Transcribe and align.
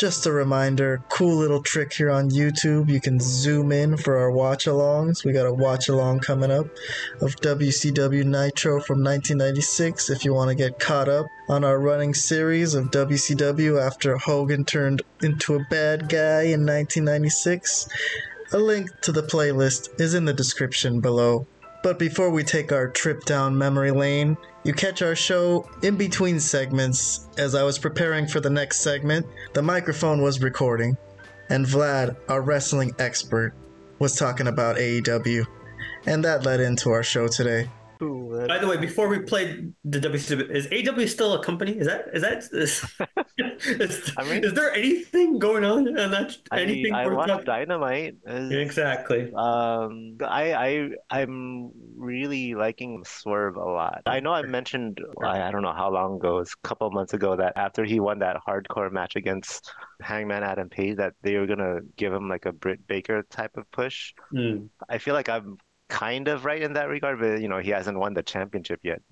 Just 0.00 0.24
a 0.24 0.32
reminder, 0.32 1.02
cool 1.10 1.36
little 1.36 1.62
trick 1.62 1.92
here 1.92 2.10
on 2.10 2.30
YouTube. 2.30 2.88
You 2.88 3.02
can 3.02 3.20
zoom 3.20 3.70
in 3.70 3.98
for 3.98 4.16
our 4.16 4.30
watch 4.30 4.64
alongs. 4.64 5.26
We 5.26 5.34
got 5.34 5.44
a 5.44 5.52
watch 5.52 5.90
along 5.90 6.20
coming 6.20 6.50
up 6.50 6.68
of 7.20 7.36
WCW 7.36 8.24
Nitro 8.24 8.80
from 8.80 9.04
1996 9.04 10.08
if 10.08 10.24
you 10.24 10.32
want 10.32 10.48
to 10.48 10.54
get 10.54 10.78
caught 10.78 11.10
up 11.10 11.26
on 11.50 11.64
our 11.64 11.78
running 11.78 12.14
series 12.14 12.72
of 12.72 12.90
WCW 12.90 13.78
after 13.78 14.16
Hogan 14.16 14.64
turned 14.64 15.02
into 15.22 15.56
a 15.56 15.66
bad 15.68 16.08
guy 16.08 16.44
in 16.44 16.64
1996. 16.64 17.86
A 18.54 18.58
link 18.58 18.88
to 19.02 19.12
the 19.12 19.22
playlist 19.22 20.00
is 20.00 20.14
in 20.14 20.24
the 20.24 20.32
description 20.32 21.00
below. 21.00 21.46
But 21.82 21.98
before 21.98 22.30
we 22.30 22.42
take 22.42 22.72
our 22.72 22.88
trip 22.88 23.26
down 23.26 23.58
memory 23.58 23.90
lane, 23.90 24.38
you 24.64 24.74
catch 24.74 25.02
our 25.02 25.14
show 25.14 25.68
in 25.82 25.96
between 25.96 26.38
segments. 26.38 27.26
As 27.38 27.54
I 27.54 27.62
was 27.62 27.78
preparing 27.78 28.26
for 28.26 28.40
the 28.40 28.50
next 28.50 28.80
segment, 28.80 29.26
the 29.54 29.62
microphone 29.62 30.22
was 30.22 30.42
recording, 30.42 30.96
and 31.48 31.64
Vlad, 31.66 32.16
our 32.28 32.42
wrestling 32.42 32.94
expert, 32.98 33.54
was 33.98 34.16
talking 34.16 34.48
about 34.48 34.76
AEW. 34.76 35.46
And 36.06 36.24
that 36.24 36.44
led 36.44 36.60
into 36.60 36.90
our 36.90 37.02
show 37.02 37.28
today. 37.28 37.68
Ooh, 38.02 38.44
By 38.48 38.58
the 38.58 38.66
way, 38.66 38.76
before 38.76 39.08
we 39.08 39.18
played 39.20 39.72
the 39.84 40.00
WCW, 40.00 40.50
is 40.50 40.66
AEW 40.68 41.08
still 41.08 41.34
a 41.34 41.42
company? 41.44 41.72
Is 41.72 41.86
that 41.86 42.06
is 42.14 42.22
that 42.22 42.38
is, 42.52 42.84
is, 43.66 44.12
I 44.16 44.24
mean- 44.24 44.44
is 44.44 44.52
there 44.54 44.72
anything 44.72 45.38
going 45.38 45.64
on 45.64 45.86
and 45.86 46.12
that 46.12 46.36
I 46.50 46.60
anything 46.62 46.84
mean, 46.84 46.94
I 46.94 47.06
worth 47.06 47.16
watched 47.16 47.28
talking- 47.28 47.44
Dynamite. 47.46 48.16
It's- 48.26 48.50
Exactly. 48.52 49.30
Um, 49.34 50.16
I 50.22 50.54
I 50.54 50.90
I'm 51.10 51.70
really 51.96 52.54
liking 52.54 53.02
Swerve 53.04 53.56
a 53.56 53.64
lot. 53.64 54.02
I 54.06 54.20
know 54.20 54.32
I 54.32 54.42
mentioned 54.42 55.00
I, 55.22 55.42
I 55.42 55.50
don't 55.50 55.62
know 55.62 55.72
how 55.74 55.90
long 55.90 56.16
ago, 56.16 56.38
it's 56.38 56.54
a 56.54 56.66
couple 56.68 56.86
of 56.86 56.92
months 56.92 57.12
ago, 57.14 57.36
that 57.36 57.52
after 57.56 57.84
he 57.84 58.00
won 58.00 58.18
that 58.20 58.36
hardcore 58.46 58.90
match 58.90 59.16
against 59.16 59.72
Hangman 60.00 60.42
Adam 60.42 60.68
Page, 60.68 60.96
that 60.96 61.12
they 61.22 61.36
were 61.36 61.46
gonna 61.46 61.80
give 61.96 62.12
him 62.12 62.28
like 62.28 62.46
a 62.46 62.52
Britt 62.52 62.86
Baker 62.86 63.22
type 63.30 63.56
of 63.56 63.70
push. 63.72 64.12
Hmm. 64.30 64.66
I 64.88 64.98
feel 64.98 65.14
like 65.14 65.28
I'm 65.28 65.58
kind 65.90 66.28
of 66.28 66.44
right 66.44 66.62
in 66.62 66.72
that 66.74 66.88
regard, 66.88 67.20
but 67.20 67.40
you 67.40 67.48
know, 67.48 67.58
he 67.58 67.70
hasn't 67.70 67.98
won 67.98 68.14
the 68.14 68.22
championship 68.22 68.80
yet. 68.82 69.02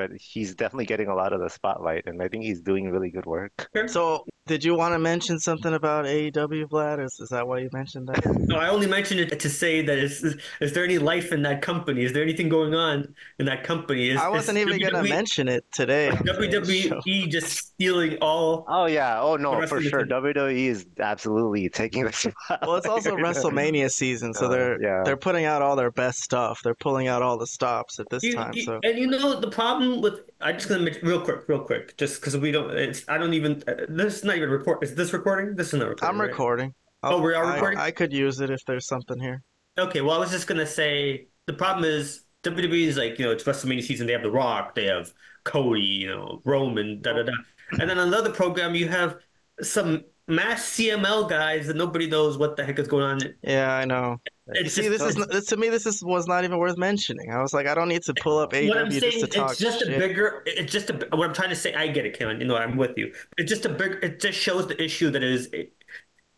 But 0.00 0.12
he's 0.18 0.54
definitely 0.54 0.86
getting 0.86 1.08
a 1.08 1.14
lot 1.14 1.34
of 1.34 1.40
the 1.40 1.50
spotlight, 1.50 2.04
and 2.06 2.22
I 2.22 2.28
think 2.28 2.44
he's 2.44 2.62
doing 2.62 2.90
really 2.90 3.10
good 3.10 3.26
work. 3.26 3.68
So, 3.86 4.24
did 4.46 4.64
you 4.64 4.74
want 4.74 4.94
to 4.94 4.98
mention 4.98 5.38
something 5.38 5.74
about 5.74 6.06
AEW, 6.06 6.64
Vlad? 6.70 7.04
Is, 7.04 7.20
is 7.20 7.28
that 7.28 7.46
why 7.46 7.58
you 7.58 7.68
mentioned 7.72 8.08
that? 8.08 8.24
No, 8.48 8.56
I 8.56 8.68
only 8.70 8.86
mentioned 8.86 9.20
it 9.20 9.38
to 9.38 9.50
say 9.50 9.82
that 9.82 9.98
is 9.98 10.36
is 10.60 10.72
there 10.72 10.84
any 10.84 10.96
life 10.98 11.32
in 11.32 11.42
that 11.42 11.60
company? 11.60 12.02
Is 12.04 12.12
there 12.14 12.22
anything 12.22 12.48
going 12.48 12.74
on 12.74 13.14
in 13.38 13.44
that 13.46 13.62
company? 13.62 14.08
Is, 14.10 14.18
I 14.18 14.28
wasn't 14.28 14.56
is 14.58 14.66
even 14.66 14.80
going 14.80 15.04
to 15.04 15.08
mention 15.10 15.48
it 15.48 15.64
today. 15.72 16.08
WWE 16.10 17.28
just 17.36 17.48
stealing 17.58 18.16
all. 18.22 18.64
Oh 18.68 18.86
yeah, 18.86 19.20
oh 19.20 19.36
no, 19.36 19.66
for 19.66 19.80
sure. 19.82 20.04
WWE 20.06 20.66
is 20.66 20.86
absolutely 20.98 21.68
taking 21.68 22.04
the 22.04 22.12
spotlight. 22.12 22.66
Well, 22.66 22.76
it's 22.76 22.86
also 22.86 23.16
WrestleMania 23.26 23.90
season, 23.90 24.32
so 24.34 24.46
Uh, 24.46 24.48
they're 24.48 24.82
yeah. 24.82 25.02
they're 25.04 25.16
putting 25.16 25.44
out 25.44 25.62
all 25.62 25.76
their 25.76 25.90
best 25.90 26.20
stuff. 26.22 26.60
They're 26.64 26.74
pulling 26.74 27.08
out 27.08 27.22
all 27.22 27.36
the 27.38 27.46
stops 27.46 27.98
at 28.00 28.08
this 28.10 28.22
You- 28.22 28.34
time. 28.34 28.52
you- 28.54 28.64
So 28.64 28.80
and 28.82 28.98
you 28.98 29.06
know 29.06 29.38
the 29.40 29.50
problem 29.50 29.89
with 29.98 30.20
I'm 30.40 30.54
just 30.56 30.68
gonna 30.68 30.82
mention 30.82 31.06
real 31.06 31.20
quick, 31.20 31.48
real 31.48 31.60
quick, 31.60 31.96
just 31.96 32.20
because 32.20 32.36
we 32.36 32.52
don't. 32.52 32.70
It's 32.70 33.04
I 33.08 33.18
don't 33.18 33.34
even. 33.34 33.62
Uh, 33.66 33.86
this 33.88 34.18
is 34.18 34.24
not 34.24 34.36
even 34.36 34.50
record. 34.50 34.82
Is 34.82 34.94
this 34.94 35.12
recording? 35.12 35.56
This 35.56 35.68
is 35.68 35.80
not 35.80 35.88
recording. 35.88 36.08
I'm 36.14 36.20
right? 36.20 36.30
recording. 36.30 36.74
Oh, 37.02 37.20
we 37.20 37.34
are 37.34 37.44
I- 37.44 37.54
recording? 37.54 37.78
I, 37.78 37.90
could 37.90 38.12
use 38.12 38.40
it 38.40 38.50
if 38.50 38.64
there's 38.66 38.86
something 38.86 39.18
here. 39.18 39.42
Okay, 39.78 40.00
well, 40.02 40.16
I 40.16 40.18
was 40.18 40.30
just 40.30 40.46
gonna 40.46 40.66
say 40.66 41.28
the 41.46 41.52
problem 41.52 41.84
is 41.84 42.24
WWE 42.42 42.86
is 42.86 42.96
like 42.96 43.18
you 43.18 43.24
know 43.24 43.32
it's 43.32 43.44
WrestleMania 43.44 43.82
season. 43.82 44.06
They 44.06 44.12
have 44.12 44.22
The 44.22 44.30
Rock, 44.30 44.74
they 44.74 44.86
have 44.86 45.12
Cody, 45.44 45.80
you 45.80 46.08
know 46.08 46.42
Roman, 46.44 47.00
da 47.00 47.14
da 47.14 47.22
da, 47.22 47.32
and 47.78 47.88
then 47.88 47.98
another 47.98 48.30
program 48.30 48.74
you 48.74 48.88
have 48.88 49.16
some 49.62 50.04
mass 50.30 50.62
CMLL 50.76 51.28
guys 51.28 51.66
that 51.66 51.76
nobody 51.76 52.06
knows 52.08 52.38
what 52.38 52.56
the 52.56 52.64
heck 52.64 52.78
is 52.78 52.88
going 52.88 53.04
on. 53.04 53.20
Yeah, 53.42 53.72
I 53.74 53.84
know. 53.84 54.20
It's 54.48 54.74
See, 54.74 54.82
just- 54.82 54.98
this 54.98 55.02
is 55.10 55.16
it's- 55.16 55.32
this, 55.34 55.46
to 55.46 55.56
me. 55.56 55.68
This 55.68 55.86
is 55.86 56.02
was 56.04 56.26
not 56.26 56.44
even 56.44 56.58
worth 56.58 56.76
mentioning. 56.76 57.30
I 57.30 57.40
was 57.40 57.52
like, 57.54 57.66
I 57.66 57.74
don't 57.74 57.88
need 57.88 58.02
to 58.02 58.14
pull 58.14 58.38
up 58.38 58.52
AEW 58.52 58.68
What 58.68 58.78
I'm 58.78 58.90
just 58.90 59.00
saying, 59.00 59.20
to 59.24 59.26
talk 59.28 59.50
it's 59.52 59.60
just 59.60 59.82
a 59.82 59.86
shit. 59.86 59.98
bigger. 59.98 60.42
It's 60.46 60.72
just 60.72 60.90
a. 60.90 60.94
What 61.12 61.28
I'm 61.28 61.34
trying 61.34 61.50
to 61.50 61.56
say, 61.56 61.74
I 61.74 61.86
get 61.88 62.04
it, 62.06 62.18
Kevin. 62.18 62.40
You 62.40 62.46
know, 62.46 62.56
I'm 62.56 62.76
with 62.76 62.96
you. 62.96 63.12
It's 63.38 63.48
just 63.50 63.64
a 63.64 63.68
big. 63.68 63.98
It 64.02 64.20
just 64.20 64.38
shows 64.38 64.66
the 64.66 64.82
issue 64.82 65.10
that 65.10 65.22
is 65.22 65.48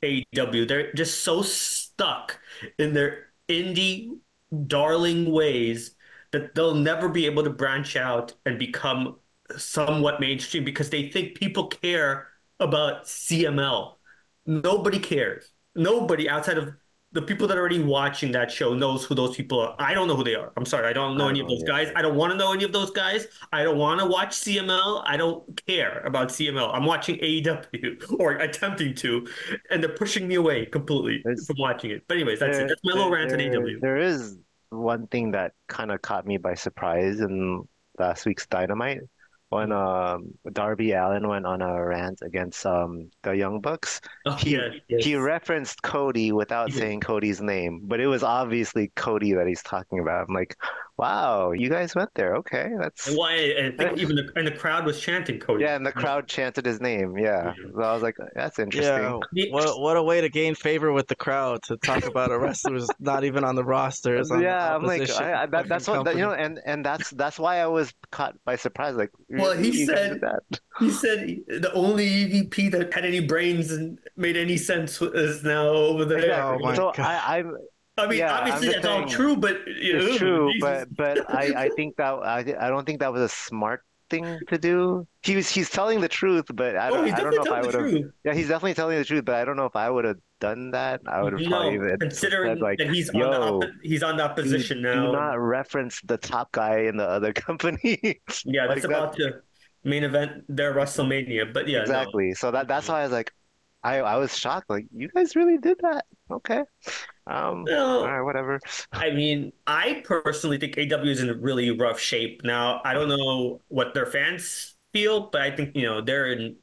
AEW. 0.03 0.66
They're 0.69 0.92
just 0.92 1.20
so 1.20 1.42
stuck 1.42 2.38
in 2.78 2.92
their 2.92 3.26
indie 3.48 4.10
darling 4.66 5.30
ways 5.32 5.94
that 6.32 6.54
they'll 6.54 6.74
never 6.74 7.09
be 7.09 7.26
able 7.26 7.44
to 7.44 7.50
branch 7.50 7.97
out 7.97 8.34
and 8.47 8.59
become 8.59 9.16
somewhat 9.56 10.20
mainstream 10.20 10.64
because 10.64 10.91
they 10.91 11.09
think 11.10 11.34
people 11.38 11.66
care 11.66 12.28
about 12.62 13.04
CMLL. 13.04 13.94
Nobody 14.46 14.98
cares. 14.98 15.50
Nobody 15.74 16.28
outside 16.28 16.58
of 16.58 16.72
the 17.12 17.20
people 17.22 17.46
that 17.46 17.58
are 17.58 17.60
already 17.60 17.82
watching 17.82 18.32
that 18.32 18.50
show 18.50 18.72
knows 18.72 19.04
who 19.04 19.14
those 19.14 19.36
people 19.36 19.60
are. 19.60 19.76
I 19.78 19.92
don't 19.92 20.08
know 20.08 20.16
who 20.16 20.24
they 20.24 20.34
are. 20.34 20.50
I'm 20.56 20.64
sorry. 20.64 20.88
I 20.88 20.94
don't 20.94 21.18
know 21.18 21.26
I 21.26 21.30
any 21.30 21.40
don't 21.40 21.50
of 21.52 21.58
those 21.58 21.68
guys. 21.68 21.92
I 21.94 22.00
don't 22.00 22.16
want 22.16 22.32
to 22.32 22.38
know 22.38 22.52
any 22.54 22.64
of 22.64 22.72
those 22.72 22.90
guys. 22.90 23.26
I 23.52 23.62
don't 23.64 23.76
want 23.76 24.00
to 24.00 24.06
watch 24.06 24.30
CMLL. 24.30 25.02
I 25.06 25.18
don't 25.18 25.44
care 25.66 26.00
about 26.06 26.28
CMLL. 26.30 26.74
I'm 26.74 26.86
watching 26.86 27.16
AEW 27.18 28.14
or 28.18 28.32
attempting 28.36 28.94
to, 28.96 29.26
and 29.70 29.82
they're 29.82 29.94
pushing 29.94 30.26
me 30.26 30.36
away 30.36 30.64
completely 30.64 31.20
There's- 31.22 31.46
from 31.46 31.56
watching 31.58 31.90
it. 31.90 32.02
But 32.08 32.16
anyways, 32.16 32.40
that's 32.40 32.56
it. 32.56 32.68
That's 32.68 32.80
my 32.82 32.92
little 32.92 33.10
there- 33.10 33.18
rant 33.18 33.32
on 33.32 33.38
there- 33.38 33.60
AEW. 33.60 33.80
There 33.82 33.98
is 33.98 34.38
one 34.70 35.06
thing 35.08 35.32
that 35.32 35.52
kind 35.68 35.90
of 35.92 36.00
caught 36.00 36.26
me 36.26 36.38
by 36.38 36.54
surprise 36.54 37.20
in 37.20 37.62
last 37.98 38.24
week's 38.24 38.46
Dynamite 38.46 39.00
when 39.52 39.70
um, 39.70 40.32
Darby 40.52 40.92
Allin 40.92 41.28
went 41.28 41.44
on 41.44 41.60
a 41.60 41.84
rant 41.84 42.20
against 42.22 42.64
um, 42.64 43.10
the 43.22 43.32
Young 43.32 43.60
Bucks. 43.60 44.00
Oh, 44.24 44.32
He 44.32 44.54
yeah, 44.54 44.68
yes. 44.88 45.04
he 45.04 45.14
referenced 45.16 45.82
Cody 45.82 46.32
without 46.32 46.70
He 46.70 46.78
saying 46.78 47.00
Cody's 47.00 47.42
name, 47.42 47.82
but 47.84 48.00
it 48.00 48.06
was 48.06 48.22
obviously 48.22 48.91
Cody 48.96 49.34
that 49.34 49.46
he's 49.46 49.62
talking 49.62 49.98
about. 49.98 50.26
I'm 50.28 50.34
like, 50.34 50.56
wow, 50.96 51.52
you 51.52 51.68
guys 51.68 51.94
went 51.94 52.08
there. 52.14 52.36
Okay, 52.36 52.70
that's 52.80 53.08
And 53.08 53.16
why? 53.18 53.34
And 53.34 53.78
I 53.80 53.84
think 53.88 53.98
even 54.04 54.16
the 54.16 54.30
and 54.36 54.46
the 54.46 54.52
crowd 54.52 54.86
was 54.86 54.98
chanting 55.00 55.38
Cody. 55.38 55.64
yeah, 55.64 55.76
and 55.76 55.84
the 55.84 55.92
crowd 55.92 56.28
chanted 56.28 56.64
his 56.64 56.80
name. 56.80 57.18
Yeah, 57.18 57.52
Yeah. 57.58 57.70
so 57.74 57.82
I 57.82 57.92
was 57.92 58.02
like, 58.02 58.16
that's 58.34 58.58
interesting. 58.58 59.20
Yeah, 59.34 59.46
what 59.50 59.80
what 59.80 59.96
a 59.98 60.02
way 60.02 60.22
to 60.22 60.30
gain 60.30 60.54
favor 60.54 60.92
with 60.92 61.08
the 61.08 61.16
crowd 61.16 61.62
to 61.64 61.76
talk 61.76 62.04
about 62.06 62.30
a 62.32 62.38
wrestler 62.38 62.72
who's 62.72 62.88
not 63.00 63.24
even 63.24 63.44
on 63.44 63.54
the 63.54 63.64
roster. 63.64 64.16
is 64.16 64.28
the 64.28 64.38
Yeah, 64.38 64.74
I'm 64.74 64.84
like, 64.84 65.10
I, 65.10 65.42
I, 65.42 65.46
that, 65.46 65.68
that's 65.68 65.88
what 65.88 66.04
that, 66.04 66.14
you 66.16 66.22
know, 66.22 66.32
and 66.32 66.58
and 66.64 66.82
that's 66.84 67.10
that's 67.10 67.38
why 67.38 67.58
I 67.58 67.66
was 67.66 67.92
caught 68.10 68.34
by 68.46 68.56
surprise. 68.56 68.96
Like, 68.96 69.10
Well, 69.42 69.53
he 69.53 69.70
really, 69.70 69.78
you 69.80 69.86
guys 69.86 69.97
said- 69.97 70.20
that. 70.20 70.60
He 70.78 70.91
said 70.91 71.26
the 71.48 71.70
only 71.75 72.08
EVP 72.08 72.70
that 72.72 72.92
had 72.94 73.04
any 73.04 73.20
brains 73.20 73.70
and 73.70 73.98
made 74.16 74.36
any 74.36 74.56
sense 74.56 75.00
is 75.03 75.44
now 75.44 75.69
over 75.69 76.04
there. 76.04 76.42
Oh 76.42 76.58
my 76.58 76.75
so 76.75 76.92
God. 76.97 77.00
I, 77.00 77.38
I'm 77.38 77.56
I 77.98 78.06
mean, 78.06 78.19
Yeah, 78.20 78.32
obviously 78.32 78.69
just 78.69 78.82
that's 78.82 78.86
all 78.86 79.06
true, 79.06 79.36
but 79.36 79.66
you 79.66 79.92
know, 79.92 80.06
it's 80.06 80.16
true, 80.16 80.50
Jesus. 80.53 80.86
but 80.97 80.97
but 80.97 81.30
I 81.34 81.64
I 81.64 81.69
think 81.70 81.97
that 81.97 82.14
I 82.14 82.38
I 82.38 82.69
don't 82.69 82.86
think 82.86 83.00
that 83.00 83.12
was 83.12 83.22
a 83.22 83.28
smart 83.28 83.82
thing 84.08 84.38
to 84.48 84.58
do. 84.58 85.06
He 85.22 85.36
was 85.36 85.48
he's 85.50 85.69
telling 85.69 86.00
the 86.00 86.09
truth, 86.09 86.47
but 86.54 86.76
I 86.76 86.88
oh, 86.88 86.94
don't 86.97 87.04
he's 87.06 87.14
I 87.14 87.20
don't 87.20 87.34
know 87.34 87.42
if 87.42 87.53
I 87.53 87.60
would 87.60 87.74
have. 87.74 88.10
Yeah, 88.24 88.34
he's 88.34 88.48
definitely 88.48 88.74
telling 88.74 88.98
the 88.98 89.04
truth, 89.04 89.24
but 89.24 89.34
I 89.34 89.44
don't 89.44 89.56
know 89.56 89.66
if 89.66 89.76
I 89.76 89.91
would 89.91 90.04
have 90.04 90.16
done 90.42 90.72
that. 90.72 91.03
I 91.06 91.22
would 91.22 91.32
have 91.34 91.44
probably 91.47 91.78
No, 91.78 91.86
even 91.86 91.98
considering 91.98 92.56
said 92.56 92.60
like, 92.60 92.78
that 92.78 92.88
he's 92.91 93.10
on 93.10 93.30
the 93.30 93.38
"Yo, 93.38 93.41
oppo- 93.41 93.72
he's 93.82 94.03
on 94.03 94.16
the 94.16 94.25
opposition 94.25 94.82
do 94.92 95.08
now. 95.08 95.10
not 95.10 95.34
reference 95.41 96.00
the 96.03 96.19
top 96.19 96.53
guy 96.53 96.80
in 96.80 96.97
the 96.97 97.08
other 97.08 97.32
company. 97.47 98.20
yeah, 98.44 98.66
like 98.66 98.82
that's 98.82 98.84
about 98.84 99.14
to 99.16 99.42
main 99.84 100.04
event 100.04 100.44
their 100.48 100.75
WrestleMania. 100.75 101.53
But 101.53 101.69
yeah, 101.69 101.84
no. 101.88 102.03
Exactly. 102.03 102.34
So 102.34 102.50
that 102.50 102.69
that's 102.69 102.88
why 102.88 103.00
I 103.00 103.03
was 103.04 103.12
like, 103.12 103.32
I 103.82 103.98
I 104.00 104.16
was 104.16 104.36
shocked. 104.36 104.70
Like, 104.70 104.86
you 104.92 105.08
guys 105.08 105.36
really 105.36 105.58
did 105.58 105.78
that? 105.82 106.06
Okay. 106.30 106.62
Um. 107.26 107.64
No. 107.64 108.00
All 108.00 108.10
right. 108.10 108.22
Whatever. 108.22 108.60
I 108.92 109.10
mean, 109.10 109.53
I 109.66 110.03
personally 110.04 110.59
think 110.59 110.76
AEW 110.76 111.06
is 111.09 111.20
in 111.22 111.41
really 111.41 111.70
rough 111.70 112.00
shape 112.00 112.42
now. 112.44 112.80
I 112.84 112.94
don't 112.94 113.09
know 113.09 113.62
what 113.69 113.94
their 113.94 114.06
fans 114.06 114.76
feel, 114.92 115.30
but 115.30 115.42
I 115.42 115.54
think, 115.54 115.76
you 115.76 115.82
know, 115.86 116.00
they're 116.00 116.32
in, 116.32 116.56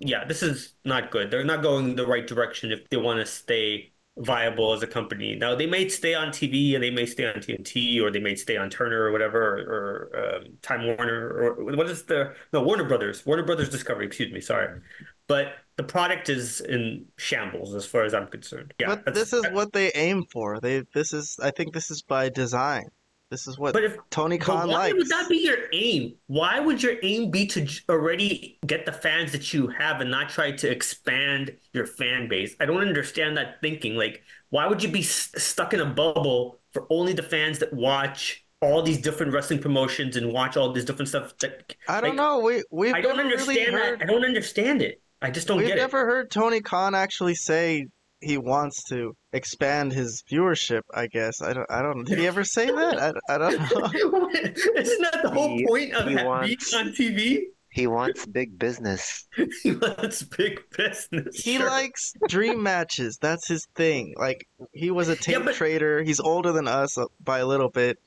yeah, 0.00 0.24
this 0.24 0.42
is 0.42 0.74
not 0.84 1.10
good. 1.10 1.30
They're 1.30 1.44
not 1.44 1.62
going 1.62 1.94
the 1.94 2.06
right 2.06 2.26
direction 2.26 2.72
if 2.72 2.88
they 2.88 2.96
want 2.96 3.20
to 3.20 3.26
stay 3.26 3.92
viable 4.16 4.72
as 4.72 4.82
a 4.82 4.86
company. 4.86 5.36
Now, 5.36 5.54
they 5.54 5.66
may 5.66 5.88
stay 5.88 6.14
on 6.14 6.28
TV 6.28 6.74
and 6.74 6.82
they 6.82 6.90
may 6.90 7.06
stay 7.06 7.26
on 7.26 7.34
TNT 7.34 8.02
or 8.02 8.10
they 8.10 8.18
may 8.18 8.34
stay 8.34 8.56
on 8.56 8.70
Turner 8.70 9.02
or 9.02 9.12
whatever 9.12 9.58
or, 9.60 10.16
or 10.16 10.36
um, 10.36 10.44
Time 10.62 10.86
Warner 10.86 11.28
or 11.28 11.76
what 11.76 11.88
is 11.88 12.04
the, 12.04 12.34
no, 12.52 12.62
Warner 12.62 12.84
Brothers, 12.84 13.24
Warner 13.24 13.44
Brothers 13.44 13.68
Discovery, 13.68 14.06
excuse 14.06 14.32
me, 14.32 14.40
sorry. 14.40 14.80
But 15.28 15.52
the 15.76 15.84
product 15.84 16.28
is 16.28 16.60
in 16.60 17.06
shambles 17.16 17.74
as 17.74 17.86
far 17.86 18.04
as 18.04 18.14
I'm 18.14 18.26
concerned. 18.26 18.74
Yeah, 18.80 18.96
but 19.04 19.14
this 19.14 19.32
is 19.32 19.46
what 19.52 19.72
they 19.72 19.92
aim 19.92 20.24
for. 20.24 20.60
They 20.60 20.82
this 20.92 21.12
is 21.12 21.38
I 21.40 21.52
think 21.52 21.72
this 21.72 21.90
is 21.90 22.02
by 22.02 22.28
design. 22.28 22.90
This 23.30 23.46
is 23.46 23.58
what 23.58 23.72
But 23.72 23.84
if 23.84 23.96
Tony 24.10 24.38
Khan 24.38 24.68
why 24.68 24.74
likes. 24.74 24.94
would 24.96 25.08
that 25.08 25.28
be 25.28 25.36
your 25.38 25.56
aim? 25.72 26.14
Why 26.26 26.58
would 26.58 26.82
your 26.82 26.96
aim 27.04 27.30
be 27.30 27.46
to 27.48 27.66
already 27.88 28.58
get 28.66 28.86
the 28.86 28.92
fans 28.92 29.30
that 29.32 29.54
you 29.54 29.68
have 29.68 30.00
and 30.00 30.10
not 30.10 30.30
try 30.30 30.50
to 30.50 30.68
expand 30.68 31.56
your 31.72 31.86
fan 31.86 32.28
base? 32.28 32.56
I 32.58 32.66
don't 32.66 32.80
understand 32.80 33.36
that 33.36 33.60
thinking. 33.60 33.94
Like, 33.94 34.22
why 34.50 34.66
would 34.66 34.82
you 34.82 34.88
be 34.88 35.00
s- 35.00 35.32
stuck 35.36 35.72
in 35.72 35.78
a 35.78 35.86
bubble 35.86 36.58
for 36.72 36.86
only 36.90 37.12
the 37.12 37.22
fans 37.22 37.60
that 37.60 37.72
watch 37.72 38.44
all 38.60 38.82
these 38.82 39.00
different 39.00 39.32
wrestling 39.32 39.60
promotions 39.60 40.16
and 40.16 40.32
watch 40.32 40.56
all 40.56 40.72
this 40.72 40.84
different 40.84 41.08
stuff? 41.08 41.32
That, 41.38 41.76
I 41.88 42.00
don't 42.00 42.10
like, 42.10 42.16
know. 42.16 42.40
We 42.40 42.64
we've 42.72 42.94
I 42.94 43.00
don't 43.00 43.20
understand 43.20 43.74
really 43.74 43.90
that. 43.96 44.02
I 44.02 44.06
don't 44.06 44.24
understand 44.24 44.82
it. 44.82 45.00
I 45.22 45.30
just 45.30 45.46
don't 45.46 45.58
get 45.58 45.66
it. 45.66 45.74
We've 45.74 45.76
never 45.76 46.04
heard 46.04 46.32
Tony 46.32 46.62
Khan 46.62 46.96
actually 46.96 47.36
say 47.36 47.86
he 48.20 48.36
wants 48.38 48.84
to 48.84 49.16
expand 49.32 49.92
his 49.92 50.22
viewership. 50.30 50.82
I 50.94 51.06
guess 51.06 51.40
I 51.42 51.52
don't. 51.52 51.70
I 51.70 51.82
don't. 51.82 52.04
Did 52.04 52.18
he 52.18 52.26
ever 52.26 52.44
say 52.44 52.66
that? 52.66 52.98
I, 53.28 53.34
I 53.34 53.38
don't 53.38 53.58
know. 53.60 54.28
it. 54.32 54.58
Isn't 54.76 55.02
that 55.02 55.20
the 55.22 55.30
whole 55.30 55.56
He- 55.56 55.66
point 55.66 55.94
of 55.94 56.08
he 56.08 56.14
that 56.16 56.26
wants- 56.26 56.70
being 56.70 56.86
on 56.86 56.92
TV? 56.92 57.40
He 57.72 57.86
wants 57.86 58.26
big 58.26 58.58
business. 58.58 59.28
He 59.62 59.72
wants 59.72 60.22
big 60.24 60.60
business. 60.76 61.36
He 61.40 61.56
sure. 61.58 61.68
likes 61.68 62.12
dream 62.28 62.62
matches. 62.62 63.16
That's 63.20 63.46
his 63.46 63.66
thing. 63.76 64.14
Like 64.18 64.48
he 64.72 64.90
was 64.90 65.08
a 65.08 65.14
tape 65.16 65.38
Yeah, 65.38 65.44
but- 65.44 65.54
trader. 65.54 66.02
He's 66.02 66.18
older 66.20 66.50
than 66.52 66.66
us 66.66 66.98
uh, 66.98 67.04
by 67.22 67.38
a 67.38 67.46
little 67.46 67.68
bit, 67.70 67.98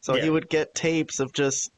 so 0.00 0.14
he 0.14 0.30
would 0.30 0.48
get 0.48 0.74
tapes 0.74 1.20
of 1.20 1.32
just 1.34 1.70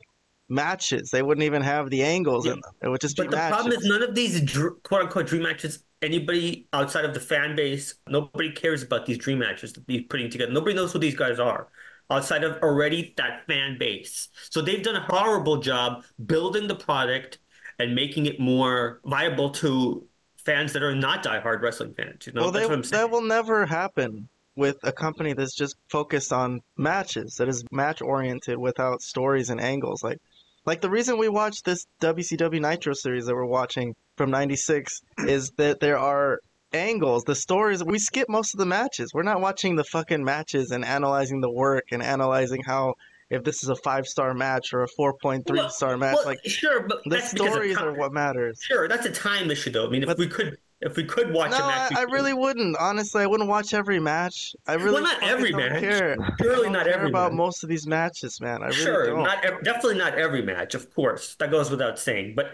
matches. 0.49 1.11
They 1.11 1.23
wouldn't 1.23 1.45
even 1.45 1.63
have 1.63 1.91
the 1.91 2.03
angles 2.05 2.47
Yeah. 2.47 2.53
in 2.53 2.61
them. 2.61 2.73
It 2.83 2.89
would 2.89 3.01
just 3.01 3.17
But 3.17 3.25
be 3.25 3.29
the 3.31 3.37
matches. 3.37 3.55
problem 3.57 3.79
is, 3.79 3.85
none 3.85 4.03
of 4.03 4.15
these 4.15 4.41
dr- 4.41 4.83
quote 4.83 5.03
unquote 5.03 5.27
dream 5.27 5.43
matches, 5.43 5.83
anybody 6.05 6.69
outside 6.73 7.05
of 7.05 7.15
the 7.15 7.21
fan 7.21 7.57
base, 7.57 7.95
nobody 8.09 8.53
cares 8.53 8.83
about 8.83 9.07
these 9.07 9.19
dream 9.19 9.39
matches 9.39 9.73
that 9.73 9.85
he's 9.87 10.05
putting 10.09 10.31
together. 10.31 10.53
Nobody 10.53 10.75
knows 10.75 10.93
who 10.93 10.99
these 10.99 11.17
guys 11.17 11.41
are 11.41 11.69
outside 12.11 12.45
of 12.45 12.63
already 12.63 13.15
that 13.17 13.47
fan 13.47 13.79
base. 13.79 14.29
So 14.51 14.61
they've 14.61 14.83
done 14.83 14.97
a 14.97 15.01
horrible 15.01 15.59
job 15.59 16.05
building 16.27 16.69
the 16.69 16.75
product 16.75 17.39
and 17.79 17.95
making 17.95 18.27
it 18.27 18.39
more 18.39 19.01
viable 19.05 19.51
to 19.51 20.07
fans 20.37 20.73
that 20.75 20.83
are 20.83 20.95
not 20.95 21.25
diehard 21.25 21.63
wrestling 21.63 21.95
fans. 21.95 22.27
You 22.27 22.35
know, 22.35 22.43
well, 22.43 22.53
that's 22.53 22.67
they, 22.67 22.69
what 22.69 22.77
I'm 22.77 22.85
saying. 22.85 23.03
that 23.03 23.11
will 23.11 23.23
never 23.23 23.67
happen 23.67 24.29
with 24.57 24.77
a 24.83 24.93
company 24.93 25.33
that's 25.33 25.55
just 25.55 25.77
focused 25.89 26.33
on 26.33 26.61
matches, 26.77 27.37
that 27.37 27.49
is 27.49 27.65
match 27.73 28.03
oriented 28.03 28.57
without 28.59 29.03
stories 29.03 29.51
and 29.51 29.61
angles. 29.61 30.03
Like, 30.05 30.19
like 30.65 30.81
the 30.81 30.91
reason 30.91 31.19
we 31.19 31.29
watched 31.29 31.65
this 31.65 31.87
WCW 32.01 32.61
Nitro 32.61 32.93
series 32.93 33.27
that 33.27 33.35
we're 33.35 33.45
watching 33.45 33.97
from 34.17 34.31
'96 34.31 35.01
is 35.19 35.51
that 35.59 35.81
there 35.81 35.99
are 35.99 36.41
angles, 36.73 37.25
the 37.25 37.35
stories. 37.35 37.83
We 37.85 37.99
skip 37.99 38.29
most 38.29 38.55
of 38.55 38.59
the 38.59 38.67
matches. 38.67 39.13
We're 39.15 39.23
not 39.23 39.41
watching 39.41 39.77
the 39.77 39.85
fucking 39.85 40.25
matches 40.25 40.71
and 40.71 40.85
analyzing 40.85 41.41
the 41.41 41.51
work 41.51 41.85
and 41.93 42.03
analyzing 42.03 42.63
how 42.65 42.95
if 43.31 43.43
this 43.43 43.63
is 43.63 43.69
a 43.69 43.77
five 43.77 44.07
star 44.07 44.35
match 44.35 44.73
or 44.73 44.83
a 44.83 44.89
four 44.89 45.15
point 45.21 45.47
three 45.47 45.69
star 45.69 45.97
match. 45.97 46.17
Well, 46.17 46.27
like 46.27 46.41
sure, 46.45 46.87
but 46.87 47.01
the 47.07 47.21
stories 47.21 47.77
are 47.79 47.93
what 47.93 48.13
matters. 48.13 48.61
Sure, 48.63 48.89
that's 48.89 49.07
a 49.07 49.11
time 49.13 49.51
issue, 49.51 49.71
though. 49.71 49.87
I 49.87 49.91
mean, 49.91 50.03
if 50.03 50.09
But- 50.09 50.19
we 50.19 50.29
could, 50.29 50.59
if 50.81 50.97
we 50.97 51.05
could 51.05 51.33
watch 51.33 51.51
No, 51.53 51.59
a 51.59 51.63
I, 51.63 51.67
match, 51.69 51.91
we 51.93 51.97
I 51.97 52.03
really 52.03 52.35
wouldn't. 52.35 52.77
Honestly, 52.79 53.23
I 53.23 53.27
wouldn't 53.27 53.49
watch 53.49 53.73
every 53.73 53.99
match. 54.01 54.55
I 54.67 54.75
really 54.75 55.01
not 55.03 55.23
every 55.23 55.53
don't 55.53 55.61
match. 55.61 55.81
care. 55.81 56.17
Surely 56.41 56.61
I 56.61 56.63
don't 56.65 56.73
not 56.73 56.85
care 56.85 56.95
every 56.95 57.09
about 57.09 57.33
match. 57.33 57.39
most 57.39 57.63
of 57.63 57.71
these 57.71 57.87
matches, 57.87 58.41
man. 58.41 58.63
I 58.63 58.67
really 58.67 58.77
Sure, 58.83 59.07
don't. 59.07 59.23
not 59.23 59.45
ev- 59.45 59.65
definitely 59.65 59.97
not 59.99 60.15
every 60.19 60.43
match, 60.43 60.75
of 60.75 60.93
course. 60.95 61.37
That 61.37 61.51
goes 61.51 61.71
without 61.71 61.99
saying. 61.99 62.35
But 62.37 62.51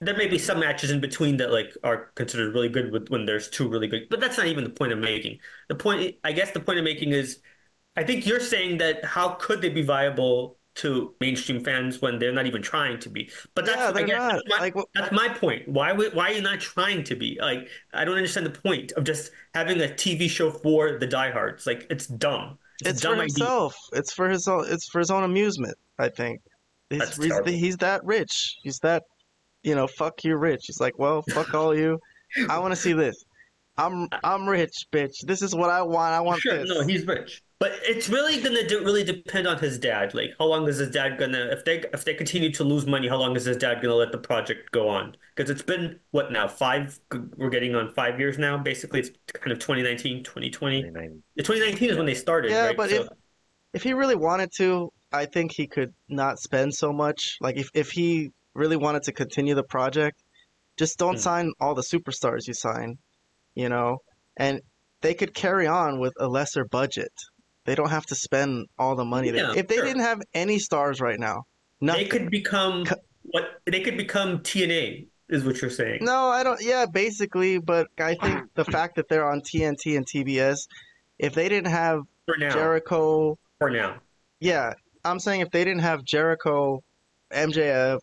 there 0.00 0.16
may 0.16 0.28
be 0.28 0.38
some 0.38 0.60
matches 0.60 0.90
in 0.90 1.00
between 1.00 1.36
that 1.38 1.50
like 1.50 1.76
are 1.82 2.12
considered 2.14 2.54
really 2.54 2.68
good 2.68 2.92
with, 2.92 3.08
when 3.08 3.26
there's 3.26 3.48
two 3.48 3.68
really 3.68 3.88
good. 3.88 4.08
But 4.10 4.20
that's 4.20 4.38
not 4.38 4.46
even 4.46 4.64
the 4.64 4.70
point 4.70 4.92
I'm 4.92 5.00
making. 5.00 5.40
The 5.68 5.74
point, 5.74 6.16
I 6.24 6.32
guess, 6.32 6.52
the 6.52 6.60
point 6.60 6.78
I'm 6.78 6.84
making 6.84 7.12
is, 7.12 7.40
I 7.96 8.04
think 8.04 8.26
you're 8.26 8.40
saying 8.40 8.78
that 8.78 9.04
how 9.04 9.30
could 9.30 9.60
they 9.60 9.70
be 9.70 9.82
viable 9.82 10.58
to 10.76 11.14
mainstream 11.20 11.64
fans 11.64 12.00
when 12.00 12.20
they're 12.20 12.32
not 12.32 12.46
even 12.46 12.62
trying 12.62 13.00
to 13.00 13.08
be? 13.10 13.30
But 13.54 13.66
that's 13.66 13.78
yeah, 13.78 13.90
they're 13.90 14.04
guess 14.06 14.18
not. 14.18 14.42
that's 14.46 14.48
my, 14.48 14.58
Like, 14.58 14.74
that's 14.94 15.12
my 15.12 15.28
point. 15.28 15.68
Why 15.68 15.92
why 15.92 16.30
are 16.30 16.32
you 16.32 16.42
not 16.42 16.60
trying 16.60 17.02
to 17.04 17.16
be? 17.16 17.36
Like 17.40 17.68
I 17.92 18.04
don't 18.04 18.16
understand 18.16 18.46
the 18.46 18.50
point 18.50 18.92
of 18.92 19.02
just 19.04 19.32
having 19.54 19.80
a 19.80 19.86
TV 19.88 20.28
show 20.30 20.50
for 20.52 20.98
the 20.98 21.06
diehards. 21.06 21.66
Like 21.66 21.86
it's 21.90 22.06
dumb. 22.06 22.58
It's, 22.80 22.90
it's 22.90 23.00
dumb 23.00 23.16
for 23.16 23.22
idea. 23.22 23.46
himself. 23.46 23.76
It's 23.92 24.12
for 24.12 24.28
his 24.28 24.46
own. 24.46 24.66
It's 24.68 24.88
for 24.88 25.00
his 25.00 25.10
own 25.10 25.24
amusement. 25.24 25.76
I 25.98 26.08
think. 26.08 26.40
He's, 26.90 27.16
he's, 27.16 27.40
he's 27.44 27.76
that 27.78 28.04
rich. 28.04 28.56
He's 28.62 28.78
that, 28.78 29.02
you 29.62 29.74
know, 29.74 29.86
fuck 29.86 30.24
you, 30.24 30.36
rich. 30.36 30.64
He's 30.66 30.80
like, 30.80 30.98
well, 30.98 31.22
fuck 31.30 31.54
all 31.54 31.76
you. 31.76 31.98
I 32.48 32.58
want 32.58 32.72
to 32.72 32.76
see 32.76 32.92
this. 32.92 33.24
I'm 33.76 34.08
I'm 34.24 34.48
rich, 34.48 34.86
bitch. 34.92 35.24
This 35.24 35.40
is 35.40 35.54
what 35.54 35.70
I 35.70 35.82
want. 35.82 36.12
I 36.12 36.20
want 36.20 36.40
Sure, 36.40 36.58
this. 36.58 36.68
no, 36.68 36.82
he's 36.84 37.06
rich, 37.06 37.42
but 37.60 37.70
it's 37.84 38.08
really 38.08 38.40
gonna 38.42 38.66
do, 38.66 38.84
really 38.84 39.04
depend 39.04 39.46
on 39.46 39.56
his 39.56 39.78
dad. 39.78 40.14
Like, 40.14 40.30
how 40.36 40.46
long 40.46 40.66
is 40.68 40.78
his 40.78 40.90
dad 40.90 41.16
gonna? 41.16 41.46
If 41.52 41.64
they 41.64 41.84
if 41.94 42.04
they 42.04 42.12
continue 42.14 42.50
to 42.54 42.64
lose 42.64 42.86
money, 42.86 43.06
how 43.06 43.16
long 43.18 43.36
is 43.36 43.44
his 43.44 43.56
dad 43.56 43.80
gonna 43.80 43.94
let 43.94 44.10
the 44.10 44.18
project 44.18 44.72
go 44.72 44.88
on? 44.88 45.16
Because 45.36 45.48
it's 45.48 45.62
been 45.62 46.00
what 46.10 46.32
now? 46.32 46.48
Five? 46.48 46.98
We're 47.36 47.50
getting 47.50 47.76
on 47.76 47.92
five 47.94 48.18
years 48.18 48.36
now. 48.36 48.58
Basically, 48.58 48.98
it's 48.98 49.10
kind 49.32 49.52
of 49.52 49.60
2019, 49.60 50.24
2020. 50.24 50.82
29. 50.82 51.22
2019 51.38 51.90
is 51.90 51.96
when 51.96 52.06
they 52.06 52.14
started, 52.14 52.50
Yeah, 52.50 52.66
right? 52.66 52.76
but 52.76 52.90
So- 52.90 52.96
if 53.02 53.08
if 53.74 53.82
he 53.84 53.92
really 53.94 54.16
wanted 54.16 54.50
to, 54.56 54.92
I 55.12 55.26
think 55.26 55.52
he 55.52 55.68
could 55.68 55.94
not 56.08 56.40
spend 56.40 56.74
so 56.74 56.92
much. 56.92 57.36
Like 57.40 57.56
if 57.56 57.70
if 57.74 57.90
he 57.92 58.32
really 58.54 58.76
wanted 58.76 59.02
to 59.04 59.12
continue 59.12 59.54
the 59.54 59.62
project, 59.62 60.22
just 60.76 60.98
don't 60.98 61.14
Hmm. 61.14 61.20
sign 61.20 61.52
all 61.60 61.74
the 61.74 61.82
superstars 61.82 62.46
you 62.46 62.54
sign, 62.54 62.98
you 63.54 63.68
know, 63.68 63.98
and 64.36 64.60
they 65.00 65.14
could 65.14 65.34
carry 65.34 65.66
on 65.66 66.00
with 66.00 66.12
a 66.18 66.28
lesser 66.28 66.64
budget. 66.64 67.12
They 67.64 67.74
don't 67.74 67.90
have 67.90 68.06
to 68.06 68.14
spend 68.14 68.66
all 68.78 68.96
the 68.96 69.04
money. 69.04 69.28
Yeah, 69.28 69.32
there. 69.52 69.58
if 69.58 69.68
they 69.68 69.76
sure. 69.76 69.84
didn't 69.84 70.02
have 70.02 70.20
any 70.34 70.58
stars 70.58 71.00
right 71.00 71.18
now, 71.18 71.44
they 71.80 72.04
could 72.06 72.30
become 72.30 72.84
Co- 72.86 72.96
what 73.22 73.60
they 73.66 73.80
could 73.80 73.96
become 73.96 74.38
TNA, 74.40 75.06
is 75.28 75.44
what 75.44 75.60
you're 75.60 75.70
saying. 75.70 75.98
No, 76.02 76.28
I 76.28 76.42
don't. 76.42 76.60
Yeah, 76.62 76.86
basically, 76.86 77.58
but 77.58 77.88
I 77.98 78.14
think 78.14 78.54
the 78.54 78.64
fact 78.64 78.96
that 78.96 79.08
they're 79.08 79.28
on 79.28 79.42
TNT 79.42 79.96
and 79.96 80.06
TBS, 80.06 80.66
if 81.18 81.34
they 81.34 81.48
didn't 81.48 81.70
have 81.70 82.00
For 82.26 82.36
now, 82.38 82.52
Jericho 82.52 83.38
for 83.58 83.68
now, 83.70 83.98
Yeah, 84.40 84.72
I'm 85.04 85.18
saying 85.20 85.42
if 85.42 85.50
they 85.50 85.64
didn't 85.64 85.82
have 85.82 86.02
Jericho, 86.04 86.82
MJF, 87.30 87.98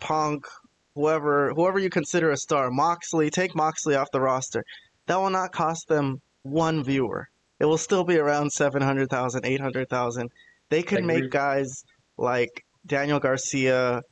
Punk, 0.00 0.46
whoever 0.94 1.52
whoever 1.54 1.78
you 1.78 1.90
consider 1.90 2.30
a 2.30 2.36
star, 2.36 2.70
Moxley, 2.70 3.30
take 3.30 3.54
Moxley 3.54 3.94
off 3.94 4.10
the 4.10 4.20
roster, 4.20 4.64
that 5.06 5.16
will 5.16 5.30
not 5.30 5.52
cost 5.52 5.88
them 5.88 6.20
one 6.42 6.82
viewer. 6.82 7.28
It 7.58 7.66
will 7.66 7.78
still 7.78 8.04
be 8.04 8.16
around 8.16 8.50
700,000, 8.50 9.44
800,000. 9.44 10.30
They 10.70 10.82
could 10.82 11.04
make 11.04 11.30
guys 11.30 11.84
like 12.16 12.64
Daniel 12.86 13.20
Garcia 13.20 14.02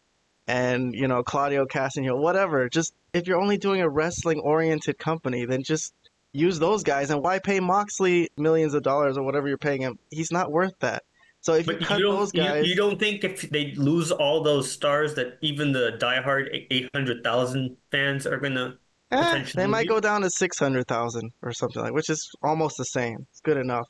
and, 0.46 0.94
you 0.94 1.08
know, 1.08 1.22
Claudio 1.22 1.64
Castagnoli, 1.66 2.18
whatever. 2.18 2.68
Just 2.68 2.92
if 3.12 3.26
you're 3.26 3.40
only 3.40 3.56
doing 3.56 3.80
a 3.80 3.88
wrestling 3.88 4.40
oriented 4.40 4.98
company, 4.98 5.46
then 5.46 5.62
just 5.62 5.94
use 6.32 6.58
those 6.58 6.82
guys 6.82 7.10
and 7.10 7.22
why 7.22 7.38
pay 7.38 7.58
Moxley 7.60 8.28
millions 8.36 8.74
of 8.74 8.82
dollars 8.82 9.16
or 9.16 9.24
whatever 9.24 9.48
you're 9.48 9.56
paying 9.56 9.80
him? 9.80 9.98
He's 10.10 10.30
not 10.30 10.52
worth 10.52 10.78
that. 10.80 11.04
So 11.48 11.54
if 11.54 11.66
you 11.66 11.72
But 11.78 11.86
cut 11.86 11.98
you 11.98 12.04
don't, 12.04 12.16
those 12.16 12.34
you- 12.34 12.42
guys, 12.42 12.66
you, 12.68 12.74
don't 12.76 12.98
think 13.00 13.24
if 13.24 13.48
they 13.48 13.72
lose 13.74 14.12
all 14.12 14.42
those 14.42 14.70
stars 14.70 15.14
that 15.14 15.38
even 15.40 15.72
the 15.72 15.92
diehard 15.98 16.66
800,000 16.70 17.74
fans 17.90 18.26
are 18.26 18.36
going 18.36 18.54
to 18.56 18.76
eh, 19.12 19.44
they 19.54 19.66
might 19.66 19.80
leave? 19.80 19.88
go 19.88 19.98
down 19.98 20.20
to 20.20 20.28
six 20.28 20.58
hundred 20.58 20.86
thousand 20.86 21.32
or 21.40 21.54
something 21.54 21.80
like, 21.82 21.94
which 21.94 22.10
is 22.10 22.30
almost 22.42 22.76
the 22.76 22.84
same. 22.84 23.16
It's 23.30 23.40
good 23.40 23.56
enough. 23.56 23.86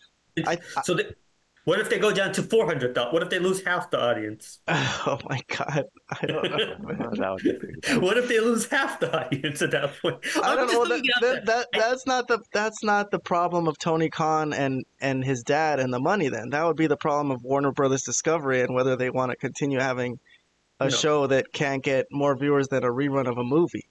I, 0.46 0.56
I 0.76 0.82
So 0.82 0.94
they, 0.94 1.06
what 1.68 1.80
if 1.80 1.90
they 1.90 1.98
go 1.98 2.10
down 2.10 2.32
to 2.32 2.42
400? 2.42 2.96
What 3.12 3.22
if 3.22 3.28
they 3.28 3.38
lose 3.38 3.62
half 3.62 3.90
the 3.90 4.00
audience? 4.00 4.60
oh 4.68 5.18
my 5.28 5.38
god, 5.48 5.84
I 6.08 6.26
don't 6.26 6.50
know. 6.50 7.10
That 7.18 7.30
would 7.30 7.42
be 7.42 7.52
pretty 7.52 7.80
good. 7.82 8.00
What 8.00 8.16
if 8.16 8.26
they 8.26 8.40
lose 8.40 8.64
half 8.64 8.98
the 9.00 9.14
audience 9.14 9.60
at 9.60 9.72
that 9.72 9.92
point? 10.00 10.16
I 10.42 10.54
don't 10.54 10.72
know. 10.72 10.86
That, 10.86 11.02
that, 11.20 11.44
that 11.44 11.66
that's 11.72 12.06
not 12.06 12.26
the 12.26 12.38
that's 12.54 12.82
not 12.82 13.10
the 13.10 13.18
problem 13.18 13.68
of 13.68 13.76
Tony 13.76 14.08
Khan 14.08 14.54
and 14.54 14.86
and 15.02 15.22
his 15.22 15.42
dad 15.42 15.78
and 15.78 15.92
the 15.92 16.00
money. 16.00 16.30
Then 16.30 16.48
that 16.50 16.64
would 16.64 16.76
be 16.76 16.86
the 16.86 16.96
problem 16.96 17.30
of 17.30 17.44
Warner 17.44 17.72
Brothers 17.72 18.02
Discovery 18.02 18.62
and 18.62 18.74
whether 18.74 18.96
they 18.96 19.10
want 19.10 19.30
to 19.32 19.36
continue 19.36 19.78
having 19.78 20.18
a 20.80 20.84
No. 20.84 20.90
show 20.90 21.26
that 21.26 21.52
can't 21.52 21.84
get 21.84 22.06
more 22.10 22.34
viewers 22.34 22.68
than 22.68 22.82
a 22.82 22.88
rerun 22.88 23.28
of 23.28 23.36
a 23.36 23.44
movie. 23.44 23.86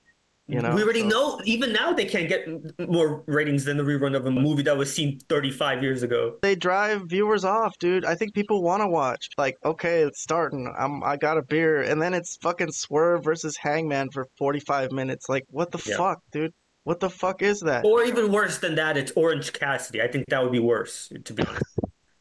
You 0.49 0.61
know, 0.61 0.73
we 0.73 0.81
already 0.81 1.01
so- 1.01 1.07
know, 1.09 1.41
even 1.43 1.73
now, 1.73 1.91
they 1.91 2.05
can't 2.05 2.29
get 2.29 2.47
more 2.87 3.21
ratings 3.27 3.65
than 3.65 3.75
the 3.75 3.83
rerun 3.83 4.15
of 4.15 4.25
a 4.25 4.31
movie 4.31 4.63
that 4.63 4.77
was 4.77 4.93
seen 4.93 5.19
35 5.27 5.83
years 5.83 6.03
ago. 6.03 6.37
they 6.41 6.55
drive 6.55 7.01
viewers 7.07 7.43
off, 7.43 7.77
dude. 7.79 8.05
I 8.05 8.15
think 8.15 8.33
people 8.33 8.63
want 8.63 8.81
to 8.81 8.87
watch. 8.87 9.27
Like, 9.37 9.55
okay, 9.65 10.03
it's 10.03 10.21
starting. 10.21 10.73
I'm 10.77 11.03
I 11.03 11.17
got 11.17 11.37
a 11.37 11.41
beer, 11.41 11.81
and 11.81 12.01
then 12.01 12.13
it's 12.13 12.37
fucking 12.41 12.71
Swerve 12.71 13.23
versus 13.25 13.57
Hangman 13.57 14.07
for 14.13 14.25
45 14.37 14.91
minutes. 14.93 15.27
Like, 15.27 15.43
what 15.49 15.71
the 15.71 15.81
Yeah. 15.85 15.97
fuck, 15.97 16.19
dude? 16.31 16.51
What 16.85 17.01
the 17.01 17.09
fuck 17.09 17.41
is 17.41 17.59
that? 17.61 17.83
Or 17.83 18.03
even 18.05 18.31
worse 18.31 18.59
than 18.59 18.75
that, 18.75 18.95
it's 18.95 19.11
Orange 19.17 19.51
Cassidy. 19.51 20.01
I 20.01 20.07
think 20.07 20.23
that 20.29 20.41
would 20.41 20.53
be 20.53 20.59
worse, 20.59 21.09
to 21.25 21.33
be 21.33 21.43
honest. 21.43 21.63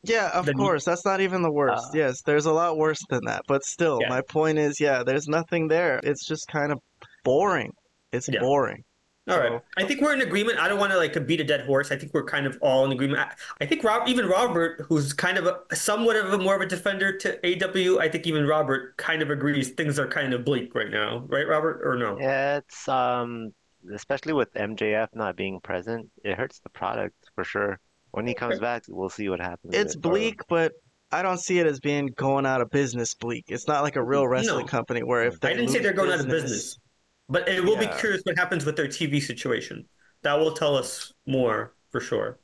Yeah, 0.03 0.31
of 0.35 0.47
Then- 0.47 0.55
course. 0.55 0.85
That's 0.85 1.05
not 1.05 1.21
even 1.21 1.43
the 1.43 1.51
worst. 1.51 1.87
Uh, 1.89 1.99
yes, 1.99 2.23
there's 2.23 2.47
a 2.47 2.53
lot 2.53 2.77
worse 2.77 3.01
than 3.11 3.25
that. 3.27 3.43
But 3.49 3.65
still, 3.65 3.99
Yeah. 4.01 4.09
my 4.09 4.21
point 4.29 4.57
is, 4.57 4.79
yeah, 4.81 5.03
there's 5.05 5.27
nothing 5.27 5.67
there. 5.67 5.99
It's 6.05 6.25
just 6.25 6.47
kind 6.47 6.71
of 6.71 6.79
boring. 7.25 7.73
It's 8.13 8.29
Yeah. 8.29 8.41
boring. 8.41 8.85
All 9.29 9.39
right. 9.41 9.49
So- 9.51 9.63
I 9.77 9.85
think 9.85 10.01
we're 10.01 10.15
in 10.15 10.21
agreement. 10.21 10.59
I 10.61 10.69
don't 10.69 10.79
want 10.79 10.93
to 10.93 10.99
like 10.99 11.27
beat 11.27 11.41
a 11.41 11.45
dead 11.45 11.67
horse. 11.67 11.91
I 11.91 11.97
think 11.97 12.15
we're 12.15 12.25
kind 12.25 12.47
of 12.47 12.57
all 12.61 12.85
in 12.85 12.93
agreement. 12.93 13.19
I, 13.21 13.33
I 13.61 13.67
think 13.67 13.83
Rob, 13.83 14.07
even 14.09 14.27
Robert, 14.27 14.85
who's 14.89 15.13
kind 15.13 15.37
of 15.37 15.47
a, 15.47 15.75
somewhat 15.75 16.15
of 16.17 16.33
a 16.33 16.39
more 16.39 16.55
of 16.55 16.61
a 16.61 16.67
defender 16.67 17.17
to 17.19 17.37
AEW, 17.43 17.99
I 18.01 18.09
think 18.09 18.27
even 18.29 18.47
Robert 18.47 18.97
kind 18.99 19.23
of 19.23 19.31
agrees 19.31 19.71
things 19.71 19.99
are 19.99 20.07
kind 20.07 20.33
of 20.33 20.45
bleak 20.45 20.75
right 20.77 20.91
now, 20.91 21.25
right, 21.29 21.47
Robert? 21.49 21.81
Or 21.85 21.97
no? 21.97 22.17
Yeah, 22.21 22.59
it's 22.59 22.87
um, 22.89 23.51
especially 23.93 24.33
with 24.33 24.53
MJF 24.55 25.09
not 25.15 25.35
being 25.37 25.59
present, 25.61 26.09
it 26.23 26.37
hurts 26.37 26.61
the 26.61 26.71
product 26.71 27.17
for 27.35 27.43
sure. 27.43 27.81
When 28.13 28.27
he 28.29 28.35
comes 28.35 28.61
back, 28.61 28.85
we'll 28.89 29.11
see 29.11 29.29
what 29.29 29.41
happens. 29.41 29.75
It's 29.75 29.95
it. 29.97 30.01
bleak, 30.01 30.41
but 30.49 30.73
I 31.11 31.23
don't 31.23 31.39
see 31.39 31.59
it 31.59 31.67
as 31.67 31.81
being 31.81 32.07
going 32.17 32.47
out 32.47 32.61
of 32.61 32.71
business 32.71 33.15
bleak. 33.15 33.47
It's 33.49 33.67
not 33.67 33.83
like 33.83 33.97
a 33.97 34.03
real 34.03 34.27
wrestling 34.27 34.67
No. 34.67 34.71
company 34.71 35.03
where 35.03 35.25
if 35.25 35.39
they 35.41 35.51
I 35.51 35.55
didn't 35.55 35.71
say 35.71 35.81
they're 35.81 35.93
going 35.93 36.13
out 36.13 36.21
of 36.21 36.29
business. 36.29 36.79
But 37.29 37.49
it 37.49 37.65
will 37.65 37.77
be 37.77 37.89
curious 37.89 38.23
what 38.25 38.39
happens 38.39 38.65
with 38.65 38.77
their 38.77 38.87
TV 38.89 39.21
situation. 39.21 39.89
That 40.23 40.35
will 40.39 40.53
tell 40.53 40.77
us 40.77 41.13
more 41.27 41.75
for 41.91 42.01
sure. 42.01 42.39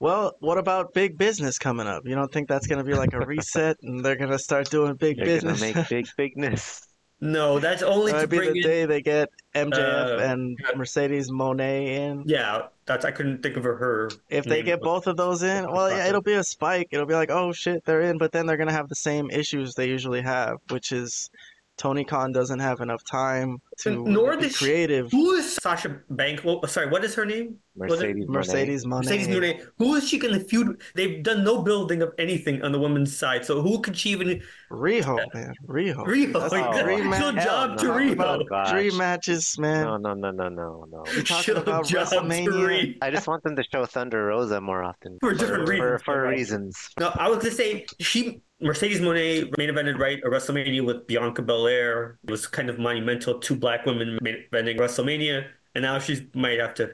Well, 0.00 0.34
what 0.40 0.58
about 0.58 0.92
big 0.92 1.16
business 1.16 1.58
coming 1.58 1.86
up? 1.86 2.02
You 2.06 2.14
don't 2.14 2.32
think 2.32 2.48
that's 2.48 2.66
going 2.66 2.78
to 2.78 2.84
be 2.84 2.94
like 2.94 3.12
a 3.12 3.20
reset 3.24 3.76
and 3.82 4.04
they're 4.04 4.16
going 4.16 4.30
to 4.30 4.38
start 4.38 4.68
doing 4.70 4.94
big 4.96 5.16
They're 5.16 5.26
business? 5.26 5.60
gonna 5.62 5.74
make 5.74 5.88
big 5.88 6.06
bigness. 6.16 6.80
No, 7.20 7.58
that's 7.58 7.82
only 7.82 8.12
That 8.12 8.22
to 8.22 8.28
be 8.28 8.36
bring 8.36 8.52
the 8.52 8.58
in. 8.58 8.62
day 8.62 8.84
they 8.86 9.00
get 9.00 9.30
MJF 9.54 10.18
Uh, 10.18 10.18
and 10.18 10.58
Mercedes 10.76 11.30
Moné 11.30 11.86
in. 11.86 12.24
Yeah, 12.26 12.66
that's 12.84 13.04
I 13.06 13.12
couldn't 13.12 13.42
think 13.42 13.56
of 13.56 13.62
her. 13.64 14.10
If 14.28 14.44
they 14.44 14.62
get 14.62 14.80
both 14.82 15.06
of 15.06 15.16
those 15.16 15.42
in, 15.42 15.70
well, 15.70 15.88
yeah, 15.90 16.06
it'll 16.08 16.20
be 16.20 16.34
a 16.34 16.44
spike. 16.44 16.88
It'll 16.90 17.06
be 17.06 17.14
like, 17.14 17.30
oh 17.30 17.52
shit, 17.52 17.82
they're 17.86 18.02
in, 18.02 18.18
but 18.18 18.32
then 18.32 18.44
they're 18.46 18.58
gonna 18.58 18.72
have 18.72 18.88
the 18.88 18.96
same 18.96 19.30
issues 19.30 19.74
they 19.74 19.88
usually 19.88 20.20
have, 20.20 20.56
which 20.68 20.92
is 20.92 21.30
Tony 21.76 22.04
Khan 22.04 22.30
doesn't 22.32 22.60
have 22.60 22.80
enough 22.80 23.02
time 23.04 23.58
to 23.78 24.04
Nor 24.08 24.36
be 24.36 24.44
does 24.44 24.56
she- 24.56 24.64
creative. 24.64 25.10
Who 25.10 25.32
is 25.32 25.56
Sasha 25.56 26.00
Bank? 26.10 26.42
Well, 26.44 26.64
sorry, 26.68 26.88
what 26.88 27.04
is 27.04 27.14
her 27.16 27.26
name? 27.26 27.56
Mercedes. 27.76 28.26
Mercedes 28.28 28.84
Moné. 28.86 28.90
Mercedes 29.04 29.26
Moné. 29.26 29.66
Who 29.78 29.96
is 29.96 30.08
she 30.08 30.16
going 30.20 30.34
to 30.34 30.44
feud? 30.44 30.80
They've 30.94 31.20
done 31.24 31.42
no 31.42 31.62
building 31.62 32.02
of 32.02 32.12
anything 32.20 32.62
on 32.62 32.70
the 32.70 32.78
women's 32.78 33.16
side, 33.16 33.44
so 33.44 33.60
who 33.60 33.80
could 33.80 33.96
she 33.96 34.10
even? 34.10 34.40
Riho, 34.70 35.18
man, 35.34 35.52
Riho. 35.66 35.96
Riho, 36.06 36.32
That's 36.40 36.52
like, 36.52 36.64
Oh, 36.64 36.82
dream 36.84 37.12
show 37.14 37.32
match. 37.32 37.44
job 37.44 37.70
hell 37.70 37.78
to 37.78 37.84
no. 37.86 37.94
Riho. 37.94 38.40
Oh, 38.40 38.44
gosh. 38.48 38.70
Dream 38.70 38.96
matches, 38.96 39.58
man. 39.58 39.84
No, 39.86 39.96
no, 39.96 40.14
no, 40.14 40.30
no, 40.30 40.48
no, 40.48 40.86
no. 40.88 41.04
You 41.16 41.24
talking 41.24 41.42
Show 41.42 41.56
about 41.56 41.84
job 41.88 42.06
to 42.10 42.16
WrestleMania? 42.20 42.46
Riho. 42.46 42.98
I 43.02 43.10
just 43.10 43.26
want 43.26 43.42
them 43.42 43.56
to 43.56 43.64
show 43.64 43.84
Thunder 43.84 44.26
Rosa 44.26 44.60
more 44.60 44.84
often. 44.84 45.18
For 45.20 45.34
different 45.34 45.66
for, 45.66 45.72
reasons. 45.72 46.02
For 46.04 46.28
reasons. 46.28 46.90
No, 47.00 47.10
I 47.16 47.28
was 47.28 47.38
gonna 47.38 47.50
say 47.50 47.86
she 47.98 48.40
Mercedes 48.60 49.00
Moné 49.00 49.50
main 49.58 49.68
evented 49.70 49.98
right 49.98 50.20
a 50.24 50.28
WrestleMania 50.28 50.84
with 50.84 51.06
Bianca 51.06 51.42
Belair. 51.42 52.18
It 52.24 52.30
was 52.30 52.46
kind 52.46 52.70
of 52.70 52.78
monumental. 52.78 53.38
Two 53.40 53.56
black 53.56 53.84
women 53.84 54.18
main 54.22 54.44
eventing 54.52 54.78
WrestleMania, 54.78 55.46
and 55.74 55.82
now 55.82 55.98
she 55.98 56.28
might 56.34 56.58
have 56.60 56.74
to 56.74 56.92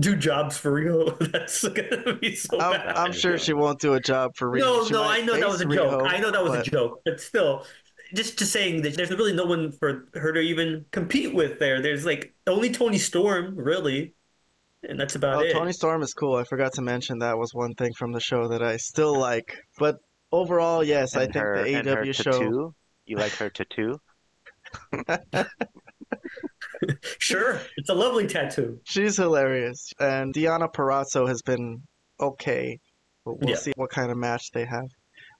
do 0.00 0.16
jobs 0.16 0.58
for 0.58 0.72
Riho. 0.72 1.16
That's 1.32 1.62
gonna 1.66 2.14
be 2.16 2.34
so 2.34 2.60
I'm, 2.60 2.72
bad. 2.72 2.96
I'm 2.96 3.12
sure 3.12 3.38
she 3.38 3.52
won't 3.54 3.80
do 3.80 3.94
a 3.94 4.00
job 4.00 4.36
for 4.36 4.50
Riho. 4.50 4.58
no, 4.60 4.84
She 4.84 4.92
no, 4.92 5.04
I 5.04 5.20
know 5.22 5.38
that 5.38 5.48
was 5.48 5.60
a 5.60 5.64
joke. 5.64 6.02
Riho, 6.02 6.08
I 6.08 6.18
know 6.18 6.30
that 6.30 6.42
was 6.42 6.52
but- 6.52 6.66
a 6.66 6.70
joke, 6.70 7.00
but 7.04 7.20
still. 7.20 7.64
Just 8.14 8.38
just 8.38 8.52
saying 8.52 8.80
that 8.82 8.96
there's 8.96 9.10
really 9.10 9.34
no 9.34 9.44
one 9.44 9.70
for 9.70 10.08
her 10.14 10.32
to 10.32 10.40
even 10.40 10.86
compete 10.92 11.34
with 11.34 11.58
there. 11.58 11.82
There's 11.82 12.06
like 12.06 12.32
only 12.46 12.70
Toni 12.70 12.96
Storm, 12.96 13.54
really, 13.54 14.14
and 14.82 14.98
that's 14.98 15.14
about 15.14 15.36
Oh, 15.36 15.40
it. 15.40 15.52
Toni 15.52 15.72
Storm 15.72 16.00
is 16.00 16.14
cool. 16.14 16.34
I 16.36 16.44
forgot 16.44 16.72
to 16.74 16.80
mention 16.82 17.18
that 17.18 17.36
was 17.36 17.52
one 17.52 17.74
thing 17.74 17.92
from 17.92 18.12
the 18.12 18.20
show 18.20 18.48
that 18.48 18.62
I 18.62 18.78
still 18.78 19.14
like. 19.18 19.58
But 19.78 19.98
overall, 20.32 20.82
yes, 20.84 21.16
I 21.16 21.24
think 21.24 21.34
her, 21.36 21.62
the 21.64 21.74
and 21.74 21.86
her 21.88 21.96
AEW 22.04 22.14
show. 22.14 22.30
tattoo. 22.32 22.74
You 23.06 23.16
like 23.16 23.32
her 23.32 23.50
tattoo? 23.50 24.00
Sure, 27.18 27.60
it's 27.76 27.88
a 27.90 27.94
lovely 27.94 28.26
tattoo. 28.26 28.80
She's 28.84 29.16
hilarious. 29.16 29.92
And 29.98 30.32
Deonna 30.32 30.72
Purrazzo 30.72 31.26
has 31.28 31.42
been 31.42 31.82
okay. 32.20 32.78
But 33.24 33.40
we'll 33.40 33.50
Yeah. 33.50 33.56
see 33.56 33.72
what 33.76 33.90
kind 33.90 34.10
of 34.10 34.16
match 34.16 34.52
they 34.52 34.64
have. 34.64 34.86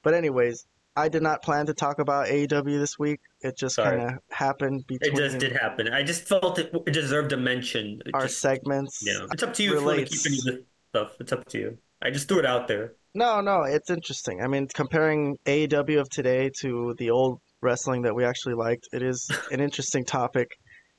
But 0.02 0.14
anyways, 0.14 0.66
I 0.96 1.08
did 1.08 1.22
not 1.22 1.42
plan 1.42 1.66
to 1.66 1.74
talk 1.74 2.00
about 2.00 2.26
AEW 2.26 2.78
this 2.78 2.98
week. 2.98 3.20
It 3.40 3.56
just 3.56 3.76
kind 3.76 4.00
of 4.02 4.12
happened 4.30 4.84
It 4.90 5.14
just 5.14 5.38
did 5.38 5.52
happen. 5.52 5.88
I 5.88 6.02
just 6.02 6.24
felt 6.24 6.58
it, 6.58 6.72
it 6.86 6.92
deserved 6.92 7.32
a 7.32 7.36
mention. 7.36 8.00
It 8.04 8.14
our 8.14 8.22
just- 8.22 8.40
segments. 8.40 9.00
Yeah, 9.06 9.26
it's 9.32 9.42
up 9.42 9.54
to 9.54 9.62
you 9.62 9.74
if 9.74 9.80
you 9.80 9.86
want 9.86 9.98
to 10.00 10.04
keep 10.06 10.26
any 10.26 10.38
of 10.38 10.44
this 10.44 10.64
stuff. 10.90 11.12
It's 11.20 11.32
up 11.32 11.46
to 11.50 11.58
you. 11.58 11.78
I 12.02 12.10
just 12.10 12.28
threw 12.28 12.40
it 12.40 12.46
out 12.46 12.66
there. 12.68 12.94
No, 13.14 13.40
no, 13.40 13.62
it's 13.62 13.90
interesting. 13.90 14.40
I 14.42 14.46
mean, 14.48 14.68
comparing 14.72 15.36
AEW 15.46 16.00
of 16.00 16.08
today 16.10 16.50
to 16.60 16.94
the 16.98 17.10
old 17.10 17.40
wrestling 17.60 18.02
that 18.02 18.14
we 18.14 18.24
actually 18.24 18.54
liked, 18.54 18.88
it 18.92 19.02
is 19.02 19.28
an 19.52 19.60
interesting 19.60 20.04
topic. 20.04 20.48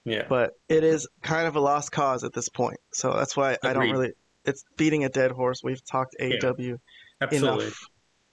Yeah, 0.06 0.24
but 0.30 0.51
it 0.70 0.84
is 0.84 1.08
kind 1.22 1.46
of 1.48 1.56
a 1.56 1.60
lost 1.60 1.92
cause 1.92 2.24
at 2.24 2.34
this 2.34 2.50
point. 2.50 2.78
So 2.94 3.13
that's 3.13 3.36
why 3.38 3.58
I 3.63 3.74
don't 3.74 3.92
really. 3.92 4.12
It's 4.46 4.63
beating 4.78 5.04
a 5.04 5.10
dead 5.10 5.32
horse. 5.32 5.60
We've 5.63 5.82
talked 5.92 6.16
AEW 6.20 6.78
absolutely. 7.22 7.66
enough. 7.66 7.78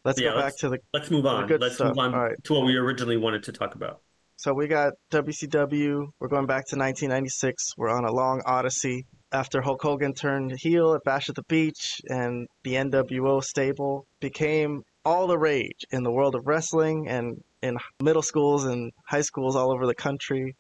Let's 0.04 0.20
Yeah, 0.20 0.30
go 0.30 0.34
back 0.36 0.44
let's- 0.44 0.60
to 0.60 0.68
the. 0.70 0.78
Let's 0.94 1.10
move 1.10 1.26
on. 1.26 1.48
Let's 1.48 1.74
stuff. 1.74 1.88
move 1.88 1.98
on 1.98 2.14
All 2.14 2.20
right. 2.20 2.36
to 2.44 2.52
what 2.54 2.64
we 2.66 2.76
originally 2.76 3.16
wanted 3.16 3.42
to 3.44 3.52
talk 3.52 3.74
about. 3.74 4.00
So 4.36 4.54
we 4.54 4.68
got 4.68 4.92
WCW. 5.10 6.06
We're 6.20 6.28
going 6.28 6.46
back 6.46 6.66
to 6.68 6.76
1996. 6.76 7.72
We're 7.76 7.90
on 7.90 8.04
a 8.04 8.12
long 8.12 8.42
odyssey 8.46 9.06
after 9.32 9.60
Hulk 9.60 9.82
Hogan 9.82 10.14
turned 10.14 10.52
heel 10.58 10.94
at 10.94 11.04
Bash 11.04 11.28
at 11.28 11.34
the 11.34 11.42
Beach, 11.42 12.00
and 12.08 12.46
the 12.64 12.74
NWO 12.74 13.42
stable 13.42 14.06
became 14.20 14.82
all 15.04 15.26
the 15.26 15.38
rage 15.38 15.84
in 15.90 16.02
the 16.02 16.10
world 16.10 16.34
of 16.34 16.46
wrestling 16.46 17.08
and 17.08 17.42
in 17.62 17.76
middle 18.02 18.22
schools 18.22 18.64
and 18.64 18.92
high 19.06 19.20
schools 19.20 19.56
all 19.56 19.72
over 19.72 19.86
the 19.86 19.94
country. 19.94 20.56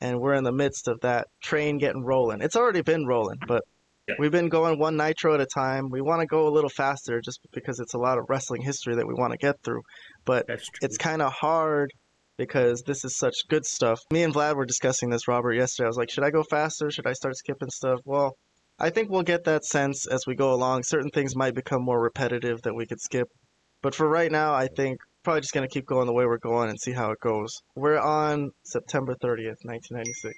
And 0.00 0.18
we're 0.20 0.34
in 0.34 0.44
the 0.44 0.52
midst 0.52 0.88
of 0.88 1.00
that 1.00 1.28
train 1.42 1.78
getting 1.78 2.02
rolling. 2.02 2.40
It's 2.40 2.56
already 2.56 2.82
been 2.82 3.06
rolling, 3.06 3.38
but 3.46 3.62
we've 4.18 4.32
been 4.32 4.48
going 4.48 4.78
one 4.78 4.96
nitro 4.96 5.34
at 5.34 5.40
a 5.40 5.46
time. 5.46 5.90
We 5.90 6.00
want 6.00 6.20
to 6.20 6.26
go 6.26 6.48
a 6.48 6.50
little 6.50 6.70
faster 6.70 7.20
just 7.20 7.40
because 7.52 7.80
it's 7.80 7.94
a 7.94 7.98
lot 7.98 8.18
of 8.18 8.24
wrestling 8.28 8.62
history 8.62 8.96
that 8.96 9.06
we 9.06 9.14
want 9.14 9.32
to 9.32 9.38
get 9.38 9.62
through. 9.62 9.82
But 10.24 10.46
it's 10.80 10.96
kind 10.96 11.20
of 11.22 11.32
hard 11.32 11.92
because 12.40 12.82
this 12.86 13.04
is 13.04 13.18
such 13.18 13.46
good 13.48 13.66
stuff. 13.66 14.00
Me 14.10 14.22
and 14.22 14.32
Vlad 14.32 14.56
were 14.56 14.64
discussing 14.64 15.10
this, 15.10 15.28
Robert, 15.28 15.52
yesterday. 15.52 15.84
I 15.84 15.88
was 15.88 15.98
like, 15.98 16.08
should 16.08 16.24
I 16.24 16.30
go 16.30 16.42
faster? 16.42 16.90
Should 16.90 17.06
I 17.06 17.12
start 17.12 17.36
skipping 17.36 17.68
stuff? 17.68 18.00
Well, 18.06 18.34
I 18.78 18.88
think 18.88 19.10
we'll 19.10 19.24
get 19.24 19.44
that 19.44 19.66
sense 19.66 20.06
as 20.06 20.22
we 20.26 20.34
go 20.34 20.54
along. 20.54 20.84
Certain 20.84 21.10
things 21.10 21.36
might 21.36 21.54
become 21.54 21.82
more 21.84 22.00
repetitive 22.00 22.62
that 22.62 22.74
we 22.74 22.86
could 22.86 22.98
skip. 22.98 23.28
But 23.82 23.94
for 23.94 24.08
right 24.08 24.32
now, 24.32 24.54
I 24.54 24.68
think 24.74 24.96
probably 25.22 25.42
just 25.42 25.52
going 25.52 25.68
to 25.68 25.72
keep 25.72 25.84
going 25.84 26.06
the 26.06 26.14
way 26.14 26.24
we're 26.24 26.38
going 26.38 26.70
and 26.70 26.80
see 26.80 26.92
how 26.92 27.10
it 27.10 27.20
goes. 27.20 27.54
We're 27.76 28.00
on 28.00 28.52
September 28.64 29.14
30th, 29.22 29.60
1996. 29.64 30.34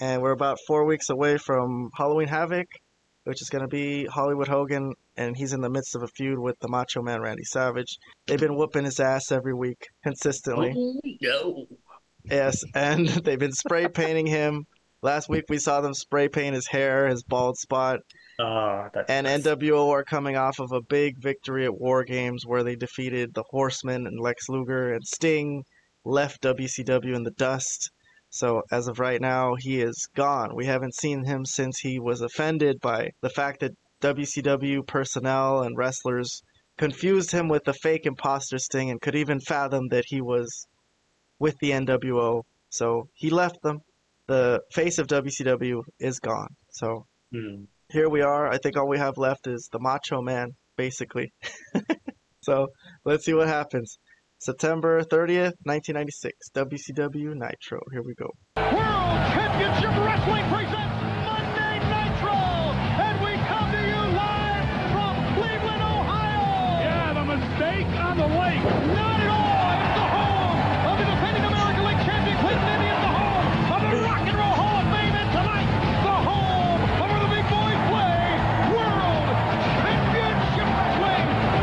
And 0.00 0.22
we're 0.22 0.32
about 0.32 0.56
four 0.66 0.86
weeks 0.86 1.10
away 1.10 1.36
from 1.36 1.90
Halloween 1.98 2.28
Havoc, 2.28 2.66
which 3.24 3.42
is 3.42 3.48
going 3.48 3.62
to 3.62 3.68
be 3.68 4.06
Hollywood 4.06 4.48
Hogan, 4.48 4.94
and 5.16 5.36
he's 5.36 5.52
in 5.52 5.60
the 5.60 5.70
midst 5.70 5.94
of 5.94 6.02
a 6.02 6.08
feud 6.08 6.38
with 6.38 6.58
the 6.60 6.68
Macho 6.68 7.02
Man 7.02 7.20
Randy 7.20 7.44
Savage. 7.44 7.98
They've 8.26 8.40
been 8.40 8.56
whooping 8.56 8.84
his 8.84 9.00
ass 9.00 9.30
every 9.30 9.54
week 9.54 9.86
consistently. 10.02 10.72
Oh, 10.76 11.00
no. 11.20 11.66
Yes, 12.24 12.62
and 12.74 13.08
they've 13.24 13.38
been 13.38 13.52
spray 13.52 13.88
painting 13.88 14.26
him. 14.26 14.66
Last 15.02 15.28
week 15.28 15.44
we 15.48 15.58
saw 15.58 15.80
them 15.80 15.94
spray 15.94 16.28
paint 16.28 16.54
his 16.54 16.68
hair, 16.68 17.08
his 17.08 17.24
bald 17.24 17.58
spot, 17.58 17.98
Ah, 18.40 18.88
that's 18.94 19.10
and 19.10 19.26
NWO 19.26 19.90
are 19.90 20.04
coming 20.04 20.36
off 20.36 20.58
of 20.58 20.72
a 20.72 20.80
big 20.80 21.20
victory 21.20 21.64
at 21.64 21.78
War 21.78 22.02
Games 22.02 22.46
where 22.46 22.62
they 22.62 22.76
defeated 22.76 23.34
the 23.34 23.44
Horsemen 23.50 24.06
and 24.06 24.18
Lex 24.18 24.48
Luger 24.48 24.92
and 24.92 25.04
Sting 25.04 25.64
left 26.04 26.42
WCW 26.42 27.14
in 27.14 27.24
the 27.24 27.30
dust. 27.32 27.90
So 28.32 28.62
as 28.72 28.88
of 28.88 28.98
right 28.98 29.20
now, 29.20 29.56
he 29.58 29.82
is 29.82 30.08
gone. 30.16 30.56
We 30.56 30.64
haven't 30.64 30.94
seen 30.94 31.24
him 31.24 31.44
since 31.44 31.78
he 31.80 31.98
was 32.00 32.22
offended 32.22 32.80
by 32.80 33.10
the 33.20 33.28
fact 33.28 33.60
that 33.60 33.76
WCW 34.00 34.86
personnel 34.86 35.60
and 35.60 35.76
wrestlers 35.76 36.42
confused 36.78 37.30
him 37.30 37.48
with 37.48 37.64
the 37.64 37.74
fake 37.74 38.06
imposter 38.06 38.58
Sting 38.58 38.88
and 38.90 39.02
could 39.02 39.14
even 39.14 39.38
fathom 39.38 39.88
that 39.88 40.06
he 40.08 40.22
was 40.22 40.66
with 41.38 41.58
the 41.60 41.72
NWO. 41.72 42.42
So 42.70 43.08
he 43.12 43.28
left 43.28 43.60
them. 43.62 43.80
The 44.28 44.62
face 44.72 44.98
of 44.98 45.08
WCW 45.08 45.82
is 46.00 46.18
gone. 46.18 46.56
So 46.70 47.06
Hmm. 47.32 47.64
here 47.90 48.08
we 48.08 48.22
are. 48.22 48.48
I 48.48 48.56
think 48.56 48.78
all 48.78 48.88
we 48.88 48.98
have 48.98 49.18
left 49.18 49.46
is 49.46 49.68
the 49.70 49.78
Macho 49.78 50.22
Man, 50.22 50.56
basically. 50.76 51.34
so 52.40 52.68
let's 53.04 53.26
see 53.26 53.34
what 53.34 53.48
happens. 53.48 53.98
September 54.42 55.02
30th, 55.04 55.54
1996, 55.62 56.50
WCW 56.50 57.32
Nitro. 57.32 57.78
Here 57.92 58.02
we 58.02 58.14
go. 58.14 58.28
World 58.56 58.74
Championship 59.30 59.94
Wrestling 60.04 60.50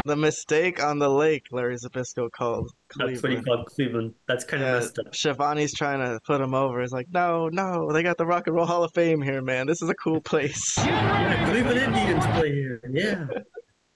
The 0.09 0.15
mistake 0.15 0.81
on 0.83 0.97
the 0.97 1.07
lake, 1.07 1.45
Larry 1.51 1.75
Zbyszko 1.75 2.31
called 2.31 2.71
Cleveland. 2.87 3.15
That's 3.15 3.21
what 3.23 3.31
he 3.31 3.41
called 3.43 3.65
Cleveland. 3.67 4.15
That's 4.27 4.43
kind 4.43 4.63
of 4.63 4.69
Yeah, 4.69 4.79
messed 4.79 4.97
up. 4.97 5.13
Schiavone's 5.13 5.71
trying 5.71 5.99
to 5.99 6.19
put 6.25 6.41
him 6.41 6.55
over. 6.55 6.81
He's 6.81 6.91
like, 6.91 7.05
no, 7.11 7.47
no, 7.49 7.91
they 7.93 8.01
got 8.01 8.17
the 8.17 8.25
Rock 8.25 8.47
and 8.47 8.55
Roll 8.55 8.65
Hall 8.65 8.83
of 8.83 8.91
Fame 8.95 9.21
here, 9.21 9.43
man. 9.43 9.67
This 9.67 9.83
is 9.83 9.89
a 9.89 9.93
cool 9.93 10.19
place. 10.19 10.73
Get 10.77 10.87
ready. 10.87 10.95
Yeah, 10.95 11.49
Cleveland 11.51 11.95
Indians 11.95 12.25
play 12.25 12.51
here. 12.51 12.81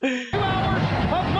Yeah. 0.03 1.39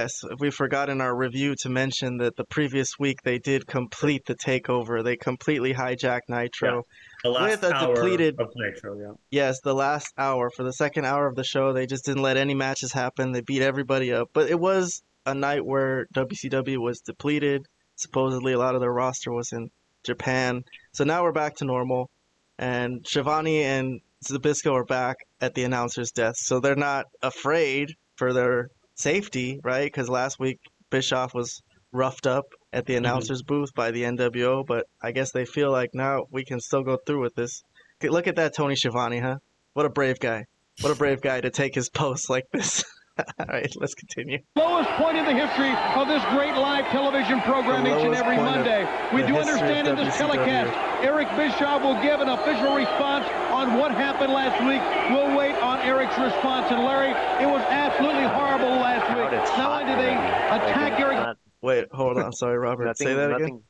yes, 0.00 0.22
we 0.38 0.50
forgot 0.50 0.88
in 0.88 1.00
our 1.00 1.14
review 1.14 1.54
to 1.60 1.68
mention 1.68 2.18
that 2.18 2.36
the 2.36 2.44
previous 2.44 2.98
week 2.98 3.18
they 3.22 3.38
did 3.38 3.66
complete 3.66 4.24
the 4.26 4.34
takeover. 4.34 5.02
They 5.04 5.16
completely 5.16 5.74
hijacked 5.74 6.28
Nitro. 6.28 6.84
The 7.22 7.30
last 7.30 7.50
With 7.62 7.70
a 7.70 7.74
hour 7.74 7.94
depleted- 7.94 8.40
of 8.40 8.48
Nitro, 8.54 8.98
yeah. 8.98 9.12
Yes, 9.30 9.60
the 9.60 9.74
last 9.74 10.12
hour 10.16 10.50
for 10.50 10.62
the 10.62 10.72
second 10.72 11.04
hour 11.04 11.26
of 11.26 11.36
the 11.36 11.44
show, 11.44 11.72
they 11.72 11.86
just 11.86 12.04
didn't 12.04 12.22
let 12.22 12.36
any 12.36 12.54
matches 12.54 12.92
happen. 12.92 13.32
They 13.32 13.42
beat 13.42 13.62
everybody 13.62 14.12
up, 14.12 14.30
but 14.32 14.48
it 14.50 14.58
was 14.58 15.02
a 15.26 15.34
night 15.34 15.64
where 15.64 16.06
WCW 16.14 16.78
was 16.78 17.00
depleted. 17.00 17.66
Supposedly, 17.96 18.52
a 18.54 18.58
lot 18.58 18.74
of 18.74 18.80
their 18.80 18.92
roster 18.92 19.30
was 19.32 19.52
in 19.52 19.70
Japan. 20.04 20.64
So 20.92 21.04
now 21.04 21.22
we're 21.22 21.32
back 21.32 21.56
to 21.56 21.66
normal, 21.66 22.10
and 22.58 23.06
Schiavone 23.06 23.62
and 23.62 24.00
Zbyszko 24.26 24.72
are 24.72 24.84
back 24.84 25.16
at 25.40 25.54
the 25.54 25.64
announcer's 25.64 26.10
desk. 26.10 26.38
So 26.44 26.60
they're 26.60 26.74
not 26.76 27.06
afraid 27.22 27.92
for 28.16 28.32
their 28.32 28.68
safety, 29.00 29.60
right? 29.62 29.84
Because 29.84 30.08
last 30.08 30.38
week 30.38 30.58
Bischoff 30.90 31.34
was 31.34 31.62
roughed 31.92 32.26
up 32.26 32.46
at 32.72 32.86
the 32.86 32.94
mm-hmm. 32.94 33.04
announcer's 33.04 33.42
booth 33.42 33.74
by 33.74 33.90
the 33.90 34.02
NWO, 34.02 34.64
but 34.66 34.86
I 35.02 35.12
guess 35.12 35.32
they 35.32 35.44
feel 35.44 35.70
like 35.70 35.90
now 35.94 36.26
we 36.30 36.44
can 36.44 36.60
still 36.60 36.82
go 36.82 36.98
through 37.06 37.22
with 37.22 37.34
this. 37.34 37.62
Look 38.02 38.26
at 38.26 38.36
that 38.36 38.54
Tony 38.54 38.76
Schiavone, 38.76 39.20
huh? 39.20 39.36
What 39.74 39.86
a 39.86 39.90
brave 39.90 40.18
guy. 40.20 40.46
What 40.80 40.92
a 40.92 40.96
brave 40.96 41.20
guy 41.20 41.40
to 41.40 41.50
take 41.50 41.74
his 41.74 41.90
post 41.90 42.30
like 42.30 42.46
this. 42.52 42.84
All 43.38 43.46
right, 43.48 43.70
let's 43.76 43.94
continue. 43.94 44.38
lowest 44.56 44.88
point 44.90 45.18
in 45.18 45.26
the 45.26 45.34
history 45.34 45.72
of 45.94 46.08
this 46.08 46.24
great 46.30 46.54
live 46.54 46.86
television 46.86 47.40
program 47.42 47.86
each 47.86 48.04
and 48.04 48.14
every 48.14 48.36
Monday. 48.36 48.88
We 49.12 49.22
do 49.22 49.36
understand 49.36 49.88
in 49.88 49.96
this 49.96 50.16
telecast, 50.16 50.72
Eric 51.04 51.28
Bischoff 51.36 51.82
will 51.82 52.00
give 52.02 52.20
an 52.20 52.28
official 52.28 52.74
response 52.74 53.26
on 53.50 53.76
what 53.78 53.92
happened 53.92 54.32
last 54.32 54.56
week. 54.64 54.80
We'll 55.10 55.36
wait 55.36 55.39
on 55.39 55.39
Eric's 55.84 56.18
response. 56.18 56.70
And 56.70 56.84
Larry, 56.84 57.10
it 57.42 57.48
was 57.50 57.62
absolutely 57.68 58.24
horrible 58.24 58.68
last 58.80 59.08
week. 59.08 59.28
Crowd 59.28 59.34
is 59.34 59.58
Not 59.58 59.82
only 59.82 59.94
did 59.94 59.98
they 60.04 60.14
already. 60.16 60.50
Like, 60.50 60.62
attack 60.62 60.92
it's 60.92 61.00
Eric 61.02 61.16
not- 61.16 61.36
Wait, 61.62 61.88
hold 61.92 62.18
on. 62.18 62.32
Sorry, 62.32 62.56
Robert. 62.58 62.86
nothing, 62.86 63.06
Say 63.06 63.14
that 63.14 63.30
nothing, 63.30 63.44
again. 63.46 63.62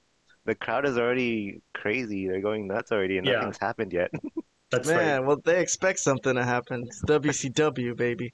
The 0.45 0.55
crowd 0.55 0.87
is 0.87 0.97
already 0.97 1.61
crazy. 1.75 2.29
They're 2.29 2.41
going 2.41 2.69
nuts 2.69 2.93
already, 2.93 3.19
and 3.19 3.27
Yeah. 3.27 3.35
nothing's 3.37 3.59
happened 3.59 3.93
yet. 3.93 4.11
That's 4.71 4.87
Man, 4.89 5.21
right. 5.21 5.27
well, 5.27 5.41
they 5.45 5.61
expect 5.61 5.99
something 5.99 6.37
to 6.37 6.45
happen. 6.45 6.85
It's 6.87 7.03
WCW, 7.05 7.97
baby. 7.97 8.33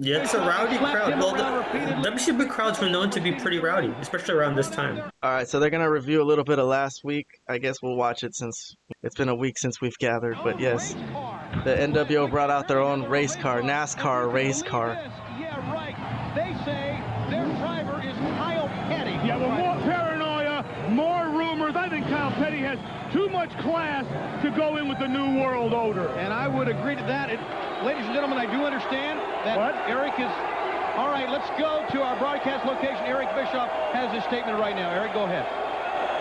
Yeah, 0.00 0.22
it's 0.22 0.32
a 0.32 0.38
rowdy 0.38 0.78
crowd. 0.78 1.18
Well, 1.18 1.34
the 1.34 1.58
repeatedly. 1.58 2.08
WCW 2.08 2.48
crowds 2.48 2.78
were 2.80 2.88
known 2.88 3.10
to 3.10 3.20
be 3.20 3.32
pretty 3.32 3.58
rowdy, 3.58 3.92
especially 4.00 4.34
around 4.34 4.54
this 4.54 4.70
time. 4.70 5.10
All 5.24 5.32
right, 5.32 5.48
so 5.48 5.58
they're 5.58 5.70
gonna 5.70 5.90
review 5.90 6.22
a 6.22 6.24
little 6.24 6.44
bit 6.44 6.60
of 6.60 6.68
last 6.68 7.02
week. 7.02 7.26
I 7.48 7.58
guess 7.58 7.82
we'll 7.82 7.96
watch 7.96 8.22
it 8.22 8.36
since 8.36 8.76
it's 9.02 9.16
been 9.16 9.28
a 9.28 9.34
week 9.34 9.58
since 9.58 9.80
we've 9.80 9.98
gathered. 9.98 10.36
But 10.44 10.54
oh, 10.56 10.60
yes, 10.60 10.92
the 11.64 11.74
NWO 11.74 12.30
brought 12.30 12.48
out 12.48 12.68
their 12.68 12.78
own 12.78 13.08
race 13.08 13.34
car, 13.34 13.60
NASCAR 13.60 14.32
race 14.32 14.62
car. 14.62 14.92
Yeah, 15.36 15.56
right. 15.74 15.96
They 16.36 16.54
say 16.64 17.02
their 17.28 17.46
driver 17.58 18.00
is 18.00 18.16
Kyle 18.38 18.68
Petty. 18.68 19.10
Yeah, 19.26 19.38
well, 19.38 19.50
more 19.50 19.82
paranoia, 19.82 20.90
more 20.90 21.26
rumors. 21.36 21.74
I 21.74 21.88
think 21.88 22.06
Kyle 22.06 22.30
Petty 22.32 22.58
has 22.58 22.78
too 23.12 23.28
much 23.30 23.50
class 23.58 24.04
to 24.44 24.50
go 24.52 24.76
in 24.76 24.88
with 24.88 25.00
the 25.00 25.08
New 25.08 25.40
World 25.42 25.74
Order. 25.74 26.08
And 26.10 26.32
I 26.32 26.46
would 26.46 26.68
agree 26.68 26.94
to 26.94 27.02
that. 27.02 27.30
And, 27.30 27.40
ladies 27.84 28.04
and 28.04 28.14
gentlemen, 28.14 28.38
I 28.38 28.46
do 28.46 28.64
understand 28.64 29.18
that 29.44 29.56
What? 29.58 29.74
Eric 29.88 30.14
is. 30.18 30.30
All 30.96 31.08
right, 31.08 31.28
let's 31.30 31.48
go 31.58 31.86
to 31.92 32.02
our 32.02 32.18
broadcast 32.18 32.66
location. 32.66 33.04
Eric 33.06 33.28
Bischoff 33.34 33.70
has 33.92 34.12
his 34.12 34.24
statement 34.24 34.58
right 34.58 34.74
now. 34.74 34.90
Eric, 34.90 35.14
go 35.14 35.24
ahead. 35.24 35.46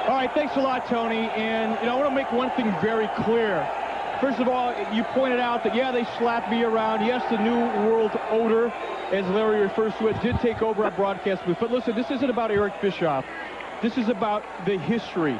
All 0.07 0.15
right, 0.15 0.31
thanks 0.33 0.55
a 0.55 0.61
lot, 0.61 0.85
Tony. 0.87 1.29
And, 1.33 1.77
you 1.81 1.87
know, 1.87 1.97
I 1.97 1.99
want 1.99 2.09
to 2.09 2.15
make 2.15 2.31
one 2.31 2.51
thing 2.51 2.71
very 2.79 3.09
clear. 3.25 3.67
First 4.21 4.39
of 4.39 4.47
all, 4.47 4.73
you 4.93 5.03
pointed 5.03 5.39
out 5.39 5.63
that, 5.63 5.75
yeah, 5.75 5.91
they 5.91 6.05
slapped 6.17 6.49
me 6.49 6.63
around. 6.63 7.05
Yes, 7.05 7.23
the 7.29 7.37
New 7.37 7.57
World 7.87 8.11
odor, 8.29 8.71
as 9.11 9.25
Larry 9.27 9.61
refers 9.61 9.93
to 9.95 10.07
it, 10.07 10.21
did 10.21 10.39
take 10.39 10.61
over 10.61 10.85
our 10.85 10.91
broadcast 10.91 11.45
booth. 11.45 11.57
But 11.59 11.71
listen, 11.71 11.95
this 11.95 12.09
isn't 12.09 12.29
about 12.29 12.51
Eric 12.51 12.73
Bischoff. 12.81 13.25
This 13.81 13.97
is 13.97 14.09
about 14.09 14.43
the 14.65 14.77
history 14.77 15.39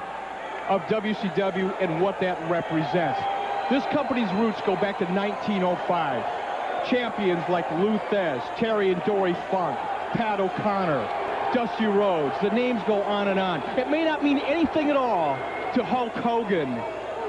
of 0.69 0.81
WCW 0.84 1.75
and 1.81 2.01
what 2.01 2.19
that 2.19 2.38
represents. 2.51 3.19
This 3.69 3.84
company's 3.86 4.31
roots 4.34 4.62
go 4.65 4.75
back 4.75 4.98
to 5.00 5.05
1905. 5.05 6.36
Champions 6.89 7.43
like 7.50 7.69
Lou 7.71 7.97
Thesz, 8.09 8.41
Terry 8.57 8.91
and 8.91 9.03
Dory 9.03 9.33
Funk, 9.51 9.77
Pat 10.13 10.39
O'Connor, 10.39 11.53
Dusty 11.53 11.85
Rhodes. 11.85 12.35
The 12.41 12.50
names 12.50 12.81
go 12.87 13.01
on 13.03 13.27
and 13.27 13.39
on. 13.39 13.61
It 13.77 13.89
may 13.89 14.03
not 14.03 14.23
mean 14.23 14.39
anything 14.39 14.89
at 14.89 14.95
all 14.95 15.35
to 15.75 15.83
Hulk 15.83 16.13
Hogan, 16.13 16.81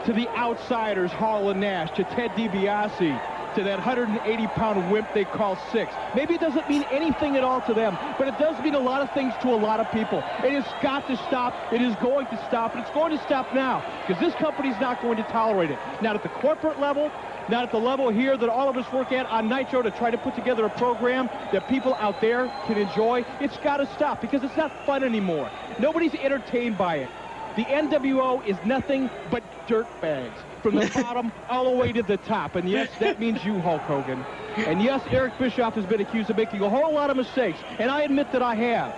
to 0.04 0.12
the 0.12 0.28
outsiders, 0.36 1.10
Hall 1.10 1.50
and 1.50 1.60
Nash, 1.60 1.90
to 1.96 2.04
Ted 2.04 2.30
DiBiase, 2.32 3.54
to 3.56 3.64
that 3.64 3.80
180-pound 3.80 4.92
wimp 4.92 5.08
they 5.14 5.24
call 5.24 5.56
Syxx. 5.72 5.92
Maybe 6.14 6.34
it 6.34 6.40
doesn't 6.40 6.68
mean 6.68 6.84
anything 6.92 7.36
at 7.36 7.42
all 7.42 7.60
to 7.62 7.74
them, 7.74 7.98
but 8.18 8.28
it 8.28 8.38
does 8.38 8.62
mean 8.62 8.74
a 8.74 8.78
lot 8.78 9.02
of 9.02 9.10
things 9.12 9.34
to 9.42 9.48
a 9.48 9.56
lot 9.56 9.80
of 9.80 9.90
people. 9.90 10.18
It 10.44 10.52
has 10.52 10.64
got 10.82 11.06
to 11.08 11.16
stop. 11.16 11.54
It 11.72 11.82
is 11.82 11.96
going 11.96 12.26
to 12.26 12.44
stop, 12.46 12.74
and 12.74 12.82
it's 12.82 12.90
going 12.92 13.16
to 13.16 13.24
stop 13.24 13.52
now 13.54 13.82
because 14.06 14.22
this 14.22 14.34
company's 14.34 14.78
not 14.80 15.02
going 15.02 15.16
to 15.16 15.24
tolerate 15.24 15.70
it. 15.70 15.78
Not 16.00 16.14
at 16.14 16.22
the 16.22 16.28
corporate 16.28 16.78
level, 16.78 17.10
not 17.48 17.64
at 17.64 17.70
the 17.70 17.78
level 17.78 18.08
here 18.11 18.37
that 18.37 18.48
all 18.48 18.68
of 18.68 18.76
us 18.76 18.90
work 18.92 19.12
at 19.12 19.26
on 19.26 19.48
Nitro 19.48 19.82
to 19.82 19.90
try 19.90 20.11
to 20.11 20.18
put 20.18 20.34
together 20.34 20.66
a 20.66 20.70
program 20.70 21.28
that 21.52 21.68
people 21.68 21.94
out 21.94 22.20
there 22.20 22.52
can 22.66 22.78
enjoy. 22.78 23.24
It's 23.40 23.56
got 23.58 23.78
to 23.78 23.87
stop 23.94 24.20
because 24.20 24.42
it's 24.42 24.56
not 24.56 24.72
fun 24.87 25.02
anymore. 25.02 25.50
Nobody's 25.78 26.14
entertained 26.14 26.76
by 26.78 26.96
it. 26.96 27.11
The 27.56 27.64
NWO 27.64 28.46
is 28.46 28.56
nothing 28.64 29.11
but 29.30 29.42
dirt 29.66 29.88
bags 30.00 30.38
from 30.62 30.76
the 30.76 30.90
bottom 30.94 31.32
all 31.48 31.64
the 31.64 31.76
way 31.76 31.92
to 31.92 32.02
the 32.02 32.16
top. 32.18 32.54
And 32.54 32.68
yes, 32.68 32.88
that 33.00 33.18
means 33.18 33.44
you, 33.44 33.58
Hulk 33.58 33.82
Hogan. 33.82 34.24
And 34.56 34.82
yes, 34.82 35.02
Eric 35.11 35.38
Bischoff 35.38 35.74
has 35.74 35.87
been 35.87 36.00
accused 36.00 36.30
of 36.30 36.37
making 36.37 36.61
a 36.62 36.70
whole 36.70 36.92
lot 36.92 37.11
of 37.11 37.16
mistakes, 37.16 37.58
and 37.78 37.90
I 37.90 38.02
admit 38.02 38.30
that 38.32 38.42
I 38.42 38.54
have. 38.54 38.94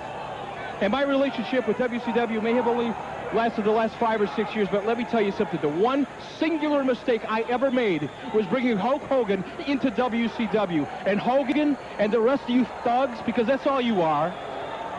And 0.82 0.92
my 0.92 1.02
relationship 1.02 1.68
with 1.68 1.76
WCW 1.76 2.42
may 2.42 2.54
have 2.54 2.66
only 2.66 2.94
lasted 3.34 3.64
the 3.64 3.70
last 3.70 3.94
five 3.96 4.20
or 4.20 4.26
six 4.28 4.54
years, 4.54 4.68
but 4.70 4.86
let 4.86 4.98
me 4.98 5.04
tell 5.04 5.20
you 5.20 5.32
something. 5.32 5.60
The 5.60 5.68
one 5.68 6.06
singular 6.38 6.84
mistake 6.84 7.22
I 7.28 7.42
ever 7.42 7.70
made 7.70 8.10
was 8.34 8.46
bringing 8.46 8.76
Hulk 8.76 9.02
Hogan 9.02 9.44
into 9.66 9.90
WCW. 9.90 10.88
And 11.06 11.20
Hogan 11.20 11.76
and 11.98 12.12
the 12.12 12.20
rest 12.20 12.44
of 12.44 12.50
you 12.50 12.66
thugs, 12.84 13.18
because 13.26 13.46
that's 13.46 13.66
all 13.66 13.80
you 13.80 14.02
are, 14.02 14.34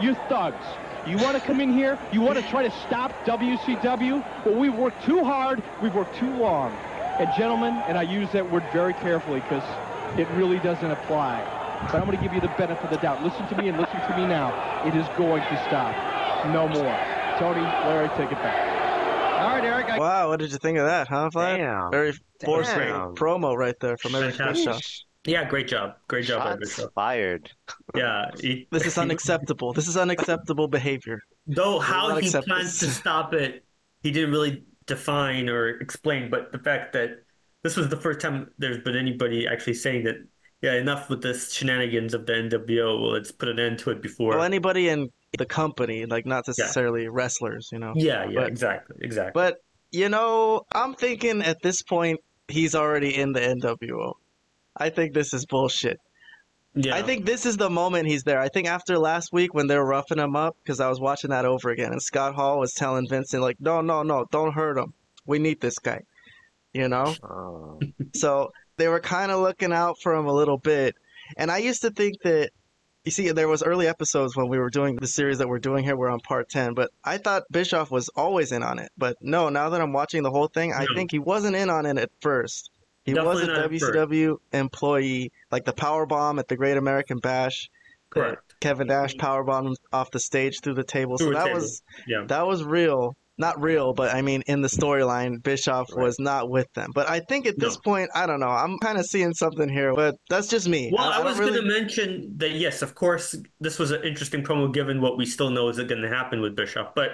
you 0.02 0.16
thugs. 0.30 0.66
You 1.08 1.18
want 1.18 1.36
to 1.36 1.42
come 1.42 1.60
in 1.60 1.74
here? 1.74 1.98
You 2.12 2.22
want 2.22 2.38
to 2.38 2.48
try 2.50 2.64
to 2.64 2.72
stop 2.88 3.12
WCW? 3.26 4.46
Well, 4.46 4.56
we've 4.56 4.74
worked 4.74 5.04
too 5.04 5.24
hard. 5.24 5.64
We've 5.82 5.96
worked 5.96 6.16
too 6.18 6.30
long. 6.36 6.72
And 7.20 7.30
gentlemen, 7.38 7.74
and 7.88 7.98
I 7.98 8.04
use 8.04 8.32
that 8.32 8.50
word 8.52 8.64
very 8.72 8.94
carefully 8.94 9.40
because 9.42 9.64
it 10.20 10.28
really 10.38 10.60
doesn't 10.60 10.92
apply. 10.92 11.44
But 11.92 11.96
I'm 11.96 12.06
going 12.06 12.18
to 12.18 12.24
give 12.24 12.34
you 12.34 12.42
the 12.42 12.54
benefit 12.58 12.86
of 12.86 12.92
the 12.92 12.98
doubt. 12.98 13.24
Listen 13.24 13.48
to 13.48 13.58
me 13.58 13.68
and 13.70 13.80
listen 13.80 14.00
to 14.00 14.18
me 14.18 14.28
now. 14.28 14.54
It 14.86 14.96
is 14.96 15.08
going 15.18 15.42
to 15.42 15.64
stop. 15.68 15.96
No 16.54 16.68
more. 16.68 17.21
Tony, 17.40 17.62
Larry, 17.62 18.10
take 18.10 18.32
it 18.32 18.38
back. 18.38 19.42
All 19.42 19.50
right, 19.56 19.64
Eric. 19.64 19.90
I, 19.90 19.98
Wow, 20.00 20.30
what 20.30 20.40
did 20.40 20.52
you 20.52 20.58
think 20.58 20.78
of 20.78 20.86
that, 20.86 21.08
huh, 21.08 21.30
Vlad? 21.34 21.58
Damn. 21.58 21.92
Very 21.92 22.14
forceful 22.44 22.80
Damn. 22.80 23.16
promo 23.16 23.56
right 23.56 23.76
there 23.80 23.98
from 23.98 24.14
Eric 24.16 24.36
Fantastic. 24.36 24.66
Bischoff. 24.68 24.82
Yeah, 25.26 25.48
great 25.50 25.68
job. 25.68 25.96
Great 26.08 26.26
job, 26.26 26.46
Eric 26.46 26.60
Shots 26.66 26.76
Bischoff. 26.78 26.94
fired. 26.94 27.50
Yeah. 27.96 28.30
he- 28.40 28.68
This 28.72 28.86
is 28.86 28.98
unacceptable. 28.98 29.74
This 29.74 29.88
is 29.88 29.98
unacceptable 29.98 30.68
behavior. 30.68 31.20
Though 31.48 31.80
how 31.80 32.16
he 32.16 32.28
accept 32.28 32.48
plans 32.48 32.80
to 32.80 32.88
stop 32.88 33.34
it, 33.34 33.64
he 34.04 34.12
didn't 34.12 34.32
really 34.32 34.64
define 34.86 35.50
or 35.50 35.70
explain. 35.70 36.30
But 36.30 36.52
the 36.52 36.60
fact 36.60 36.94
that 36.94 37.24
this 37.64 37.76
was 37.76 37.90
the 37.90 37.98
first 37.98 38.20
time 38.20 38.50
there's 38.58 38.80
been 38.80 38.96
anybody 38.96 39.48
actually 39.48 39.76
saying 39.76 40.04
that, 40.06 40.16
yeah, 40.62 40.74
enough 40.74 41.10
with 41.10 41.22
this 41.24 41.52
shenanigans 41.54 42.14
of 42.14 42.26
the 42.28 42.34
NWO. 42.34 43.02
Well, 43.02 43.12
let's 43.12 43.32
put 43.32 43.50
an 43.50 43.60
end 43.60 43.80
to 43.80 43.90
it 43.92 44.02
before. 44.02 44.32
Well, 44.36 44.44
anybody 44.44 44.90
in 44.90 45.10
the 45.38 45.46
company, 45.46 46.06
like 46.06 46.26
not 46.26 46.46
necessarily 46.48 47.08
wrestlers, 47.08 47.70
you 47.72 47.80
know. 47.80 47.94
yeah, 47.96 48.26
yeah, 48.28 48.42
but- 48.42 48.48
exactly, 48.48 48.98
exactly. 49.02 49.32
But 49.34 49.58
you 49.92 50.10
know, 50.10 50.64
I'm 50.74 50.94
thinking 50.94 51.42
at 51.42 51.62
this 51.62 51.82
point 51.82 52.20
he's 52.48 52.76
already 52.76 53.16
in 53.16 53.34
the 53.34 53.40
NWO. 53.42 54.14
I 54.76 54.90
think 54.90 55.14
this 55.14 55.34
is 55.34 55.46
bullshit. 55.46 56.00
yeah. 56.74 56.96
I 56.96 57.02
think 57.02 57.26
this 57.26 57.46
is 57.46 57.58
the 57.58 57.70
moment 57.70 58.08
he's 58.08 58.24
there. 58.24 58.40
I 58.40 58.48
think 58.48 58.68
after 58.68 58.98
last 58.98 59.34
week 59.34 59.54
when 59.54 59.68
they 59.68 59.76
were 59.78 59.86
roughing 59.86 60.18
him 60.20 60.36
up, 60.36 60.56
because 60.64 60.80
I 60.80 60.88
was 60.90 61.00
watching 61.00 61.32
that 61.32 61.46
over 61.46 61.70
again, 61.70 61.92
and 61.92 62.02
Scott 62.02 62.36
Hall 62.36 62.60
was 62.60 62.74
telling 62.74 63.08
Vincent 63.10 63.42
like, 63.42 63.58
"No, 63.60 63.82
no, 63.82 64.04
no, 64.04 64.26
don't 64.32 64.54
hurt 64.54 64.78
him. 64.78 64.94
We 65.26 65.40
need 65.40 65.60
this 65.62 65.80
guy." 65.80 66.02
You 66.74 66.88
know. 66.88 67.14
Oh. 67.24 67.80
So 68.16 68.52
they 68.78 68.88
were 68.88 69.02
kind 69.02 69.32
of 69.32 69.42
looking 69.42 69.74
out 69.74 69.98
for 70.02 70.14
him 70.14 70.26
a 70.26 70.34
little 70.34 70.58
bit. 70.58 70.96
And 71.38 71.52
I 71.52 71.58
used 71.58 71.82
to 71.82 71.92
think 71.92 72.22
that 72.24 72.52
you 73.04 73.12
see 73.12 73.32
there 73.32 73.48
was 73.48 73.64
early 73.64 73.88
episodes 73.88 74.36
when 74.36 74.48
we 74.48 74.60
were 74.60 74.70
doing 74.70 74.96
the 74.96 75.08
series 75.08 75.40
that 75.40 75.48
we're 75.48 75.60
doing 75.60 75.84
here 75.84 75.96
we're 75.96 76.10
on 76.10 76.20
part 76.20 76.50
10 76.50 76.74
but 76.74 76.92
i 77.04 77.18
thought 77.18 77.44
bischoff 77.52 77.90
was 77.92 78.10
always 78.10 78.52
in 78.52 78.62
on 78.64 78.78
it 78.80 78.92
but 78.98 79.16
no 79.22 79.50
now 79.50 79.70
that 79.70 79.82
i'm 79.82 79.94
watching 79.94 80.24
the 80.24 80.30
whole 80.32 80.48
thing 80.48 80.74
i 80.74 80.86
No. 80.86 80.96
think 80.96 81.12
he 81.12 81.20
wasn't 81.20 81.56
in 81.56 81.70
on 81.70 81.86
it 81.86 81.98
at 81.98 82.12
first 82.22 82.70
he 83.04 83.14
was 83.14 83.42
a 83.42 83.48
Definitely 83.48 83.76
at 83.78 83.82
first. 83.82 83.94
wcw 84.12 84.38
employee 84.54 85.32
like 85.52 85.66
the 85.66 85.74
power 85.74 86.06
bomb 86.06 86.38
at 86.40 86.48
the 86.48 86.56
great 86.56 86.78
american 86.78 87.18
bash 87.18 87.70
uh, 87.72 88.14
Correct. 88.14 88.56
kevin 88.60 88.88
nash 88.88 89.16
power 89.18 89.44
bombed 89.44 89.78
off 89.92 90.12
the 90.12 90.20
stage 90.20 90.60
through 90.62 90.76
the 90.76 90.84
table 90.84 91.18
so 91.18 91.26
Through 91.26 91.34
a 91.34 91.40
that 91.40 91.46
table. 91.46 91.60
was 91.60 91.82
Yeah. 92.08 92.26
that 92.28 92.46
was 92.46 92.64
real 92.64 93.16
not 93.38 93.60
real, 93.62 93.94
but 93.94 94.14
I 94.14 94.22
mean 94.22 94.44
in 94.48 94.62
the 94.62 94.68
storyline, 94.68 95.42
Bischoff 95.42 95.88
was 95.96 96.20
not 96.20 96.50
with 96.50 96.72
them. 96.74 96.92
But 96.94 97.10
I 97.10 97.20
think 97.22 97.48
at 97.48 97.58
this 97.60 97.76
No. 97.76 97.82
point, 97.82 98.10
I 98.14 98.26
don't 98.28 98.40
know. 98.40 98.50
I'm 98.50 98.78
kind 98.80 98.98
of 99.00 99.06
seeing 99.06 99.34
something 99.34 99.68
here, 99.70 99.94
but 99.96 100.16
that's 100.30 100.48
just 100.48 100.68
me. 100.68 100.92
Well, 100.96 101.10
I, 101.10 101.18
don't 101.18 101.26
was 101.26 101.40
really- 101.40 101.54
going 101.54 101.64
to 101.66 101.70
mention 101.80 102.34
that 102.38 102.52
yes, 102.52 102.82
of 102.82 102.94
course, 102.96 103.36
this 103.60 103.80
was 103.80 103.92
an 103.92 104.04
interesting 104.04 104.44
promo 104.44 104.72
given 104.74 105.02
what 105.02 105.18
we 105.18 105.26
still 105.26 105.50
know 105.50 105.70
is 105.70 105.78
going 105.78 106.02
to 106.02 106.10
happen 106.10 106.42
with 106.42 106.56
Bischoff. 106.56 106.94
But 106.94 107.12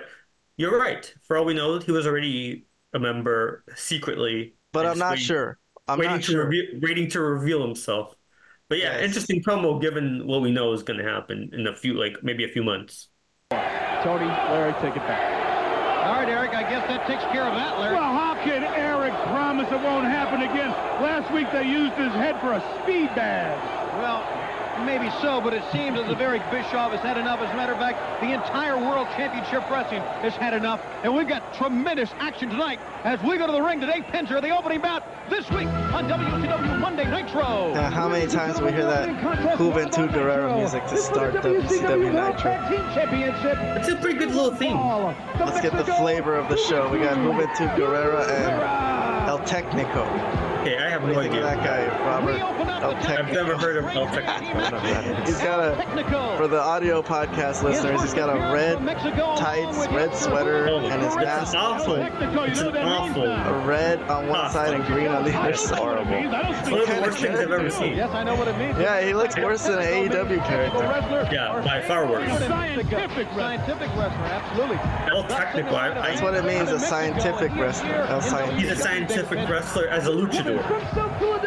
you're 0.58 0.77
right. 0.77 1.13
For 1.23 1.38
all 1.38 1.45
we 1.45 1.53
know, 1.53 1.80
he 1.80 1.91
was 1.91 2.06
already 2.08 2.65
a 2.93 2.99
member 2.99 3.63
secretly. 3.75 4.53
but 4.73 4.86
I'm 4.86 4.97
not 4.99 5.12
waiting- 5.12 5.25
sure. 5.25 5.58
I'm 5.88 5.99
waiting 5.99 6.15
not 6.15 6.23
to 6.23 6.32
sure. 6.34 6.43
reveal, 6.45 6.63
waiting 6.82 7.10
to 7.12 7.21
reveal 7.21 7.62
himself. 7.65 8.13
But 8.69 8.80
yeah, 8.80 8.95
Yes. 8.95 9.06
interesting 9.06 9.41
promo 9.41 9.80
given 9.80 10.27
what 10.27 10.41
we 10.41 10.51
know 10.51 10.73
is 10.73 10.84
going 10.84 10.99
to 10.99 11.06
happen 11.06 11.49
in 11.53 11.65
a 11.67 11.75
few, 11.75 11.93
like 11.93 12.17
maybe 12.21 12.43
a 12.43 12.49
few 12.49 12.63
months. 12.63 13.08
Tony, 13.51 14.25
Larry, 14.25 14.73
take 14.82 14.95
it 14.97 14.99
back. 15.08 15.46
All 16.08 16.13
right, 16.13 16.30
Eric, 16.30 16.56
I 16.56 16.63
guess 16.63 16.88
that 16.88 17.06
takes 17.06 17.24
care 17.36 17.43
of 17.43 17.54
that, 17.60 17.84
Larry. 17.84 18.00
Well, 18.00 18.15
how 18.15 18.39
can 18.39 18.63
Eric 18.63 19.12
promise 19.28 19.67
it 19.67 19.82
won't 19.84 20.08
happen 20.08 20.39
again? 20.39 20.72
Last 21.04 21.28
week 21.36 21.52
they 21.52 21.67
used 21.67 22.00
his 22.00 22.13
head 22.15 22.39
for 22.39 22.54
a 22.56 22.63
speed 22.80 23.12
bag. 23.12 23.60
Well, 24.00 24.24
maybe 24.86 25.10
so, 25.22 25.42
but 25.42 25.54
it 25.54 25.63
seems 25.72 26.00
as 26.00 26.10
if 26.10 26.20
Eric 26.20 26.42
Bischoff 26.52 26.92
has 26.92 27.02
had 27.02 27.18
enough. 27.18 27.40
As 27.40 27.50
a 27.52 27.56
matter 27.56 27.74
of 27.74 27.80
fact, 27.80 28.22
the 28.22 28.34
entire 28.34 28.78
World 28.78 29.08
Championship 29.16 29.70
Wrestling 29.70 30.02
has 30.22 30.34
had 30.36 30.54
enough. 30.54 30.82
And 31.04 31.16
we've 31.16 31.28
got 31.28 31.54
tremendous 31.54 32.10
action 32.20 32.50
tonight 32.50 32.80
as 33.04 33.22
we 33.22 33.38
go 33.38 33.46
to 33.48 33.54
the 33.54 33.62
ring 33.62 33.80
today. 33.80 34.04
Pins 34.12 34.32
are 34.32 34.42
the 34.42 34.56
opening 34.56 34.82
bout 34.82 35.04
this 35.30 35.50
week 35.52 35.68
on 35.68 36.08
WCW 36.08 36.80
Monday 36.80 37.06
Nitro. 37.10 37.72
Yeah, 37.74 37.90
how 37.90 38.08
many 38.08 38.28
times 38.28 38.60
do 38.60 38.66
we 38.66 38.72
hear 38.72 38.86
that 38.86 39.10
Juventud 39.58 40.10
Guerrera 40.10 40.58
music 40.58 40.86
to 40.88 40.98
start 40.98 41.34
WCW 41.36 42.12
Nitro? 42.13 42.58
It's 43.78 43.90
a 43.90 43.96
pretty 43.98 44.20
good 44.20 44.30
little 44.30 44.56
theme. 44.56 44.78
Let's 45.40 45.62
get 45.62 45.74
the 45.74 45.86
flavor 45.86 46.36
of 46.36 46.50
the 46.50 46.58
show. 46.58 46.90
We 46.90 47.00
got 47.00 47.18
Juventud 47.18 47.76
Guerrera 47.76 48.28
and 48.30 49.30
El 49.30 49.40
Tecnico. 49.40 50.46
Okay, 50.67 50.77
I 50.84 50.89
have 50.89 51.01
What 51.03 51.13
no 51.13 51.19
idea. 51.19 51.41
that 51.43 51.63
guy, 51.63 51.88
Robert? 52.06 52.36
El 52.84 52.93
I've 53.17 53.32
never 53.32 53.58
heard 53.58 53.77
of 53.77 53.86
El 53.86 54.06
Tecnico. 54.08 55.25
He's 55.25 55.38
got 55.38 55.60
a, 55.62 56.38
for 56.38 56.47
the 56.49 56.60
audio 56.60 57.01
podcast 57.01 57.63
listeners, 57.63 58.01
he's 58.01 58.13
got 58.13 58.30
a 58.30 58.53
red 58.53 58.77
tights, 59.38 59.88
red 59.93 60.13
sweater, 60.13 60.67
Oh, 60.67 60.80
and 60.80 61.01
his 61.01 61.13
it's 61.15 61.23
mask 61.23 61.56
awful. 61.56 61.95
It's 61.95 62.60
an 62.60 62.75
awful. 62.77 63.23
a 63.23 63.65
red 63.65 64.01
on 64.10 64.27
one 64.27 64.51
side 64.51 64.73
and 64.73 64.86
green 64.86 65.08
on 65.08 65.23
the 65.23 65.34
other 65.38 65.56
side. 65.56 65.77
Horrible. 65.80 66.12
It's 66.13 66.69
one 66.69 66.82
of 66.82 66.88
the 66.88 67.01
worst 67.01 67.17
things 67.19 67.39
I've 67.39 67.51
ever 67.51 67.69
seen. 67.69 67.95
Yes, 67.95 68.10
I 68.12 68.23
know 68.23 68.36
what 68.36 68.49
it 68.49 68.58
means. 68.58 68.77
Yeah, 68.77 69.01
he 69.01 69.13
looks 69.13 69.38
worse 69.38 69.63
than 69.63 69.80
an 69.80 69.86
AEW 70.10 70.45
character. 70.45 70.80
Yeah, 71.34 71.62
by 71.63 71.82
far 71.82 72.06
worse. 72.08 72.27
Scientific, 72.45 73.27
scientific 73.30 73.88
wrestler, 73.95 74.25
absolutely. 74.25 74.77
El 75.15 75.23
Tecnico. 75.23 75.73
I, 75.73 75.93
That's 75.93 76.21
what 76.21 76.34
it 76.34 76.43
means, 76.43 76.69
a 76.71 76.80
scientific 76.80 77.56
wrestler. 77.56 77.89
El 77.89 78.19
he's 78.19 78.71
a 78.71 78.75
Scientific. 78.75 78.77
scientific 78.77 79.49
wrestler 79.49 79.88
as 79.88 80.08
a 80.08 80.12
luchador. 80.12 80.57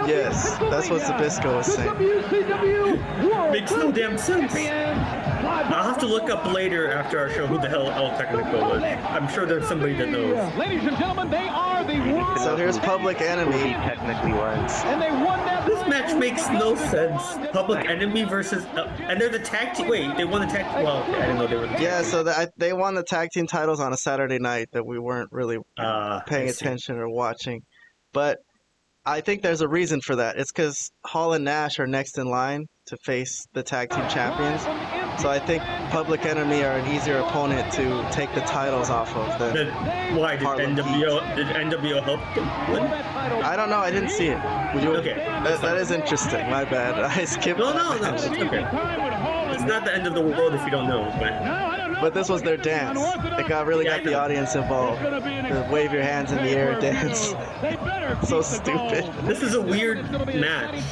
Yes, 0.06 0.56
that's 0.58 0.88
what 0.90 1.02
Zbyszko 1.02 1.56
was 1.56 1.66
saying. 1.66 3.52
Makes 3.52 3.70
no 3.72 3.92
damn 3.92 4.16
sense. 4.18 4.54
I'll 4.54 5.84
have 5.84 5.98
to 5.98 6.06
look 6.06 6.30
up 6.30 6.52
later 6.52 6.90
after 6.90 7.18
our 7.18 7.30
show 7.30 7.46
who 7.46 7.58
the 7.60 7.68
hell 7.68 7.90
El 7.90 8.10
Tecnico 8.10 8.60
was. 8.60 8.82
I'm 8.82 9.28
sure 9.28 9.46
there's 9.46 9.66
somebody 9.66 9.94
that 9.94 10.08
knows. 10.08 10.54
Ladies 10.56 10.84
and 10.84 10.96
gentlemen, 10.96 11.30
they 11.30 11.48
are 11.48 11.84
the 11.84 11.98
world 12.12 12.38
So 12.38 12.56
here's 12.56 12.78
Public 12.78 13.20
Enemy. 13.20 13.72
Technically 13.72 14.32
was. 14.32 14.84
and 14.84 15.00
they 15.00 15.10
won 15.10 15.38
that 15.46 15.66
This 15.66 15.86
match 15.88 16.16
makes 16.16 16.48
no 16.48 16.74
sense. 16.74 17.38
Public 17.52 17.88
Enemy 17.88 18.24
versus, 18.24 18.64
uh, 18.66 18.94
and 19.00 19.20
they're 19.20 19.28
the 19.28 19.38
tag 19.38 19.74
team. 19.74 19.88
Wait, 19.88 20.16
they 20.16 20.24
won 20.24 20.40
the 20.40 20.46
tag. 20.46 20.84
Well, 20.84 21.02
I 21.02 21.20
didn't 21.20 21.38
know 21.38 21.46
they 21.46 21.56
were. 21.56 21.66
The 21.66 21.82
Yeah, 21.82 22.02
so 22.02 22.22
the, 22.22 22.36
I, 22.36 22.48
they 22.56 22.72
won 22.72 22.94
the 22.94 23.02
tag 23.02 23.30
team 23.30 23.46
titles 23.46 23.80
on 23.80 23.92
a 23.92 23.96
Saturday 23.96 24.38
night 24.38 24.68
that 24.72 24.84
we 24.84 24.98
weren't 24.98 25.32
really 25.32 25.58
uh, 25.78 26.20
paying 26.20 26.48
attention 26.48 26.96
or 26.98 27.08
watching. 27.08 27.62
But 28.12 28.38
I 29.06 29.20
think 29.22 29.42
there's 29.42 29.62
a 29.62 29.68
reason 29.68 30.00
for 30.00 30.16
that. 30.16 30.36
It's 30.36 30.52
because 30.52 30.90
Hall 31.06 31.32
and 31.32 31.44
Nash 31.44 31.78
are 31.78 31.86
next 31.86 32.18
in 32.18 32.26
line 32.26 32.66
to 32.86 32.96
face 33.04 33.46
the 33.54 33.62
tag 33.62 33.88
team 33.90 34.06
champions. 34.08 34.62
So 35.22 35.28
I 35.30 35.38
think 35.38 35.62
Public 35.90 36.24
Enemy 36.26 36.62
are 36.64 36.76
an 36.78 36.94
easier 36.94 37.18
opponent 37.18 37.72
to 37.74 38.06
take 38.12 38.32
the 38.34 38.40
titles 38.42 38.90
off 38.90 39.14
of 39.16 39.38
than. 39.38 39.54
Then 39.54 40.16
why 40.16 40.32
did 40.36 40.42
Harlem 40.42 40.76
NWO 40.76 41.36
did 41.36 41.46
NWO 41.46 42.02
help 42.02 42.20
them 42.34 42.72
win? 42.72 42.82
I 43.42 43.56
don't 43.56 43.70
know. 43.70 43.78
I 43.78 43.90
didn't 43.90 44.10
see 44.10 44.28
it. 44.28 44.38
Would 44.74 44.84
you? 44.84 44.96
Okay, 44.96 45.14
That, 45.14 45.44
that's 45.44 45.60
that 45.62 45.72
fine. 45.72 45.76
is 45.78 45.90
interesting. 45.90 46.50
My 46.50 46.64
bad. 46.64 46.98
I 47.18 47.24
skipped. 47.24 47.58
No, 47.58 47.72
no, 47.72 47.96
no. 47.98 48.14
It's 48.14 48.26
okay. 48.26 48.66
It's 49.54 49.62
not 49.64 49.84
the 49.84 49.94
end 49.94 50.06
of 50.06 50.14
the 50.14 50.20
world 50.22 50.54
if 50.54 50.62
you 50.64 50.70
don't 50.70 50.88
know. 50.88 51.04
But 51.18 51.32
But 52.00 52.14
this 52.14 52.28
was 52.28 52.42
their 52.42 52.56
dance. 52.56 52.98
It 53.38 53.48
got 53.48 53.66
really 53.66 53.84
got 53.84 54.04
the 54.04 54.14
audience 54.14 54.54
involved. 54.54 55.02
The 55.02 55.66
wave 55.70 55.92
your 55.92 56.02
hands 56.02 56.32
in 56.32 56.38
the 56.38 56.50
air 56.50 56.80
dance. 56.80 57.34
So 58.26 58.42
stupid. 58.42 59.04
this 59.24 59.40
is 59.40 59.54
a 59.54 59.60
weird 59.62 60.02
match 60.34 60.82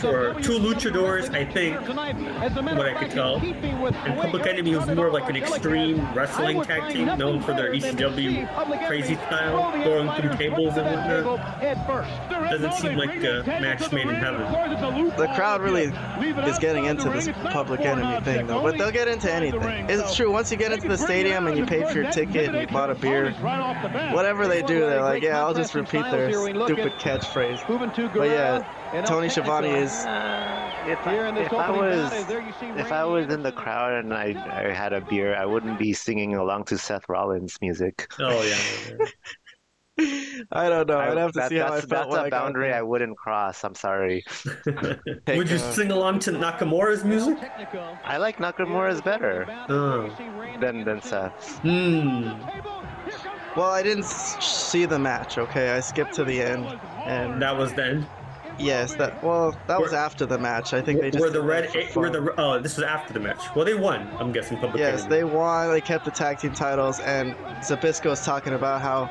for 0.00 0.34
two 0.42 0.58
luchadors. 0.58 1.32
I 1.32 1.44
think 1.44 1.80
what 1.86 2.86
I 2.86 2.94
could 2.94 3.12
tell. 3.12 3.36
And 3.36 4.20
Public 4.20 4.46
Enemy 4.46 4.76
was 4.76 4.88
more 4.88 5.06
of 5.06 5.12
like 5.12 5.30
an 5.30 5.36
extreme 5.36 6.12
wrestling 6.12 6.62
tag 6.64 6.92
team 6.92 7.06
known 7.18 7.40
for 7.40 7.54
their 7.54 7.72
ECW 7.72 8.86
crazy 8.86 9.14
style, 9.14 9.72
throwing 9.82 10.10
through 10.20 10.36
tables 10.36 10.76
and 10.76 10.86
whatnot. 10.86 12.50
Doesn't 12.50 12.72
seem 12.74 12.96
like 12.96 13.22
a 13.22 13.40
uh, 13.40 13.60
match 13.60 13.90
made 13.92 14.06
in 14.08 14.14
heaven. 14.14 14.42
The 15.16 15.28
crowd 15.34 15.60
really 15.60 15.84
is 15.84 16.58
getting 16.58 16.86
into 16.86 17.08
this 17.10 17.28
Public 17.50 17.80
Enemy 17.80 18.24
thing, 18.24 18.46
though. 18.46 18.62
But 18.62 18.78
they'll 18.78 18.90
get 18.90 19.08
into 19.08 19.32
anything. 19.32 19.88
It's 19.88 20.14
true. 20.14 20.32
Once 20.32 20.45
you 20.50 20.56
get 20.56 20.72
into 20.72 20.88
the 20.88 20.96
stadium 20.98 21.46
and 21.46 21.56
you 21.56 21.66
paid 21.66 21.88
for 21.88 22.00
your 22.00 22.10
ticket 22.12 22.48
and 22.48 22.60
you 22.60 22.66
bought 22.68 22.90
a 22.90 22.94
beer, 22.94 23.30
whatever 24.12 24.46
they 24.48 24.62
do, 24.62 24.80
they're 24.80 25.02
like, 25.02 25.22
yeah, 25.22 25.40
I'll 25.44 25.54
just 25.54 25.74
repeat 25.74 26.02
their 26.10 26.30
stupid 26.32 26.92
catchphrase. 26.94 28.12
But 28.14 28.28
yeah, 28.30 29.02
Tony 29.04 29.28
Schiavone 29.28 29.70
is. 29.70 29.92
Uh, 29.92 30.72
if 30.86 31.04
I, 31.06 31.14
if 31.40 31.52
I 31.52 31.70
was 31.70 32.12
if 32.78 32.92
I 32.92 33.04
was 33.04 33.26
in 33.32 33.42
the 33.42 33.50
crowd 33.50 34.04
and 34.04 34.14
I, 34.14 34.34
I 34.68 34.72
had 34.72 34.92
a 34.92 35.00
beer, 35.00 35.34
I 35.34 35.44
wouldn't 35.44 35.78
be 35.78 35.92
singing 35.92 36.34
along 36.36 36.64
to 36.66 36.78
Seth 36.78 37.08
Rollins 37.08 37.58
music. 37.60 38.08
Oh 38.20 38.42
yeah. 38.42 39.06
I 39.98 40.68
don't 40.68 40.86
know. 40.88 40.98
I- 40.98 41.10
I'd 41.10 41.16
have 41.16 41.32
to 41.32 41.38
that- 41.40 41.48
see 41.48 41.56
how 41.56 41.68
I 41.68 41.70
that's, 41.76 41.86
felt 41.86 42.10
that's 42.10 42.10
when 42.10 42.20
a 42.20 42.24
I 42.24 42.30
boundary. 42.30 42.72
I 42.72 42.82
wouldn't 42.82 43.16
cross. 43.16 43.64
I'm 43.64 43.74
sorry. 43.74 44.24
Would 44.66 45.50
you 45.50 45.58
sing 45.58 45.90
along 45.90 46.18
to 46.20 46.32
Nakamura's 46.32 47.04
music? 47.04 47.38
I 48.04 48.16
like 48.18 48.38
Nakamura's 48.38 49.00
better 49.00 49.46
Oh. 49.68 50.10
than 50.60 50.84
than 50.84 51.00
Seth's. 51.00 51.56
Hmm. 51.58 52.28
Well, 53.56 53.70
I 53.70 53.82
didn't 53.82 54.04
see 54.04 54.84
the 54.84 54.98
match. 54.98 55.38
Okay, 55.38 55.70
I 55.70 55.80
skipped 55.80 56.12
to 56.14 56.24
the 56.24 56.42
end, 56.42 56.66
and 57.06 57.40
That 57.40 57.56
was 57.56 57.72
the 57.72 57.84
end. 57.86 58.06
yes, 58.58 58.94
that 58.96 59.22
well, 59.24 59.56
that 59.66 59.80
was 59.80 59.94
after 59.94 60.26
the 60.26 60.36
match. 60.38 60.74
I 60.74 60.82
think 60.82 61.00
they 61.00 61.10
just 61.10 61.22
Were 61.24 61.30
the 61.30 61.40
did 61.40 61.46
red? 61.46 61.72
that 61.72 61.96
Were 61.96 62.10
the 62.10 62.34
oh? 62.38 62.58
This 62.58 62.76
was 62.76 62.84
after 62.84 63.14
the 63.14 63.20
match. 63.20 63.42
Well, 63.54 63.64
they 63.64 63.72
won. 63.74 64.06
I'm 64.18 64.30
guessing. 64.30 64.58
Public 64.58 64.78
Yes, 64.78 65.00
Enemy. 65.04 65.16
they 65.16 65.24
won. 65.24 65.70
They 65.70 65.80
kept 65.80 66.04
the 66.04 66.10
tag 66.10 66.38
team 66.38 66.52
titles, 66.52 67.00
and 67.00 67.34
Zbyszko's 67.62 68.22
talking 68.26 68.52
about 68.52 68.82
how 68.82 69.08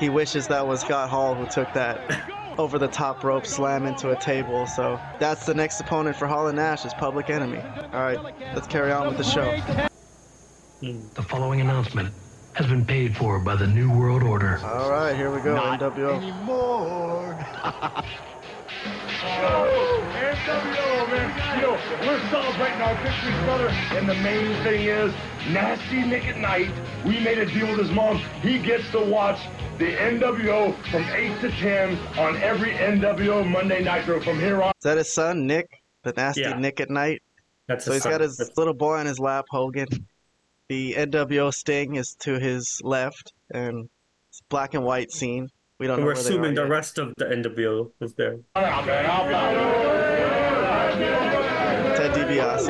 he 0.00 0.08
wishes 0.08 0.48
that 0.48 0.66
was 0.66 0.80
Scott 0.80 1.10
Hall 1.10 1.34
who 1.34 1.46
took 1.46 1.72
that 1.74 2.58
over 2.58 2.78
the 2.78 2.88
top 2.88 3.22
rope 3.22 3.46
slam 3.46 3.86
into 3.86 4.10
a 4.10 4.16
table. 4.16 4.66
So 4.66 4.98
that's 5.20 5.44
the 5.46 5.54
next 5.54 5.78
opponent 5.80 6.16
for 6.16 6.26
Hall 6.26 6.48
and 6.48 6.56
Nash 6.56 6.84
is 6.86 6.94
Public 6.94 7.30
Enemy. 7.30 7.58
All 7.92 8.00
right, 8.00 8.18
let's 8.54 8.66
carry 8.66 8.90
on 8.90 9.06
with 9.06 9.18
the 9.18 9.22
show. 9.22 9.60
The 10.80 11.22
following 11.22 11.60
announcement 11.60 12.12
has 12.54 12.66
been 12.66 12.84
paid 12.84 13.14
for 13.16 13.38
by 13.38 13.54
the 13.54 13.66
New 13.66 13.90
World 13.90 14.22
Order. 14.22 14.58
All 14.64 14.90
right, 14.90 15.14
here 15.14 15.30
we 15.30 15.42
go. 15.42 15.54
NWO. 15.54 16.20
NWO, 19.70 21.10
man. 21.10 21.56
You 21.56 21.62
know, 21.66 21.72
we're 22.06 22.20
celebrating 22.30 22.80
our 22.80 22.94
victories, 23.02 23.44
brother. 23.44 23.68
And 23.96 24.08
the 24.08 24.14
main 24.16 24.62
thing 24.62 24.86
is, 24.86 25.12
Nasty 25.50 26.02
Nick 26.04 26.24
at 26.26 26.38
Night, 26.38 26.70
we 27.04 27.20
made 27.20 27.38
a 27.38 27.46
deal 27.46 27.68
with 27.68 27.78
his 27.80 27.90
mom. 27.90 28.18
He 28.42 28.58
gets 28.58 28.90
to 28.92 29.00
watch 29.00 29.38
the 29.78 29.94
NWO 29.96 30.74
from 30.90 31.02
8 31.04 31.40
to 31.40 31.50
10 31.50 31.96
on 32.18 32.36
every 32.36 32.72
NWO 32.72 33.48
Monday 33.48 33.82
Nitro 33.82 34.20
from 34.20 34.38
here 34.38 34.62
on. 34.62 34.70
Is 34.78 34.82
that 34.84 34.98
his 34.98 35.12
son, 35.12 35.46
Nick? 35.46 35.68
The 36.02 36.12
nasty 36.12 36.42
Yeah. 36.42 36.58
Nick 36.58 36.80
at 36.80 36.90
night. 36.90 37.22
That's 37.66 37.84
So 37.84 37.92
he's 37.92 38.02
son. 38.02 38.12
got 38.12 38.20
his 38.20 38.36
That's- 38.36 38.56
little 38.56 38.74
boy 38.74 38.96
on 38.98 39.06
his 39.06 39.18
lap, 39.18 39.46
Hogan. 39.50 39.88
The 40.68 40.94
NWO 40.96 41.50
Sting 41.50 41.96
is 41.96 42.14
to 42.20 42.38
his 42.38 42.80
left, 42.82 43.32
and 43.50 43.88
it's 44.28 44.40
black 44.48 44.74
and 44.74 44.84
white 44.84 45.10
scene. 45.10 45.50
We 45.80 45.86
don't 45.86 45.98
know 45.98 46.04
We're 46.04 46.12
where 46.12 46.14
they 46.16 46.20
assuming 46.28 46.52
are 46.52 46.54
the 46.56 46.60
yet. 46.62 46.70
rest 46.70 46.98
of 46.98 47.14
the 47.16 47.24
NWO 47.24 47.90
is 48.02 48.12
there. 48.12 48.36
Ted 51.96 52.12
DiBiase. 52.12 52.66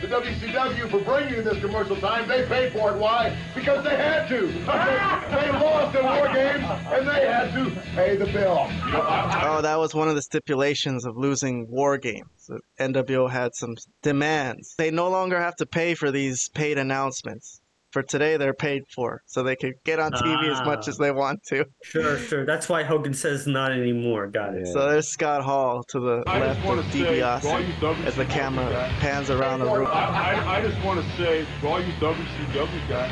The 0.00 0.06
WCW 0.08 0.90
for 0.90 0.98
bringing 1.00 1.34
you 1.34 1.42
this 1.42 1.60
commercial 1.60 1.94
time. 1.96 2.28
They 2.28 2.44
paid 2.46 2.72
for 2.72 2.90
it. 2.90 2.98
Why? 2.98 3.36
Because 3.54 3.84
they 3.84 3.94
had 3.96 4.26
to. 4.28 4.48
they 4.48 5.50
lost 5.52 5.96
in 5.96 6.04
war 6.04 6.26
games, 6.34 6.64
and 6.92 7.06
they 7.06 7.24
had 7.24 7.52
to 7.54 7.70
pay 7.94 8.16
the 8.16 8.26
bill. 8.26 8.66
Oh, 8.68 9.60
that 9.62 9.76
was 9.78 9.94
one 9.94 10.08
of 10.08 10.16
the 10.16 10.22
stipulations 10.22 11.06
of 11.06 11.16
losing 11.16 11.68
War 11.70 11.96
Games. 11.96 12.48
The 12.48 12.58
NWO 12.80 13.30
had 13.30 13.54
some 13.54 13.76
demands. 14.02 14.74
They 14.78 14.90
no 14.90 15.08
longer 15.10 15.38
have 15.38 15.54
to 15.56 15.66
pay 15.66 15.94
for 15.94 16.10
these 16.10 16.48
paid 16.48 16.76
announcements. 16.78 17.60
For 17.98 18.02
today, 18.04 18.36
they're 18.36 18.54
paid 18.54 18.84
for, 18.94 19.22
so 19.26 19.42
they 19.42 19.56
could 19.56 19.74
get 19.84 19.98
on 19.98 20.12
TV 20.12 20.48
as 20.52 20.64
much 20.64 20.86
Ah. 20.86 20.90
as 20.90 20.98
they 20.98 21.10
want 21.10 21.42
to. 21.48 21.64
Sure, 21.82 22.16
sure. 22.16 22.46
That's 22.46 22.68
why 22.68 22.84
Hogan 22.84 23.12
says 23.12 23.48
not 23.48 23.72
anymore. 23.72 24.28
Got 24.28 24.54
it. 24.54 24.68
So 24.68 24.88
there's 24.88 25.08
Scott 25.08 25.42
Hall 25.42 25.82
to 25.88 25.98
the 25.98 26.22
I 26.28 26.38
left 26.38 26.62
just 26.62 26.78
of 26.78 26.84
to 26.84 26.92
say, 26.92 27.20
DiBiase 27.20 28.06
as 28.06 28.14
the 28.14 28.24
camera 28.26 28.70
guys, 28.70 28.92
pans 29.00 29.30
around 29.30 29.58
the 29.58 29.64
room. 29.66 29.88
I, 29.88 29.90
I, 29.90 30.58
I 30.58 30.60
just 30.60 30.80
want 30.84 31.04
to 31.04 31.16
say 31.16 31.44
to 31.60 31.66
all 31.66 31.80
you 31.80 31.92
WCW 31.94 32.88
guys, 32.88 33.10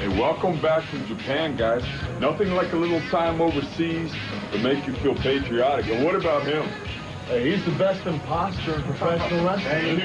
hey, 0.00 0.08
welcome 0.08 0.60
back 0.60 0.82
from 0.90 1.06
Japan, 1.06 1.56
guys. 1.56 1.82
Nothing 2.20 2.50
like 2.50 2.74
a 2.74 2.76
little 2.76 3.00
time 3.08 3.40
overseas 3.40 4.12
to 4.52 4.58
make 4.58 4.86
you 4.86 4.92
feel 4.96 5.14
patriotic. 5.14 5.86
And 5.86 6.04
what 6.04 6.14
about 6.14 6.42
him? 6.44 6.68
Hey, 7.28 7.56
he's 7.56 7.64
the 7.64 7.72
best 7.78 8.06
imposter 8.06 8.74
in 8.74 8.82
professional 8.82 9.46
wrestling. 9.46 9.96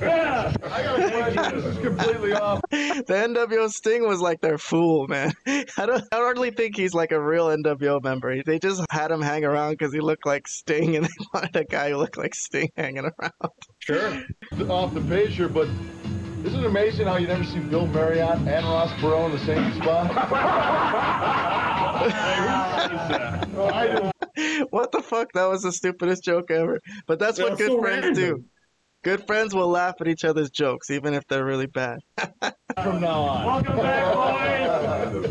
Yeah. 0.00 0.54
I 0.64 0.82
got 0.82 1.00
a 1.00 1.10
question. 1.10 1.60
This 1.60 1.64
is 1.64 1.78
completely 1.78 2.32
off. 2.32 2.60
The 2.70 3.04
NWO 3.08 3.70
Sting 3.70 4.06
was 4.06 4.20
like 4.20 4.40
their 4.40 4.58
fool, 4.58 5.06
man. 5.08 5.32
I 5.46 5.86
don't, 5.86 6.04
I 6.12 6.16
hardly 6.16 6.50
think 6.50 6.76
he's 6.76 6.94
like 6.94 7.12
a 7.12 7.20
real 7.20 7.46
NWO 7.46 8.02
member. 8.02 8.42
They 8.42 8.58
just 8.58 8.84
had 8.90 9.10
him 9.10 9.22
hang 9.22 9.44
around 9.44 9.72
because 9.72 9.92
he 9.92 10.00
looked 10.00 10.26
like 10.26 10.48
Sting, 10.48 10.96
and 10.96 11.04
they 11.06 11.10
wanted 11.32 11.56
a 11.56 11.64
guy 11.64 11.90
who 11.90 11.96
looked 11.96 12.18
like 12.18 12.34
Sting 12.34 12.70
hanging 12.76 13.04
around. 13.04 13.52
Sure. 13.78 14.22
off 14.68 14.94
the 14.94 15.00
page 15.02 15.36
here, 15.36 15.48
but 15.48 15.68
isn't 16.44 16.60
it 16.60 16.66
amazing 16.66 17.06
how 17.06 17.16
you 17.16 17.26
never 17.26 17.44
see 17.44 17.58
Bill 17.58 17.86
Marriott 17.86 18.38
and 18.38 18.64
Ross 18.66 18.92
Perot 19.00 19.26
in 19.26 19.32
the 19.32 19.44
same 19.44 19.74
spot? 19.74 20.10
I 23.60 24.12
what 24.70 24.92
the 24.92 25.02
fuck? 25.02 25.32
That 25.32 25.46
was 25.46 25.62
the 25.62 25.72
stupidest 25.72 26.22
joke 26.22 26.50
ever. 26.50 26.80
But 27.06 27.18
that's 27.18 27.38
what 27.38 27.58
good 27.58 27.68
so 27.68 27.80
friends 27.80 28.16
do. 28.16 28.44
Random. 29.08 29.20
Good 29.20 29.26
friends 29.26 29.54
will 29.54 29.68
laugh 29.68 29.94
at 30.00 30.08
each 30.08 30.24
other's 30.24 30.50
jokes, 30.50 30.90
even 30.90 31.14
if 31.14 31.26
they're 31.28 31.44
really 31.44 31.66
bad. 31.66 31.98
From 32.82 33.00
now 33.00 33.20
on. 33.22 33.46
Welcome 33.46 33.76
back, 33.76 34.14
boys. 34.14 35.26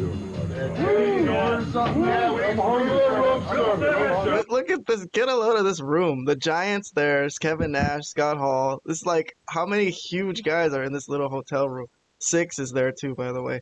Look- 4.26 4.50
Look 4.50 4.70
at 4.70 4.86
this. 4.86 5.06
Get 5.14 5.28
a 5.30 5.36
load 5.36 5.58
of 5.58 5.66
this 5.66 5.82
room. 5.82 6.26
The 6.26 6.36
Giants 6.36 6.92
there's 6.92 7.38
Kevin 7.38 7.72
Nash, 7.74 8.06
Scott 8.06 8.38
Hall. 8.38 8.82
It's 8.86 9.06
like 9.06 9.36
how 9.50 9.66
many 9.66 9.90
huge 9.90 10.44
guys 10.44 10.74
are 10.74 10.84
in 10.84 10.94
this 10.94 11.08
little 11.10 11.30
hotel 11.30 11.68
room? 11.70 11.88
Syxx 12.20 12.58
is 12.60 12.72
there 12.72 12.92
too, 12.92 13.14
by 13.16 13.32
the 13.32 13.42
way. 13.42 13.62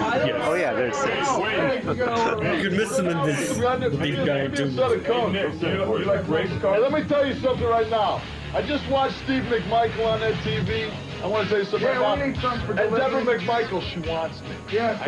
Oh 0.00 0.54
yeah, 0.54 0.74
there's 0.74 0.96
Syxx. 0.96 1.28
You 2.56 2.62
could 2.62 2.72
miss 2.76 2.98
him 2.98 3.06
in 3.06 3.26
this 3.26 3.56
big 3.96 4.26
guy 4.26 4.48
too. 4.48 4.68
You 4.70 6.04
like 6.04 6.28
race 6.28 6.50
cars? 6.60 6.82
Let 6.82 6.92
me 6.92 7.04
tell 7.08 7.24
you 7.26 7.34
something 7.36 7.66
right 7.66 7.88
now. 7.88 8.20
I 8.54 8.62
just 8.62 8.88
watched 8.88 9.16
Steve 9.18 9.42
McMichael 9.44 10.06
on 10.06 10.20
that 10.20 10.32
TV. 10.42 10.90
I 11.22 11.26
want 11.26 11.48
to 11.48 11.50
tell 11.50 11.58
you 11.58 11.64
something 11.66 11.88
right 11.88 12.18
now. 12.18 12.72
And 12.72 12.96
Deborah 12.96 13.22
McMichael, 13.22 13.82
she 13.82 14.00
wants 14.08 14.40
me. 14.40 14.48
Yeah, 14.72 15.04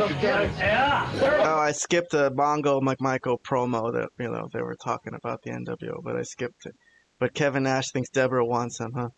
yeah. 0.59 1.11
Oh, 1.47 1.59
I 1.59 1.73
skipped 1.73 2.13
a 2.13 2.31
Mongo 2.31 2.83
McMichael 2.83 3.39
promo 3.41 3.93
that 3.95 4.11
you 4.19 4.31
know 4.31 4.49
they 4.53 4.61
were 4.61 4.77
talking 4.77 5.15
about 5.15 5.41
the 5.43 5.51
NWO, 5.53 6.03
but 6.05 6.17
I 6.17 6.23
skipped 6.23 6.67
it. 6.67 6.75
But 7.19 7.33
Kevin 7.33 7.63
Nash 7.63 7.93
thinks 7.93 8.11
Deborah 8.11 8.45
wants 8.45 8.79
him, 8.79 8.93
huh? 8.95 9.09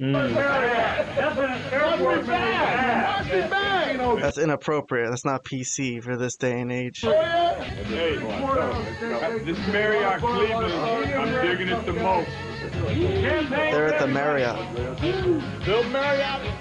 Mm. 0.00 0.34
That's 4.20 4.38
inappropriate. 4.38 5.10
That's 5.10 5.24
not 5.24 5.44
PC 5.44 6.02
for 6.02 6.16
this 6.16 6.36
day 6.36 6.60
and 6.60 6.72
age. 6.72 7.00
Hey, 7.00 8.16
this 9.44 9.58
Marriott 9.68 10.20
Cleveland, 10.20 10.72
I'm 10.72 11.46
digging 11.46 11.68
it 11.68 11.86
the 11.86 11.92
most. 11.92 12.28
They're 12.86 13.92
at 13.92 14.00
the 14.00 14.06
Marriott. 14.06 14.56
Bill 15.64 15.84
Marriott. 15.84 16.54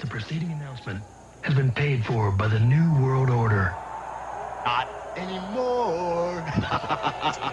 The 0.00 0.06
preceding 0.06 0.52
announcement 0.52 1.02
has 1.42 1.54
been 1.54 1.70
paid 1.72 2.04
for 2.04 2.30
by 2.30 2.48
the 2.48 2.60
New 2.60 3.02
World 3.02 3.30
Order. 3.30 3.74
Not 4.64 4.88
anymore. 5.16 6.44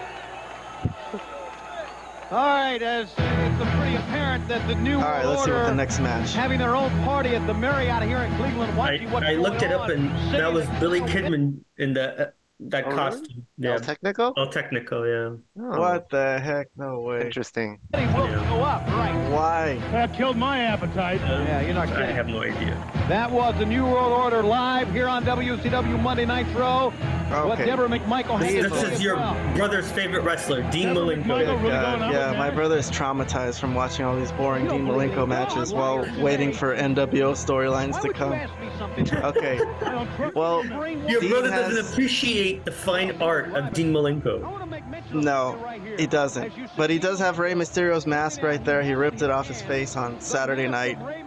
All 2.30 2.46
right, 2.46 2.80
as 2.80 3.08
it's 3.16 3.70
pretty 3.76 3.96
apparent 3.96 4.46
that 4.46 4.66
the 4.68 4.76
new 4.76 4.98
All 4.98 5.02
right, 5.02 5.26
let's 5.26 5.44
see 5.44 5.50
what 5.50 5.66
the 5.66 5.74
next 5.74 5.98
match. 5.98 6.32
having 6.32 6.60
their 6.60 6.76
own 6.76 6.90
party 7.02 7.34
at 7.34 7.44
the 7.48 7.54
Marriott 7.54 8.04
here 8.04 8.18
in 8.18 8.32
Cleveland. 8.36 8.72
I, 8.72 8.76
Watching 8.76 9.10
what's 9.10 9.26
I 9.26 9.32
looked 9.32 9.62
it 9.62 9.72
up 9.72 9.88
and 9.88 10.10
that 10.32 10.52
was 10.52 10.68
Billy 10.78 11.00
Kidman 11.00 11.58
in 11.76 11.94
the 11.94 12.28
uh, 12.28 12.30
that 12.68 12.84
Oh, 12.86 12.90
really? 12.90 13.44
Yeah. 13.58 13.72
El 13.72 13.80
Technical? 13.80 14.32
All 14.36 14.48
technical, 14.48 15.06
yeah. 15.06 15.36
Oh, 15.58 15.80
What 15.80 16.10
the 16.10 16.38
heck? 16.38 16.68
No 16.76 17.00
way. 17.00 17.22
Interesting. 17.22 17.80
City 17.94 18.06
will 18.14 18.26
go 18.28 18.60
up, 18.62 18.86
right? 18.88 19.30
Why? 19.30 19.78
That 19.92 20.12
killed 20.14 20.36
my 20.36 20.60
appetite. 20.60 21.20
Yeah, 21.20 21.60
you're 21.62 21.74
not 21.74 21.88
kidding. 21.88 22.02
I 22.02 22.06
kidding. 22.06 22.16
have 22.16 22.28
no 22.28 22.42
idea. 22.42 22.99
That 23.10 23.28
was 23.32 23.58
the 23.58 23.66
New 23.66 23.84
World 23.84 24.12
Order 24.12 24.40
live 24.40 24.92
here 24.92 25.08
on 25.08 25.24
WCW 25.24 26.00
Monday 26.00 26.24
Nitro. 26.24 26.90
What 27.30 27.58
Okay. 27.58 27.64
Deborah 27.66 27.88
McMichael 27.88 28.38
had 28.38 28.62
to 28.62 28.68
This 28.70 28.82
is 28.84 29.02
your 29.02 29.16
well. 29.16 29.36
brother's 29.56 29.90
favorite 29.90 30.22
wrestler, 30.22 30.62
Dean 30.70 30.94
Deborah 30.94 31.16
Malenko. 31.16 31.24
McMichael. 31.24 31.46
really 31.62 31.70
going 31.70 31.98
God, 31.98 32.12
yeah, 32.12 32.32
my 32.38 32.46
that? 32.50 32.54
brother 32.54 32.76
is 32.76 32.88
traumatized 32.88 33.58
from 33.58 33.74
watching 33.74 34.04
all 34.04 34.16
these 34.16 34.30
boring 34.30 34.68
Dean 34.68 34.86
Malenko 34.86 35.26
matches 35.26 35.72
while 35.72 36.06
waiting 36.20 36.52
for 36.52 36.76
NWO 36.76 37.32
storylines 37.34 38.00
to 38.00 38.12
come. 38.12 38.32
ask 38.32 38.52
me 38.60 38.68
something? 38.78 39.08
Okay, 39.24 39.58
I 39.84 39.90
don't 39.90 40.16
trust 40.16 40.36
well, 40.36 40.64
Your 40.64 41.20
Dean 41.20 41.30
brother 41.30 41.50
has- 41.50 41.74
doesn't 41.74 41.92
appreciate 41.92 42.64
the 42.64 42.70
fine 42.72 43.20
art 43.20 43.52
of 43.54 43.72
Dean 43.72 43.92
Malenko. 43.92 44.44
I 44.44 44.48
wanna 44.50 44.66
make 44.66 44.86
mention 44.86 45.18
of 45.18 45.24
no, 45.24 45.58
something 45.60 45.98
he 45.98 46.06
doesn't. 46.06 46.44
As 46.44 46.56
you 46.56 46.66
see, 46.68 46.72
But 46.76 46.90
he 46.90 47.00
does 47.00 47.18
have 47.18 47.40
Rey 47.40 47.54
Mysterio's 47.54 48.06
mask 48.06 48.42
right 48.44 48.64
there. 48.64 48.82
He 48.84 48.94
ripped 48.94 49.22
it 49.22 49.30
off 49.30 49.48
his 49.48 49.60
face 49.62 49.96
on 49.96 50.20
Saturday 50.20 50.68
night, 50.68 50.96
Rey 51.04 51.22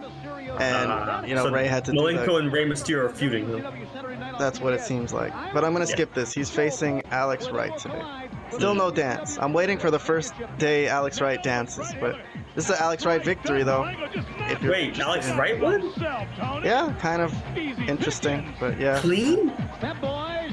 and 0.60 0.90
Uh, 0.92 1.22
you 1.26 1.34
know 1.34 1.44
so 1.44 1.52
Rey 1.52 1.66
had 1.66 1.84
to 1.86 1.92
do 1.92 1.98
Malenko 1.98 2.38
and 2.38 2.52
Rey 2.52 2.66
Mysterio 2.66 3.04
are 3.04 3.08
feuding. 3.08 3.64
That's 4.38 4.60
what 4.60 4.72
it 4.72 4.80
seems 4.80 5.12
like. 5.12 5.32
But 5.52 5.64
I'm 5.64 5.72
gonna 5.72 5.86
skip 5.86 6.14
this. 6.14 6.32
He's 6.32 6.50
facing 6.50 7.02
Alex 7.10 7.50
Wright 7.50 7.76
today. 7.78 8.02
Still 8.54 8.74
no 8.74 8.90
dance. 8.90 9.38
I'm 9.38 9.52
waiting 9.52 9.78
for 9.78 9.90
the 9.90 9.98
first 9.98 10.34
day 10.58 10.88
Alex 10.88 11.20
Wright 11.20 11.42
dances, 11.42 11.92
but 12.00 12.16
this 12.54 12.64
is 12.66 12.70
an 12.70 12.76
Alex 12.80 13.04
Wright 13.04 13.24
victory 13.24 13.62
though. 13.62 13.84
If 14.46 14.62
you're 14.62 14.72
Wait, 14.72 14.98
Alex 14.98 15.28
Wright 15.30 15.60
won? 15.60 15.92
Yeah, 16.64 16.94
kind 17.00 17.22
of 17.22 17.34
interesting, 17.88 18.52
but 18.60 18.78
yeah. 18.78 19.00
Clean? 19.00 19.52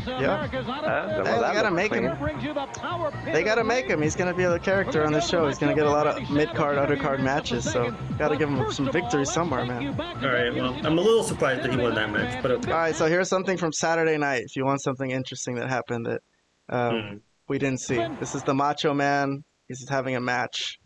Yeah. 0.08 0.46
America's 0.46 0.68
Uh, 0.68 1.22
well, 1.24 1.26
Hey, 1.26 1.48
they 1.48 1.54
gotta 1.54 1.72
make 1.72 1.94
him. 1.94 2.06
clean. 2.08 2.16
brings 2.20 2.44
you 2.44 2.54
the 2.54 2.66
power 2.66 3.12
pit 3.12 3.34
They 3.34 3.44
gotta 3.44 3.64
make 3.64 3.86
him. 3.88 4.02
He's 4.02 4.16
gonna 4.16 4.34
be 4.34 4.44
a 4.44 4.58
character 4.60 5.06
on 5.06 5.14
the 5.14 5.22
show. 5.22 5.48
He's 5.48 5.60
gonna 5.60 5.76
get 5.76 5.86
a 5.86 5.90
lot 5.92 6.08
of 6.08 6.30
mid-card, 6.32 6.78
undercard 6.78 7.22
matches, 7.22 7.70
so 7.72 7.96
gotta 8.18 8.36
give 8.36 8.50
him 8.50 8.72
some 8.72 8.92
victories 8.92 9.32
somewhere, 9.32 9.66
man. 9.66 9.90
All 10.00 10.30
right, 10.30 10.54
well, 10.54 10.74
I'm 10.86 10.98
a 10.98 11.02
little 11.02 11.24
surprised 11.24 11.64
that 11.64 11.72
he 11.72 11.78
won 11.78 11.94
that 11.96 12.10
match, 12.12 12.42
but 12.42 12.52
okay. 12.52 12.72
All 12.72 12.78
right, 12.80 12.96
so 12.96 13.06
here's 13.08 13.30
something 13.30 13.58
from 13.58 13.72
Saturday 13.74 14.18
night. 14.18 14.44
If 14.46 14.56
you 14.56 14.66
want 14.66 14.82
something 14.82 15.12
interesting 15.12 15.56
that 15.56 15.70
happened 15.70 16.08
that 16.08 16.22
um, 16.70 17.02
Hmm. 17.02 17.18
We 17.52 17.60
didn't 17.60 17.82
see, 17.82 17.98
this 18.20 18.34
is 18.34 18.44
the 18.44 18.54
Macho 18.54 18.94
Man. 18.94 19.44
He's 19.68 19.88
having 19.90 20.16
a 20.16 20.22
match, 20.22 20.80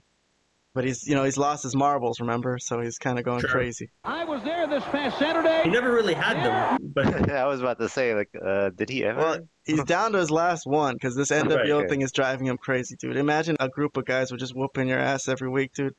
but 0.73 0.83
he's 0.83 1.07
you 1.07 1.13
know 1.15 1.23
he's 1.23 1.37
lost 1.37 1.61
his 1.63 1.75
marbles, 1.75 2.19
remember? 2.19 2.57
So 2.59 2.81
he's 2.81 2.97
kind 2.97 3.17
of 3.19 3.23
going 3.25 3.41
Sure. 3.41 3.49
crazy. 3.51 3.89
I 4.03 4.23
was 4.25 4.41
there 4.43 4.67
this 4.67 4.83
past 4.85 5.17
Saturday. 5.19 5.61
He 5.63 5.69
never 5.69 5.91
really 5.91 6.15
had 6.15 6.37
them, 6.37 6.91
but 6.93 7.29
I 7.43 7.45
was 7.45 7.59
about 7.61 7.77
to 7.79 7.87
say, 7.87 8.13
like, 8.15 8.29
uh, 8.43 8.71
did 8.75 8.89
he 8.89 9.05
ever? 9.05 9.19
Well, 9.19 9.39
he's 9.63 9.83
down 9.95 10.11
to 10.13 10.17
his 10.19 10.31
last 10.31 10.65
one 10.65 10.95
because 10.95 11.15
this 11.15 11.29
NWO 11.31 11.55
Right, 11.55 11.71
okay. 11.71 11.87
thing 11.87 12.01
is 12.01 12.11
driving 12.11 12.47
him 12.47 12.57
crazy, 12.57 12.95
dude. 12.99 13.15
Imagine 13.17 13.57
a 13.59 13.69
group 13.69 13.95
of 13.97 14.05
guys 14.05 14.31
were 14.31 14.37
just 14.37 14.55
whooping 14.55 14.87
your 14.87 14.99
ass 14.99 15.27
every 15.27 15.49
week, 15.49 15.71
dude. 15.73 15.93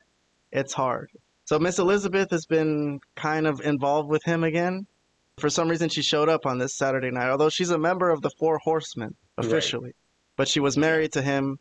It's 0.51 0.73
hard. 0.73 1.09
So 1.45 1.59
Miss 1.59 1.79
Elizabeth 1.79 2.29
has 2.31 2.45
been 2.45 2.99
kind 3.15 3.47
of 3.47 3.61
involved 3.61 4.09
with 4.09 4.23
him 4.23 4.43
again. 4.43 4.85
For 5.39 5.49
some 5.49 5.69
reason, 5.69 5.87
she 5.89 6.01
showed 6.01 6.29
up 6.29 6.45
on 6.45 6.57
this 6.57 6.73
Saturday 6.73 7.11
night, 7.11 7.29
although 7.29 7.49
she's 7.49 7.69
a 7.69 7.77
member 7.77 8.09
of 8.09 8.21
the 8.21 8.29
Four 8.39 8.57
Horsemen 8.59 9.15
officially. 9.37 9.93
But 10.37 10.47
she 10.47 10.59
was 10.61 10.77
married 10.77 11.11
to 11.13 11.21
him. 11.21 11.59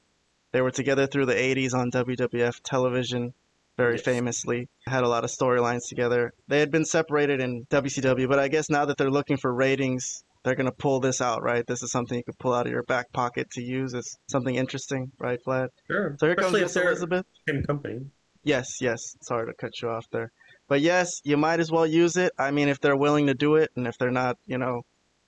They 0.53 0.61
were 0.61 0.71
together 0.71 1.07
through 1.09 1.27
the 1.27 1.35
80s 1.35 1.75
on 1.75 1.91
WWF 1.91 2.61
television, 2.63 3.35
very 3.77 3.95
Yes. 3.97 4.05
famously. 4.05 4.69
Had 4.87 5.03
a 5.03 5.09
lot 5.09 5.25
of 5.25 5.31
storylines 5.31 5.89
together. 5.89 6.33
They 6.47 6.61
had 6.61 6.71
been 6.71 6.85
separated 6.85 7.41
in 7.41 7.67
WCW, 7.71 8.29
but 8.29 8.39
I 8.39 8.49
guess 8.49 8.71
now 8.71 8.85
that 8.85 8.97
they're 8.97 9.11
looking 9.11 9.37
for 9.37 9.53
ratings, 9.53 10.23
they're 10.45 10.55
going 10.55 10.67
to 10.71 10.73
pull 10.73 11.01
this 11.01 11.21
out, 11.21 11.43
right? 11.43 11.67
This 11.67 11.83
is 11.83 11.91
something 11.91 12.17
you 12.17 12.23
could 12.25 12.39
pull 12.39 12.55
out 12.55 12.67
of 12.67 12.73
your 12.73 12.85
back 12.85 13.13
pocket 13.13 13.51
to 13.53 13.63
use 13.63 13.93
as 13.95 14.17
something 14.29 14.55
interesting, 14.55 15.11
right, 15.19 15.41
Vlad? 15.47 15.69
sure. 15.91 16.17
So 16.21 16.27
here 16.27 16.37
comes 16.37 16.55
Especially 16.55 16.61
if 16.61 16.69
Miss 16.69 16.77
Elizabeth. 16.77 17.27
same 17.49 17.63
company. 17.65 18.01
Yes, 18.45 18.81
yes. 18.81 19.17
Sorry 19.23 19.47
to 19.47 19.53
cut 19.55 19.73
you 19.83 19.89
off 19.89 20.07
there. 20.13 20.31
But 20.69 20.81
yes, 20.81 21.21
you 21.25 21.37
might 21.37 21.59
as 21.61 21.73
well 21.73 21.87
use 21.87 22.17
it. 22.17 22.33
I 22.39 22.53
mean, 22.53 22.69
if 22.69 22.81
they're 22.81 22.97
willing 22.97 23.27
to 23.27 23.35
do 23.35 23.57
it 23.57 23.71
and 23.75 23.87
if 23.89 23.99
they're 23.99 24.11
not, 24.13 24.37
you 24.47 24.59
know, 24.59 24.83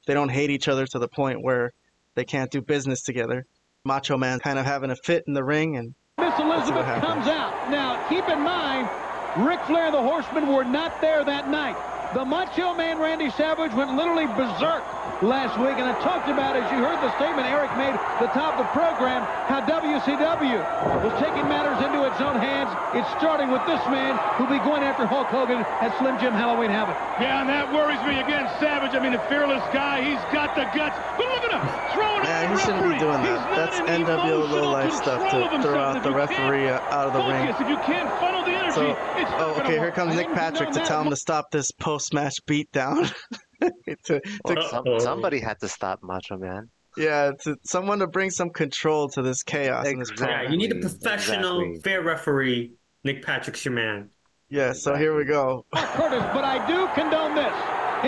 they 0.07 0.15
don't 0.15 0.29
hate 0.29 0.51
each 0.51 0.69
other 0.69 0.87
to 0.87 0.99
the 1.01 1.09
point 1.09 1.43
where 1.43 1.73
they 2.19 2.25
can't 2.25 2.51
do 2.51 2.61
business 2.61 3.03
together. 3.03 3.47
Macho 3.85 4.17
Man 4.17 4.41
kind 4.41 4.59
of 4.59 4.67
having 4.67 4.91
a 4.91 4.97
fit 4.97 5.23
in 5.29 5.35
the 5.35 5.45
ring 5.45 5.77
and 5.77 5.95
Miss 6.19 6.37
Elizabeth 6.41 6.85
comes 7.01 7.29
out. 7.29 7.71
Now, 7.71 8.05
keep 8.09 8.29
in 8.29 8.41
mind, 8.41 8.91
Ric 9.37 9.61
Flair 9.67 9.87
and 9.87 9.95
the 9.95 10.03
Horsemen 10.03 10.49
were 10.53 10.65
not 10.65 11.01
there 11.01 11.25
that 11.25 11.49
night. 11.49 11.77
The 12.15 12.25
Macho 12.25 12.75
Man 12.75 12.99
Randy 12.99 13.31
Savage 13.31 13.73
went 13.73 13.95
literally 13.95 14.27
berserk 14.27 14.83
last 15.23 15.59
week, 15.59 15.75
and 15.83 15.87
I 15.91 15.99
talked 15.99 16.31
about, 16.31 16.55
as 16.55 16.71
you 16.71 16.79
heard 16.79 16.99
the 17.03 17.11
statement 17.19 17.47
Eric 17.51 17.75
made 17.75 17.91
at 17.91 18.21
the 18.23 18.31
top 18.31 18.55
of 18.55 18.63
the 18.63 18.71
program, 18.71 19.27
how 19.51 19.59
WCW 19.67 20.63
was 21.03 21.15
taking 21.19 21.43
matters 21.51 21.79
into 21.83 22.07
its 22.07 22.21
own 22.23 22.39
hands. 22.39 22.71
It's 22.95 23.09
starting 23.19 23.51
with 23.51 23.63
this 23.67 23.83
man 23.91 24.15
who'll 24.39 24.51
be 24.51 24.63
going 24.63 24.83
after 24.87 25.07
Hulk 25.07 25.27
Hogan 25.27 25.59
at 25.83 25.91
Slim 25.99 26.19
Jim 26.23 26.33
Halloween 26.33 26.71
Havoc. 26.71 26.95
Yeah, 27.19 27.43
and 27.43 27.49
that 27.51 27.67
worries 27.75 27.99
me 28.07 28.23
again. 28.23 28.47
Savage, 28.63 28.95
I 28.95 29.03
mean, 29.03 29.13
the 29.13 29.25
fearless 29.27 29.63
guy, 29.75 30.03
he's 30.07 30.23
got 30.31 30.55
the 30.55 30.71
guts. 30.71 30.95
But 31.19 31.27
look 31.27 31.45
at 31.51 31.53
him, 31.59 31.65
throwing 31.95 32.23
Yeah, 32.23 32.39
at 32.39 32.51
the 32.51 32.55
he 32.55 32.63
shouldn't 32.63 32.87
be 32.87 32.99
doing 32.99 33.23
that. 33.27 33.41
That's 33.59 33.79
NWO 33.91 34.47
low 34.47 34.71
life 34.71 34.95
stuff 34.95 35.19
to 35.35 35.63
throw 35.63 35.79
out 35.79 36.03
the 36.03 36.11
you 36.11 36.15
can't 36.15 36.31
referee 36.31 36.69
uh, 36.71 36.95
out 36.95 37.11
of 37.11 37.13
the 37.13 37.23
ring. 37.27 37.51
Focus, 37.51 37.67
if 37.67 37.69
you 37.69 37.79
can't 37.83 38.11
funnel 38.23 38.47
the 38.47 38.55
energy, 38.55 38.75
So, 38.75 38.95
it's 39.19 39.31
oh, 39.43 39.59
okay, 39.67 39.79
here 39.83 39.91
comes 39.91 40.15
I 40.15 40.23
Nick 40.23 40.33
Patrick 40.33 40.71
to 40.71 40.81
tell 40.81 41.03
him 41.03 41.11
to 41.11 41.17
stop 41.17 41.51
this 41.51 41.73
post-match 41.73 42.39
beatdown. 42.47 43.11
to, 44.05 44.21
to, 44.21 44.63
Some, 44.71 44.87
Uh-oh. 44.87 44.99
somebody 44.99 45.41
had 45.41 45.59
to 45.61 45.69
stop 45.69 46.01
Macho 46.03 46.37
Man. 46.39 46.69
yeah, 46.97 47.33
to 47.45 47.57
someone 47.65 47.99
to 48.01 48.07
bring 48.07 48.31
some 48.31 48.51
control 48.51 49.09
to 49.11 49.23
this 49.23 49.43
chaos 49.43 49.87
in 49.87 49.99
this 49.99 50.11
Exactly. 50.11 50.45
Yeah, 50.45 50.51
you 50.51 50.57
need 50.59 50.73
a 50.73 50.81
professional, 50.81 51.61
Exactly. 51.61 51.81
fair 51.91 52.03
referee. 52.03 52.73
Nick 53.05 53.25
Patrick's 53.25 53.65
your 53.65 53.75
man. 53.75 54.11
Yeah, 54.51 54.73
so 54.73 54.97
here 54.97 55.15
we 55.17 55.25
go. 55.25 55.65
Curtis, 55.75 56.25
but 56.33 56.45
I 56.45 56.65
do 56.67 56.89
condone 56.95 57.35
this 57.35 57.53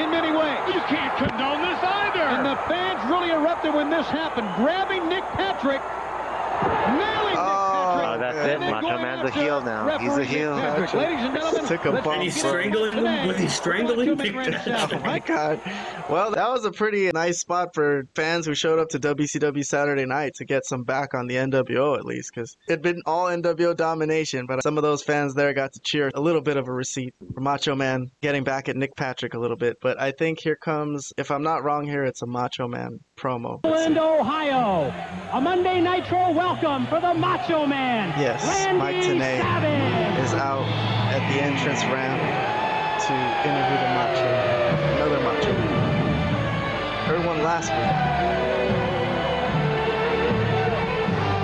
in 0.03 0.11
many 0.11 0.33
ways. 0.33 0.59
You 0.75 0.81
can't 0.89 1.15
condone 1.19 1.61
this 1.63 1.79
either. 1.83 2.23
And 2.23 2.47
the 2.47 2.57
fans 2.67 2.99
really 3.11 3.31
erupted 3.31 3.75
when 3.75 3.91
this 3.91 4.07
happened, 4.07 4.49
grabbing 4.57 5.09
Nick 5.09 5.23
Patrick, 5.37 5.81
nailing 6.97 7.37
Oh, 7.37 7.39
Nick 7.39 7.39
Oh, 7.39 8.01
Patrick. 8.01 8.20
That's 8.35 8.57
Okay. 8.57 8.67
it. 8.67 8.71
Macho 8.71 8.99
Man's 8.99 9.29
a 9.29 9.33
heel 9.33 9.63
now. 9.63 9.99
He's 9.99 10.17
a 10.17 10.25
heel. 10.25 10.53
Ladies 10.53 10.95
and 10.95 11.35
gentlemen, 11.35 11.65
Took 11.67 11.85
a 11.85 11.91
let's 11.91 12.05
bump. 12.05 12.15
And 12.17 12.23
he's 12.25 12.35
begin 12.37 12.49
strangling 12.51 12.93
him? 12.93 12.99
today 13.05 13.27
Was 13.27 13.37
he 13.39 13.49
strangling 13.49 14.09
Macho 14.09 14.17
Man 14.17 14.27
Nick 14.27 14.37
Randy 14.37 14.53
Patrick? 14.59 14.79
Savage. 14.79 14.99
Oh 15.01 15.07
my 15.07 15.19
god. 15.19 15.61
Well, 16.09 16.31
that 16.33 16.49
was 16.49 16.65
a 16.65 16.73
pretty 16.73 17.11
nice 17.15 17.39
spot 17.41 17.75
for 17.75 18.05
fans 18.15 18.47
who 18.47 18.55
showed 18.55 18.79
up 18.79 18.89
to 18.91 18.99
WCW 18.99 19.65
Saturday 19.65 20.05
night 20.07 20.35
to 20.37 20.45
get 20.45 20.65
some 20.65 20.83
back 20.83 21.15
on 21.15 21.27
the 21.27 21.37
NWO 21.37 21.97
at 21.97 22.05
least, 22.05 22.33
because 22.35 22.57
it'd 22.69 22.83
been 22.83 23.01
all 23.07 23.27
NWO 23.27 23.77
domination, 23.77 24.47
but 24.47 24.63
some 24.63 24.77
of 24.77 24.83
those 24.83 25.03
fans 25.03 25.35
there 25.35 25.53
got 25.53 25.73
to 25.75 25.81
cheer 25.81 26.11
a 26.15 26.21
little 26.21 26.41
bit 26.41 26.57
of 26.57 26.69
a 26.69 26.73
receipt 26.73 27.15
for 27.35 27.41
Macho 27.41 27.75
Man 27.75 28.11
getting 28.23 28.45
back 28.45 28.69
at 28.69 28.77
Nick 28.77 28.97
Patrick 28.97 29.35
a 29.35 29.39
little 29.39 29.57
bit. 29.57 29.77
But 29.81 30.01
I 30.01 30.11
think 30.13 30.41
here 30.41 30.57
comes, 30.57 31.13
if 31.17 31.31
I'm 31.31 31.43
not 31.43 31.63
wrong 31.65 31.85
here, 31.87 32.05
it's 32.05 32.23
a 32.23 32.27
Macho 32.27 32.67
Man 32.67 32.99
promo. 33.17 33.61
Cleveland, 33.63 33.99
Ohio. 33.99 34.93
A 35.33 35.41
Monday 35.41 35.81
Nitro 35.81 36.33
welcome 36.33 36.87
for 36.87 37.01
the 37.01 37.15
Macho 37.15 37.67
Man. 37.67 38.19
Yes, 38.21 38.45
Randy 38.45 38.79
Mike 38.79 39.03
Savage. 39.03 40.21
is 40.21 40.35
out 40.35 40.69
at 41.09 41.25
the 41.33 41.41
entrance 41.41 41.81
ramp 41.89 42.21
to 42.21 43.17
interview 43.49 43.79
the 43.81 43.91
Macho, 43.97 44.29
another 45.01 45.21
Macho 45.25 45.53
Man. 45.57 47.07
Heard 47.09 47.25
one 47.25 47.43
last 47.43 47.73
week. 47.73 47.97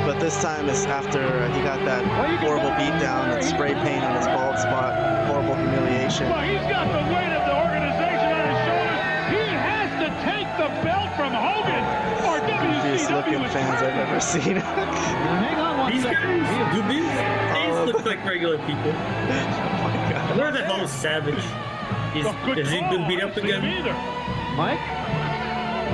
But 0.04 0.20
this 0.20 0.36
time 0.42 0.68
it's 0.68 0.84
after 0.84 1.48
he 1.56 1.62
got 1.62 1.82
that 1.86 2.04
horrible 2.44 2.68
beatdown, 2.76 3.32
and 3.32 3.42
spray 3.42 3.72
paint 3.72 4.04
on 4.04 4.14
his 4.14 4.26
bald 4.26 4.58
spot, 4.58 4.92
horrible 5.26 5.54
humiliation. 5.54 6.28
Well, 6.28 6.44
he's 6.44 6.60
got 6.68 6.92
the 6.92 7.00
weight 7.08 7.32
of 7.32 7.42
the 7.48 7.56
organization 7.56 8.28
on 8.36 8.44
his 8.52 8.60
shoulders. 8.68 9.00
He 9.32 9.48
has 9.48 9.88
to 10.04 10.08
take 10.28 10.48
the 10.60 10.68
belt 10.84 11.08
from 11.16 11.32
Hogan 11.32 11.80
or 12.20 12.36
looking 12.44 12.68
WCW 12.84 13.46
is 13.46 13.52
fans 13.52 13.80
I've 13.80 13.96
ever 13.96 14.20
seen. 14.20 14.60
Hang 15.86 15.94
on 15.94 16.02
These 16.02 16.04
guys, 16.04 16.74
do 16.74 16.82
these, 16.88 17.02
these 17.02 17.76
uh, 17.76 17.84
look 17.84 18.04
like 18.04 18.24
regular 18.24 18.58
people. 18.58 18.92
oh 18.92 20.34
Where 20.36 20.50
the 20.50 20.64
hell 20.64 20.82
is 20.82 20.90
Savage? 20.90 21.38
Is, 22.16 22.24
Well, 22.24 22.36
good 22.44 22.58
has 22.58 22.70
he 22.70 22.80
been 22.80 23.06
beat 23.08 23.22
up 23.22 23.34
didn't 23.34 23.48
see 23.48 23.54
him 23.54 23.64
again? 23.64 23.78
Either. 23.78 23.92
Mike? 24.56 24.80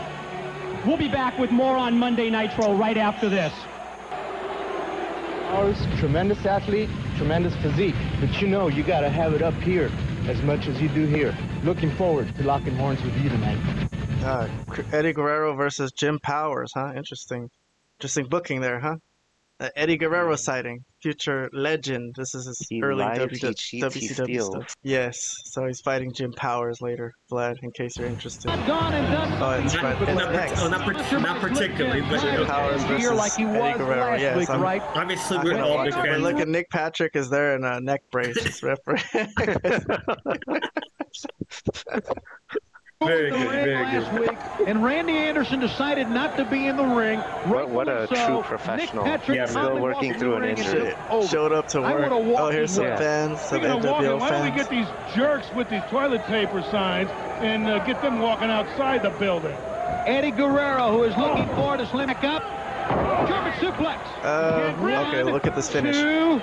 We'll 0.85 0.97
be 0.97 1.09
back 1.09 1.37
with 1.37 1.51
more 1.51 1.75
on 1.75 1.99
Monday 1.99 2.29
Nitro 2.29 2.73
right 2.75 2.97
after 2.97 3.27
this. 3.27 3.53
Powers, 5.49 5.77
tremendous 5.99 6.45
athlete, 6.45 6.89
tremendous 7.17 7.53
physique. 7.57 7.95
But 8.21 8.41
you 8.41 8.47
know, 8.47 8.69
you 8.69 8.83
gotta 8.83 9.09
have 9.09 9.33
it 9.33 9.41
up 9.41 9.55
here 9.55 9.91
as 10.27 10.41
much 10.41 10.67
as 10.67 10.81
you 10.81 10.89
do 10.89 11.05
here. 11.05 11.35
Looking 11.63 11.91
forward 11.95 12.33
to 12.35 12.43
locking 12.43 12.75
horns 12.75 13.01
with 13.03 13.15
you 13.17 13.29
tonight. 13.29 13.89
Uh, 14.23 14.47
Eddie 14.91 15.13
Guerrero 15.13 15.55
versus 15.55 15.91
Jim 15.91 16.19
Powers, 16.21 16.71
huh? 16.75 16.93
Interesting. 16.95 17.49
Interesting 17.99 18.27
booking 18.27 18.61
there, 18.61 18.79
huh? 18.79 18.95
Uh, 19.59 19.69
Eddie 19.75 19.97
Guerrero 19.97 20.35
sighting, 20.35 20.83
future 21.01 21.49
legend. 21.53 22.15
This 22.17 22.33
is 22.35 22.45
his 22.45 22.59
He 22.69 22.81
early 22.81 23.03
lied, 23.03 23.17
w- 23.19 23.29
he 23.31 23.39
cheats, 23.53 23.69
he 23.69 23.81
WCW 23.81 24.41
stuff. 24.41 24.75
Yes, 24.83 25.35
so 25.45 25.65
he's 25.65 25.81
fighting 25.81 26.13
Jim 26.13 26.31
Powers 26.33 26.81
later, 26.81 27.13
Vlad, 27.31 27.55
in 27.63 27.71
case 27.71 27.97
you're 27.97 28.07
interested. 28.07 28.47
Gone 28.67 28.93
and 28.93 29.11
done. 29.11 29.41
Oh, 29.41 29.63
it's, 29.63 29.75
right, 29.81 29.99
Not, 29.99 30.09
it's 30.09 30.19
not, 30.19 30.31
next. 30.33 30.61
oh, 30.61 30.67
not, 30.69 30.81
par- 30.81 31.19
not 31.19 31.39
particularly, 31.41 32.01
but 32.01 32.21
Jim 32.21 32.35
okay. 32.41 32.45
Powers 32.49 32.83
versus 32.83 33.01
Here 33.01 33.13
like 33.13 33.33
he 33.33 33.43
Eddie 33.43 33.77
Guerrero. 33.77 34.11
last 34.11 34.21
Yes, 34.21 34.37
week, 34.37 34.49
I'm, 34.49 34.61
right? 34.61 34.81
obviously 34.95 35.37
we're 35.39 35.51
gonna 35.51 35.65
all 35.65 35.75
watch 35.75 35.85
big 35.89 35.93
it. 35.95 35.97
But 35.97 36.05
fans. 36.09 36.23
look 36.23 36.35
at 36.37 36.47
Nick 36.47 36.69
Patrick 36.69 37.15
is 37.15 37.29
there 37.29 37.55
in 37.55 37.63
a 37.63 37.79
neck 37.81 38.01
brace. 38.11 38.37
It's 38.37 38.61
referee. 38.63 39.01
Very 43.03 43.31
the 43.31 43.37
good, 43.37 43.47
ring 43.49 43.63
very 43.65 43.83
last 43.83 44.11
good. 44.11 44.29
week, 44.29 44.67
and 44.67 44.83
Randy 44.83 45.13
Anderson 45.17 45.59
decided 45.59 46.07
not 46.07 46.37
to 46.37 46.45
be 46.45 46.67
in 46.67 46.77
the 46.77 46.83
ring. 46.85 47.19
What- 47.45 47.67
what 47.69 47.87
a 47.89 48.05
so. 48.07 48.25
true 48.27 48.41
professional. 48.43 49.03
Nick 49.05 49.21
Patrick 49.21 49.37
Yeah, 49.37 49.45
still 49.47 49.79
working 49.79 50.13
through 50.13 50.35
an 50.35 50.43
injury. 50.43 50.91
took 50.91 51.11
over. 51.11 51.27
Showed 51.27 51.51
up 51.51 51.67
to 51.69 51.81
work. 51.81 52.11
Oh, 52.11 52.49
here's 52.49 52.69
some 52.75 52.85
in. 52.85 52.97
fans, 52.97 53.41
some 53.41 53.57
Speaking 53.57 53.71
of 53.77 53.83
walking, 53.85 54.05
NWO 54.07 54.19
why 54.19 54.29
don't 54.29 54.43
we 54.43 54.51
get 54.51 54.69
these 54.69 54.85
jerks 55.15 55.47
with 55.55 55.67
these 55.69 55.81
toilet 55.89 56.23
paper 56.25 56.61
signs 56.69 57.09
and 57.41 57.67
uh, 57.67 57.79
get 57.85 57.99
them 58.03 58.19
walking 58.19 58.51
outside 58.51 59.01
the 59.01 59.09
building? 59.09 59.55
Eddie 60.05 60.29
Guerrero, 60.29 60.91
who 60.91 61.01
is 61.03 61.17
looking 61.17 61.47
forward 61.55 61.79
to 61.79 61.87
slim 61.87 62.05
back 62.05 62.23
up. 62.23 62.43
German 63.27 63.53
suplex. 63.53 63.97
Uh, 64.23 64.73
One, 64.73 64.91
okay, 65.07 65.23
look 65.23 65.47
at 65.47 65.55
this 65.55 65.69
finish. 65.71 65.95
Two, 65.95 66.39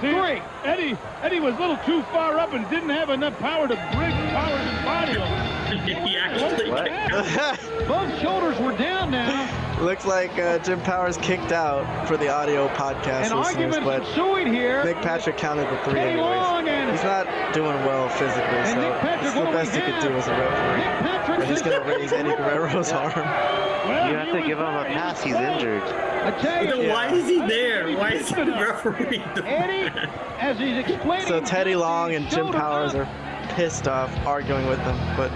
See, 0.00 0.12
three. 0.12 0.40
Eddie, 0.64 0.96
Eddie 1.22 1.40
was 1.40 1.56
a 1.56 1.58
little 1.58 1.78
too 1.78 2.02
far 2.12 2.38
up 2.38 2.52
and 2.52 2.68
didn't 2.70 2.90
have 2.90 3.10
enough 3.10 3.36
power 3.40 3.66
to 3.66 3.74
bring 3.92 4.12
Powers' 4.30 4.84
body 4.84 5.16
over. 5.16 5.59
He 5.78 6.16
actually 6.16 6.70
What? 6.70 6.90
Both 7.88 8.20
shoulders 8.20 8.58
were 8.60 8.76
down 8.76 9.10
now. 9.10 9.48
Looks 9.80 10.04
like 10.04 10.30
uh, 10.38 10.58
Jim 10.58 10.80
Powers 10.82 11.16
kicked 11.18 11.52
out 11.52 12.06
for 12.06 12.16
the 12.18 12.28
audio 12.28 12.68
podcast 12.68 13.30
An 13.30 13.38
listeners, 13.38 13.46
argument 13.76 13.84
but 13.84 14.02
ensuing 14.02 14.52
here. 14.52 14.84
Nick 14.84 14.96
Patrick 14.96 15.36
counted 15.38 15.64
the 15.70 15.78
three 15.84 15.94
Teddy 15.94 16.18
anyways. 16.20 16.68
and 16.68 16.90
He's 16.90 17.02
not 17.02 17.26
doing 17.54 17.76
well 17.86 18.08
physically, 18.10 18.64
so 18.66 18.80
Nick 18.80 19.00
Patrick, 19.00 19.24
it's 19.24 19.34
the 19.34 19.44
best 19.44 19.74
he 19.74 19.80
could 19.80 20.00
do 20.02 20.14
as 20.16 20.28
a 20.28 20.32
referee. 20.32 21.10
Nick 21.10 21.20
Patrick 21.22 21.38
But 21.38 21.48
he's 21.48 21.62
gonna 21.62 21.80
raise 21.86 22.12
Eddie 22.12 22.28
Guerrero's 22.30 22.92
arm. 22.92 23.12
Well, 23.14 24.10
You 24.10 24.16
have 24.16 24.32
to 24.32 24.46
give 24.46 24.58
him 24.58 24.66
a 24.66 24.82
there. 24.82 24.88
He 24.90 24.94
was 24.94 25.02
pass. 25.02 25.22
He's 25.22 25.34
injured. 25.34 25.82
I 25.82 26.38
tell 26.42 26.64
you, 26.64 26.70
Then 26.82 26.90
why 26.90 27.12
is 27.14 27.26
he 27.26 27.38
there? 27.38 27.96
Why 27.96 28.10
is 28.10 28.28
he 28.28 28.34
the 28.34 28.44
referee? 28.52 29.22
Eddie, 29.46 29.98
as 30.38 30.58
he's 30.58 30.76
explaining. 30.76 31.26
So 31.26 31.40
Teddy 31.40 31.74
Long 31.74 32.14
and 32.14 32.28
Jim 32.28 32.48
Powers 32.52 32.94
up. 32.94 33.08
are 33.08 33.54
pissed 33.54 33.88
off 33.88 34.14
arguing 34.26 34.66
with 34.66 34.78
them, 34.84 34.98
but 35.16 35.30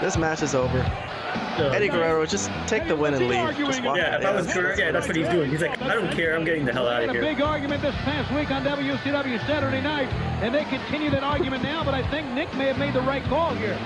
this 0.00 0.16
match 0.16 0.42
is 0.42 0.54
over. 0.54 0.78
Eddie 1.58 1.88
Guerrero, 1.88 2.26
just 2.26 2.50
take 2.66 2.86
the 2.88 2.96
win 2.96 3.14
and 3.14 3.26
leave. 3.28 3.56
Just 3.56 3.82
walk 3.82 3.96
Yeah, 3.96 4.14
out. 4.16 4.20
if 4.20 4.26
I 4.26 4.34
was 4.34 4.46
Guerrero, 4.52 4.76
yeah, 4.76 4.90
that's 4.92 5.06
what 5.06 5.16
he's 5.16 5.28
doing. 5.28 5.50
He's 5.50 5.62
like, 5.62 5.80
I 5.82 5.94
don't 5.94 6.10
care, 6.12 6.34
I'm 6.36 6.44
getting 6.44 6.64
the 6.64 6.72
hell 6.72 6.88
out 6.88 7.02
of 7.04 7.10
here. 7.10 7.22
a 7.22 7.24
big 7.24 7.40
argument 7.40 7.82
this 7.82 7.94
past 7.96 8.32
week 8.34 8.50
on 8.50 8.64
WCW 8.64 9.38
Saturday 9.46 9.80
night, 9.80 10.08
and 10.42 10.54
they 10.54 10.64
continue 10.64 11.10
that 11.10 11.22
argument 11.22 11.62
now, 11.62 11.84
but 11.84 11.94
I 11.94 12.08
think 12.10 12.28
Nick 12.32 12.52
may 12.54 12.66
have 12.66 12.78
made 12.78 12.94
the 12.94 13.02
right 13.02 13.22
call 13.24 13.54
here. 13.54 13.78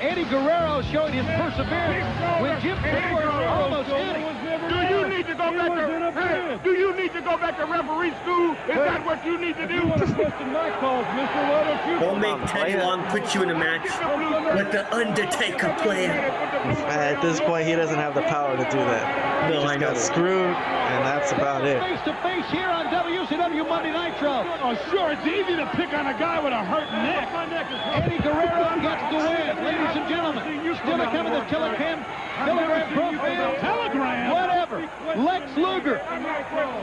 Eddie 0.00 0.24
Guerrero 0.24 0.80
showed 0.82 1.10
his 1.10 1.26
perseverance 1.26 2.06
when 2.40 2.60
Jim 2.62 2.78
Powers 2.78 3.26
almost 3.26 3.88
had 3.88 4.16
him. 4.16 4.38
Do 4.68 4.94
you 4.94 5.08
need 5.08 5.26
to 5.26 5.34
go 5.34 5.50
back 5.50 5.74
to 5.74 6.20
hey, 6.20 6.58
Do 6.62 6.70
you 6.70 6.94
need 6.94 7.12
to 7.14 7.20
go 7.20 7.36
back 7.36 7.56
to 7.58 7.64
referee 7.64 8.12
school? 8.22 8.52
Is 8.68 8.78
that 8.78 9.04
what 9.04 9.24
you 9.26 9.38
need 9.38 9.56
to 9.56 9.66
do? 9.66 9.82
my 9.86 10.70
calls, 10.78 11.06
Mister. 11.14 11.40
Why 11.50 11.64
don't 11.64 11.90
you? 11.90 11.98
Don't 11.98 12.20
make 12.20 12.50
Teddy 12.50 12.76
Long 12.76 13.04
put 13.10 13.34
you 13.34 13.42
in 13.42 13.50
a 13.50 13.58
match 13.58 13.86
with 14.54 14.70
the 14.70 14.86
Undertaker 14.94 15.74
plan. 15.82 16.10
At 16.88 17.20
this 17.20 17.40
point, 17.40 17.66
he 17.66 17.74
doesn't 17.74 17.98
have 17.98 18.14
the 18.14 18.22
power 18.22 18.56
to 18.56 18.64
do 18.70 18.78
that. 18.78 19.50
No, 19.50 19.56
he 19.58 19.62
just 19.62 19.66
I 19.66 19.76
know. 19.76 19.92
got 19.92 19.96
screwed, 19.98 20.54
and 20.54 21.04
that's 21.06 21.32
about 21.32 21.66
it. 21.66 21.80
Face 21.82 22.00
to 22.04 22.14
face 22.22 22.46
here 22.50 22.68
on 22.68 22.86
WCW 22.86 23.68
Monday 23.68 23.90
Nitro. 23.90 24.46
Oh, 24.62 24.78
sure, 24.90 25.12
it's 25.12 25.26
easy 25.26 25.56
to 25.56 25.66
pick 25.74 25.92
on 25.92 26.06
a 26.06 26.16
guy 26.18 26.42
with 26.42 26.52
a 26.52 26.64
hurt 26.64 26.90
neck. 26.92 27.32
My 27.32 27.46
neck 27.46 27.66
is 27.70 27.80
Eddie 27.98 28.22
Guerrero 28.22 28.78
gets 28.80 29.02
the 29.10 29.18
win, 29.18 29.58
ladies 29.88 30.02
and 30.02 30.08
gentlemen. 30.08 30.76
Still 30.76 30.98
to 30.98 31.04
come 31.04 31.26
in 31.26 31.32
the 31.32 31.44
telegram, 31.46 32.04
telegram 32.36 32.92
profile. 32.92 33.56
Telegram? 33.56 34.30
Whatever. 34.30 34.80
Lex 35.20 35.56
Luger. 35.56 35.98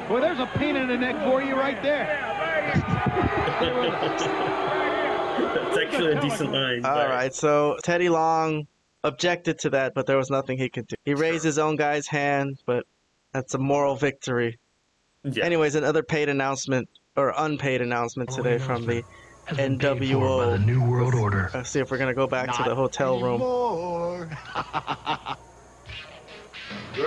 Boy, 0.07 0.21
there's 0.21 0.39
a 0.39 0.47
pain 0.57 0.75
in 0.75 0.87
the 0.87 0.97
neck 0.97 1.23
for 1.23 1.41
you 1.41 1.55
right 1.55 1.81
there. 1.81 2.05
That's 5.53 5.77
actually 5.77 6.13
a 6.13 6.21
decent 6.21 6.51
line. 6.51 6.85
All 6.85 7.07
right, 7.07 7.33
so 7.33 7.77
Teddy 7.83 8.09
Long 8.09 8.67
objected 9.03 9.59
to 9.59 9.69
that, 9.71 9.93
but 9.93 10.07
there 10.07 10.17
was 10.17 10.29
nothing 10.29 10.57
he 10.57 10.69
could 10.69 10.87
do. 10.87 10.95
He 11.05 11.13
raised 11.13 11.43
his 11.43 11.59
own 11.59 11.75
guy's 11.75 12.07
hand, 12.07 12.59
but 12.65 12.85
that's 13.33 13.53
a 13.53 13.57
moral 13.59 13.95
victory 13.95 14.57
Yeah. 15.23 15.45
Anyways, 15.45 15.75
another 15.75 16.01
paid 16.03 16.29
announcement 16.29 16.89
or 17.15 17.33
unpaid 17.37 17.81
announcement 17.81 18.29
today 18.31 18.57
from 18.57 18.85
the 18.85 19.03
Has 19.45 19.57
been 19.57 19.77
paid 19.77 19.97
for 19.97 20.37
by 20.37 20.57
the 20.57 20.57
NWO. 20.57 20.65
New 20.65 20.83
World 20.83 21.13
Order. 21.13 21.51
Let's 21.53 21.69
see 21.69 21.79
if 21.79 21.91
we're 21.91 21.97
gonna 21.97 22.13
go 22.13 22.27
back 22.27 22.55
to 22.57 22.63
the 22.63 22.75
hotel 22.75 23.19
room. 23.21 23.41
Yo, 26.95 27.05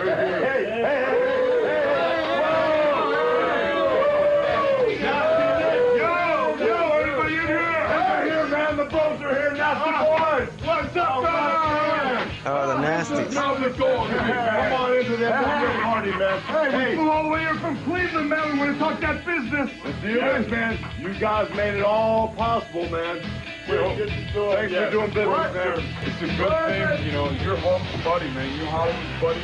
Oh, 12.99 13.05
the 13.05 13.23
nasties. 13.23 13.35
How's 13.35 13.63
it 13.63 13.79
going, 13.79 14.11
man? 14.11 14.71
Come 14.71 14.81
on 14.81 14.97
into 14.97 15.17
that 15.19 15.63
big 15.63 15.83
party, 15.83 16.11
man. 16.11 16.41
Hey, 16.43 16.91
we 16.91 16.97
flew 16.97 17.11
all 17.11 17.23
the 17.25 17.29
way 17.29 17.41
here 17.41 17.55
from 17.57 17.77
Cleveland, 17.85 18.29
man. 18.29 18.53
We 18.53 18.59
want 18.59 18.73
to 18.73 18.79
talk 18.79 19.01
that 19.01 19.25
business. 19.25 19.71
Let's 19.85 20.01
do 20.01 20.15
this, 20.15 20.51
man. 20.51 20.79
You 20.99 21.15
guys 21.21 21.49
made 21.55 21.75
it 21.75 21.85
all 21.85 22.35
possible, 22.35 22.89
man. 22.91 23.23
Thanks 23.67 24.33
for 24.33 24.91
doing 24.91 25.11
business, 25.13 25.55
man. 25.55 25.79
It's 26.03 26.23
a 26.23 26.27
good 26.37 26.99
thing, 26.99 27.07
you 27.07 27.13
know, 27.13 27.31
you're 27.31 27.57
Hulk's 27.57 28.03
buddy, 28.03 28.31
man. 28.31 28.57
You're 28.59 28.67
Hollywood's 28.67 29.21
buddy. 29.21 29.43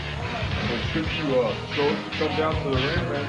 So 0.64 0.76
should 0.92 1.07
you 1.12 1.40
uh, 1.40 1.55
show 1.74 1.88
to 1.88 2.11
come 2.16 2.36
down 2.36 2.55
to 2.64 2.70
the 2.70 2.76
ring, 2.76 3.09
man? 3.12 3.24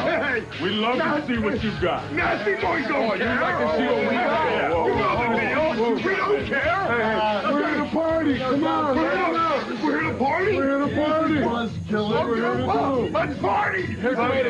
Hey, 0.00 0.44
we 0.62 0.70
love 0.70 0.96
to 0.96 1.26
see 1.26 1.38
what 1.38 1.62
you've 1.62 1.80
got. 1.80 2.10
Nasty 2.12 2.54
boys 2.54 2.86
don't 2.88 3.16
care. 3.16 3.32
You'd 3.32 3.40
like 3.40 3.58
to 3.58 3.66
see 3.76 3.86
what 3.86 4.00
we 4.08 4.16
got. 4.16 4.88
You 4.88 4.94
nothing 4.96 5.48
else. 5.50 5.76
We 6.02 6.16
don't 6.16 6.46
care. 6.46 6.80
Hey, 6.90 7.52
we're 7.52 7.59
here 7.90 8.00
to 8.00 8.06
party. 8.06 8.38
Come 8.38 8.64
on. 8.64 8.96
We're 8.96 9.76
here 9.76 10.00
to 10.12 10.18
party. 10.18 10.56
We're 10.56 10.78
here 10.78 10.88
to 10.88 10.94
party. 10.94 11.29
We're 11.44 12.36
here 12.36 12.54
to 12.54 12.62
do. 12.62 13.10
Let's 13.12 13.38
party. 13.38 13.96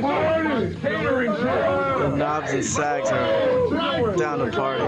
Party. 0.01 0.76
Catering 0.80 1.32
The 1.32 2.14
knobs 2.16 2.53
and 2.53 2.64
sags 2.64 3.11
are 3.11 4.16
down 4.16 4.38
to 4.38 4.51
party. 4.51 4.84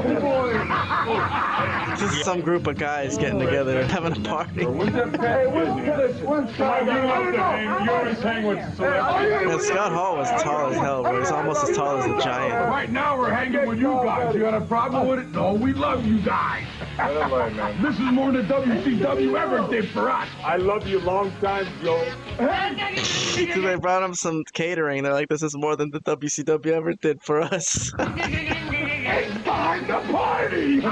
Just 1.98 2.24
some 2.24 2.40
group 2.40 2.66
of 2.66 2.78
guys 2.78 3.18
getting 3.18 3.38
together 3.38 3.84
having 3.86 4.12
a 4.12 4.20
party. 4.28 4.60
Hey, 4.60 4.66
what's 4.66 6.52
Come 6.56 6.68
on, 6.68 6.86
you 6.86 6.92
love 6.92 7.32
to 7.32 7.38
hang. 7.38 7.84
You 7.84 7.92
always 7.92 8.20
hang 8.20 8.46
with 8.46 8.76
celebrities. 8.76 9.52
And 9.52 9.60
Scott 9.60 9.92
Hall 9.92 10.16
was 10.16 10.28
tall 10.42 10.70
as 10.70 10.76
hell, 10.78 11.02
but 11.02 11.18
he's 11.18 11.30
almost 11.30 11.68
as 11.68 11.76
tall 11.76 11.98
as 11.98 12.06
a 12.06 12.18
giant. 12.24 12.54
Right 12.70 12.90
now 12.90 13.18
we're 13.18 13.30
hanging 13.30 13.66
with 13.66 13.78
you 13.78 13.92
guys. 13.92 14.34
You 14.34 14.40
got 14.40 14.54
a 14.54 14.60
problem 14.60 15.08
with 15.08 15.20
it? 15.20 15.28
No, 15.30 15.52
we 15.54 15.72
love 15.72 16.06
you 16.06 16.20
guys. 16.20 16.64
This 17.82 17.94
is 17.94 18.12
more 18.12 18.32
than 18.32 18.46
WCW 18.46 19.38
ever 19.40 19.66
did 19.70 19.88
for 19.90 20.10
us. 20.10 20.28
I 20.44 20.56
love 20.56 20.86
you 20.86 21.00
long 21.00 21.32
time, 21.40 21.66
Joe. 21.82 21.91
So 23.54 23.60
they 23.60 23.76
brought 23.76 24.02
him 24.02 24.14
some 24.14 24.44
catering. 24.52 25.02
They're 25.02 25.12
like, 25.12 25.28
this 25.28 25.42
is 25.42 25.56
more 25.56 25.76
than 25.76 25.90
the 25.90 26.00
WCW 26.00 26.66
ever 26.72 26.94
did 26.94 27.22
for 27.22 27.40
us. 27.40 27.92
It's 27.98 29.44
time 29.44 29.86
to 29.86 30.00
party! 30.12 30.80
hey, 30.80 30.86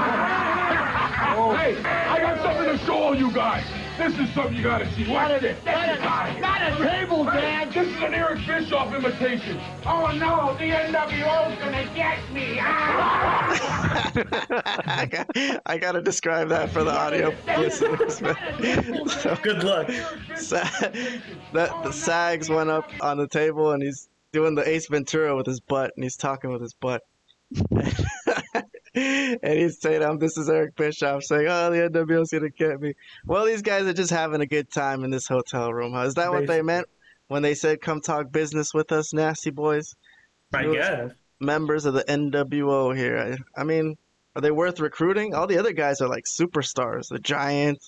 I 1.83 2.19
got 2.19 2.41
something 2.41 2.77
to 2.77 2.85
show 2.85 2.93
all 2.93 3.15
you 3.15 3.31
guys. 3.31 3.80
This 3.97 4.17
is 4.17 4.33
something 4.33 4.55
you 4.55 4.63
gotta 4.63 4.91
see. 4.93 5.07
Watch 5.07 5.41
this. 5.41 5.63
Not 5.65 6.61
a 6.61 6.75
table, 6.77 7.23
Dad. 7.25 7.71
This 7.71 7.87
is 7.87 8.01
an 8.01 8.13
Eric 8.13 8.39
Bischoff 8.47 8.93
imitation. 8.93 9.59
Oh 9.85 10.11
no, 10.15 10.55
the 10.57 10.71
NWO's 10.71 11.59
gonna 11.59 11.89
get 11.93 12.19
me. 12.31 12.57
Ah. 12.59 14.11
I, 14.85 15.05
got, 15.05 15.61
I 15.65 15.77
gotta 15.77 16.01
describe 16.01 16.49
that 16.49 16.69
for 16.71 16.83
the 16.83 16.91
audio 16.91 17.33
listeners. 17.57 18.17
So, 19.21 19.35
Good 19.43 19.63
luck. 19.63 19.89
Sa- 20.35 20.63
that 21.53 21.69
oh, 21.71 21.81
the 21.83 21.91
Sags 21.91 22.49
went 22.49 22.69
up 22.69 22.89
on 23.01 23.17
the 23.17 23.27
table 23.27 23.71
and 23.71 23.83
he's 23.83 24.09
doing 24.31 24.55
the 24.55 24.67
Ace 24.67 24.87
Ventura 24.87 25.35
with 25.35 25.45
his 25.45 25.59
butt 25.59 25.91
and 25.95 26.03
he's 26.03 26.15
talking 26.17 26.51
with 26.51 26.61
his 26.61 26.73
butt. 26.73 27.03
and 28.93 29.39
he's 29.43 29.79
saying, 29.79 30.03
um, 30.03 30.17
this 30.17 30.37
is 30.37 30.49
Eric 30.49 30.75
Bischoff 30.75 31.23
saying, 31.23 31.47
oh, 31.47 31.71
the 31.71 31.89
NWO's 31.89 32.31
gonna 32.31 32.49
get 32.49 32.81
me. 32.81 32.93
Well, 33.25 33.45
these 33.45 33.61
guys 33.61 33.83
are 33.83 33.93
just 33.93 34.11
having 34.11 34.41
a 34.41 34.45
good 34.45 34.69
time 34.69 35.03
in 35.03 35.11
this 35.11 35.27
hotel 35.27 35.71
room. 35.73 35.93
Huh? 35.93 36.01
Is 36.01 36.15
that 36.15 36.31
what 36.31 36.47
they 36.47 36.61
meant 36.61 36.87
when 37.27 37.41
they 37.41 37.53
said, 37.53 37.81
come 37.81 38.01
talk 38.01 38.31
business 38.31 38.73
with 38.73 38.91
us, 38.91 39.13
nasty 39.13 39.49
boys? 39.49 39.95
I 40.53 40.65
guess. 40.65 41.11
Members 41.39 41.85
of 41.85 41.93
the 41.93 42.03
NWO 42.03 42.95
here. 42.95 43.39
I, 43.55 43.61
I 43.61 43.63
mean, 43.63 43.95
are 44.35 44.41
they 44.41 44.51
worth 44.51 44.79
recruiting? 44.79 45.33
All 45.33 45.47
the 45.47 45.57
other 45.57 45.73
guys 45.73 46.01
are 46.01 46.09
like 46.09 46.25
superstars. 46.25 47.07
The 47.09 47.19
Giant, 47.19 47.79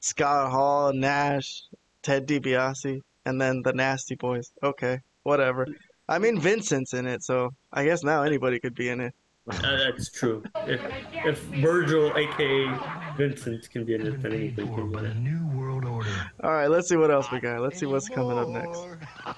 Scott 0.00 0.50
Hall, 0.50 0.92
Nash, 0.92 1.62
Ted 2.02 2.26
DiBiase, 2.26 3.00
and 3.24 3.40
then 3.40 3.62
the 3.62 3.72
Nasty 3.72 4.16
Boys. 4.16 4.52
Okay, 4.62 5.00
whatever. 5.22 5.66
I 6.08 6.18
mean, 6.18 6.40
Vincent's 6.40 6.94
in 6.94 7.06
it, 7.06 7.22
so 7.22 7.50
I 7.72 7.84
guess 7.84 8.04
now 8.04 8.22
anybody 8.22 8.60
could 8.60 8.74
be 8.74 8.88
in 8.88 9.00
it. 9.00 9.14
Uh, 9.48 9.76
that's 9.76 10.10
true. 10.10 10.42
If 10.66 10.80
if 11.24 11.38
Virgil, 11.62 12.12
aka 12.16 12.78
Vincent, 13.16 13.70
can 13.70 13.84
be 13.84 13.94
in 13.94 14.04
it, 14.04 14.20
then 14.20 14.32
anybody 14.32 14.66
can 14.66 14.90
be 14.90 14.98
in 14.98 15.04
it. 15.04 15.16
New 15.18 15.56
World 15.56 15.84
Order. 15.84 16.10
All 16.42 16.50
right, 16.52 16.66
let's 16.68 16.88
see 16.88 16.96
what 16.96 17.12
else 17.12 17.30
we 17.30 17.38
got. 17.38 17.60
Let's 17.60 17.78
see 17.78 17.86
what's 17.86 18.08
coming 18.08 18.36
up 18.36 18.48
next. 18.48 18.80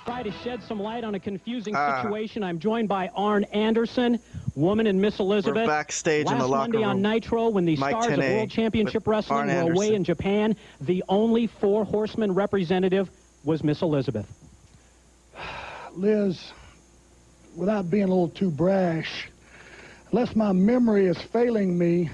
Try 0.06 0.22
to 0.22 0.30
shed 0.42 0.62
some 0.62 0.80
light 0.80 1.04
on 1.04 1.14
a 1.14 1.20
confusing 1.20 1.74
Ah. 1.76 2.02
situation. 2.02 2.42
I'm 2.42 2.58
joined 2.58 2.88
by 2.88 3.08
Arn 3.14 3.44
Anderson, 3.52 4.18
woman 4.54 4.86
and 4.86 4.98
Miss 4.98 5.18
Elizabeth. 5.18 5.66
backstage 5.66 6.24
in 6.26 6.32
Last 6.32 6.40
the 6.40 6.48
locker 6.48 6.72
Monday 6.72 6.84
on. 6.84 7.02
Nitro, 7.02 7.48
when 7.50 7.66
the 7.66 7.76
Mike 7.76 8.02
stars 8.02 8.18
of 8.18 8.24
World 8.24 8.50
Championship 8.50 9.06
Wrestling 9.06 9.50
Arn 9.50 9.66
were 9.66 9.72
away 9.72 9.92
in 9.94 10.04
Japan, 10.04 10.56
the 10.80 11.04
only 11.10 11.46
four 11.46 11.84
horsemen 11.84 12.32
representative 12.32 13.10
was 13.44 13.62
Miss 13.62 13.82
Elizabeth. 13.82 14.26
Liz, 15.94 16.52
without 17.56 17.90
being 17.90 18.04
a 18.04 18.08
little 18.08 18.28
too 18.30 18.50
brash, 18.50 19.28
unless 20.10 20.34
my 20.34 20.52
memory 20.52 21.06
is 21.06 21.20
failing 21.32 21.76
me, 21.76 22.10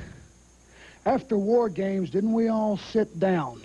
after 1.07 1.37
War 1.37 1.69
Games, 1.69 2.11
didn't 2.11 2.33
we 2.33 2.49
all 2.49 2.77
sit 2.77 3.19
down? 3.19 3.61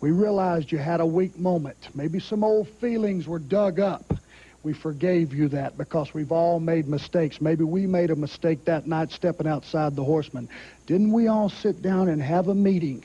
We 0.00 0.10
realized 0.10 0.70
you 0.70 0.78
had 0.78 1.00
a 1.00 1.06
weak 1.06 1.38
moment. 1.38 1.76
Maybe 1.94 2.20
some 2.20 2.44
old 2.44 2.68
feelings 2.80 3.26
were 3.26 3.38
dug 3.38 3.80
up. 3.80 4.12
We 4.62 4.72
forgave 4.72 5.32
you 5.32 5.48
that 5.48 5.76
because 5.76 6.14
we've 6.14 6.30
all 6.30 6.60
made 6.60 6.86
mistakes. 6.86 7.40
Maybe 7.40 7.64
we 7.64 7.86
made 7.86 8.10
a 8.10 8.16
mistake 8.16 8.64
that 8.66 8.86
night 8.86 9.10
stepping 9.10 9.46
outside 9.46 9.96
the 9.96 10.04
horseman. 10.04 10.48
Didn't 10.86 11.12
we 11.12 11.26
all 11.26 11.48
sit 11.48 11.82
down 11.82 12.08
and 12.08 12.22
have 12.22 12.48
a 12.48 12.54
meeting 12.54 13.04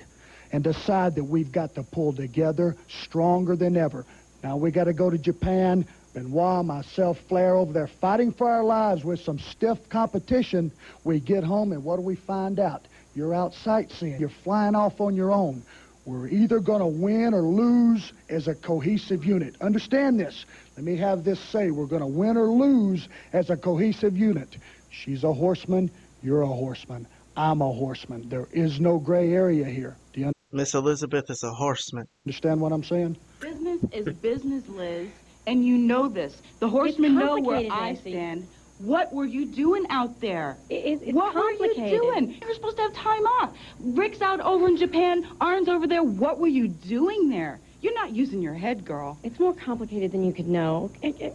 and 0.52 0.64
decide 0.64 1.16
that 1.16 1.24
we've 1.24 1.52
got 1.52 1.76
to 1.76 1.84
pull 1.84 2.14
together 2.14 2.76
stronger 2.88 3.56
than 3.56 3.76
ever? 3.76 4.06
Now 4.44 4.58
we 4.58 4.70
got 4.72 4.86
to 4.86 4.94
go 4.94 5.10
to 5.10 5.18
Japan. 5.18 5.86
Benoit, 6.18 6.66
myself, 6.66 7.20
Flair 7.30 7.54
over 7.54 7.72
there 7.72 7.86
fighting 7.86 8.32
for 8.32 8.50
our 8.50 8.64
lives 8.64 9.06
with 9.06 9.20
some 9.20 9.38
stiff 9.38 9.88
competition. 9.88 10.72
We 11.04 11.20
get 11.20 11.44
home 11.44 11.72
and 11.74 11.84
what 11.84 11.98
do 11.98 12.02
we 12.02 12.16
find 12.16 12.60
out? 12.60 12.88
You're 13.14 13.36
out 13.36 13.54
sightseeing. 13.54 14.20
You're 14.20 14.30
flying 14.30 14.74
off 14.74 15.00
on 15.00 15.16
your 15.16 15.32
own. 15.32 15.62
We're 16.06 16.28
either 16.28 16.60
going 16.60 16.80
to 16.80 16.88
win 16.88 17.36
or 17.36 17.44
lose 17.44 18.14
as 18.30 18.48
a 18.48 18.56
cohesive 18.56 19.26
unit. 19.26 19.62
Understand 19.62 20.20
this. 20.20 20.46
Let 20.76 20.86
me 20.86 20.96
have 20.96 21.24
this 21.24 21.40
say. 21.40 21.70
We're 21.70 21.86
going 21.86 22.02
to 22.02 22.08
win 22.08 22.36
or 22.36 22.48
lose 22.48 23.08
as 23.32 23.52
a 23.52 23.58
cohesive 23.58 24.18
unit. 24.18 24.58
She's 24.90 25.24
a 25.24 25.34
horseman. 25.34 25.92
You're 26.24 26.42
a 26.42 26.48
horseman. 26.48 27.06
I'm 27.36 27.62
a 27.62 27.72
horseman. 27.72 28.28
There 28.28 28.48
is 28.52 28.80
no 28.80 28.98
gray 28.98 29.34
area 29.34 29.66
here. 29.66 29.98
Do 30.14 30.22
you 30.22 30.32
Miss 30.52 30.74
Elizabeth 30.74 31.30
is 31.30 31.44
a 31.44 31.52
horseman. 31.52 32.08
understand 32.26 32.60
what 32.60 32.72
I'm 32.72 32.84
saying? 32.84 33.18
Business 33.40 33.84
is 33.92 34.16
business, 34.16 34.68
Liz, 34.70 35.10
and 35.48 35.66
you 35.66 35.78
know 35.78 36.08
this. 36.08 36.42
The 36.60 36.70
horsemen 36.70 37.16
know 37.16 37.38
where 37.40 37.62
complicated, 37.62 37.72
I 37.72 37.86
Nancy. 37.94 38.12
stand. 38.12 38.48
What 38.80 39.12
were 39.12 39.26
you 39.26 39.52
doing 39.52 39.86
out 39.90 40.22
there? 40.22 40.62
it's 40.70 41.02
what 41.12 41.34
were 41.34 41.42
complicated. 41.42 41.92
you 41.92 41.98
doing? 42.00 42.30
You 42.30 42.48
were 42.48 42.54
supposed 42.54 42.78
to 42.78 42.84
have 42.84 42.94
time 42.94 43.24
off. 43.42 43.54
Rick's 43.80 44.22
out 44.22 44.40
over 44.42 44.68
in 44.68 44.78
Japan. 44.78 45.24
Arn's 45.42 45.68
over 45.68 45.88
there. 45.88 46.04
What 46.04 46.40
were 46.40 46.48
you 46.48 46.68
doing 46.68 47.30
there? 47.30 47.62
You're 47.82 47.96
not 47.96 48.12
using 48.16 48.40
your 48.42 48.54
head, 48.54 48.86
girl. 48.86 49.20
It's 49.24 49.40
more 49.40 49.56
complicated 49.56 50.12
than 50.12 50.24
you 50.24 50.34
could 50.34 50.48
know. 50.48 50.92
It- 51.02 51.16
it- 51.20 51.34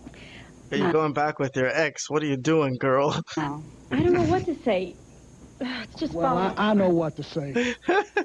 Are 0.71 0.77
you 0.77 0.85
uh, 0.85 0.93
going 0.93 1.15
back 1.15 1.41
with 1.41 1.51
your 1.57 1.67
ex? 1.67 2.09
What 2.09 2.23
are 2.23 2.27
you 2.27 2.37
doing, 2.37 2.77
girl? 2.79 3.19
I 3.37 3.61
don't 3.91 4.13
know 4.13 4.23
what 4.23 4.45
to 4.47 4.55
say. 4.65 4.97
It's 5.63 5.95
just 6.01 6.13
Well, 6.15 6.37
I, 6.37 6.55
I 6.57 6.75
know 6.75 6.89
what 6.89 7.17
to 7.17 7.23
say. 7.23 7.75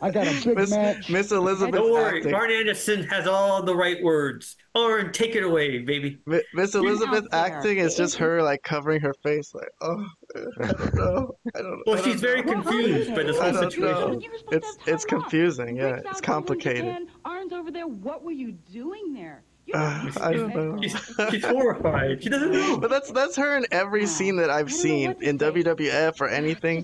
I 0.01 0.11
got 0.11 0.27
a 0.27 0.41
big 0.45 0.57
Miss, 0.57 0.71
match. 0.71 1.09
Miss 1.09 1.31
Elizabeth 1.31 1.75
Don't 1.75 1.91
worry, 1.91 2.17
acting. 2.19 2.33
Arn 2.33 2.51
Anderson 2.51 3.03
has 3.05 3.27
all 3.27 3.63
the 3.63 3.75
right 3.75 4.01
words. 4.03 4.55
Arn, 4.75 5.11
take 5.11 5.35
it 5.35 5.43
away, 5.43 5.79
baby. 5.79 6.19
Mi- 6.25 6.41
Miss 6.53 6.75
Elizabeth 6.75 7.25
acting 7.31 7.77
is 7.77 7.95
just 7.95 8.15
her 8.17 8.41
like 8.43 8.61
covering 8.63 9.01
her 9.01 9.13
face, 9.23 9.53
like, 9.55 9.69
oh, 9.81 10.05
I 10.35 10.39
don't 10.71 10.95
know, 10.95 11.35
I 11.55 11.61
don't. 11.61 11.71
Know. 11.71 11.83
Well, 11.87 11.97
I 11.97 12.01
she's 12.01 12.21
don't 12.21 12.21
very 12.21 12.41
know. 12.43 12.61
confused 12.61 13.15
by 13.15 13.23
this 13.23 13.39
whole 13.39 13.53
situation. 13.53 14.21
It's 14.51 14.77
it's 14.85 15.05
confusing. 15.05 15.77
Yeah, 15.77 15.95
it's 15.95 16.05
out 16.05 16.05
over 16.05 16.17
in 16.17 16.21
complicated. 16.23 16.83
Japan. 16.85 17.07
Arn's 17.25 17.53
over 17.53 17.71
there. 17.71 17.87
What 17.87 18.23
were 18.23 18.31
you 18.31 18.51
doing 18.51 19.13
there? 19.13 19.43
Uh, 19.73 20.11
I 20.21 20.33
don't 20.33 20.55
know. 20.55 20.79
She's, 20.81 20.95
she's 21.31 21.45
horrified. 21.45 22.23
She 22.23 22.29
doesn't 22.29 22.51
know. 22.51 22.77
But 22.77 22.89
that's 22.89 23.11
that's 23.11 23.35
her 23.35 23.57
in 23.57 23.65
every 23.71 24.05
scene 24.05 24.37
that 24.37 24.49
I've 24.49 24.71
seen 24.71 25.15
in 25.21 25.37
WWF 25.37 26.21
or 26.21 26.29
anything. 26.29 26.83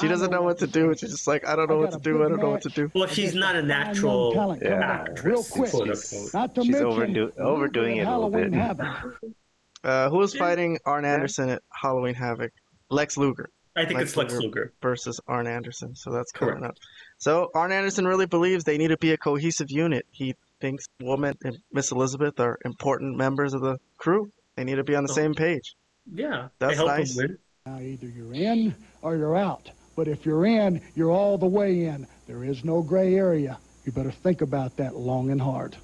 She 0.00 0.08
doesn't 0.08 0.30
know 0.30 0.42
what 0.42 0.58
to 0.58 0.66
do. 0.66 0.92
She's 0.96 1.10
just 1.12 1.26
like, 1.26 1.46
I 1.46 1.54
don't 1.56 1.70
know 1.70 1.78
what 1.78 1.92
to 1.92 1.98
do. 1.98 2.24
I 2.24 2.28
don't 2.28 2.40
know 2.40 2.50
what 2.50 2.62
to 2.62 2.70
do. 2.70 2.90
Well, 2.94 3.06
she's 3.08 3.34
not 3.34 3.54
a 3.56 3.62
natural 3.62 4.58
Yeah. 4.60 4.80
actress, 4.80 5.24
Real 5.24 5.42
quick. 5.44 5.70
quote 5.70 5.88
unquote. 5.90 6.34
Not 6.34 6.54
to 6.56 6.64
She's 6.64 6.80
overdo- 6.80 7.32
overdoing 7.38 7.96
it 7.98 8.06
a 8.06 8.18
little 8.18 8.30
bit. 8.30 8.52
Uh, 9.84 10.08
who 10.08 10.16
was 10.16 10.34
fighting 10.34 10.78
Arn 10.86 11.04
Anderson 11.04 11.50
at 11.50 11.62
Halloween 11.72 12.14
Havoc? 12.14 12.52
Lex 12.90 13.16
Luger. 13.16 13.50
I 13.76 13.84
think 13.84 14.00
it's 14.00 14.16
Lex 14.16 14.32
Luger. 14.34 14.72
versus 14.80 15.20
Arn 15.26 15.46
Anderson. 15.46 15.94
So 15.96 16.10
that's 16.12 16.30
coming 16.32 16.58
Correct. 16.60 16.66
up. 16.70 16.76
So 17.18 17.50
Arn 17.54 17.72
Anderson 17.72 18.06
really 18.06 18.26
believes 18.26 18.64
they 18.64 18.78
need 18.78 18.88
to 18.88 18.96
be 18.96 19.12
a 19.12 19.16
cohesive 19.16 19.70
unit. 19.70 20.06
He 20.12 20.34
thinks 20.60 20.84
Woman 21.00 21.34
and 21.44 21.56
Miss 21.72 21.90
Elizabeth 21.90 22.38
are 22.40 22.58
important 22.64 23.16
members 23.16 23.54
of 23.54 23.60
the 23.60 23.78
crew. 23.98 24.30
They 24.56 24.64
need 24.64 24.76
to 24.76 24.84
be 24.84 24.94
on 24.94 25.04
the 25.04 25.10
Oh. 25.12 25.14
same 25.14 25.34
page. 25.34 25.74
Yeah, 26.12 26.48
That's 26.58 26.76
help 26.76 26.88
nice. 26.88 27.16
Now, 27.66 27.78
either 27.80 28.06
you're 28.06 28.34
in 28.34 28.74
or 29.02 29.16
you're 29.16 29.36
out. 29.36 29.70
But 29.96 30.06
if 30.08 30.26
you're 30.26 30.44
in, 30.44 30.80
you're 30.94 31.10
all 31.10 31.38
the 31.38 31.46
way 31.46 31.84
in. 31.86 32.06
There 32.26 32.44
is 32.44 32.64
no 32.64 32.82
gray 32.82 33.14
area. 33.14 33.58
You 33.84 33.92
better 33.92 34.10
think 34.10 34.42
about 34.42 34.76
that 34.76 34.96
long 34.96 35.30
and 35.30 35.40
hard. 35.40 35.76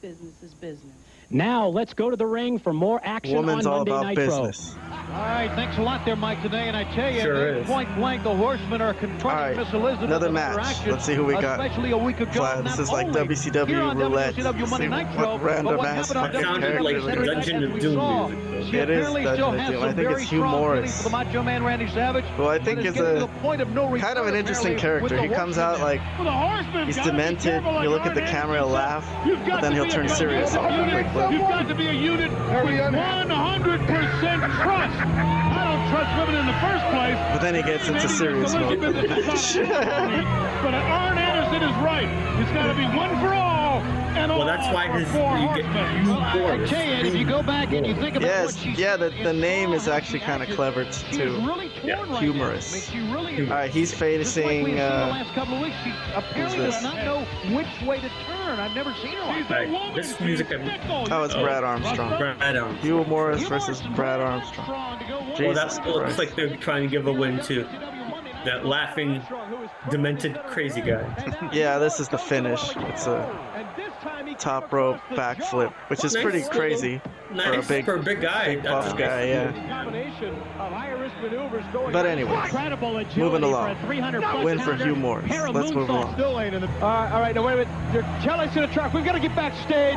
Business 0.00 0.42
is 0.42 0.54
business. 0.54 0.94
Now 1.30 1.66
let's 1.68 1.92
go 1.92 2.08
to 2.10 2.16
the 2.16 2.26
ring 2.26 2.58
for 2.58 2.72
more 2.72 3.00
action 3.02 3.34
Woman's 3.36 3.66
on 3.66 3.72
all 3.72 3.78
Monday 3.84 3.90
about 3.90 4.06
Nitro. 4.06 4.24
business. 4.46 4.76
All 5.10 5.24
right, 5.24 5.50
thanks 5.54 5.78
a 5.78 5.80
lot 5.80 6.04
there, 6.04 6.16
Mike, 6.16 6.42
today. 6.42 6.68
And 6.68 6.76
I 6.76 6.84
tell 6.94 7.10
you, 7.10 7.22
Sure 7.22 7.64
point 7.64 7.92
blank, 7.96 8.22
the 8.24 8.34
Horsemen 8.34 8.82
are 8.82 8.92
confronting 8.92 9.30
All 9.30 9.36
right, 9.36 9.56
Miss 9.56 9.72
Elizabeth. 9.72 10.04
another 10.04 10.30
match. 10.30 10.58
action, 10.58 10.90
Let's 10.90 11.06
see 11.06 11.14
who 11.14 11.24
we 11.24 11.32
got. 11.32 11.58
Especially 11.58 11.92
a 11.92 11.96
week 11.98 12.20
ago. 12.20 12.30
Fly, 12.32 12.60
this 12.60 12.78
is 12.78 12.90
like 12.90 13.06
WCW 13.08 13.94
roulette. 13.96 14.34
WCW 14.34 14.64
See 14.64 14.70
Monday 14.70 14.88
what 14.88 15.06
Nitro, 15.06 15.38
random 15.38 15.64
but 15.64 15.78
what 15.78 15.88
ass 15.88 16.12
fucking 16.12 16.40
WCW 16.40 16.60
characters 16.60 17.04
Saturday 17.04 17.20
we 17.20 17.26
Night 17.26 17.44
get. 17.46 17.52
Dungeon 17.54 17.64
of 17.64 17.80
Doom 17.80 18.50
music. 18.50 18.74
It 18.74 18.90
is 18.90 19.06
Dungeon 19.08 19.30
of 19.30 19.36
Doom. 19.70 19.82
I 19.82 19.92
think 19.94 20.10
it's 20.10 20.30
Hugh 20.30 20.44
Morris. 20.44 20.78
feelings 20.78 21.04
the 21.04 21.10
Macho 21.10 21.42
Man 21.42 21.64
Randy 21.64 21.88
Savage. 21.88 22.24
Who 22.36 22.46
I 22.46 22.58
think 22.58 22.80
it's 22.80 22.98
is 22.98 23.22
a 23.22 23.26
point 23.40 23.62
of 23.62 23.70
no 23.70 23.88
return, 23.88 24.06
kind 24.08 24.18
of 24.18 24.26
an 24.26 24.34
interesting 24.34 24.76
character. 24.76 25.18
He 25.20 25.28
comes 25.28 25.56
out 25.56 25.80
like 25.80 26.00
he's 26.16 26.72
the 26.72 26.84
he's 26.84 26.96
demented. 26.96 27.64
You 27.64 27.88
look 27.88 28.04
at 28.04 28.14
the 28.14 28.20
Arn 28.22 28.30
camera, 28.30 28.56
Anderson 28.58 28.72
laugh, 28.72 29.06
but 29.48 29.60
then 29.62 29.72
he'll 29.72 29.84
be 29.84 29.90
a 29.90 29.92
turn 29.92 30.08
serious. 30.08 30.52
unit. 30.52 31.06
You've 31.32 31.40
got 31.48 31.66
to 31.66 31.74
be 31.74 31.86
a 31.86 31.92
unit 31.92 32.30
with 32.30 32.40
100% 32.40 34.62
trust. 34.62 34.97
I 35.00 35.64
don't 35.64 35.88
trust 35.90 36.10
women 36.18 36.40
in 36.40 36.46
the 36.46 36.58
first 36.60 36.84
place. 36.90 37.18
But 37.32 37.40
then 37.40 37.54
he 37.54 37.62
gets 37.62 37.88
into 37.88 38.08
serious 38.08 38.52
mode. 38.52 38.80
but 38.80 40.74
Arn 40.74 41.18
Anderson 41.18 41.62
is 41.62 41.76
right. 41.82 42.08
It's 42.40 42.52
got 42.52 42.66
to 42.66 42.74
be 42.74 42.84
one 42.96 43.18
for 43.20 43.34
all 43.34 43.47
Well, 44.28 44.40
all 44.42 44.46
that's 44.46 44.72
why 44.74 44.86
for 44.88 44.98
his 44.98 45.10
four 45.10 45.36
you 45.38 45.46
get 45.54 45.64
horsemen. 45.66 46.04
you 46.04 46.10
Well, 46.10 46.20
I- 46.20 46.32
I 46.32 46.38
Boris. 46.38 46.72
if 46.72 47.14
you 47.14 47.24
go 47.26 47.42
back 47.42 47.72
and 47.72 47.86
you 47.86 47.94
think 47.94 48.16
about 48.16 48.26
Yes, 48.28 48.46
what 48.46 48.54
she 48.56 48.70
yeah, 48.82 48.96
the, 48.96 49.10
the 49.22 49.32
name 49.32 49.72
is 49.72 49.88
actually 49.88 50.20
kind 50.20 50.42
of 50.42 50.48
clever 50.50 50.84
t- 50.84 50.90
she 50.92 51.06
is 51.08 51.16
too. 51.16 51.46
really 51.46 51.70
torn 51.80 52.10
right 52.10 52.22
Humorous. 52.22 52.92
mean, 52.92 53.12
really. 53.12 53.42
All 53.42 53.56
right, 53.56 53.70
he's 53.70 53.90
Just 53.90 54.02
like 54.02 54.10
facing. 54.18 54.64
seen 54.66 54.78
Uh, 54.78 55.08
last 55.10 55.34
couple 55.34 55.60
weeks, 55.60 55.76
apparently 56.14 56.58
this? 56.58 56.74
does 56.74 56.82
not 56.84 56.96
know 57.04 57.24
which 57.56 57.88
way 57.88 57.96
to 58.00 58.08
turn. 58.26 58.58
I've 58.60 58.74
never 58.74 58.92
seen 59.02 59.12
her 59.12 59.24
like 59.26 59.48
that. 59.48 59.68
Right. 59.70 59.94
This 59.94 60.18
music. 60.20 60.48
I'm, 60.52 60.68
oh, 61.12 61.22
it's 61.24 61.34
Brad 61.34 61.64
Armstrong. 61.64 62.18
Brad 62.18 62.56
Armstrong. 62.56 62.76
Hugh 62.78 63.04
Morris 63.04 63.42
versus 63.48 63.80
Brad 63.94 64.20
Armstrong. 64.20 65.00
Well, 65.08 65.36
Jesus 65.36 65.54
that's 65.54 65.78
well, 65.80 66.00
it's 66.00 66.18
like 66.18 66.34
they're 66.34 66.56
trying 66.56 66.82
to 66.82 66.88
give 66.88 67.06
a 67.06 67.12
win 67.12 67.40
to 67.44 67.64
that 68.44 68.64
laughing, 68.64 69.20
demented, 69.90 70.38
crazy 70.46 70.80
guy. 70.80 71.04
Yeah, 71.52 71.78
this 71.78 71.98
is 72.00 72.08
the 72.08 72.18
finish. 72.18 72.72
It's 72.76 73.06
a 73.06 73.20
top 74.38 74.72
rope 74.72 74.98
backflip, 75.10 75.72
which 75.88 76.04
is 76.04 76.14
Nice 76.14 76.22
pretty 76.22 76.38
little- 76.38 76.52
crazy 76.58 76.98
for 76.98 77.32
a 77.32 77.36
Nice 77.36 77.68
big, 77.68 77.84
for 77.84 77.94
a 77.96 78.02
big 78.02 78.20
guy. 78.20 78.54
big 78.54 78.64
buff 78.64 78.94
a 78.94 78.96
guy. 78.96 79.24
Yeah. 79.24 79.52
Combination 79.68 80.34
of 80.58 80.72
high-risk 80.72 81.14
maneuvers 81.22 81.64
going 81.72 81.92
But 81.92 82.06
anyways, 82.06 82.44
Incredible 82.44 82.96
agility 82.98 83.20
moving 83.20 83.42
along. 83.42 83.70
a 83.70 83.80
300 83.86 84.22
plus 84.22 84.44
Win 84.44 84.58
for 84.58 84.64
pounder. 84.70 84.84
Hugh 84.86 84.94
Morris. 84.96 85.30
Let's 85.30 85.72
move 85.72 85.88
moonsaults. 85.88 85.88
along. 85.88 86.12
Still 86.14 86.40
ain't 86.40 86.54
in 86.54 86.60
the. 86.62 86.68
All 86.68 86.80
right, 86.80 87.12
all 87.12 87.20
right. 87.20 87.34
Now 87.34 87.46
wait 87.46 87.52
a 87.54 87.56
minute. 87.66 87.92
Your 87.94 88.02
Kelly's 88.22 88.54
in 88.56 88.62
the 88.62 88.68
truck. 88.68 88.92
We've 88.94 89.04
got 89.04 89.12
to 89.12 89.20
get 89.20 89.34
backstage. 89.36 89.96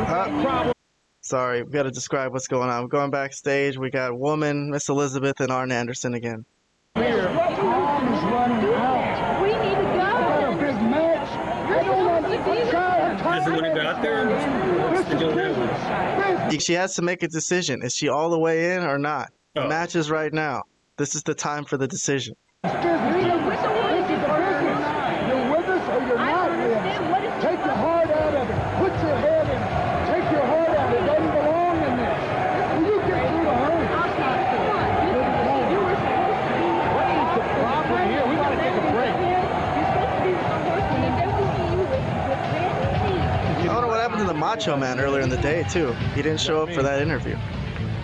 Uh, 0.00 0.72
sorry, 1.20 1.62
we 1.62 1.70
got 1.70 1.84
to 1.84 1.90
describe 1.90 2.32
what's 2.32 2.48
going 2.48 2.68
on. 2.70 2.82
We're 2.82 2.88
going 2.88 3.10
backstage. 3.10 3.76
We 3.78 3.90
got 3.90 4.16
Woman, 4.18 4.70
Miss 4.70 4.88
Elizabeth, 4.88 5.40
and 5.40 5.50
Arn 5.50 5.72
Anderson 5.72 6.14
again. 6.14 6.44
Here. 6.94 7.22
Time 7.24 8.12
is 8.14 8.22
running 8.24 8.74
out. 8.74 9.42
We 9.42 9.48
need 9.48 9.74
to 9.74 9.88
I 9.92 9.96
got 9.96 10.42
a 10.42 10.54
go. 10.54 10.60
big 10.60 10.74
match. 10.90 11.28
I 11.28 11.84
don't 11.84 12.06
want 12.06 12.26
to 12.64 12.70
try. 12.70 13.38
Doesn't 13.38 13.52
want 13.52 13.64
to 13.64 13.74
go 13.74 13.81
out 13.92 14.02
there. 14.02 14.26
What's 14.90 15.08
the 15.08 15.16
deal 15.18 15.34
there? 15.34 16.60
She 16.60 16.72
has 16.74 16.94
to 16.96 17.02
make 17.02 17.22
a 17.22 17.28
decision. 17.28 17.82
Is 17.82 17.94
she 17.94 18.08
all 18.08 18.30
the 18.30 18.38
way 18.38 18.74
in 18.74 18.84
or 18.84 18.98
not? 18.98 19.30
The 19.54 19.62
Oh. 19.64 19.68
match 19.68 19.96
is 19.96 20.10
right 20.10 20.32
now. 20.32 20.62
This 20.96 21.14
is 21.14 21.22
the 21.22 21.34
time 21.34 21.64
for 21.64 21.76
the 21.76 21.86
decision. 21.88 22.34
This 22.62 22.72
is 22.72 22.78
business. 22.78 22.92
You're 25.28 25.50
with 25.50 25.68
us 25.68 25.88
or 25.88 26.00
you're 26.06 26.18
not 26.18 26.50
with 26.50 26.72
us. 26.72 27.42
Take 27.42 27.58
your 27.64 27.74
heart 27.74 28.10
out 28.10 28.34
of 28.34 28.48
it. 28.50 28.56
Put 28.78 28.92
your 29.02 29.16
head 29.16 29.46
in 29.46 29.60
it. 29.60 29.70
Take 30.12 30.26
your 30.32 30.46
heart 30.46 30.70
out. 30.70 30.92
It 30.94 31.04
doesn't 31.10 31.32
belong 31.32 31.76
in 31.88 31.96
this. 32.02 32.20
Will 32.72 32.86
you 32.92 32.98
get 33.08 33.20
through 33.28 33.44
to 33.44 33.52
her? 33.52 33.76
What 36.96 37.08
is 37.12 37.28
the 37.36 37.44
problem 37.60 38.02
here? 38.08 38.24
We 38.28 38.34
got 38.36 38.50
to 38.50 38.56
take 38.56 38.76
a 38.76 38.92
break. 38.92 39.14
I 43.62 43.64
don't 43.66 43.82
know 43.82 43.88
what 43.88 44.00
happened 44.00 44.20
to 44.20 44.26
the 44.26 44.34
Macho 44.52 44.76
Man 44.76 45.00
earlier 45.00 45.22
in 45.22 45.30
the 45.30 45.38
day 45.38 45.64
too. 45.70 45.92
He 46.14 46.20
didn't 46.20 46.40
show 46.40 46.62
up 46.62 46.72
for 46.72 46.82
that 46.82 47.00
interview. 47.00 47.36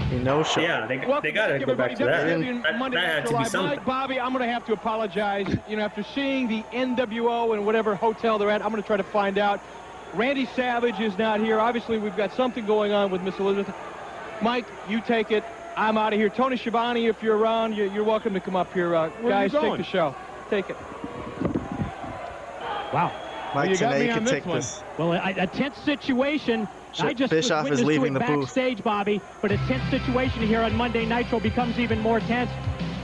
He 0.08 0.18
no 0.18 0.42
show. 0.42 0.62
Yeah, 0.62 0.86
they, 0.86 0.96
they 0.96 1.30
got 1.30 1.48
to 1.48 1.58
go 1.58 1.74
back 1.74 1.94
to 1.96 2.06
that. 2.06 2.26
everybody. 2.26 2.62
That, 2.62 2.78
Monday 2.78 2.96
that 2.96 3.06
Night 3.06 3.14
had 3.14 3.26
to 3.26 3.38
be 3.38 3.44
something. 3.44 3.76
Mike, 3.76 3.84
Bobby, 3.84 4.18
I'm 4.18 4.32
going 4.32 4.46
to 4.46 4.50
have 4.50 4.64
to 4.64 4.72
apologize. 4.72 5.46
You 5.68 5.76
know, 5.76 5.82
after 5.82 6.02
seeing 6.02 6.48
the 6.48 6.62
NWO 6.72 7.52
and 7.52 7.66
whatever 7.66 7.94
hotel 7.94 8.38
they're 8.38 8.48
at, 8.48 8.62
I'm 8.62 8.70
going 8.70 8.82
to 8.82 8.86
try 8.86 8.96
to 8.96 9.02
find 9.02 9.36
out. 9.36 9.60
Randy 10.14 10.46
Savage 10.56 10.98
is 11.00 11.18
not 11.18 11.40
here. 11.40 11.60
Obviously, 11.60 11.98
we've 11.98 12.16
got 12.16 12.32
something 12.32 12.64
going 12.64 12.92
on 12.92 13.10
with 13.10 13.20
Miss 13.20 13.38
Elizabeth. 13.38 13.74
Mike, 14.40 14.64
you 14.88 15.02
take 15.02 15.30
it. 15.30 15.44
I'm 15.76 15.98
out 15.98 16.14
of 16.14 16.18
here. 16.18 16.30
Tony 16.30 16.56
Schiavone, 16.56 17.08
if 17.08 17.22
you're 17.22 17.36
around, 17.36 17.76
you're, 17.76 17.92
you're 17.92 18.04
welcome 18.04 18.32
to 18.32 18.40
come 18.40 18.56
up 18.56 18.72
here. 18.72 18.94
Uh, 18.94 19.10
Where 19.10 19.34
are 19.34 19.44
you 19.44 19.50
guys, 19.50 19.60
take 19.60 19.76
the 19.76 19.84
show. 19.84 20.16
Take 20.48 20.70
it. 20.70 20.76
Wow. 22.94 23.27
Mike, 23.54 23.70
you 23.70 23.76
got 23.78 23.98
me 23.98 24.08
on 24.10 24.14
can 24.16 24.24
this 24.24 24.32
take 24.32 24.46
one. 24.46 24.56
this. 24.56 24.82
Well, 24.98 25.12
a, 25.12 25.34
a 25.38 25.46
tense 25.46 25.78
situation. 25.78 26.68
Shit, 26.92 27.04
I 27.06 27.12
just 27.14 27.30
Bischoff 27.30 27.68
was 27.68 27.80
is 27.80 27.84
leaving 27.86 28.12
the 28.14 28.20
it 28.20 28.26
booth. 28.26 28.40
backstage, 28.46 28.82
Bobby. 28.82 29.20
But 29.42 29.52
a 29.52 29.56
tense 29.68 29.88
situation 29.90 30.42
here 30.46 30.60
on 30.62 30.74
Monday 30.74 31.04
Nitro 31.06 31.40
becomes 31.40 31.78
even 31.78 32.00
more 32.00 32.20
tense. 32.20 32.50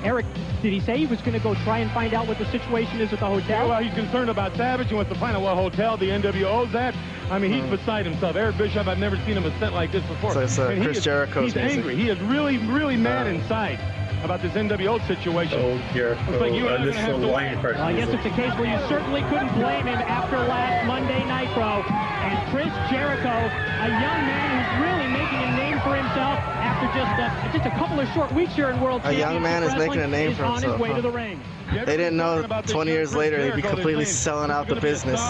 Eric, 0.03 0.27
did 0.61 0.73
he 0.73 0.81
say 0.81 0.99
he 0.99 1.07
was 1.07 1.21
going 1.23 1.33
to 1.33 1.39
go 1.39 1.55
try 1.65 1.79
and 1.79 1.91
find 1.93 2.13
out 2.13 2.27
what 2.29 2.37
the 2.39 2.45
situation 2.51 3.01
is 3.01 3.11
at 3.13 3.21
the 3.21 3.27
Yeah, 3.27 3.41
hotel? 3.41 3.69
well, 3.71 3.83
he's 3.83 3.95
concerned 3.95 4.29
about 4.29 4.55
Savage. 4.55 4.89
He 4.89 4.95
wants 4.95 5.11
to 5.13 5.19
find 5.19 5.35
out 5.35 5.43
what 5.43 5.55
hotel 5.57 5.97
the 5.97 6.11
NWO's 6.11 6.75
at. 6.75 6.95
I 7.31 7.39
mean, 7.39 7.53
he's 7.53 7.65
beside 7.71 8.05
himself. 8.05 8.37
Eric 8.37 8.59
Bischoff, 8.59 8.87
I've 8.87 8.99
never 8.99 9.17
seen 9.19 9.37
him 9.39 9.45
a 9.45 9.49
upset 9.49 9.73
like 9.73 9.93
this 9.93 10.05
before. 10.05 10.35
So 10.35 10.41
it's, 10.41 10.59
uh, 10.59 10.69
And 10.69 10.79
he 10.79 10.85
Chris 10.85 10.99
is- 10.99 11.05
Jericho's 11.05 11.45
He's 11.53 11.55
music. 11.55 11.79
angry. 11.79 11.97
He 11.97 12.09
is 12.11 12.21
really, 12.21 12.59
really 12.59 12.97
mad 12.99 13.27
Uh, 13.27 13.31
inside 13.31 13.79
about 14.25 14.41
this 14.41 14.53
NWO 14.53 15.07
situation. 15.07 15.61
Oh, 15.61 15.93
Jericho. 15.93 16.31
Looks 16.31 16.41
like 16.41 16.53
you 16.55 16.67
oh, 16.67 16.75
and 16.75 16.85
I 16.85 16.87
are 16.87 16.91
gonna 16.91 17.01
have 17.01 17.21
to 17.21 17.29
wait. 17.29 17.63
Well, 17.63 17.83
I 17.83 17.93
guess 17.93 18.09
it's 18.09 18.25
a 18.25 18.31
case 18.31 18.53
where 18.59 18.65
you 18.65 18.89
certainly 18.89 19.21
couldn't 19.23 19.53
blame 19.55 19.87
him 19.87 20.01
after 20.01 20.39
last 20.39 20.87
Monday 20.87 21.21
Nitro. 21.29 21.85
And 22.25 22.51
Chris 22.51 22.73
Jericho, 22.91 23.29
a 23.29 23.89
young 23.89 24.21
man 24.25 24.49
who's 24.49 24.73
really 24.81 25.09
making 25.13 25.41
a 25.45 25.57
name 25.57 25.79
for 25.85 25.95
himself 25.95 26.41
after 26.41 26.89
just 26.97 27.13
a, 27.21 27.53
just 27.53 27.67
a 27.67 27.79
couple 27.79 28.01
of 28.01 28.09
short 28.15 28.33
weeks 28.33 28.55
here 28.55 28.71
in 28.71 28.81
World 28.81 29.03
A 29.05 29.13
young 29.13 29.43
man 29.43 29.63
is 29.63 29.71
Championship 29.73 29.89
making 29.89 30.05
a 30.05 30.09
name 30.09 30.29
Wrestling, 30.31 30.37
for 30.37 30.45
is 30.45 30.49
on 30.49 30.53
himself, 30.55 30.73
his 30.73 30.81
way 30.81 30.89
huh? 30.89 30.97
to 30.97 31.03
the 31.03 31.11
ring. 31.11 31.41
They 31.85 31.97
didn't 31.97 32.17
know 32.17 32.47
20 32.67 32.91
years 32.91 33.11
Chris 33.11 33.19
later 33.19 33.45
he'd 33.45 33.57
be 33.57 33.63
completely 33.63 34.05
selling 34.07 34.51
out 34.51 34.69
the 34.69 34.75
he's 34.75 34.83
gonna 35.05 35.05
be 35.05 35.13
a 35.13 35.13
business 35.13 35.21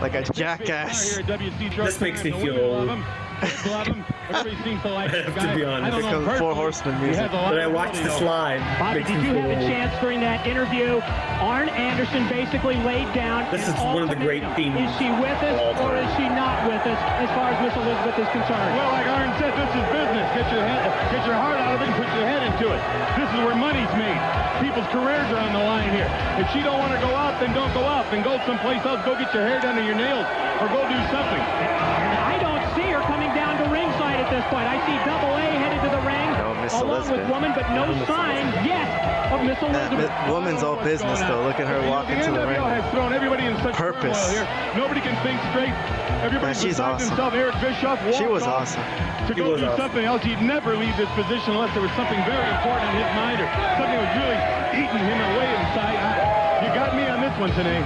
like 0.00 0.14
a 0.14 0.22
jackass. 0.32 1.16
here 1.16 1.20
at 1.20 1.40
WC 1.40 1.74
Drug 1.74 1.86
This 1.86 2.00
makes 2.00 2.24
me 2.24 2.32
feel 2.32 2.58
old. 2.58 2.88
Love 4.30 4.46
him. 4.46 4.56
Kids 4.56 4.64
love 4.64 4.64
him. 4.64 4.64
Everybody 4.64 4.70
seems 4.70 4.82
to 4.82 4.88
I 4.88 5.08
have 5.08 5.34
to 5.34 5.54
be 5.54 5.64
honest. 5.64 5.94
I 5.94 6.00
don't 6.00 6.24
know 6.24 6.38
Four. 6.38 6.54
Horsemen 6.54 7.00
music. 7.00 7.22
has 7.22 7.32
a 7.32 7.34
lot 7.34 7.50
But 7.50 7.60
I 7.60 7.66
watched 7.66 7.98
ability, 7.98 8.08
this 8.08 8.22
live. 8.22 8.60
Bobby, 8.78 9.02
did 9.02 9.22
you 9.22 9.34
have 9.34 9.50
a 9.50 9.60
chance 9.66 9.92
during 10.00 10.20
that 10.20 10.46
interview? 10.46 11.00
Arn 11.42 11.68
Anderson 11.68 12.28
basically 12.28 12.76
laid 12.86 13.12
down. 13.12 13.44
This 13.50 13.66
is 13.68 13.74
one 13.74 14.02
of 14.02 14.08
the 14.08 14.16
great 14.16 14.44
themes 14.56 14.78
Is 14.78 14.90
she 14.96 15.10
with 15.20 15.36
us 15.44 15.76
or 15.80 15.96
is 15.98 16.08
she 16.16 16.26
not 16.30 16.64
with 16.68 16.82
us 16.86 17.00
as 17.20 17.28
far 17.36 17.52
as 17.52 17.58
Miss 17.60 17.74
Elizabeth 17.74 18.16
is 18.18 18.30
concerned? 18.32 18.70
Well, 18.78 18.92
like 18.92 19.08
Arn 19.08 19.30
said, 19.38 19.52
this 19.54 19.70
is 19.76 19.84
business. 19.92 20.26
Get 20.32 20.46
your 20.52 20.64
head, 20.64 20.88
get 21.12 21.22
your 21.26 21.36
heart 21.36 21.58
out 21.60 21.76
of 21.76 21.80
it 21.82 21.88
and 21.90 21.96
put 21.98 22.08
your 22.14 22.26
head 22.26 22.42
into 22.48 22.66
it. 22.70 22.80
This 23.18 23.28
is 23.28 23.38
where 23.44 23.54
money's 23.54 23.90
made. 23.98 24.20
People's 24.62 24.86
careers 24.94 25.26
are 25.34 25.42
on 25.42 25.52
the 25.52 25.64
line 25.64 25.90
here. 25.90 26.08
If 26.38 26.46
she 26.54 26.62
don't 26.62 26.78
want 26.78 26.94
to 26.94 27.00
go 27.02 27.12
out, 27.14 27.38
then 27.40 27.52
don't 27.52 27.72
go 27.74 27.82
out. 27.84 28.06
Then 28.10 28.22
go 28.22 28.38
someplace 28.46 28.80
else. 28.86 29.02
Go 29.04 29.18
get 29.18 29.34
your 29.34 29.42
hair 29.46 29.60
done 29.60 29.78
or 29.78 29.82
your 29.82 29.98
nails, 29.98 30.24
or 30.62 30.70
go 30.70 30.80
do 30.86 30.98
something. 31.10 31.42
And 31.42 32.14
I 32.22 32.38
don't 32.38 32.62
see 32.74 32.86
her 32.94 33.02
coming 33.02 33.14
down 33.14 33.22
to 33.22 33.23
ringside 33.84 34.20
at 34.20 34.30
this 34.30 34.44
point. 34.48 34.66
I 34.66 34.80
see 34.86 34.96
Double 35.04 35.36
A 35.36 35.44
headed 35.60 35.80
to 35.82 35.90
the 35.90 36.00
ring. 36.00 36.32
No, 36.40 36.54
Miss 36.54 36.72
along 36.72 37.10
with 37.10 37.28
woman, 37.28 37.52
but 37.52 37.68
no 37.68 37.92
sign 38.06 38.48
yet 38.64 38.88
of 39.32 39.42
Miss 39.44 39.58
That 39.60 39.92
Elizabeth. 39.92 40.10
mi- 40.26 40.32
woman's 40.32 40.62
all 40.62 40.76
business 40.82 41.20
though. 41.20 41.42
Look 41.44 41.60
at 41.60 41.68
her 41.68 41.80
walking 41.88 42.16
to 42.20 42.30
the 42.32 42.38
NWO 42.40 42.48
ring. 42.48 42.60
has 42.80 42.84
thrown 42.92 43.12
everybody 43.12 43.44
in 43.44 43.56
such 43.60 43.74
Purpose. 43.74 44.16
turmoil 44.16 44.46
here. 44.46 44.48
Nobody 44.76 45.00
can 45.00 45.16
think 45.22 45.40
straight. 45.52 45.74
Everybody 46.24 46.46
Man, 46.46 46.54
she's 46.54 46.80
besides 46.80 47.04
awesome. 47.04 47.08
himself, 47.10 47.34
Eric 47.34 47.56
Bischoff, 47.60 48.00
walked 48.04 48.16
She 48.16 48.26
was 48.26 48.42
awesome. 48.44 48.82
to 49.28 49.34
go 49.34 49.56
do 49.56 49.68
something 49.76 50.04
else. 50.04 50.22
He'd 50.22 50.40
never 50.40 50.76
leave 50.76 50.96
this 50.96 51.10
position 51.12 51.52
unless 51.52 51.72
there 51.74 51.82
was 51.84 51.92
something 51.92 52.20
very 52.24 52.48
important 52.56 52.88
in 52.96 53.04
his 53.04 53.12
mind 53.14 53.40
or 53.44 53.48
something 53.76 53.98
was 54.00 54.12
really 54.16 54.40
eating 54.72 55.04
him 55.04 55.20
away 55.36 55.52
inside. 55.52 56.00
You 56.64 56.72
got 56.72 56.96
me 56.96 57.04
on 57.08 57.20
this 57.20 57.36
one 57.38 57.52
today. 57.52 57.84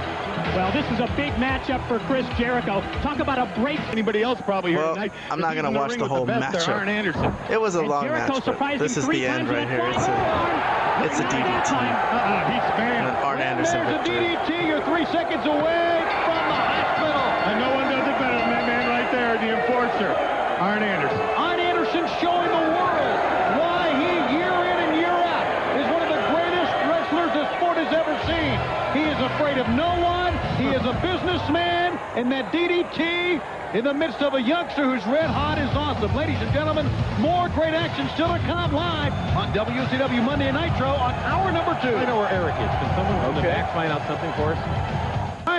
Well, 0.55 0.71
this 0.73 0.85
is 0.91 0.99
a 0.99 1.07
big 1.15 1.31
matchup 1.33 1.85
for 1.87 1.99
Chris 2.09 2.25
Jericho. 2.37 2.81
Talk 3.01 3.19
about 3.19 3.37
a 3.37 3.45
break. 3.61 3.79
Anybody 3.91 4.23
else 4.23 4.41
probably 4.41 4.71
here 4.71 4.79
Well, 4.81 4.95
tonight? 4.95 5.13
I'm 5.29 5.39
not 5.39 5.55
gonna 5.55 5.67
in 5.69 5.73
the 5.73 5.79
watch 5.79 5.91
ring 5.91 5.99
the 5.99 6.05
with 6.05 6.11
whole 6.11 6.25
best 6.25 6.51
there, 6.51 6.61
matchup. 6.61 6.75
Arn 6.79 6.89
Anderson. 6.89 7.33
It 7.49 7.61
was 7.61 7.75
a 7.75 7.79
And 7.79 7.87
long 7.87 8.03
Jericho 8.03 8.33
match, 8.33 8.45
but 8.59 8.79
this 8.79 8.97
is 8.97 9.07
the 9.07 9.25
end 9.27 9.47
right 9.47 9.67
here. 9.69 9.85
It's 9.93 10.07
a, 10.09 11.05
it's 11.05 11.19
a 11.21 11.23
DDT. 11.29 11.71
Uh-uh, 11.71 12.49
he's 12.49 12.65
And 12.81 13.07
an 13.07 13.15
Arn 13.23 13.39
Anderson 13.39 13.85
There's 13.85 14.07
a. 14.07 14.11
DDT. 14.11 14.67
You're 14.67 14.83
three 14.89 15.05
seconds 15.13 15.45
away 15.45 16.01
from 16.25 16.41
the 16.49 16.59
hospital. 16.59 17.23
And 17.47 17.55
no 17.61 17.69
one 17.77 17.85
does 17.93 18.03
it 18.09 18.17
better 18.19 18.37
than 18.41 18.49
that 18.51 18.65
man 18.67 18.83
right 18.89 19.09
there, 19.13 19.37
the 19.37 19.53
enforcer, 19.53 20.11
Arn 20.59 20.81
Anderson. 20.83 21.21
Arn 21.39 21.59
Anderson 21.61 22.03
showing 22.19 22.49
the 22.51 22.65
world 22.73 23.17
why 23.61 23.85
he, 23.95 24.11
year 24.35 24.49
in 24.49 24.77
and 24.81 24.93
year 24.97 25.13
out, 25.13 25.45
is 25.79 25.87
one 25.93 26.03
of 26.03 26.09
the 26.11 26.21
greatest 26.35 26.73
wrestlers 26.89 27.31
the 27.37 27.45
sport 27.55 27.77
has 27.79 27.93
ever 27.95 28.11
seen. 28.27 28.57
He 28.97 29.05
is 29.07 29.19
afraid 29.37 29.55
of 29.61 29.69
no 29.77 29.93
one. 30.03 30.33
He 30.59 30.67
is 30.75 30.83
a 30.83 30.88
businessman. 31.01 31.97
And 32.15 32.31
that 32.31 32.51
DDT 32.51 33.41
in 33.75 33.83
the 33.83 33.93
midst 33.93 34.21
of 34.21 34.33
a 34.33 34.41
youngster 34.41 34.83
who's 34.83 35.05
red 35.05 35.29
hot 35.29 35.59
is 35.59 35.69
awesome. 35.75 36.13
Ladies 36.15 36.41
and 36.41 36.51
gentlemen, 36.51 36.87
more 37.19 37.49
great 37.49 37.73
action 37.73 38.09
still 38.15 38.33
to 38.33 38.39
come 38.45 38.73
live 38.73 39.13
on 39.37 39.53
WCW 39.53 40.23
Monday 40.23 40.51
Nitro 40.51 40.89
on 40.89 41.13
hour 41.21 41.51
number 41.51 41.77
two. 41.81 41.95
I 41.95 42.05
know 42.05 42.17
where 42.17 42.29
Eric 42.29 42.55
is. 42.55 42.69
Can 42.81 42.89
someone 42.95 43.23
from 43.23 43.35
the 43.35 43.41
back 43.41 43.73
find 43.73 43.91
out 43.91 44.05
something 44.07 44.31
for 44.33 44.53
us? 44.53 45.08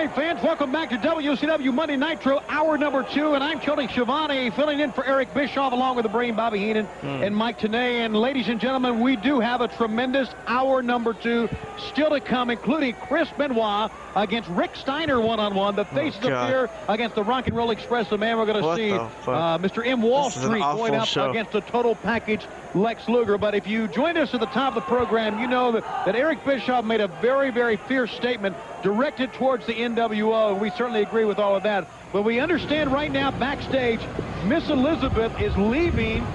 Right, 0.01 0.15
fans, 0.15 0.43
welcome 0.43 0.73
back 0.73 0.89
to 0.89 0.97
WCW 0.97 1.75
Monday 1.75 1.95
Nitro, 1.95 2.41
hour 2.49 2.79
number 2.79 3.03
two, 3.03 3.35
and 3.35 3.45
I'm 3.45 3.61
Tony 3.61 3.87
Schiavone, 3.87 4.49
filling 4.49 4.81
in 4.81 4.93
for 4.93 5.05
Eric 5.05 5.35
Bischoff, 5.35 5.75
along 5.75 5.97
with 5.97 6.05
the 6.05 6.09
brain 6.09 6.35
Bobby 6.35 6.59
Heenan 6.59 6.87
and 7.03 7.37
Mike 7.37 7.59
Tenay. 7.59 8.07
And 8.07 8.17
ladies 8.17 8.49
and 8.49 8.59
gentlemen, 8.59 9.01
we 9.01 9.17
do 9.17 9.41
have 9.41 9.61
a 9.61 9.69
tremendous 9.69 10.31
hour 10.47 10.83
number 10.83 11.13
two 11.13 11.51
still 11.77 12.09
to 12.09 12.21
come, 12.21 12.49
including 12.49 12.95
Chris 12.95 13.29
Benoit 13.37 13.91
against 14.17 14.49
Rick 14.49 14.75
Steiner 14.75 15.21
one-on-one, 15.21 15.77
the 15.77 15.85
faces 15.85 16.25
of 16.25 16.31
God. 16.31 16.49
fear 16.49 16.71
against 16.89 17.15
the 17.15 17.23
Rock 17.23 17.49
and 17.49 17.55
Roll 17.55 17.71
Express, 17.71 18.09
the 18.09 18.17
man 18.17 18.39
we're 18.39 18.47
going 18.47 18.63
to 18.63 18.77
see, 18.77 18.93
uh, 18.93 19.59
Mr. 19.59 19.87
M. 19.87 20.01
Wall 20.01 20.31
This 20.31 20.39
is 20.39 20.45
an 20.45 20.51
Street 20.53 20.63
going 20.63 20.95
up 20.95 21.09
show. 21.09 21.29
against 21.29 21.53
the 21.53 21.61
total 21.61 21.95
package 21.95 22.47
Lex 22.75 23.09
Luger. 23.09 23.39
But 23.39 23.55
if 23.55 23.67
you 23.67 23.89
joined 23.89 24.19
us 24.19 24.33
at 24.35 24.41
the 24.41 24.47
top 24.47 24.77
of 24.77 24.83
the 24.83 24.89
program, 24.89 25.41
you 25.41 25.47
know 25.47 25.73
that, 25.73 25.83
that 26.05 26.15
Eric 26.15 26.45
Bischoff 26.45 26.85
made 26.85 27.01
a 27.01 27.09
very, 27.09 27.51
very 27.51 27.77
fierce 27.77 28.13
statement 28.13 28.57
directed 28.83 29.33
towards 29.33 29.67
the 29.67 29.75
NWO, 29.75 30.53
and 30.53 30.61
we 30.61 30.71
certainly 30.71 31.03
agree 31.03 31.25
with 31.25 31.39
all 31.39 31.57
of 31.57 31.63
that. 31.65 31.89
But 32.13 32.23
we 32.23 32.41
understand 32.41 32.93
right 32.93 33.11
now 33.11 33.31
backstage, 33.31 34.01
Miss 34.45 34.69
Elizabeth 34.69 35.39
is 35.41 35.57
leaving. 35.57 36.27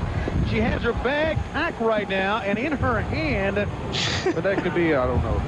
She 0.50 0.58
has 0.60 0.82
her 0.84 0.94
bag 0.94 1.38
packed 1.54 1.82
right 1.82 2.08
now, 2.08 2.38
and 2.40 2.60
in 2.60 2.72
her 2.72 3.02
hand, 3.02 3.56
but 3.56 4.44
that 4.44 4.60
could 4.60 4.76
be, 4.76 4.94
I 4.94 5.08
don't 5.08 5.24
know, 5.24 5.42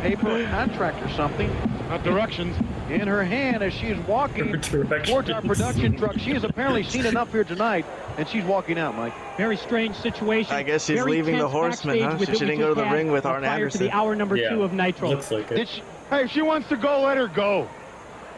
paper 0.00 0.46
contract 0.50 1.02
or 1.02 1.08
something. 1.14 1.48
Not 1.88 2.02
directions. 2.02 2.56
In 2.88 3.06
her 3.06 3.22
hand 3.22 3.62
as 3.62 3.74
she 3.74 3.88
is 3.88 3.98
walking 4.06 4.58
towards 4.62 5.28
our 5.30 5.42
production 5.42 5.96
truck. 5.96 6.18
She 6.18 6.30
has 6.30 6.42
apparently 6.44 6.82
seen 6.82 7.04
enough 7.04 7.30
here 7.30 7.44
tonight, 7.44 7.84
and 8.16 8.26
she's 8.26 8.44
walking 8.44 8.78
out, 8.78 8.96
Mike. 8.96 9.12
Very 9.36 9.58
strange 9.58 9.94
situation. 9.96 10.54
I 10.54 10.62
guess 10.62 10.86
she's 10.86 10.98
Very 10.98 11.12
leaving 11.12 11.36
the 11.36 11.46
horseman, 11.48 11.98
Horsemen, 11.98 11.98
backstage 11.98 12.28
huh? 12.28 12.30
with 12.32 12.38
She 12.38 12.46
didn't 12.46 12.60
go 12.60 12.68
to 12.74 12.80
the 12.80 12.86
ring 12.90 13.12
with 13.12 13.26
Arn 13.26 13.42
prior 13.42 13.52
Anderson. 13.54 13.78
to 13.80 13.84
the 13.84 13.90
hour 13.92 14.16
number 14.16 14.36
Yeah, 14.36 14.50
two 14.50 14.62
of 14.62 14.72
Nitro. 14.72 15.10
Looks 15.10 15.30
like 15.30 15.50
it. 15.52 15.68
she, 15.68 15.82
hey, 16.08 16.22
if 16.24 16.30
she 16.30 16.40
wants 16.40 16.68
to 16.70 16.76
go, 16.76 17.02
let 17.02 17.18
her 17.18 17.28
go. 17.28 17.68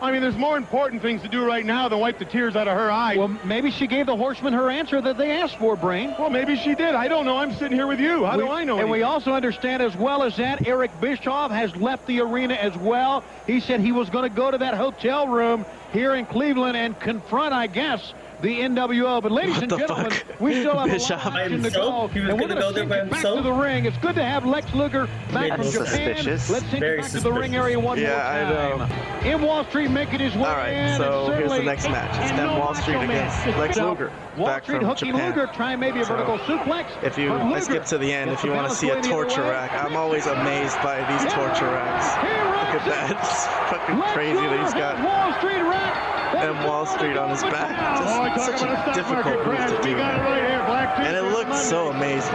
I 0.02 0.12
mean, 0.12 0.22
there's 0.22 0.36
more 0.36 0.56
important 0.56 1.02
things 1.02 1.20
to 1.22 1.28
do 1.28 1.44
right 1.44 1.64
now 1.64 1.88
than 1.88 1.98
wipe 1.98 2.18
the 2.18 2.24
tears 2.24 2.56
out 2.56 2.66
of 2.68 2.76
her 2.76 2.90
eyes. 2.90 3.18
Well, 3.18 3.28
maybe 3.44 3.70
she 3.70 3.86
gave 3.86 4.06
the 4.06 4.16
horsemen 4.16 4.54
her 4.54 4.70
answer 4.70 5.00
that 5.02 5.18
they 5.18 5.30
asked 5.30 5.58
for, 5.58 5.76
Brain. 5.76 6.14
Well, 6.18 6.30
maybe 6.30 6.56
she 6.56 6.74
did. 6.74 6.94
I 6.94 7.06
don't 7.06 7.26
know. 7.26 7.36
I'm 7.36 7.52
sitting 7.52 7.76
here 7.76 7.86
with 7.86 8.00
you. 8.00 8.24
How 8.24 8.36
do 8.36 8.48
I 8.48 8.64
know? 8.64 8.78
And 8.78 8.90
we 8.90 9.02
also 9.02 9.32
understand 9.32 9.82
as 9.82 9.94
well 9.96 10.22
as 10.22 10.36
that, 10.36 10.66
Eric 10.66 10.90
Bischoff 11.00 11.50
has 11.50 11.74
left 11.76 12.06
the 12.06 12.20
arena 12.20 12.54
as 12.54 12.76
well. 12.78 13.22
He 13.46 13.60
said 13.60 13.80
he 13.80 13.92
was 13.92 14.08
going 14.08 14.28
to 14.28 14.34
go 14.34 14.50
to 14.50 14.58
that 14.58 14.74
hotel 14.74 15.28
room 15.28 15.66
here 15.92 16.14
in 16.14 16.24
Cleveland 16.24 16.76
and 16.76 16.98
confront, 16.98 17.52
I 17.52 17.66
guess, 17.66 18.14
the 18.42 18.60
NWO. 18.60 19.22
But 19.22 19.32
ladies 19.32 19.54
What 19.54 19.62
and 19.64 19.78
gentlemen, 19.78 20.10
fuck? 20.10 20.40
we 20.40 20.60
still 20.60 20.76
have 20.78 20.90
Bischoff? 20.90 21.24
a 21.24 21.28
lot 21.28 21.34
By 21.34 21.42
of 21.42 21.52
action 21.52 21.62
to 21.62 21.70
go. 21.70 22.08
He 22.08 22.20
and 22.20 22.28
we're 22.32 22.38
gonna 22.48 22.48
going 22.48 22.60
go 22.60 22.72
send 22.74 22.90
you 22.90 23.10
back 23.10 23.22
to 23.22 23.42
the 23.42 23.52
ring. 23.52 23.84
It's 23.86 23.96
good 23.98 24.14
to 24.16 24.24
have 24.24 24.44
Lex 24.46 24.72
Luger 24.74 25.06
back 25.32 25.48
Very 25.48 25.50
from 25.50 25.62
Japan. 25.70 25.86
suspicious. 25.86 26.50
Let's 26.50 26.66
send 26.66 26.80
Very 26.80 26.96
you 26.96 27.02
back 27.02 27.10
to 27.12 27.20
the 27.20 27.32
ring 27.32 27.56
area 27.56 27.78
one 27.78 27.98
Yeah, 27.98 28.08
more 28.10 28.20
I 28.20 28.76
time. 28.78 28.88
know. 29.24 29.30
In 29.30 29.42
Wall 29.42 29.64
Street 29.66 29.90
making 29.90 30.20
his 30.20 30.34
way 30.34 30.40
All 30.44 30.56
right, 30.56 30.72
in. 30.72 30.96
so 30.98 31.30
here's 31.32 31.50
the 31.52 31.62
next 31.62 31.88
match. 31.88 32.10
It's 32.20 32.30
and 32.30 32.38
then 32.38 32.46
no 32.46 32.58
Wall 32.58 32.74
Street 32.74 32.94
Man. 32.96 33.10
against 33.10 33.46
Lex 33.58 33.76
Luger, 33.76 34.10
Wall 34.36 34.46
back 34.46 34.62
Street 34.62 34.76
from 34.78 34.86
hooking 34.86 35.10
Japan. 35.12 35.28
Luger, 35.30 35.46
trying 35.52 35.78
maybe 35.80 36.00
a 36.00 36.04
So, 36.04 36.14
vertical 36.14 36.38
suplex. 36.40 36.86
If 37.02 37.18
you 37.18 37.28
from 37.28 37.52
I 37.52 37.60
skip 37.60 37.84
to 37.86 37.98
the 37.98 38.12
end, 38.12 38.30
if 38.30 38.42
you 38.44 38.52
want 38.52 38.68
to 38.70 38.74
see 38.74 38.88
a 38.88 38.94
going 38.94 39.02
the 39.02 39.08
other 39.14 39.24
torture 39.28 39.42
rack, 39.42 39.72
I'm 39.84 39.96
always 39.96 40.26
amazed 40.26 40.76
by 40.82 40.98
these 41.12 41.32
torture 41.32 41.66
racks. 41.66 42.06
Look 42.16 42.80
at 42.80 42.88
that. 42.88 43.10
It's 43.20 43.46
fucking 43.70 44.00
crazy 44.14 44.40
that 44.40 44.60
he's 44.64 44.74
got 44.74 44.96
Wall 45.04 45.32
Street 45.38 45.62
rack. 45.62 46.09
And 46.36 46.66
Wall 46.68 46.86
Street 46.86 47.16
on 47.16 47.30
his 47.30 47.42
back. 47.42 47.76
Oh, 48.00 48.26
Just 48.34 48.50
talk 48.50 48.58
such 48.58 48.62
a 48.62 48.94
difficult 48.94 49.46
move 49.46 49.56
to 49.58 49.82
do. 49.82 49.96
it 49.96 50.00
right 50.00 50.48
here, 50.48 50.64
Black 50.66 50.98
And 50.98 51.16
it 51.16 51.22
looked 51.32 51.54
so 51.56 51.88
amazing. 51.90 52.34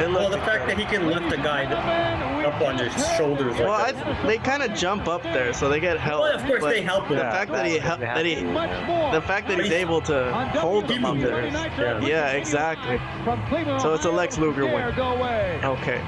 It 0.00 0.10
Well, 0.10 0.30
the 0.30 0.38
fact 0.38 0.66
that 0.68 0.78
he 0.78 0.84
can 0.84 1.06
lift 1.06 1.32
a 1.32 1.36
guy 1.36 1.64
up 2.44 2.60
on 2.60 2.76
his 2.78 2.92
shoulders 3.16 3.56
Well, 3.58 3.68
like 3.68 3.94
I, 3.96 4.26
they 4.26 4.38
kind 4.38 4.62
of 4.62 4.74
jump 4.74 5.06
up 5.06 5.22
there, 5.22 5.52
so 5.52 5.68
they 5.68 5.78
get 5.80 5.98
help. 5.98 6.22
Well, 6.22 6.34
of 6.34 6.44
course 6.44 6.60
but 6.60 6.70
they 6.70 6.82
help 6.82 7.06
him. 7.06 7.16
The 7.16 7.22
fact 7.22 7.52
that 7.52 7.66
he 7.66 7.78
hel- 7.78 7.98
that 7.98 8.24
he 8.26 8.34
the 8.36 9.22
fact 9.22 9.48
that 9.48 9.60
he's 9.60 9.70
able 9.72 10.00
to 10.02 10.32
hold 10.54 10.88
them 10.88 11.04
up 11.04 11.18
there. 11.18 11.42
WCW 11.42 11.46
is- 11.46 11.52
Nitro, 11.54 11.98
Yeah, 12.06 12.30
exactly. 12.32 12.98
So 13.78 13.94
it's 13.94 14.04
a 14.06 14.10
Lex 14.10 14.38
Luger 14.38 14.62
dare 14.62 14.86
win. 14.86 14.96
Go 14.96 15.12
away. 15.12 15.60
Okay. 15.62 16.00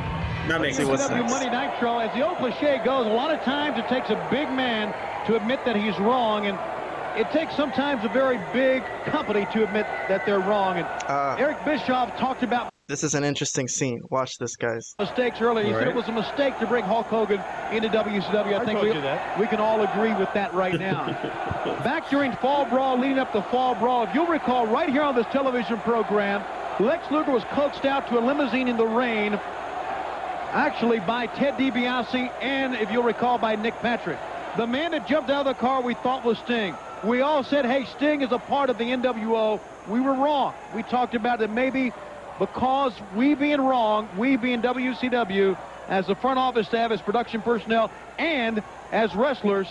That 0.48 0.60
makes 0.60 0.76
see 0.76 0.84
sense. 0.84 0.90
what's 1.00 1.04
WCW 1.08 1.20
next. 1.20 1.32
Monday 1.32 1.50
Nitro, 1.72 1.98
as 2.00 2.12
the 2.14 2.26
old 2.26 2.38
cliche 2.38 2.80
goes, 2.84 3.06
a 3.06 3.10
lot 3.10 3.30
of 3.32 3.40
times 3.42 3.78
it 3.78 3.86
takes 3.88 4.10
a 4.10 4.28
big 4.30 4.48
man 4.50 4.92
to 5.26 5.36
admit 5.36 5.64
that 5.64 5.76
he's 5.76 5.98
wrong, 6.00 6.46
and 6.46 6.58
it 7.16 7.30
takes 7.30 7.54
sometimes 7.56 8.04
a 8.04 8.08
very 8.08 8.38
big 8.52 8.82
company 9.06 9.46
to 9.52 9.64
admit 9.64 9.86
that 10.08 10.26
they're 10.26 10.40
wrong. 10.40 10.78
And 10.78 10.86
Uh, 11.08 11.36
Eric 11.38 11.64
Bischoff 11.64 12.16
talked 12.18 12.42
about 12.42 12.70
this 12.86 13.02
is 13.02 13.14
an 13.14 13.24
interesting 13.24 13.66
scene. 13.66 13.98
Watch 14.10 14.36
this, 14.36 14.56
guys. 14.56 14.94
mistakes 14.98 15.40
earlier. 15.40 15.64
He 15.64 15.72
said 15.72 15.88
it 15.88 15.94
was 15.94 16.08
a 16.08 16.12
mistake 16.12 16.58
to 16.58 16.66
bring 16.66 16.84
Hulk 16.84 17.06
Hogan 17.06 17.42
into 17.72 17.88
WCW. 17.88 18.60
I, 18.60 18.62
think 18.62 18.78
told 18.78 18.82
we, 18.82 18.94
you 18.94 19.00
that. 19.00 19.40
we 19.40 19.46
can 19.46 19.58
all 19.58 19.80
agree 19.80 20.12
with 20.12 20.28
that 20.34 20.52
right 20.52 20.78
now. 20.78 21.06
Back 21.82 22.10
during 22.10 22.32
Fall 22.36 22.66
Brawl, 22.66 22.98
leading 22.98 23.18
up 23.18 23.32
to 23.32 23.40
Fall 23.44 23.74
Brawl, 23.74 24.04
if 24.04 24.14
you'll 24.14 24.26
recall, 24.26 24.66
right 24.66 24.90
here 24.90 25.00
on 25.00 25.14
this 25.14 25.24
television 25.32 25.78
program, 25.78 26.44
Lex 26.78 27.10
Luger 27.10 27.30
was 27.30 27.44
coaxed 27.52 27.86
out 27.86 28.06
to 28.08 28.18
a 28.18 28.20
limousine 28.20 28.68
in 28.68 28.76
the 28.76 28.86
rain, 28.86 29.32
actually 30.52 31.00
by 31.00 31.26
Ted 31.26 31.54
DiBiase 31.54 32.30
and, 32.42 32.74
if 32.74 32.90
you'll 32.92 33.02
recall, 33.02 33.38
by 33.38 33.56
Nick 33.56 33.74
Patrick. 33.76 34.18
The 34.58 34.66
man 34.66 34.90
that 34.90 35.08
jumped 35.08 35.30
out 35.30 35.46
of 35.46 35.56
the 35.56 35.58
car 35.60 35.80
we 35.80 35.94
thought 35.94 36.22
was 36.22 36.36
Sting. 36.38 36.74
We 37.04 37.20
all 37.20 37.44
said, 37.44 37.66
hey, 37.66 37.84
Sting 37.96 38.22
is 38.22 38.32
a 38.32 38.38
part 38.38 38.70
of 38.70 38.78
the 38.78 38.84
NWO. 38.84 39.60
We 39.88 40.00
were 40.00 40.14
wrong. 40.14 40.54
We 40.74 40.82
talked 40.82 41.14
about 41.14 41.38
that 41.40 41.50
maybe 41.50 41.92
because 42.38 42.94
we 43.14 43.34
being 43.34 43.60
wrong, 43.60 44.08
we 44.16 44.36
being 44.36 44.62
WCW, 44.62 45.58
as 45.88 46.06
the 46.06 46.14
front 46.14 46.38
office 46.38 46.66
staff, 46.66 46.90
as 46.90 47.02
production 47.02 47.42
personnel, 47.42 47.90
and 48.18 48.62
as 48.90 49.14
wrestlers, 49.14 49.68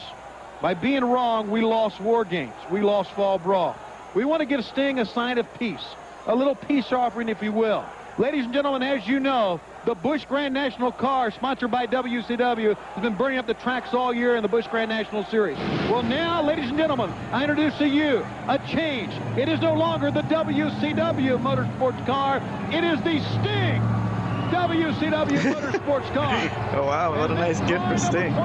by 0.62 0.76
being 0.76 1.04
wrong, 1.04 1.50
we 1.50 1.62
lost 1.62 2.00
War 2.00 2.24
Games. 2.24 2.54
We 2.70 2.82
lost 2.82 3.12
Fall 3.12 3.40
Brawl. 3.40 3.76
We 4.14 4.26
want 4.26 4.42
to 4.42 4.46
give 4.46 4.64
Sting 4.66 5.00
a 5.00 5.06
sign 5.06 5.40
of 5.40 5.52
peace, 5.56 5.84
a 6.28 6.36
little 6.36 6.56
peace 6.56 6.92
offering, 6.92 7.30
if 7.30 7.42
you 7.42 7.52
will. 7.52 7.84
Ladies 8.20 8.46
and 8.46 8.54
gentlemen, 8.54 8.84
as 8.84 9.08
you 9.08 9.20
know, 9.20 9.60
the 9.86 9.96
Busch 9.96 10.26
Grand 10.26 10.54
National 10.54 10.92
car, 10.92 11.32
sponsored 11.32 11.72
by 11.72 11.86
WCW, 11.88 12.76
has 12.76 13.02
been 13.02 13.16
burning 13.16 13.38
up 13.38 13.48
the 13.48 13.54
tracks 13.54 13.94
all 13.94 14.14
year 14.14 14.36
in 14.36 14.42
the 14.42 14.48
Busch 14.48 14.68
Grand 14.68 14.90
National 14.90 15.24
Series. 15.26 15.58
Well, 15.90 16.04
now, 16.04 16.42
ladies 16.42 16.70
and 16.70 16.78
gentlemen, 16.78 17.10
I 17.32 17.42
introduce 17.42 17.78
to 17.78 17.88
you 17.88 18.26
a 18.48 18.60
change. 18.70 19.14
It 19.38 19.50
is 19.50 19.60
no 19.62 19.74
longer 19.74 20.12
the 20.12 20.22
WCW 20.24 21.38
motorsports 21.40 22.06
car. 22.06 22.38
It 22.72 22.84
is 22.84 23.02
the 23.02 23.20
Sting 23.42 24.13
WCW 24.52 25.40
motorsports 25.54 26.14
car. 26.14 26.34
Oh 26.76 26.86
wow, 26.88 27.18
what 27.18 27.30
a 27.32 27.36
nice 27.36 27.60
gift 27.62 27.86
for 27.88 27.98
Sting. 27.98 28.36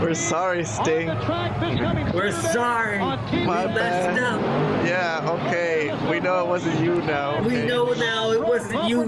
We're 0.00 0.14
sorry, 0.14 0.64
Sting. 0.64 1.10
on 1.10 1.18
the 1.18 1.24
track 1.24 1.60
this 1.60 1.78
coming 1.78 2.10
We're 2.12 2.32
sorry. 2.32 2.98
My 2.98 3.16
We 3.32 3.44
messed 3.46 3.74
bad. 3.74 4.86
Yeah, 4.86 5.30
okay. 5.46 5.94
We 6.10 6.20
know 6.20 6.40
it 6.44 6.46
wasn't 6.48 6.80
you 6.80 6.96
now. 7.02 7.42
We 7.42 7.62
know 7.66 7.92
now 7.92 8.30
it 8.32 8.42
wasn't 8.42 8.84
you. 8.88 9.04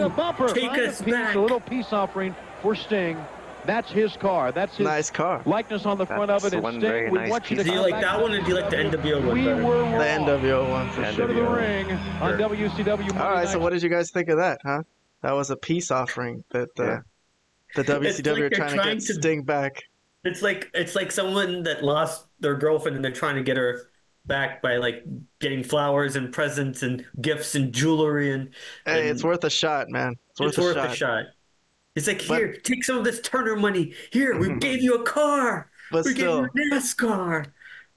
Take 0.54 0.72
us 0.72 1.00
back. 1.02 1.34
A 1.34 1.40
little 1.40 1.61
peace 1.61 1.92
offering 1.92 2.34
for 2.62 2.74
Sting. 2.74 3.16
That's 3.64 3.90
his 3.90 4.16
car. 4.16 4.52
That's 4.52 4.76
his 4.76 4.84
Nice 4.84 5.11
car. 5.11 5.42
likeness 5.44 5.86
on 5.86 5.98
the 5.98 6.07
front 6.07 6.30
of 6.30 6.44
it. 6.44 6.50
That's 6.52 6.62
one 6.62 6.74
Sting, 6.74 6.80
very 6.82 7.11
nice 7.11 7.30
want 7.30 7.50
you 7.50 7.57
to 7.57 7.64
piece 7.64 7.72
Do 7.72 7.76
you 7.76 7.82
like 7.90 8.00
that 8.00 8.20
one 8.22 8.32
or 8.32 8.40
do 8.40 8.46
you 8.48 8.54
like 8.54 8.70
the 8.70 8.76
NWO 8.76 9.26
one 9.26 9.34
We 9.34 9.44
better? 9.44 9.64
were 9.64 9.82
The. 9.82 10.04
NWO 10.04 10.70
one 10.70 10.90
for 10.90 11.02
NWO. 11.02 11.14
sure. 11.14 11.26
To 11.26 11.34
the 11.34 11.40
NWO. 11.40 11.57
ring 11.57 11.90
on 12.20 12.32
WCW 12.38 12.86
Monday 12.86 13.18
All 13.18 13.30
right, 13.32 13.44
Night 13.44 13.48
so 13.48 13.59
what 13.59 13.72
did 13.72 13.82
you 13.82 13.88
guys 13.88 14.11
think 14.12 14.28
of 14.28 14.36
that, 14.38 14.61
huh? 14.64 14.82
That 15.23 15.33
was 15.33 15.51
a 15.51 15.57
peace 15.57 15.91
offering 15.91 16.45
that 16.51 16.69
Yeah. 16.79 17.01
the 17.75 17.83
WCW 17.85 18.27
like 18.27 18.29
are 18.29 18.35
they're 18.41 18.51
trying, 18.51 18.71
to 18.79 18.83
get 18.95 19.01
to- 19.07 19.14
Sting 19.14 19.43
back. 19.43 19.83
It's 20.25 20.43
like 20.43 20.71
it's 20.75 20.95
like 20.95 21.11
someone 21.12 21.62
that 21.64 21.85
lost 21.85 22.27
their 22.41 22.55
girlfriend 22.57 22.97
and 22.97 23.05
they're 23.05 23.12
trying 23.12 23.37
to 23.37 23.43
get 23.43 23.57
her 23.57 23.91
back 24.27 24.61
by 24.61 24.77
like 24.77 25.05
getting 25.39 25.62
flowers 25.62 26.17
and 26.17 26.33
presents 26.33 26.83
and 26.83 27.05
gifts 27.21 27.55
and 27.55 27.73
jewelry 27.73 28.33
and 28.33 28.51
Hey, 28.85 29.01
and 29.03 29.09
it's 29.09 29.23
worth 29.23 29.45
a 29.45 29.51
shot, 29.51 29.89
man. 29.89 30.17
It's 30.31 30.41
worth, 30.41 30.49
it's 30.51 30.59
a, 30.59 30.62
worth 30.62 30.75
shot. 30.75 30.91
a 30.93 30.95
shot. 30.97 31.25
It's 31.95 32.07
like 32.09 32.27
But- 32.27 32.39
here, 32.39 32.53
take 32.57 32.83
some 32.85 32.99
of 32.99 33.05
this 33.05 33.21
Turner 33.21 33.57
money. 33.57 33.95
Here, 34.12 34.37
we 34.39 34.55
gave 34.59 34.83
you 34.83 34.95
a 34.95 35.03
car. 35.05 35.71
But 35.93 36.05
we 36.05 36.14
still, 36.14 36.43
gave 36.43 36.51
you 36.57 36.73
a 36.73 36.75
NASCAR. 36.75 37.47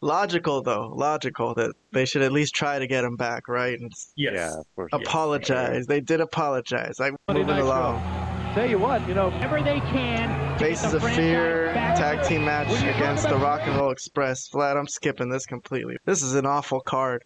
Logical 0.01 0.61
though, 0.61 0.93
logical 0.95 1.53
that 1.55 1.73
they 1.91 2.05
should 2.05 2.21
at 2.21 2.31
least 2.31 2.55
try 2.55 2.79
to 2.79 2.87
get 2.87 3.03
him 3.03 3.15
back, 3.15 3.47
right? 3.47 3.79
And 3.79 3.91
Yes. 4.15 4.33
Yeah, 4.35 4.59
of 4.59 4.65
course. 4.75 4.89
apologize. 4.93 5.87
They 5.87 6.01
did 6.01 6.21
apologize. 6.21 6.99
Like 6.99 7.13
Monday 7.27 7.41
moving 7.43 7.55
Night 7.57 7.63
along. 7.63 7.99
Show. 8.01 8.53
Tell 8.55 8.69
you 8.69 8.79
what, 8.79 9.07
you 9.07 9.13
know, 9.13 9.29
Whenever 9.29 9.61
they 9.61 9.79
can. 9.79 10.27
to 10.29 10.49
get 10.49 10.59
Faces 10.59 10.91
the 10.91 10.97
of 10.97 11.03
Fear 11.13 11.71
tag 11.73 12.23
team 12.27 12.45
match 12.45 12.67
When 12.69 12.83
you 12.83 12.91
talk 12.91 13.01
against 13.01 13.29
the 13.29 13.37
Rock 13.37 13.61
and 13.63 13.75
Roll 13.77 13.91
Express. 13.91 14.47
Flat, 14.47 14.75
I'm 14.75 14.87
skipping 14.87 15.29
this 15.29 15.45
completely. 15.45 15.97
This 16.05 16.23
is 16.23 16.33
an 16.35 16.45
awful 16.45 16.79
card. 16.81 17.23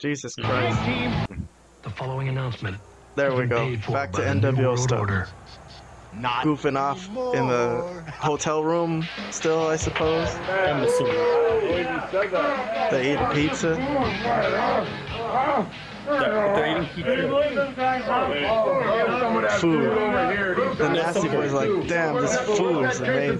Jesus 0.00 0.34
Christ. 0.34 0.76
The 1.82 1.90
following 1.90 2.28
announcement 2.28 2.76
There 3.14 3.34
we 3.34 3.46
go. 3.46 3.76
Back 3.92 4.10
to 4.12 4.22
by 4.22 4.24
NWO 4.28 4.76
stuff. 4.76 5.00
Order. 5.00 5.28
Goofing 6.20 6.78
off 6.78 7.08
in 7.34 7.48
the 7.48 7.82
hotel 8.18 8.62
room 8.62 9.06
still, 9.30 9.66
I 9.66 9.76
suppose. 9.76 10.28
I'm 10.48 10.82
assuming. 10.82 11.14
They 12.90 13.12
eat 13.14 13.18
pizza. 13.32 13.74
They're, 16.06 16.54
they're 16.54 16.76
eating 16.76 16.88
pizza. 16.94 17.18
Food. 19.58 19.90
The 20.78 20.88
Nasty 20.90 21.28
Boy's 21.28 21.52
like, 21.52 21.88
damn, 21.88 22.14
this 22.20 22.36
food 22.40 22.84
is 22.90 23.00
amazing. 23.00 23.38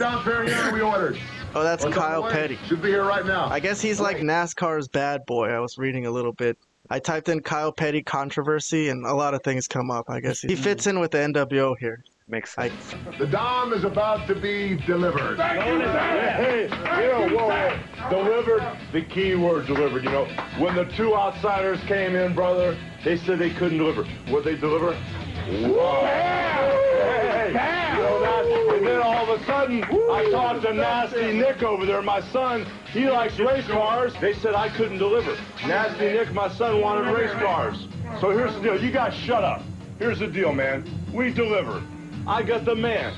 Oh, 1.56 1.62
that's 1.62 1.84
Kyle 1.84 2.28
Petty. 2.28 2.58
Should 2.66 2.82
be 2.82 2.88
here 2.88 3.04
right 3.04 3.24
now. 3.24 3.46
I 3.46 3.60
guess 3.60 3.80
he's 3.80 4.00
like 4.00 4.16
NASCAR's 4.18 4.88
bad 4.88 5.24
boy. 5.26 5.50
I 5.50 5.60
was 5.60 5.78
reading 5.78 6.06
a 6.06 6.10
little 6.10 6.32
bit. 6.32 6.58
I 6.90 6.98
typed 6.98 7.28
in 7.28 7.40
Kyle 7.40 7.72
Petty 7.72 8.02
controversy, 8.02 8.88
and 8.88 9.06
a 9.06 9.14
lot 9.14 9.34
of 9.34 9.42
things 9.42 9.68
come 9.68 9.90
up. 9.90 10.10
I 10.10 10.20
guess 10.20 10.40
he 10.40 10.56
fits 10.56 10.86
in 10.86 10.98
with 11.00 11.12
the 11.12 11.18
NWO 11.18 11.76
here. 11.78 12.02
Makes 12.26 12.58
I. 12.58 12.70
The 13.18 13.26
Dom 13.26 13.74
is 13.74 13.84
about 13.84 14.26
to 14.28 14.34
be 14.34 14.76
delivered. 14.86 15.38
Hey, 15.38 16.62
you 16.62 17.28
know, 17.28 17.28
whoa, 17.36 17.48
whoa. 17.48 18.08
Delivered, 18.08 18.78
the 18.92 19.02
key 19.02 19.34
word 19.34 19.66
delivered, 19.66 20.04
you 20.04 20.10
know. 20.10 20.24
When 20.58 20.74
the 20.74 20.84
two 20.96 21.14
outsiders 21.14 21.80
came 21.80 22.16
in, 22.16 22.34
brother, 22.34 22.78
they 23.04 23.18
said 23.18 23.38
they 23.38 23.50
couldn't 23.50 23.76
deliver. 23.76 24.04
What 24.30 24.42
they 24.42 24.56
deliver? 24.56 24.94
Whoa. 24.94 26.06
Hey, 26.06 27.52
hey, 27.52 27.92
you 27.92 28.02
know 28.02 28.20
that? 28.20 28.74
And 28.74 28.86
then 28.86 29.02
all 29.02 29.30
of 29.30 29.38
a 29.38 29.44
sudden, 29.44 29.84
I 29.84 30.30
talked 30.30 30.62
to 30.62 30.72
Nasty 30.72 31.34
Nick 31.34 31.62
over 31.62 31.84
there, 31.84 32.00
my 32.00 32.22
son. 32.32 32.66
He 32.90 33.06
likes 33.10 33.38
race 33.38 33.66
cars. 33.66 34.14
They 34.22 34.32
said 34.32 34.54
I 34.54 34.70
couldn't 34.70 34.96
deliver. 34.96 35.36
Nasty 35.66 36.06
Nick, 36.12 36.32
my 36.32 36.48
son, 36.48 36.80
wanted 36.80 37.12
race 37.12 37.32
cars. 37.32 37.86
So 38.18 38.30
here's 38.30 38.54
the 38.54 38.62
deal. 38.62 38.82
You 38.82 38.90
guys 38.90 39.12
shut 39.12 39.44
up. 39.44 39.62
Here's 39.98 40.20
the 40.20 40.26
deal, 40.26 40.54
man. 40.54 40.88
We 41.12 41.30
deliver. 41.30 41.82
I 42.26 42.42
got 42.42 42.64
the 42.64 42.74
man. 42.74 43.12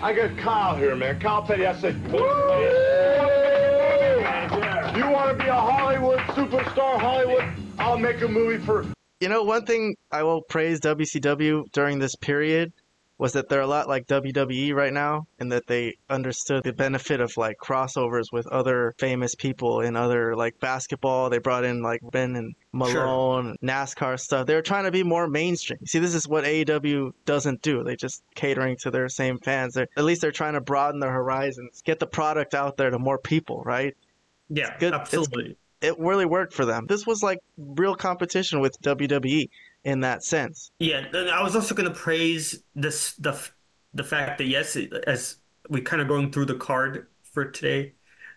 I 0.00 0.12
got 0.12 0.36
Kyle 0.38 0.76
here, 0.76 0.94
man. 0.94 1.18
Kyle 1.18 1.42
Petty. 1.42 1.66
I 1.66 1.74
said, 1.80 1.96
you 4.96 5.10
want 5.10 5.30
to 5.30 5.44
be 5.44 5.48
a 5.48 5.54
Hollywood 5.54 6.18
superstar, 6.20 6.98
Hollywood? 6.98 7.44
I'll 7.78 7.98
make 7.98 8.20
a 8.22 8.28
movie 8.28 8.64
for. 8.64 8.86
you 9.20 9.28
know, 9.28 9.42
one 9.42 9.66
thing 9.66 9.96
I 10.12 10.22
will 10.22 10.42
praise 10.42 10.80
WCW 10.80 11.64
during 11.72 11.98
this 11.98 12.14
period 12.16 12.72
was 13.22 13.34
that 13.34 13.48
they're 13.48 13.60
a 13.60 13.66
lot 13.68 13.86
like 13.86 14.08
WWE 14.08 14.74
right 14.74 14.92
now, 14.92 15.28
and 15.38 15.52
that 15.52 15.68
they 15.68 15.96
understood 16.10 16.64
the 16.64 16.72
benefit 16.72 17.20
of 17.20 17.36
like 17.36 17.56
crossovers 17.56 18.32
with 18.32 18.48
other 18.48 18.96
famous 18.98 19.36
people 19.36 19.80
in 19.80 19.94
other 19.94 20.34
like 20.34 20.58
basketball. 20.58 21.30
They 21.30 21.38
brought 21.38 21.62
in 21.62 21.82
like 21.82 22.00
Ben 22.10 22.34
and 22.34 22.56
Malone, 22.72 23.54
NASCAR 23.62 24.18
stuff. 24.18 24.48
They 24.48 24.56
were 24.56 24.60
trying 24.60 24.86
to 24.86 24.90
be 24.90 25.04
more 25.04 25.28
mainstream. 25.28 25.86
See, 25.86 26.00
this 26.00 26.16
is 26.16 26.26
what 26.26 26.42
AEW 26.42 27.12
doesn't 27.24 27.62
do. 27.62 27.84
They 27.84 27.94
just 27.94 28.24
catering 28.34 28.76
to 28.78 28.90
their 28.90 29.08
same 29.08 29.38
fans. 29.38 29.74
They're, 29.74 29.86
at 29.96 30.02
least 30.02 30.20
they're 30.20 30.32
trying 30.32 30.54
to 30.54 30.60
broaden 30.60 30.98
their 30.98 31.12
horizons, 31.12 31.80
get 31.84 32.00
the 32.00 32.08
product 32.08 32.54
out 32.54 32.76
there 32.76 32.90
to 32.90 32.98
more 32.98 33.18
people, 33.18 33.62
right? 33.64 33.96
Yeah, 34.48 34.76
good. 34.80 34.94
absolutely. 34.94 35.56
It 35.80 35.96
really 35.96 36.26
worked 36.26 36.54
for 36.54 36.64
them. 36.64 36.86
This 36.88 37.06
was 37.06 37.22
like 37.22 37.38
real 37.56 37.94
competition 37.94 38.58
with 38.58 38.82
WWE 38.82 39.48
in 39.84 40.00
that 40.00 40.24
sense. 40.24 40.70
Yeah, 40.78 41.04
I 41.12 41.42
was 41.42 41.56
also 41.56 41.74
going 41.74 41.88
to 41.88 41.94
praise 41.94 42.62
this 42.74 43.14
the 43.14 43.38
the 43.94 44.04
fact 44.04 44.38
that 44.38 44.46
yes, 44.46 44.76
as 45.06 45.36
we 45.68 45.80
kind 45.80 46.00
of 46.00 46.08
going 46.08 46.32
through 46.32 46.46
the 46.46 46.54
card 46.54 47.06
for 47.22 47.44
today, 47.44 47.94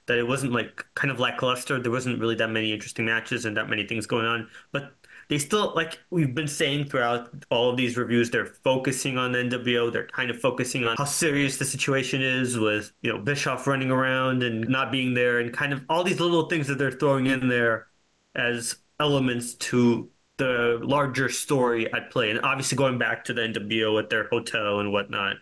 that 0.08 0.18
it 0.18 0.28
wasn't 0.28 0.52
like 0.52 0.86
kind 0.96 1.12
of 1.12 1.20
lackluster. 1.20 1.80
There 1.80 1.92
wasn't 1.92 2.20
really 2.20 2.36
that 2.36 2.50
many 2.50 2.74
interesting 2.74 3.06
matches 3.06 3.46
and 3.46 3.56
that 3.58 3.70
many 3.70 3.88
things 3.88 4.06
going 4.06 4.26
on, 4.26 4.50
but 4.72 4.96
they 5.28 5.40
still 5.40 5.74
like 5.76 6.00
we've 6.12 6.36
been 6.36 6.48
saying 6.48 6.86
throughout 6.86 7.30
all 7.50 7.70
of 7.70 7.78
these 7.78 7.98
reviews, 7.98 8.30
they're 8.30 8.46
focusing 8.46 9.18
on 9.18 9.32
the 9.32 9.40
NWO. 9.40 9.92
They're 9.92 10.08
kind 10.08 10.30
of 10.30 10.40
focusing 10.40 10.86
on 10.86 10.98
how 10.98 11.06
serious 11.06 11.58
the 11.58 11.66
situation 11.66 12.22
is 12.22 12.58
with 12.60 12.92
you 13.02 13.12
know 13.12 13.20
Bischoff 13.20 13.68
running 13.68 13.92
around 13.92 14.44
and 14.44 14.68
not 14.70 14.92
being 14.92 15.14
there, 15.14 15.40
and 15.40 15.54
kind 15.54 15.74
of 15.74 15.84
all 15.90 16.04
these 16.04 16.20
little 16.20 16.48
things 16.48 16.68
that 16.68 16.78
they're 16.78 16.92
throwing 16.92 17.28
in 17.28 17.48
there 17.50 17.88
as 18.36 18.78
elements 19.00 19.56
to 19.56 20.10
the 20.38 20.80
larger 20.82 21.30
story 21.30 21.92
at 21.94 22.12
play. 22.12 22.30
And 22.30 22.42
obviously, 22.42 22.78
going 22.78 22.98
back 22.98 23.24
to 23.26 23.34
the 23.34 23.42
NWO 23.42 24.00
at 24.02 24.10
their 24.10 24.28
hotel 24.28 24.80
and 24.80 24.92
whatnot 24.92 25.38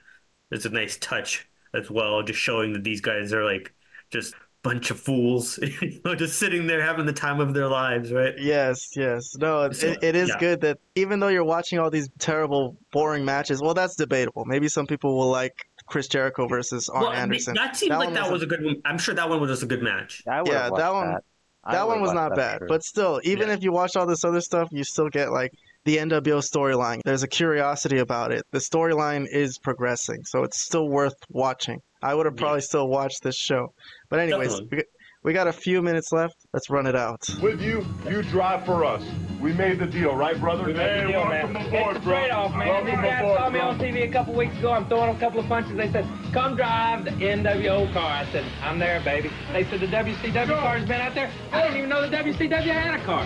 is 0.51 0.65
a 0.65 0.69
nice 0.69 0.97
touch 0.97 1.47
as 1.73 1.89
well. 1.89 2.21
Just 2.23 2.39
showing 2.39 2.73
that 2.73 2.83
these 2.83 3.01
guys 3.01 3.33
are 3.33 3.43
like 3.43 3.73
just 4.11 4.35
bunch 4.63 4.91
of 4.91 4.99
fools, 4.99 5.59
you 5.81 5.99
know, 6.05 6.15
just 6.15 6.39
sitting 6.39 6.65
there 6.67 6.81
having 6.81 7.05
the 7.05 7.13
time 7.13 7.39
of 7.39 7.53
their 7.53 7.67
lives, 7.67 8.11
right? 8.11 8.33
Yes, 8.39 8.95
yes. 8.95 9.35
No, 9.37 9.63
it, 9.63 9.75
So, 9.75 9.87
it, 9.87 10.03
it 10.03 10.15
is 10.15 10.29
yeah. 10.29 10.39
good 10.39 10.61
that 10.61 10.79
even 10.95 11.19
though 11.19 11.27
you're 11.27 11.43
watching 11.43 11.79
all 11.79 11.89
these 11.89 12.09
terrible, 12.17 12.77
boring 12.91 13.25
matches, 13.25 13.61
well, 13.61 13.73
that's 13.73 13.95
debatable. 13.95 14.45
Maybe 14.45 14.69
some 14.69 14.87
people 14.87 15.17
will 15.17 15.29
like 15.29 15.65
Chris 15.87 16.07
Jericho 16.07 16.47
versus 16.47 16.87
Arn 16.89 17.01
Well, 17.03 17.11
I 17.11 17.15
mean, 17.15 17.23
Anderson. 17.23 17.55
that 17.55 17.75
seemed 17.75 17.91
like 17.91 18.13
that 18.13 18.23
was 18.23 18.31
was 18.31 18.43
a 18.43 18.45
good 18.47 18.63
one. 18.63 18.81
I'm 18.85 18.97
sure 18.97 19.13
that 19.13 19.29
one 19.29 19.41
was 19.41 19.51
just 19.51 19.63
a 19.63 19.67
good 19.67 19.83
match. 19.83 20.23
Yeah, 20.25 20.43
that 20.43 20.93
one. 20.93 21.11
that. 21.11 21.23
That 21.70 21.88
one 21.88 22.01
was 22.01 22.14
not 22.14 22.36
bad, 22.36 22.59
sure. 22.59 22.68
but 22.68 22.84
still, 22.84 23.22
even 23.24 23.49
if 23.49 23.64
you 23.64 23.72
watch 23.72 23.95
all 23.95 24.05
this 24.05 24.26
other 24.26 24.41
stuff, 24.41 24.68
you 24.72 24.84
still 24.84 25.09
get 25.09 25.32
like 25.32 25.51
the 25.86 25.97
NWO 25.97 26.39
storyline. 26.39 27.01
There's 27.03 27.24
a 27.24 27.28
curiosity 27.28 27.99
about 27.99 28.32
it. 28.32 28.43
The 28.51 28.59
storyline 28.59 29.28
is 29.32 29.57
progressing, 29.59 30.24
so 30.26 30.43
it's 30.43 30.59
still 30.59 30.89
worth 30.89 31.16
watching. 31.30 31.80
I 32.01 32.16
would 32.16 32.26
have 32.26 32.36
probably 32.36 32.61
still 32.61 32.88
watched 32.88 33.24
this 33.24 33.38
show. 33.38 33.74
But 34.09 34.20
anyways, 34.20 34.59
Definitely. 34.59 34.84
We, 35.24 35.30
we 35.30 35.34
got 35.34 35.47
a 35.47 35.53
few 35.53 35.82
minutes 35.82 36.11
left. 36.11 36.36
Let's 36.53 36.69
run 36.69 36.86
it 36.86 36.95
out. 36.95 37.21
With 37.41 37.61
you, 37.61 37.86
you 38.07 38.21
drive 38.24 38.65
for 38.65 38.86
us. 38.86 39.03
We 39.41 39.51
made 39.53 39.80
the 39.80 39.86
deal, 39.88 40.15
right, 40.15 40.39
brother? 40.39 40.63
We 40.63 40.74
made 40.74 41.03
the 41.03 41.07
deal, 41.11 41.26
man. 41.26 41.53
welcome 41.53 41.55
It's 41.57 41.67
aboard, 41.67 41.95
the 41.95 41.99
bro. 41.99 42.13
trade-off, 42.19 42.51
man. 42.55 42.67
Welcome 42.67 42.86
These 42.88 42.95
guys 42.95 43.19
aboard, 43.21 43.38
saw 43.39 43.49
me 43.49 43.59
bro. 43.59 43.67
on 43.69 43.80
TV 43.80 44.03
a 44.07 44.11
couple 44.11 44.34
weeks 44.36 44.57
ago. 44.57 44.71
I'm 44.71 44.88
throwing 44.88 45.15
a 45.15 45.19
couple 45.19 45.39
of 45.41 45.47
punches. 45.47 45.76
They 45.76 45.91
said, 45.91 46.07
come 46.32 46.55
drive 46.55 47.03
the 47.05 47.11
NWO 47.11 47.91
car. 47.93 48.09
I 48.24 48.26
said, 48.32 48.45
I'm 48.61 48.80
there, 48.80 49.01
baby. 49.01 49.30
They 49.51 49.63
said, 49.65 49.82
the 49.82 49.88
WCW 49.88 50.47
car's 50.59 50.86
been 50.88 51.01
out 51.01 51.13
there. 51.15 51.30
I 51.51 51.63
didn't 51.63 51.78
even 51.78 51.89
know 51.89 52.01
the 52.09 52.15
WCW 52.15 52.74
had 52.74 52.99
a 52.99 53.03
car. 53.03 53.24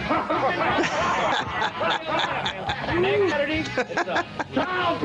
Next 2.99 3.29
Saturday, 3.31 3.59
it's 3.59 4.07
a 4.07 4.25
Kyle 4.55 4.97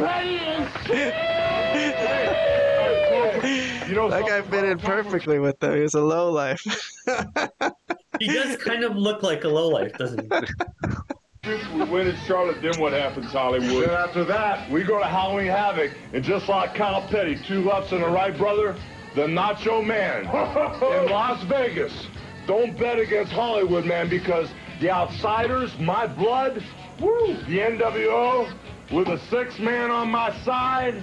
You 3.93 3.99
know, 3.99 4.09
that 4.09 4.26
guy 4.26 4.40
fit 4.40 4.64
in 4.64 4.78
perfectly 4.78 5.38
with 5.38 5.59
them. 5.61 5.74
He 5.74 5.82
was 5.82 5.93
a 5.93 6.01
low 6.01 6.30
life. 6.30 6.62
He 8.18 8.28
does 8.28 8.57
kind 8.59 8.84
of 8.84 8.95
look 8.95 9.24
like 9.24 9.43
a 9.43 9.49
low 9.49 9.68
life, 9.68 9.99
doesn't 9.99 10.32
he? 10.32 11.49
We 11.74 11.84
win 11.84 12.07
in 12.07 12.16
Charlotte, 12.24 12.62
then 12.62 12.78
what 12.78 12.93
happens, 12.93 13.32
Hollywood? 13.32 13.88
Then 13.88 13.90
after 13.90 14.22
that, 14.24 14.70
we 14.70 14.84
go 14.84 15.01
to 15.01 15.05
Halloween 15.05 15.49
Havoc, 15.49 15.90
and 16.12 16.22
just 16.22 16.49
like 16.49 16.72
Kyle 16.74 17.03
Petty, 17.09 17.36
two 17.49 17.64
lefts 17.64 17.90
and 17.90 18.05
a 18.05 18.09
right, 18.09 18.36
brother, 18.36 18.76
the 19.16 19.22
Nacho 19.22 19.84
Man 19.84 20.20
in 20.26 21.11
Las 21.11 21.43
Vegas. 21.45 22.07
Don't 22.47 22.78
bet 22.78 23.01
against 23.01 23.32
Hollywood, 23.32 23.86
man, 23.86 24.09
because 24.09 24.49
the 24.80 24.90
outsiders, 24.90 25.76
my 25.80 26.07
blood, 26.07 26.62
woo, 27.01 27.34
the 27.49 27.59
NWO, 27.59 28.53
with 28.93 29.09
a 29.09 29.18
six 29.30 29.59
man 29.59 29.90
on 29.90 30.11
my 30.11 30.32
side, 30.45 31.03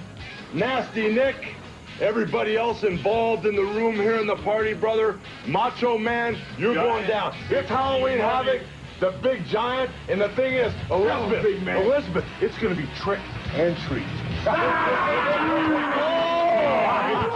Nasty 0.54 1.14
Nick, 1.14 1.56
everybody 2.02 2.58
else 2.58 2.84
involved 2.84 3.46
in 3.46 3.56
the 3.56 3.64
room 3.64 3.96
here 3.96 4.16
in 4.16 4.28
the 4.28 4.36
party, 4.38 4.74
brother, 4.74 5.20
Macho 5.48 5.98
Man, 5.98 6.38
you're 6.58 6.74
going 6.74 7.08
down. 7.08 7.36
It's 7.50 7.70
Halloween 7.70 8.20
Havoc 8.20 8.62
the 9.00 9.12
big 9.24 9.46
giant, 9.46 9.90
and 10.10 10.20
the 10.20 10.30
thing 10.30 10.56
is, 10.56 10.74
Elizabeth, 10.92 11.46
Elizabeth, 11.46 12.26
it's 12.42 12.58
gonna 12.58 12.76
be 12.76 12.88
trick 12.98 13.20
and 13.54 13.78
treat. 13.88 14.04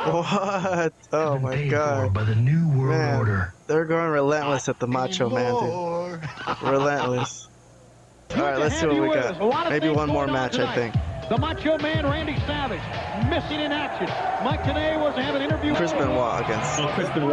What? 0.03 0.93
Oh 1.13 1.39
my 1.39 1.65
god. 1.67 2.13
by 2.13 2.25
the 2.25 2.35
New 2.35 2.67
World 2.77 2.89
Man, 2.89 3.19
Order. 3.19 3.53
they're 3.67 3.85
going 3.85 4.11
relentless 4.11 4.67
at 4.67 4.77
the 4.77 4.85
Macho 4.87 5.29
Man, 5.29 5.53
dude. 5.53 6.69
Relentless. 6.69 7.47
All 8.35 8.41
right, 8.41 8.57
let's 8.57 8.77
see 8.77 8.85
what 8.87 9.01
we 9.01 9.13
got. 9.13 9.69
Maybe 9.69 9.89
one 9.89 10.09
more 10.09 10.27
match, 10.27 10.59
I 10.59 10.75
think. 10.75 10.93
The 11.29 11.37
Macho 11.37 11.77
Man 11.77 12.05
Randy 12.05 12.37
Savage 12.45 12.81
missing 13.29 13.61
in 13.61 13.71
action. 13.71 14.07
Mike 14.43 14.61
Tenay 14.63 14.99
was 14.99 15.15
having 15.15 15.41
an 15.41 15.49
interview. 15.49 15.73
Chris 15.73 15.93
Benoit 15.93 16.43
against 16.43 16.79
Oh, 16.79 16.87
Chris 16.93 17.09
Benoit. 17.09 17.31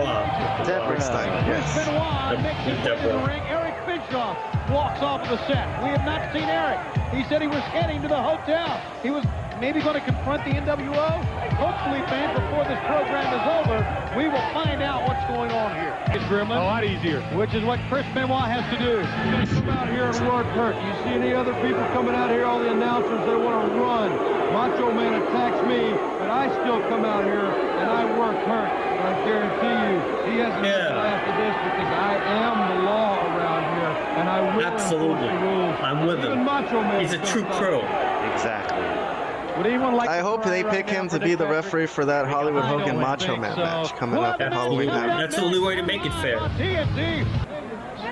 Rick 0.89 1.03
Steiner. 1.03 1.43
Chris 1.45 1.65
Yes. 1.75 1.87
Benoit 1.87 2.41
makes 2.43 2.61
his 2.65 2.79
way 2.87 2.97
to 3.03 3.09
the 3.09 3.19
ring. 3.27 3.43
Eric 3.51 3.75
Bischoff 3.87 4.39
walks 4.71 5.03
off 5.03 5.23
of 5.23 5.29
the 5.31 5.47
set. 5.47 5.83
We 5.83 5.91
have 5.91 6.05
not 6.07 6.33
seen 6.33 6.45
Eric. 6.49 6.79
He 7.13 7.25
said 7.25 7.43
he 7.43 7.49
was 7.49 7.63
heading 7.75 8.01
to 8.03 8.09
the 8.09 8.23
hotel. 8.23 8.81
He 9.03 9.11
was 9.11 9.25
maybe 9.61 9.81
going 9.81 9.95
to 9.95 10.01
confront 10.01 10.45
the 10.45 10.53
NWO. 10.57 11.21
Hopefully, 11.61 12.01
fans, 12.09 12.33
before 12.41 12.65
this 12.65 12.81
program 12.89 13.29
is 13.37 13.45
over, 13.61 13.79
we 14.17 14.29
will 14.29 14.47
find 14.57 14.81
out 14.83 15.07
what's 15.07 15.21
going 15.29 15.53
on 15.53 15.77
here. 15.77 15.93
It's 16.09 16.25
Grimlin. 16.25 16.57
A 16.57 16.65
lot 16.65 16.85
easier. 16.85 17.21
Which 17.37 17.53
is 17.53 17.63
what 17.65 17.79
Chris 17.93 18.07
Benoit 18.17 18.49
has 18.49 18.65
to 18.73 18.79
do. 18.81 19.05
Come 19.61 19.69
out 19.69 19.89
here 19.93 20.09
and 20.09 20.17
work 20.27 20.47
hurt. 20.57 20.75
You 20.75 20.93
see 21.05 21.13
any 21.21 21.35
other 21.35 21.53
people 21.61 21.85
coming 21.93 22.15
out 22.15 22.31
here, 22.31 22.45
all 22.47 22.59
the 22.59 22.73
announcers, 22.73 23.21
they 23.29 23.37
want 23.37 23.69
to 23.69 23.79
run. 23.79 24.11
Macho 24.57 24.91
Man 24.93 25.21
attacks 25.23 25.61
me, 25.69 25.93
but 26.19 26.31
I 26.33 26.49
still 26.65 26.81
come 26.89 27.05
out 27.05 27.25
here 27.25 27.45
and 27.45 27.89
I 27.91 28.03
work 28.19 28.37
hurt. 28.49 28.73
And 28.73 29.05
I 29.05 29.13
guarantee 29.29 29.77
you, 29.93 30.33
he 30.33 30.39
hasn't 30.41 30.65
Yeah. 30.65 30.97
yeah. 30.97 31.15
after 31.15 31.33
this 31.37 31.55
because 31.69 31.93
I 31.93 32.13
am 32.41 32.57
the 32.77 32.83
law 32.89 33.21
around 33.37 33.63
here, 33.77 33.93
and 34.19 34.29
I 34.29 34.41
will 34.57 34.65
Absolutely. 34.67 35.29
the 35.29 35.39
rules. 35.45 35.77
I'm 35.81 36.07
with 36.07 36.19
Even 36.19 36.39
him. 36.41 36.45
Macho 36.45 36.81
Man 36.83 37.01
He's 37.01 37.13
a 37.13 37.19
true 37.25 37.45
pro. 37.45 37.81
Exactly. 38.33 38.81
Would 39.57 39.67
anyone 39.67 39.95
like 39.95 40.09
I 40.09 40.21
hope 40.21 40.45
they 40.45 40.63
pick 40.65 40.87
now 40.87 41.03
him 41.03 41.09
to 41.11 41.19
be 41.21 41.35
the 41.35 41.45
Dick 41.45 41.53
referee 41.53 41.87
for 41.87 42.05
that 42.05 42.27
Hollywood 42.27 42.65
Hogan 42.65 42.97
Macho 42.97 43.27
think 43.27 43.41
Man 43.43 43.55
so. 43.57 43.63
match 43.63 43.97
coming 43.97 44.23
up 44.23 44.41
at 44.41 44.51
Well, 44.51 44.61
Halloween 44.61 44.89
night. 44.89 45.19
That's 45.19 45.37
the 45.37 45.43
only 45.43 45.61
way 45.61 45.77
to 45.77 45.83
make 45.83 46.05
it 46.05 46.13
fair. 46.15 46.39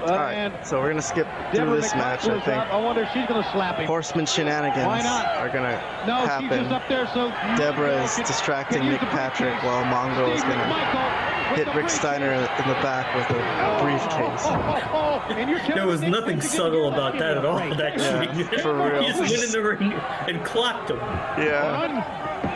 TNT. 0.01 0.11
All 0.11 0.17
right, 0.19 0.67
so 0.67 0.81
we're 0.81 0.89
gonna 0.91 1.03
skip 1.03 1.27
through 1.51 1.61
Deborah 1.67 1.81
this 1.81 1.95
match. 1.95 2.25
I 2.25 2.29
McMichael 2.29 2.45
think 2.45 2.57
out. 2.59 2.71
I 2.71 2.77
wonder 2.81 3.03
if 3.03 3.09
she's 3.13 3.27
going 3.27 3.43
to 3.43 3.51
slap 3.53 3.77
him. 3.79 3.87
horseman 3.87 4.25
Why 4.25 4.33
shenanigans 4.33 5.05
not? 5.05 5.27
are 5.37 5.49
gonna 5.49 5.81
No, 6.07 6.39
she's 6.41 6.49
just 6.51 6.71
up 6.71 6.89
there 6.89 7.07
so. 7.15 7.31
Deborah 7.57 8.03
is 8.05 8.17
distracting 8.17 8.85
Nick 8.89 9.01
Patrick 9.01 9.55
while 9.63 9.85
Mongo 9.85 10.35
is 10.35 10.43
gonna 10.43 11.55
hit 11.55 11.73
Rick 11.75 11.89
Steiner 11.91 12.33
in 12.33 12.41
the 12.69 12.75
back 12.83 13.15
with 13.17 13.29
a 13.31 13.81
briefcase. 13.83 15.75
There 15.75 15.87
was 15.87 16.03
nothing 16.03 16.41
subtle 16.41 16.89
about 16.93 17.19
that 17.19 17.37
at 17.39 17.45
all, 17.45 17.59
actually. 17.59 18.45
Yeah, 18.45 18.63
for 18.63 18.75
real. 18.91 19.01
he 19.03 19.09
just 19.09 19.21
went 19.21 19.33
in 19.45 19.51
the 19.53 19.63
ring 19.63 19.93
and 19.93 20.45
clocked 20.45 20.91
him. 20.91 20.99
Yeah. 20.99 22.05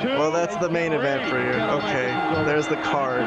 Well, 0.04 0.30
that's 0.30 0.56
the 0.56 0.68
main 0.68 0.92
event 0.92 1.28
for 1.28 1.38
you. 1.38 1.52
Okay, 1.78 2.06
there's 2.44 2.68
the 2.68 2.76
card. 2.76 3.22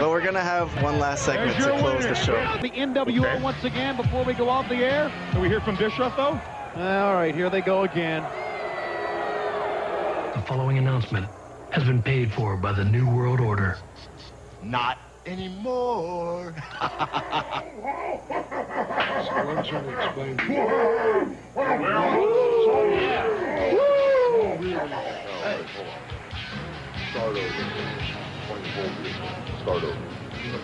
But 0.00 0.08
we're 0.10 0.22
gonna 0.22 0.40
have 0.42 0.70
one 0.82 0.98
last 0.98 1.24
segment 1.24 1.56
to 1.58 1.76
close 1.78 2.04
the 2.04 2.14
show. 2.14 2.37
The 2.38 2.70
NWO 2.70 3.42
once 3.42 3.62
again 3.64 3.96
before 3.96 4.24
we 4.24 4.34
go 4.34 4.48
off 4.48 4.68
the 4.68 4.76
air. 4.76 5.12
Can 5.30 5.40
we 5.40 5.48
hear 5.48 5.60
from 5.60 5.76
Bischoff, 5.76 6.16
though? 6.16 6.40
Uh, 6.80 7.04
all 7.04 7.14
right, 7.14 7.34
here 7.34 7.50
they 7.50 7.60
go 7.60 7.82
again. 7.82 8.22
The 10.34 10.42
following 10.46 10.78
announcement 10.78 11.26
has 11.70 11.84
been 11.84 12.02
paid 12.02 12.32
for 12.32 12.56
by 12.56 12.72
the 12.72 12.84
New 12.84 13.08
World 13.08 13.40
Order. 13.40 13.78
Not 14.62 14.98
anymore. 15.26 16.54
So 19.28 19.34
I'm 19.34 19.64
trying 19.64 19.84
to 19.84 20.04
explain 20.04 20.36
to 20.36 20.44
you. 20.44 21.36
Start 27.10 27.36
over. 27.36 27.48
Start 29.62 29.84
over. 29.84 30.17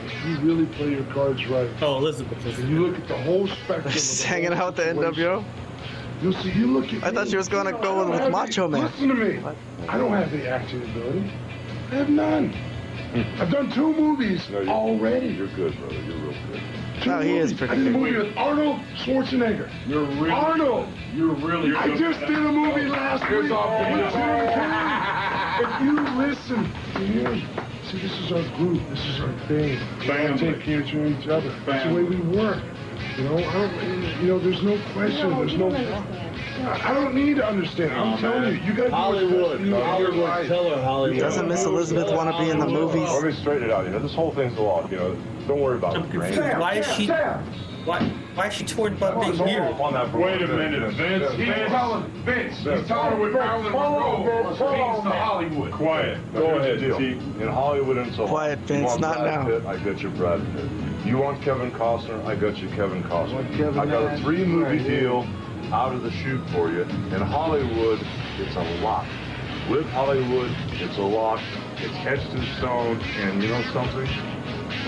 If 0.06 0.24
you 0.26 0.38
really 0.40 0.66
play 0.66 0.90
your 0.90 1.04
cards 1.12 1.46
right, 1.46 1.68
Oh, 1.82 1.96
Elizabeth 1.98 2.44
is 2.46 2.58
and 2.58 2.68
you 2.70 2.86
look 2.86 2.98
at 2.98 3.08
the 3.08 3.16
whole 3.16 3.46
spectrum. 3.46 3.86
of 3.86 3.92
the 3.94 4.26
hanging 4.26 4.52
whole 4.52 4.68
out 4.68 4.76
with 4.76 4.76
the 4.76 4.82
situation, 4.94 5.24
NWO. 5.24 5.44
You'll 6.22 6.32
see. 6.34 6.50
You 6.52 6.66
look 6.68 6.92
at. 6.92 7.02
I 7.04 7.10
thought 7.10 7.24
me. 7.24 7.30
she 7.30 7.36
was 7.36 7.48
gonna 7.48 7.72
go 7.72 7.78
I 7.78 7.82
don't 7.82 8.10
with 8.10 8.30
Macho 8.30 8.62
the- 8.68 8.78
Man. 8.78 8.82
Listen 8.84 9.08
to 9.08 9.14
me. 9.14 9.42
I 9.88 9.98
don't 9.98 10.12
have 10.12 10.30
the 10.30 10.48
acting 10.48 10.82
ability. 10.82 11.30
I 11.90 11.94
have 11.96 12.08
none. 12.08 12.54
I've 13.38 13.50
done 13.50 13.70
two 13.70 13.92
movies 13.94 14.48
No, 14.50 14.60
you- 14.60 14.68
already. 14.70 15.28
You're 15.28 15.46
good, 15.48 15.76
brother. 15.78 15.94
You're 15.94 16.16
real 16.18 16.34
good. 16.50 16.60
Two 17.02 17.10
No, 17.10 17.20
he 17.20 17.36
is 17.36 17.52
movies. 17.52 17.58
pretty 17.58 17.72
I 17.72 17.76
did 17.76 17.86
a 17.86 17.90
good. 17.90 18.00
movie 18.00 18.16
with 18.16 18.36
Arnold 18.36 18.80
Schwarzenegger. 18.96 19.68
You're 19.86 20.04
really 20.04 20.30
Arnold. 20.30 20.88
You're 21.14 21.34
really 21.34 21.68
good. 21.70 21.76
I 21.78 21.96
just 21.96 22.20
did 22.20 22.30
a 22.30 22.40
movie 22.52 22.86
last 22.86 23.24
Here's 23.24 23.44
week 23.44 23.52
off 23.52 23.86
the 23.86 23.92
with 23.92 24.04
list. 24.04 24.16
Jim 24.16 24.70
If 25.60 25.80
you 25.82 26.00
listen 26.18 26.72
to 26.94 26.98
me, 27.00 27.44
see, 27.94 28.06
this 28.06 28.18
is 28.20 28.32
our 28.32 28.56
group. 28.56 28.82
This 28.90 29.06
is 29.06 29.20
our 29.20 29.32
thing. 29.46 29.78
We 30.00 30.10
all 30.10 30.16
Family. 30.16 30.38
take 30.38 30.60
care 30.60 30.80
of 30.80 31.20
each 31.20 31.28
other. 31.28 31.54
That's 31.66 31.88
the 31.88 31.94
way 31.94 32.02
we 32.02 32.16
work. 32.16 32.62
You 33.16 33.24
know, 33.24 33.38
I 33.38 33.52
don't, 33.52 34.20
you 34.20 34.28
know, 34.28 34.38
there's 34.38 34.62
no 34.62 34.78
question. 34.92 35.30
There's 35.30 35.56
no. 35.56 35.70
I 36.64 36.94
don't 36.94 37.14
need 37.14 37.36
to 37.36 37.46
understand. 37.46 37.92
I'm 37.92 38.14
oh, 38.14 38.18
telling 38.18 38.54
you, 38.54 38.62
you 38.62 38.74
got 38.74 38.84
to 38.84 38.90
Hollywood. 38.90 39.60
You 39.60 39.74
Hollywood. 39.74 40.46
Tell 40.46 40.70
her, 40.70 40.82
Hollywood. 40.82 41.20
Doesn't 41.20 41.48
Miss 41.48 41.64
Elizabeth 41.64 42.12
want 42.12 42.34
to 42.34 42.42
be 42.42 42.50
in 42.50 42.58
the 42.58 42.66
movies? 42.66 43.08
Let 43.10 43.24
me 43.24 43.32
straighten 43.32 43.64
it 43.64 43.70
out. 43.70 43.84
You 43.84 43.90
know, 43.90 43.98
this 43.98 44.14
whole 44.14 44.32
thing's 44.32 44.56
a 44.58 44.62
lot. 44.62 44.90
You 44.90 44.96
know, 44.96 45.16
don't 45.46 45.60
worry 45.60 45.76
about 45.76 45.96
I'm 45.96 46.04
it. 46.04 46.14
Randy. 46.14 46.36
confused. 46.36 46.58
Why 46.58 46.74
is 46.74 46.86
she? 46.94 47.06
Why? 47.84 48.00
Why 48.34 48.46
is 48.48 48.54
she 48.54 48.64
torn 48.64 48.94
about 48.94 49.20
being 49.20 49.34
Hold 49.36 49.48
here? 49.48 49.62
on, 49.62 49.72
on 49.80 49.92
that 49.92 50.10
for 50.10 50.18
Wait 50.18 50.40
a 50.40 50.46
minute, 50.46 50.90
second. 50.96 51.20
Vince. 51.20 51.34
He's 51.34 51.46
Vince. 51.48 51.70
telling 51.70 52.10
Vince. 52.24 52.56
He's 52.56 52.86
telling 52.88 53.12
her 53.12 53.16
what 53.20 53.32
Marilyn 53.32 53.72
Monroe 53.72 54.46
means 54.46 54.58
to 54.58 55.10
Hollywood. 55.10 55.72
Quiet. 55.72 56.32
Go 56.32 56.56
ahead. 56.56 56.80
See, 56.80 57.12
in 57.42 57.48
Hollywood 57.48 57.98
and 57.98 58.14
so 58.14 58.26
Quiet, 58.26 58.58
on. 58.60 58.64
Vince, 58.66 58.80
You 58.80 58.86
want 58.86 59.00
not 59.02 59.18
Brad 59.18 59.40
now. 59.40 59.44
Pitt, 59.46 59.66
I 59.66 59.76
got 59.84 60.00
you, 60.02 60.10
Brad 60.10 60.40
Pitt. 60.54 60.70
You 61.06 61.18
want 61.18 61.42
Kevin 61.42 61.70
Costner? 61.72 62.24
I 62.24 62.34
got 62.36 62.56
you, 62.56 62.68
Kevin 62.70 63.02
Costner. 63.04 63.34
Want 63.34 63.50
Kevin 63.52 63.78
I 63.78 63.84
got 63.86 64.14
a 64.14 64.18
three-movie 64.22 64.78
Right 64.78 64.86
deal 64.86 65.26
out 65.72 65.94
of 65.94 66.02
the 66.02 66.10
chute 66.10 66.40
for 66.50 66.70
you. 66.70 66.82
In 66.82 67.20
Hollywood, 67.20 68.00
it's 68.38 68.56
a 68.56 68.62
lot. 68.82 69.04
With 69.70 69.86
Hollywood, 69.90 70.50
it's 70.72 70.96
a 70.96 71.02
lot. 71.02 71.42
It's 71.76 71.94
etched 72.06 72.32
in 72.34 72.44
stone, 72.58 72.98
and 73.18 73.42
you 73.42 73.48
know 73.50 73.62
something? 73.72 74.06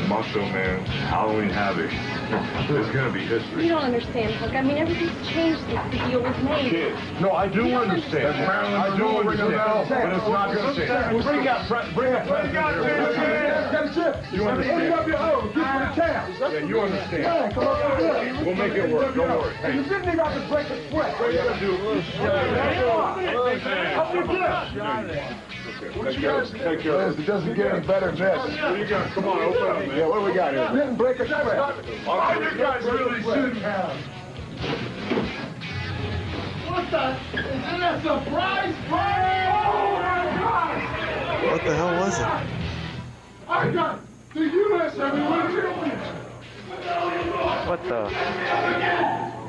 Macho 0.08 0.40
Man, 0.52 0.84
Halloween 1.08 1.48
Havoc. 1.50 1.90
It's 1.90 2.90
gonna 2.94 3.10
be 3.12 3.24
history. 3.24 3.64
You 3.64 3.70
don't 3.70 3.82
understand, 3.84 4.34
Hulk. 4.34 4.52
I 4.54 4.62
mean, 4.62 4.76
everything's 4.76 5.10
changed 5.28 5.60
since 5.66 5.80
the 5.90 5.98
deal 6.08 6.22
was 6.22 6.36
made. 6.44 6.70
Kid. 6.70 6.94
No, 7.20 7.32
I 7.32 7.48
do 7.48 7.64
You 7.66 7.76
understand. 7.76 8.26
understand. 8.26 8.76
I 8.76 8.96
do 8.96 9.06
understand. 9.18 9.88
But 9.88 10.12
it's 10.12 10.28
not 10.28 10.54
going 10.54 10.74
to 10.74 10.86
change. 10.86 11.24
Bring 11.24 11.46
up, 11.48 11.66
bring 11.94 12.14
up, 12.14 12.26
bring 12.26 12.56
up. 12.56 12.76
You 14.32 14.48
understand? 14.48 14.86
Yeah, 16.38 16.58
you 16.66 16.80
understand. 16.80 17.56
We'll 18.44 18.54
make 18.54 18.72
it 18.74 18.90
work. 18.92 19.14
Don't 19.14 19.28
worry. 19.28 19.54
Hey, 19.56 19.74
You 19.76 19.82
didn't 19.82 20.04
even 20.04 20.18
have 20.18 20.34
to 20.34 20.40
break 20.48 20.66
a 20.68 20.88
sweat. 20.90 21.14
all 21.20 21.30
you 21.30 21.38
gotta 21.38 21.58
do. 21.60 21.72
What 21.72 22.04
Take 24.12 24.26
you 24.26 25.65
care 25.78 25.90
guys 25.90 26.50
of 26.50 26.58
Take 26.58 26.80
care 26.80 27.10
It 27.10 27.26
doesn't 27.26 27.54
get 27.54 27.72
any 27.72 27.86
better 27.86 28.10
than 28.12 28.18
this. 28.18 28.38
What 28.38 28.74
do 28.74 28.78
you 28.78 28.86
got? 28.86 29.10
Come 29.10 29.28
on, 29.28 29.42
open 29.42 29.62
up, 29.62 29.78
man. 29.86 29.96
Yeah, 29.96 30.06
what 30.06 30.20
do 30.20 30.24
we 30.24 30.32
got 30.32 30.52
here? 30.54 30.68
Didn't 30.72 30.96
break 30.96 31.18
a 31.20 31.26
sweat. 31.26 31.44
Oh, 32.06 32.40
you 32.40 32.58
guys 32.58 32.84
really 32.84 33.22
shouldn't 33.22 33.58
have. 33.58 33.96
What 36.70 36.90
the? 36.90 37.16
Isn't 37.38 37.80
that 37.80 37.94
a 37.94 38.02
surprise 38.02 38.74
party? 38.88 39.36
Oh 39.48 39.92
my 39.96 40.24
God! 40.38 40.76
What 41.52 41.64
the 41.64 41.74
hell 41.74 41.92
was 42.00 42.18
it? 42.18 42.26
I 43.48 43.70
got 43.72 44.00
the 44.34 44.40
U.S. 44.40 44.96
heavyweight 44.96 45.50
champion. 45.50 45.98
What 47.66 47.82
the? 47.84 48.00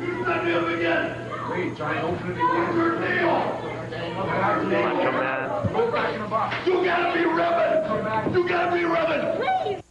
You 0.05 0.25
let 0.25 0.45
me 0.45 0.53
up 0.53 0.67
again. 0.67 1.05
Wait, 1.51 1.75
try 1.78 1.95
and 1.95 2.05
open 2.05 2.32
it 2.32 2.38
again. 2.38 3.66
Macho 4.26 5.11
Man. 5.11 5.74
Go 5.74 5.91
back 5.91 6.13
in 6.15 6.22
the 6.22 6.28
box. 6.28 6.68
You 6.68 6.84
gotta 6.84 7.18
be 7.18 7.26
rubbing. 7.26 8.34
You 8.34 8.47
gotta 8.47 8.76
be 8.78 8.84
rubbing. 8.84 9.38
Please. 9.63 9.82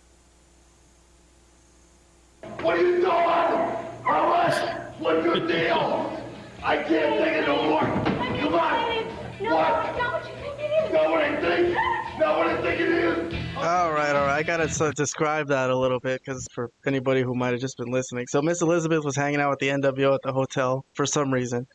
What 2.63 2.79
are 2.79 2.83
you 2.83 2.97
doing? 2.97 3.07
All 3.07 4.31
right. 4.31 4.93
What's 4.99 5.25
your 5.25 5.47
deal? 5.47 6.21
I 6.63 6.77
can't 6.79 7.19
take 7.21 7.37
it 7.43 7.47
no 7.47 7.63
more. 7.69 7.81
Come 7.81 8.55
on. 8.55 9.07
No, 9.41 9.55
What? 9.55 9.85
that's 9.85 9.99
not 9.99 10.13
what 10.13 10.25
you 10.29 10.35
think 10.41 10.59
it 10.59 10.87
is. 10.87 10.93
Know 10.93 11.11
what 11.11 11.21
I 11.23 11.41
think? 11.41 12.19
Know 12.19 12.39
what 12.39 12.47
I 12.49 12.63
think 12.63 12.81
it 12.81 12.89
is? 12.89 13.35
All 13.57 13.93
right, 13.93 14.15
all 14.15 14.27
right. 14.27 14.39
I 14.39 14.43
gotta 14.43 14.69
so 14.69 14.91
describe 14.93 15.49
that 15.49 15.71
a 15.71 15.77
little 15.77 16.01
bit 16.01 16.21
because 16.25 16.47
for 16.53 16.71
anybody 16.87 17.23
who 17.23 17.35
might 17.35 17.53
have 17.53 17.61
just 17.61 17.77
been 17.79 17.91
listening. 17.91 18.27
So 18.29 18.43
Miss 18.43 18.61
Elizabeth 18.63 19.05
was 19.05 19.15
hanging 19.17 19.41
out 19.41 19.51
with 19.51 19.59
the 19.61 19.69
NWO 19.69 20.15
at 20.15 20.23
the 20.23 20.33
hotel 20.33 20.85
for 20.95 21.07
some 21.07 21.33
reason, 21.33 21.67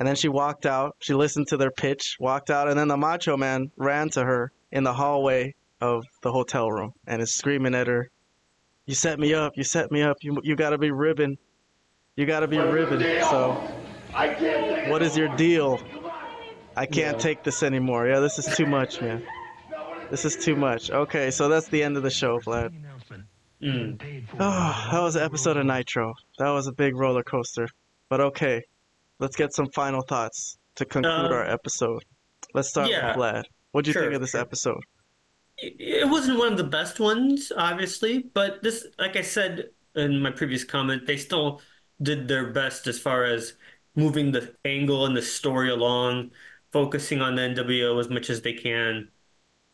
and 0.00 0.08
then 0.08 0.16
she 0.16 0.28
walked 0.28 0.64
out. 0.64 0.96
She 1.00 1.12
listened 1.12 1.48
to 1.48 1.58
their 1.58 1.70
pitch, 1.70 2.16
walked 2.18 2.48
out, 2.50 2.68
and 2.68 2.78
then 2.78 2.88
the 2.88 2.96
Macho 2.96 3.36
Man 3.36 3.70
ran 3.76 4.08
to 4.10 4.24
her 4.24 4.50
in 4.72 4.82
the 4.82 4.94
hallway 4.94 5.54
of 5.78 6.04
the 6.22 6.32
hotel 6.32 6.70
room 6.72 6.94
and 7.06 7.20
is 7.20 7.34
screaming 7.34 7.74
at 7.74 7.86
her, 7.86 8.10
"You 8.86 8.94
set 8.94 9.20
me 9.20 9.34
up! 9.34 9.58
You 9.58 9.62
set 9.62 9.92
me 9.92 10.02
up! 10.02 10.16
You 10.22 10.40
you 10.42 10.56
gotta 10.56 10.78
be 10.78 10.90
ribbon! 10.90 11.36
You 12.16 12.24
gotta 12.24 12.48
be 12.48 12.56
ribbon!" 12.56 13.00
So, 13.20 13.62
I 14.14 14.28
can't 14.28 14.90
what 14.90 15.02
is 15.02 15.18
your 15.18 15.28
deal? 15.36 15.78
I 16.74 16.86
can't 16.86 17.20
take 17.20 17.44
this 17.44 17.62
anymore. 17.62 18.08
Yeah, 18.08 18.20
this 18.20 18.38
is 18.38 18.46
too 18.56 18.66
much, 18.66 19.02
man. 19.02 19.22
This 20.10 20.24
is 20.24 20.34
too 20.34 20.56
much. 20.56 20.90
Okay, 20.90 21.30
so 21.30 21.48
that's 21.50 21.68
the 21.68 21.82
end 21.82 21.98
of 21.98 22.02
the 22.02 22.10
show, 22.10 22.40
Vlad. 22.40 22.72
Mm. 23.62 24.24
Oh, 24.38 24.88
that 24.92 25.02
was 25.02 25.16
an 25.16 25.22
episode 25.22 25.58
of 25.58 25.66
Nitro. 25.66 26.14
That 26.38 26.48
was 26.48 26.66
a 26.66 26.72
big 26.72 26.96
roller 26.96 27.22
coaster. 27.22 27.68
But 28.08 28.20
okay, 28.22 28.62
let's 29.20 29.36
get 29.36 29.52
some 29.54 29.68
final 29.74 30.02
thoughts 30.02 30.58
to 30.76 30.84
conclude 30.84 31.30
Uh, 31.30 31.32
our 31.32 31.44
episode. 31.46 32.02
Let's 32.54 32.68
start 32.70 32.90
yeah. 32.90 33.00
with 33.00 33.16
Vlad. 33.16 33.44
What 33.72 33.84
do 33.84 33.90
you 33.90 33.94
Sure, 33.94 34.02
think 34.02 34.14
of 34.14 34.20
this 34.20 34.34
sure. 34.34 34.40
episode? 34.40 34.82
it 35.58 36.08
wasn't 36.08 36.38
one 36.38 36.52
of 36.52 36.58
the 36.58 36.64
best 36.64 37.00
ones, 37.00 37.52
obviously, 37.56 38.20
but 38.20 38.62
this, 38.62 38.86
like 38.98 39.16
I 39.16 39.22
said 39.22 39.70
in 39.94 40.20
my 40.22 40.30
previous 40.30 40.64
comment, 40.64 41.06
they 41.06 41.16
still 41.16 41.60
did 42.00 42.28
their 42.28 42.50
best 42.52 42.86
as 42.86 42.98
far 42.98 43.24
as 43.24 43.54
moving 43.94 44.32
the 44.32 44.56
angle 44.64 45.04
and 45.06 45.16
the 45.16 45.22
story 45.22 45.70
along, 45.70 46.30
focusing 46.72 47.20
on 47.20 47.34
the 47.36 47.42
NWO 47.42 47.98
as 48.00 48.08
much 48.08 48.30
as 48.30 48.40
they 48.42 48.54
can, 48.54 49.10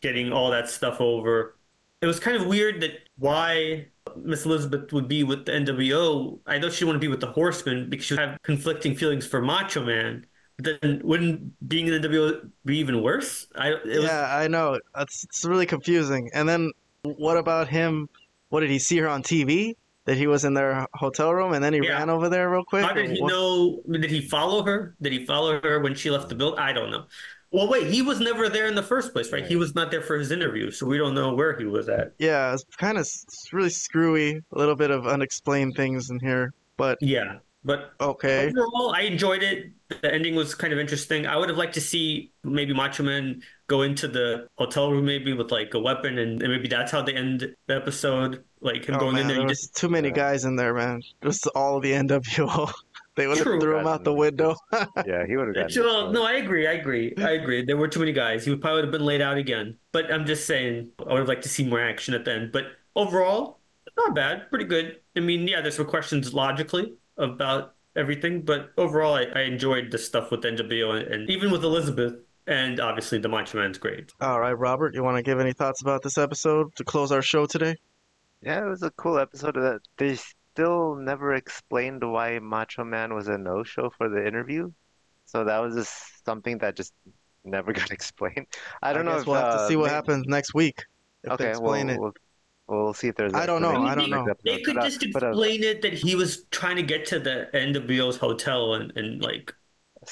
getting 0.01 0.33
all 0.33 0.51
that 0.51 0.69
stuff 0.69 1.01
over. 1.01 1.57
It 2.01 2.07
was 2.07 2.19
kind 2.19 2.37
of 2.37 2.47
weird 2.47 2.81
that 2.81 3.09
why 3.17 3.89
Miss 4.15 4.45
Elizabeth 4.45 4.91
would 4.93 5.07
be 5.07 5.23
with 5.23 5.45
the 5.45 5.51
NWO. 5.51 6.39
I 6.45 6.57
know 6.57 6.69
she 6.69 6.85
wanted 6.85 6.97
to 6.97 7.01
be 7.01 7.07
with 7.07 7.21
the 7.21 7.31
Horsemen 7.31 7.89
because 7.89 8.05
she 8.05 8.13
would 8.13 8.19
have 8.19 8.41
conflicting 8.43 8.95
feelings 8.95 9.25
for 9.25 9.41
Macho 9.41 9.83
Man. 9.83 10.25
But 10.57 10.81
then 10.81 11.01
wouldn't 11.03 11.69
being 11.69 11.87
in 11.87 12.01
the 12.01 12.07
NWO 12.07 12.49
be 12.65 12.77
even 12.77 13.03
worse? 13.03 13.47
I 13.55 13.69
it 13.69 13.85
was, 13.85 14.05
yeah, 14.05 14.35
I 14.35 14.47
know. 14.47 14.79
It's, 14.97 15.23
it's 15.23 15.45
really 15.45 15.65
confusing. 15.65 16.29
And 16.33 16.49
then 16.49 16.71
what 17.03 17.37
about 17.37 17.67
him? 17.67 18.09
What 18.49 18.61
did 18.61 18.69
he 18.69 18.79
see 18.79 18.97
her 18.97 19.07
on 19.07 19.23
TV? 19.23 19.75
That 20.05 20.15
he 20.15 20.25
was 20.25 20.45
in 20.45 20.53
their 20.53 20.87
hotel 20.93 21.33
room 21.33 21.51
and 21.51 21.61
then 21.61 21.73
he 21.73 21.81
ran 21.81 22.09
over 22.09 22.29
there 22.29 22.49
real 22.49 22.63
quick? 22.63 22.85
How 22.85 22.93
did 22.93 23.11
he 23.11 23.21
what- 23.21 23.29
know? 23.29 23.81
Did 23.91 24.09
he 24.09 24.21
follow 24.21 24.63
her? 24.63 24.95
Did 25.01 25.11
he 25.11 25.25
follow 25.25 25.59
her 25.61 25.81
when 25.81 25.95
she 25.95 26.09
left 26.09 26.29
the 26.29 26.35
building? 26.35 26.59
I 26.59 26.71
don't 26.71 26.91
know. 26.91 27.07
Well, 27.51 27.69
wait, 27.69 27.87
he 27.87 28.01
was 28.01 28.19
never 28.19 28.49
there 28.49 28.67
in 28.67 28.75
the 28.75 28.83
first 28.83 29.13
place, 29.13 29.31
right? 29.31 29.45
He 29.45 29.55
was 29.55 29.73
not 29.73 29.89
there 29.89 30.01
for 30.01 30.17
his 30.17 30.31
interview, 30.31 30.69
so 30.71 30.85
we 30.85 30.97
don't 30.97 31.15
know 31.15 31.33
where 31.33 31.57
he 31.57 31.65
was 31.65 31.87
at. 31.87 32.13
Yeah, 32.19 32.53
it's 32.53 32.65
kind 32.75 32.97
of 32.97 33.07
really 33.53 33.69
screwy. 33.69 34.41
A 34.51 34.57
little 34.57 34.75
bit 34.75 34.91
of 34.91 35.07
unexplained 35.07 35.75
things 35.75 36.09
in 36.09 36.19
here, 36.19 36.53
but 36.75 36.97
yeah, 37.01 37.37
but 37.63 37.93
okay. 37.99 38.47
Overall, 38.47 38.93
I 38.95 39.01
enjoyed 39.01 39.43
it. 39.43 39.71
The 40.01 40.13
ending 40.13 40.35
was 40.35 40.55
kind 40.55 40.71
of 40.71 40.79
interesting. 40.79 41.27
I 41.27 41.35
would 41.37 41.49
have 41.49 41.57
liked 41.57 41.73
to 41.73 41.81
see 41.81 42.31
maybe 42.43 42.73
Macho 42.73 43.03
Man 43.03 43.41
go 43.67 43.81
into 43.81 44.07
the 44.07 44.47
hotel 44.57 44.91
room, 44.91 45.05
maybe 45.05 45.33
with 45.33 45.51
like 45.51 45.73
a 45.73 45.79
weapon, 45.79 46.17
and, 46.17 46.41
and 46.41 46.51
maybe 46.51 46.67
that's 46.69 46.91
how 46.91 47.01
they 47.01 47.13
end 47.13 47.53
the 47.67 47.75
episode. 47.75 48.43
Like 48.61 48.85
him 48.85 48.95
Oh 48.95 48.99
going 48.99 49.15
man, 49.15 49.23
in 49.23 49.27
there, 49.27 49.37
there 49.39 49.47
just 49.47 49.75
too 49.75 49.89
many 49.89 50.11
guys 50.11 50.45
in 50.45 50.55
there, 50.55 50.73
man. 50.73 51.01
Just 51.21 51.47
all 51.55 51.79
the 51.79 51.91
NWO. 51.91 52.71
they 53.17 53.27
would 53.27 53.37
have 53.37 53.45
True. 53.45 53.59
threw 53.59 53.77
him 53.77 53.87
out 53.87 54.03
the 54.03 54.13
window. 54.13 54.55
yeah, 55.05 55.25
he 55.25 55.35
would 55.35 55.55
have 55.55 55.75
Well, 55.75 56.11
no, 56.11 56.23
I 56.23 56.33
agree. 56.33 56.67
I 56.67 56.73
agree. 56.73 57.13
I 57.17 57.31
agree. 57.31 57.65
There 57.65 57.75
were 57.75 57.87
too 57.87 57.99
many 57.99 58.13
guys. 58.13 58.45
He 58.45 58.51
would 58.51 58.61
probably 58.61 58.77
would 58.81 58.85
have 58.85 58.91
been 58.91 59.05
laid 59.05 59.21
out 59.21 59.37
again. 59.37 59.77
But 59.91 60.13
I'm 60.13 60.25
just 60.25 60.45
saying, 60.45 60.91
I 60.99 61.13
would 61.13 61.19
have 61.19 61.27
liked 61.27 61.43
to 61.43 61.49
see 61.49 61.67
more 61.67 61.81
action 61.81 62.13
at 62.13 62.25
the 62.25 62.31
end. 62.31 62.51
But 62.51 62.65
overall, 62.95 63.59
not 63.97 64.13
bad. 64.13 64.49
Pretty 64.49 64.65
good. 64.65 64.99
I 65.15 65.19
mean, 65.19 65.47
yeah, 65.47 65.61
there's 65.61 65.75
some 65.75 65.87
questions 65.87 66.33
logically 66.33 66.93
about 67.17 67.73
everything, 67.95 68.43
but 68.43 68.71
overall, 68.77 69.15
I, 69.15 69.23
I 69.35 69.41
enjoyed 69.41 69.91
the 69.91 69.97
stuff 69.97 70.29
with 70.29 70.41
NWO 70.41 70.99
and, 71.01 71.07
and 71.11 71.29
even 71.29 71.51
with 71.51 71.63
Elizabeth, 71.63 72.13
and 72.45 72.79
obviously 72.79 73.17
the 73.17 73.29
Macho 73.29 73.57
Man's 73.57 73.79
great. 73.79 74.13
All 74.21 74.39
right, 74.39 74.53
Robert, 74.57 74.93
you 74.93 75.03
want 75.03 75.17
to 75.17 75.23
give 75.23 75.39
any 75.39 75.53
thoughts 75.53 75.81
about 75.81 76.03
this 76.03 76.17
episode 76.17 76.75
to 76.75 76.83
close 76.83 77.11
our 77.11 77.23
show 77.23 77.47
today? 77.47 77.75
Yeah, 78.43 78.63
it 78.63 78.69
was 78.69 78.83
a 78.83 78.91
cool 78.91 79.17
episode. 79.17 79.57
Of 79.57 79.63
that 79.63 79.79
they 79.97 80.17
still 80.57 80.95
never 80.95 81.35
explained 81.35 82.01
why 82.03 82.39
Macho 82.39 82.83
Man 82.83 83.13
was 83.13 83.27
a 83.27 83.37
no-show 83.37 83.91
for 83.95 84.09
the 84.09 84.25
interview. 84.25 84.71
So 85.25 85.43
that 85.43 85.59
was 85.59 85.75
just 85.75 86.25
something 86.25 86.57
that 86.59 86.75
just 86.75 86.93
never 87.45 87.73
got 87.81 87.91
explained. 87.91 88.47
I 88.81 88.91
don't 88.93 89.05
know 89.05 89.11
guess 89.11 89.21
if 89.21 89.27
we'll 89.27 89.35
have 89.41 89.53
to 89.53 89.59
uh, 89.59 89.67
see 89.67 89.75
what 89.75 89.87
may- 89.87 89.93
happens 89.93 90.25
next 90.27 90.53
week 90.55 90.83
if 91.23 91.33
Okay, 91.33 91.43
they 91.43 91.49
explain 91.51 91.87
well, 91.87 91.95
it. 91.95 91.99
we'll 92.01 92.13
we'll 92.85 92.93
see 92.93 93.07
if 93.07 93.15
there's. 93.15 93.33
I 93.35 93.45
don't 93.45 93.61
know, 93.61 93.83
I 93.83 93.93
don't 93.93 94.09
know. 94.09 94.25
They 94.43 94.61
could 94.61 94.77
uh, 94.77 94.83
just 94.89 95.05
but, 95.13 95.21
uh, 95.23 95.29
explain 95.29 95.63
it 95.63 95.81
that 95.83 95.93
he 95.93 96.15
was 96.15 96.45
trying 96.49 96.77
to 96.77 96.83
get 96.83 97.05
to 97.07 97.19
the 97.19 97.49
NWO's 97.53 98.17
hotel 98.17 98.73
and, 98.75 98.91
and 98.97 99.21
like 99.21 99.53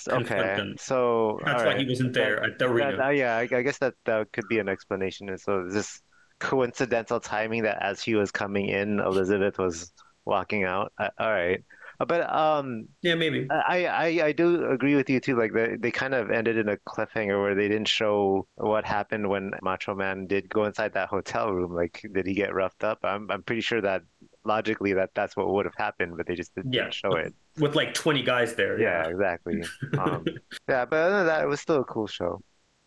confront 0.07 0.59
Okay, 0.59 0.73
so 0.77 1.39
That's 1.43 1.61
all 1.61 1.65
why 1.67 1.73
right. 1.73 1.79
he 1.81 1.85
wasn't 1.89 2.13
there 2.13 2.35
That- 2.35 2.49
at 2.51 2.59
the 2.59 2.65
arena. 2.65 2.97
that- 2.97 3.05
uh, 3.07 3.09
yeah, 3.09 3.35
I, 3.37 3.41
I 3.41 3.61
guess 3.63 3.79
that 3.79 3.95
that 4.05 4.31
could 4.31 4.47
be 4.47 4.59
an 4.59 4.69
explanation. 4.69 5.29
And 5.29 5.39
so 5.39 5.67
this 5.67 6.01
coincidental 6.39 7.19
timing 7.19 7.63
that 7.63 7.81
as 7.81 8.03
he 8.03 8.13
was 8.15 8.29
coming 8.31 8.67
in, 8.67 8.99
Elizabeth 8.99 9.57
was 9.57 9.91
walking 10.25 10.63
out. 10.63 10.91
Uh, 10.97 11.09
all 11.19 11.31
right, 11.31 11.63
Uh, 11.99 12.05
but 12.05 12.21
um, 12.33 12.87
yeah, 13.01 13.15
maybe 13.15 13.47
I, 13.49 13.85
I 13.85 14.05
I 14.27 14.31
do 14.33 14.69
agree 14.69 14.95
with 14.95 15.09
you 15.09 15.19
too. 15.19 15.37
Like 15.37 15.53
they 15.53 15.77
they 15.79 15.91
kind 15.91 16.13
of 16.13 16.29
ended 16.29 16.57
in 16.57 16.67
a 16.69 16.77
cliffhanger 16.77 17.41
where 17.41 17.55
they 17.55 17.67
didn't 17.69 17.87
show 17.87 18.47
what 18.55 18.83
happened 18.85 19.29
when 19.29 19.51
Macho 19.61 19.95
Man 19.95 20.27
did 20.27 20.49
go 20.49 20.65
inside 20.65 20.93
that 20.93 21.07
hotel 21.09 21.51
room. 21.53 21.73
Like, 21.73 22.05
did 22.13 22.25
he 22.27 22.33
get 22.33 22.53
roughed 22.53 22.83
up? 22.83 22.99
I'm 23.03 23.31
I'm 23.31 23.43
pretty 23.43 23.61
sure 23.61 23.81
that 23.81 24.01
logically 24.43 24.93
that 24.93 25.11
that's 25.15 25.35
what 25.37 25.47
would 25.53 25.65
have 25.65 25.75
happened, 25.77 26.17
but 26.17 26.27
they 26.27 26.35
just 26.35 26.53
didn't 26.55 26.73
Yeah. 26.73 26.89
show 26.91 27.15
it. 27.15 27.33
with 27.57 27.75
like 27.75 27.93
20 27.93 28.21
guys 28.23 28.55
there. 28.55 28.77
Yeah, 28.79 29.07
exactly. 29.07 29.63
Um, 29.97 30.25
yeah, 30.67 30.83
but 30.85 30.97
other 30.97 31.17
than 31.19 31.27
that, 31.27 31.43
it 31.43 31.47
was 31.47 31.61
still 31.61 31.79
a 31.81 31.85
cool 31.85 32.07
show. 32.07 32.41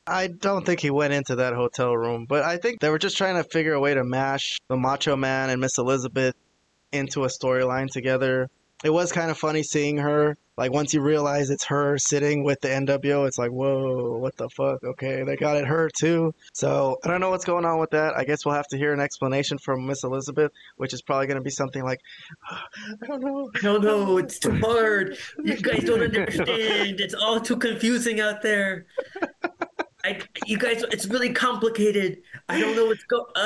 I 0.07 0.27
don't 0.29 0.65
think 0.65 0.81
he 0.81 0.91
went 0.91 1.13
into 1.13 1.37
that 1.37 1.55
hotel 1.55 1.95
room, 1.97 2.27
but 2.29 2.43
I 2.43 2.57
think 2.59 2.81
they 2.81 2.89
were 2.91 2.99
just 2.99 3.17
trying 3.19 3.37
to 3.43 3.45
figure 3.49 3.73
a 3.75 3.81
way 3.81 3.93
to 3.95 4.05
mash 4.05 4.59
the 4.69 4.77
Macho 4.77 5.17
Man 5.17 5.51
and 5.51 5.61
Miss 5.61 5.77
Elizabeth 5.79 6.35
into 6.93 7.25
a 7.25 7.29
storyline 7.29 7.89
together. 7.89 8.51
It 8.85 8.91
was 8.91 9.11
kind 9.13 9.31
of 9.31 9.39
funny 9.39 9.63
seeing 9.63 9.99
her. 9.99 10.37
Like 10.57 10.73
once 10.73 10.93
you 10.93 11.01
realize 11.01 11.51
it's 11.51 11.67
her 11.67 11.99
sitting 11.99 12.43
with 12.43 12.61
the 12.61 12.69
NWO, 12.69 13.29
it's 13.29 13.39
like, 13.39 13.53
whoa, 13.53 14.19
what 14.19 14.37
the 14.37 14.49
fuck? 14.49 14.83
Okay, 14.83 15.23
they 15.23 15.37
got 15.37 15.57
it 15.57 15.67
her 15.67 15.89
too. 15.89 16.35
So 16.53 16.97
I 17.05 17.09
don't 17.09 17.21
know 17.21 17.31
what's 17.31 17.45
going 17.45 17.65
on 17.65 17.79
with 17.79 17.91
that. 17.91 18.17
I 18.17 18.25
guess 18.25 18.45
we'll 18.45 18.57
have 18.57 18.67
to 18.69 18.77
hear 18.77 18.93
an 18.93 18.99
explanation 18.99 19.59
from 19.59 19.87
Miss 19.87 20.03
Elizabeth, 20.03 20.51
which 20.77 20.93
is 20.93 21.01
probably 21.01 21.29
going 21.29 21.37
to 21.37 21.45
be 21.45 21.51
something 21.51 21.85
like, 21.85 22.01
ah, 22.51 22.65
I 23.01 23.07
don't 23.07 23.23
know. 23.23 23.51
No, 23.63 23.77
no, 23.79 24.19
it's 24.19 24.41
too 24.41 24.57
hard. 24.57 25.17
You 25.45 25.57
guys 25.57 25.85
don't 25.85 26.03
understand. 26.03 27.01
It's 27.01 27.15
all 27.15 27.41
too 27.41 27.57
confusing 27.57 28.21
out 28.21 28.43
there. 28.43 28.87
I, 30.09 30.21
you 30.47 30.59
guys, 30.59 30.83
it's 30.91 31.07
really 31.07 31.33
complicated. 31.33 32.19
I 32.49 32.59
don't 32.61 32.75
know 32.77 32.87
what's 32.87 33.05
going. 33.05 33.25
Oh, 33.37 33.41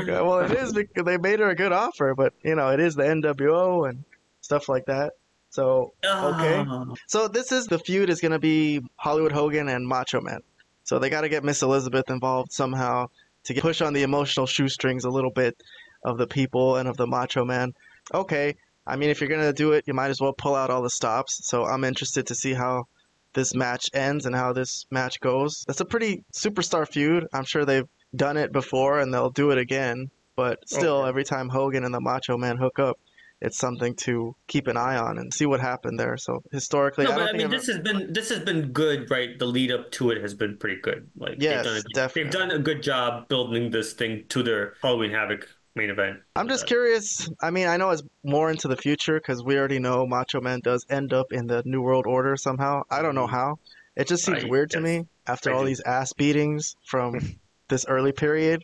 Uh, 0.00 0.02
God. 0.04 0.26
Well, 0.26 0.40
it 0.40 0.52
is 0.52 0.72
because 0.72 1.04
they 1.04 1.16
made 1.16 1.40
her 1.40 1.48
a 1.50 1.54
good 1.54 1.72
offer, 1.72 2.14
but 2.14 2.34
you 2.44 2.54
know, 2.54 2.68
it 2.70 2.80
is 2.80 2.94
the 2.94 3.02
NWO 3.04 3.88
and 3.88 4.04
stuff 4.40 4.68
like 4.68 4.86
that. 4.86 5.12
So 5.50 5.92
okay. 6.04 6.64
Ah. 6.66 6.86
So 7.06 7.28
this 7.28 7.52
is 7.52 7.66
the 7.66 7.78
feud 7.78 8.08
is 8.10 8.20
going 8.20 8.32
to 8.32 8.38
be 8.38 8.80
Hollywood 8.96 9.32
Hogan 9.32 9.68
and 9.68 9.86
Macho 9.86 10.20
Man. 10.20 10.40
So 10.84 10.98
they 10.98 11.10
got 11.10 11.20
to 11.22 11.28
get 11.28 11.44
Miss 11.44 11.62
Elizabeth 11.62 12.08
involved 12.10 12.52
somehow 12.52 13.08
to 13.44 13.54
get, 13.54 13.62
push 13.62 13.80
on 13.80 13.92
the 13.92 14.02
emotional 14.02 14.46
shoestrings 14.46 15.04
a 15.04 15.10
little 15.10 15.30
bit 15.30 15.62
of 16.04 16.18
the 16.18 16.26
people 16.26 16.76
and 16.76 16.88
of 16.88 16.96
the 16.96 17.06
Macho 17.06 17.44
Man. 17.44 17.74
Okay. 18.12 18.56
I 18.86 18.96
mean, 18.96 19.10
if 19.10 19.20
you're 19.20 19.28
going 19.28 19.42
to 19.42 19.52
do 19.52 19.72
it, 19.72 19.84
you 19.86 19.94
might 19.94 20.10
as 20.10 20.20
well 20.20 20.32
pull 20.32 20.54
out 20.56 20.70
all 20.70 20.82
the 20.82 20.90
stops. 20.90 21.46
So 21.46 21.64
I'm 21.64 21.84
interested 21.84 22.26
to 22.28 22.34
see 22.34 22.52
how 22.52 22.88
this 23.34 23.54
match 23.54 23.90
ends 23.94 24.26
and 24.26 24.34
how 24.34 24.52
this 24.52 24.86
match 24.90 25.20
goes. 25.20 25.64
That's 25.66 25.80
a 25.80 25.84
pretty 25.84 26.24
superstar 26.32 26.86
feud. 26.86 27.26
I'm 27.32 27.44
sure 27.44 27.64
they've 27.64 27.88
done 28.14 28.36
it 28.36 28.52
before 28.52 29.00
and 29.00 29.12
they'll 29.12 29.30
do 29.30 29.50
it 29.50 29.58
again. 29.58 30.10
But 30.34 30.66
still, 30.66 31.04
every 31.04 31.24
time 31.24 31.48
Hogan 31.50 31.84
and 31.84 31.94
the 31.94 32.00
Macho 32.00 32.38
Man 32.38 32.56
hook 32.56 32.78
up, 32.78 32.98
it's 33.42 33.58
something 33.58 33.94
to 33.96 34.34
keep 34.46 34.68
an 34.68 34.76
eye 34.76 34.96
on 34.96 35.18
and 35.18 35.34
see 35.34 35.46
what 35.46 35.60
happened 35.60 35.98
there. 35.98 36.16
So 36.16 36.42
historically, 36.52 37.04
no, 37.04 37.12
I 37.12 37.16
but 37.16 37.28
I 37.28 37.32
mean, 37.32 37.50
this 37.50 37.66
has 37.66 37.80
been 37.80 38.12
this 38.12 38.30
has 38.30 38.38
been 38.40 38.72
good, 38.72 39.10
right? 39.10 39.38
The 39.38 39.46
lead 39.46 39.72
up 39.72 39.90
to 39.92 40.10
it 40.10 40.22
has 40.22 40.32
been 40.32 40.56
pretty 40.56 40.80
good. 40.80 41.10
Like, 41.16 41.36
Yes, 41.38 41.66
they've 41.66 41.84
done 41.84 42.04
a, 42.04 42.12
they've 42.14 42.30
done 42.30 42.50
a 42.52 42.58
good 42.58 42.82
job 42.82 43.28
building 43.28 43.70
this 43.70 43.92
thing 43.92 44.24
to 44.28 44.42
their 44.42 44.74
Halloween 44.80 45.10
Havoc 45.10 45.48
main 45.74 45.90
event. 45.90 46.20
I'm 46.36 46.48
just 46.48 46.66
curious. 46.66 47.28
I 47.40 47.50
mean, 47.50 47.66
I 47.66 47.76
know 47.76 47.90
it's 47.90 48.02
more 48.24 48.50
into 48.50 48.68
the 48.68 48.76
future 48.76 49.18
because 49.18 49.42
we 49.42 49.58
already 49.58 49.78
know 49.78 50.06
Macho 50.06 50.40
Man 50.40 50.60
does 50.62 50.84
end 50.90 51.12
up 51.12 51.32
in 51.32 51.46
the 51.46 51.62
New 51.64 51.82
World 51.82 52.06
Order 52.06 52.36
somehow. 52.36 52.82
I 52.90 53.02
don't 53.02 53.14
know 53.14 53.26
mm. 53.26 53.30
how. 53.30 53.58
It 53.96 54.06
just 54.08 54.24
seems 54.24 54.44
I- 54.44 54.48
weird 54.48 54.70
to 54.70 54.80
me 54.80 55.06
after 55.26 55.50
I 55.50 55.54
all 55.54 55.60
do. 55.62 55.66
these 55.68 55.80
ass 55.80 56.12
beatings 56.12 56.76
from 56.86 57.18
this 57.68 57.84
early 57.86 58.12
period. 58.12 58.62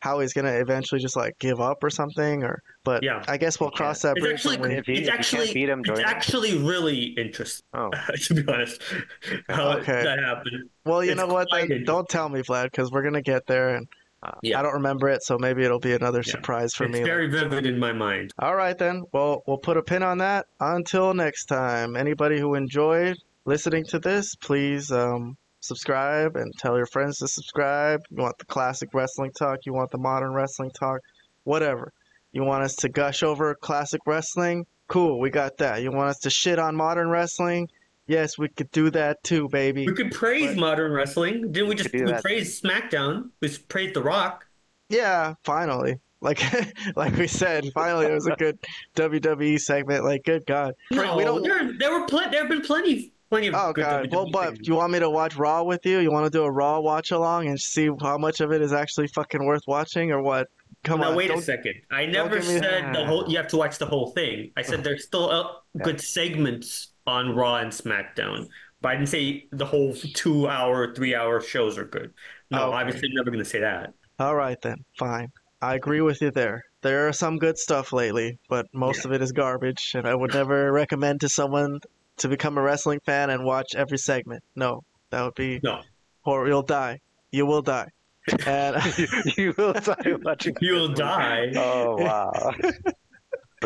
How 0.00 0.20
he's 0.20 0.34
gonna 0.34 0.52
eventually 0.52 1.00
just 1.00 1.16
like 1.16 1.38
give 1.38 1.62
up 1.62 1.82
or 1.82 1.88
something, 1.88 2.44
or 2.44 2.62
but 2.84 3.02
Yeah. 3.02 3.24
I 3.26 3.38
guess 3.38 3.58
we'll 3.58 3.70
cross 3.70 4.02
that 4.02 4.18
It's 4.18 4.20
bridge. 4.22 4.34
actually, 4.34 4.56
when 4.58 4.82
we- 4.86 4.94
it's 4.98 5.08
actually, 5.08 5.50
beat 5.54 5.70
him, 5.70 5.82
it's 5.86 5.98
actually 6.00 6.58
really 6.58 7.04
interesting. 7.16 7.64
to 7.72 8.34
be 8.34 8.44
honest, 8.52 8.82
how 9.48 9.78
Okay. 9.78 10.02
that 10.04 10.18
happened. 10.18 10.68
Well, 10.84 11.02
you 11.02 11.12
It's 11.12 11.18
know 11.18 11.26
what? 11.26 11.48
Then 11.50 11.84
don't 11.84 12.06
tell 12.06 12.28
me, 12.28 12.42
Vlad, 12.42 12.64
because 12.64 12.90
we're 12.92 13.02
gonna 13.02 13.22
get 13.22 13.46
there, 13.46 13.76
and 13.76 13.88
I 14.24 14.62
don't 14.62 14.74
remember 14.74 15.08
it, 15.08 15.22
so 15.22 15.38
maybe 15.38 15.64
it'll 15.64 15.78
be 15.78 15.92
another 15.92 16.22
surprise 16.22 16.74
for 16.74 16.84
It's 16.84 16.92
me. 16.94 17.02
very 17.02 17.28
vivid 17.28 17.66
in 17.66 17.78
my 17.78 17.92
mind. 17.92 18.32
All 18.38 18.54
right, 18.54 18.76
then. 18.76 19.04
Well, 19.12 19.42
we'll 19.46 19.58
put 19.58 19.76
a 19.76 19.82
pin 19.82 20.02
on 20.02 20.18
that. 20.18 20.46
Until 20.60 21.14
next 21.14 21.46
time, 21.46 21.96
anybody 21.96 22.38
who 22.38 22.54
enjoyed 22.54 23.16
listening 23.44 23.84
to 23.86 23.98
this, 23.98 24.34
please 24.34 24.90
um, 24.90 25.36
subscribe 25.60 26.36
and 26.36 26.52
tell 26.58 26.76
your 26.76 26.86
friends 26.86 27.18
to 27.18 27.28
subscribe. 27.28 28.00
You 28.10 28.22
want 28.22 28.38
the 28.38 28.44
classic 28.46 28.90
wrestling 28.94 29.32
talk, 29.32 29.60
you 29.66 29.72
want 29.72 29.90
the 29.90 29.98
modern 29.98 30.32
wrestling 30.32 30.70
talk, 30.70 31.00
whatever. 31.44 31.92
You 32.32 32.44
want 32.44 32.64
us 32.64 32.76
to 32.76 32.88
gush 32.88 33.22
over 33.22 33.54
classic 33.54 34.00
wrestling? 34.06 34.66
Cool, 34.88 35.20
we 35.20 35.30
got 35.30 35.58
that. 35.58 35.82
You 35.82 35.92
want 35.92 36.10
us 36.10 36.18
to 36.20 36.30
shit 36.30 36.58
on 36.58 36.76
modern 36.76 37.08
wrestling? 37.08 37.68
Yes, 38.06 38.36
we 38.36 38.48
could 38.48 38.70
do 38.70 38.90
that 38.90 39.22
too, 39.24 39.48
baby. 39.48 39.86
We 39.86 39.94
could 39.94 40.12
praise 40.12 40.56
modern 40.56 40.92
wrestling. 40.92 41.52
Didn't 41.52 41.68
we 41.68 41.74
just 41.74 41.92
we 41.92 42.02
that. 42.02 42.22
praise 42.22 42.60
SmackDown? 42.60 43.30
We 43.40 43.48
praised 43.68 43.94
The 43.94 44.02
Rock. 44.02 44.46
Yeah, 44.90 45.34
finally. 45.42 46.00
Like 46.20 46.42
like 46.96 47.16
we 47.16 47.26
said, 47.26 47.72
finally 47.72 48.06
it 48.06 48.12
was 48.12 48.26
a 48.26 48.36
good 48.36 48.58
WWE 48.96 49.60
segment. 49.60 50.04
Like, 50.04 50.24
good 50.24 50.46
God. 50.46 50.74
No, 50.90 51.16
we 51.16 51.24
don't. 51.24 51.42
there, 51.42 51.72
there 51.78 51.98
were 51.98 52.06
pl- 52.06 52.30
there 52.30 52.40
have 52.40 52.48
been 52.48 52.62
plenty 52.62 53.12
plenty 53.30 53.48
of 53.48 53.54
Oh 53.54 53.72
good 53.72 53.82
God! 53.82 54.10
WWE 54.10 54.12
Well, 54.12 54.30
but 54.30 54.54
do 54.56 54.62
you 54.64 54.74
want 54.74 54.92
me 54.92 54.98
to 54.98 55.10
watch 55.10 55.36
Raw 55.36 55.62
with 55.62 55.84
you? 55.86 55.98
You 56.00 56.10
want 56.10 56.24
to 56.24 56.30
do 56.30 56.44
a 56.44 56.50
Raw 56.50 56.80
watch 56.80 57.10
along 57.10 57.48
and 57.48 57.60
see 57.60 57.90
how 58.00 58.18
much 58.18 58.40
of 58.40 58.52
it 58.52 58.62
is 58.62 58.72
actually 58.72 59.08
fucking 59.08 59.44
worth 59.44 59.64
watching, 59.66 60.12
or 60.12 60.22
what? 60.22 60.48
Come 60.82 61.00
now 61.00 61.10
on! 61.10 61.16
wait 61.16 61.30
a 61.30 61.40
second. 61.40 61.74
I 61.90 62.06
never 62.06 62.40
said 62.42 62.94
the 62.94 63.04
whole. 63.04 63.24
You 63.28 63.36
have 63.38 63.48
to 63.48 63.56
watch 63.56 63.78
the 63.78 63.86
whole 63.86 64.10
thing. 64.10 64.50
I 64.56 64.62
said 64.62 64.84
there's 64.84 65.04
still 65.04 65.30
uh, 65.30 65.48
good 65.82 66.00
segments 66.00 66.93
on 67.06 67.34
Raw 67.34 67.56
and 67.56 67.70
SmackDown, 67.70 68.48
but 68.80 68.88
I 68.90 68.94
didn't 68.96 69.08
say 69.08 69.46
the 69.52 69.66
whole 69.66 69.94
two-hour, 69.94 70.94
three-hour 70.94 71.40
shows 71.40 71.76
are 71.78 71.84
good. 71.84 72.12
No, 72.50 72.64
Okay. 72.68 72.76
obviously, 72.76 73.08
I'm 73.08 73.14
never 73.16 73.30
going 73.30 73.44
to 73.44 73.48
say 73.50 73.60
that. 73.60 73.92
All 74.18 74.34
right 74.36 74.60
then, 74.62 74.84
fine. 74.98 75.32
I 75.60 75.74
agree 75.74 76.00
with 76.00 76.20
you 76.22 76.30
there. 76.30 76.64
There 76.82 77.08
are 77.08 77.12
some 77.12 77.38
good 77.38 77.56
stuff 77.58 77.92
lately, 77.92 78.38
but 78.48 78.66
most 78.74 79.04
of 79.04 79.12
it 79.12 79.22
is 79.22 79.32
garbage, 79.32 79.92
and 79.94 80.06
I 80.06 80.14
would 80.14 80.34
never 80.40 80.70
recommend 80.72 81.20
to 81.22 81.28
someone 81.28 81.80
to 82.18 82.28
become 82.28 82.58
a 82.58 82.62
wrestling 82.62 83.00
fan 83.04 83.30
and 83.30 83.44
watch 83.44 83.74
every 83.74 83.98
segment. 83.98 84.44
No, 84.54 84.84
that 85.10 85.22
would 85.22 85.34
be 85.34 85.60
no. 85.62 85.80
Or 86.24 86.46
you'll 86.46 86.62
die. 86.62 87.00
You 87.32 87.44
will 87.46 87.62
die. 87.62 87.88
And 88.46 88.76
you 89.36 89.52
will 89.58 89.74
die 89.74 90.14
watching. 90.22 90.56
You'll 90.60 90.94
die. 90.94 91.52
Oh 91.56 91.96
wow. 91.98 92.54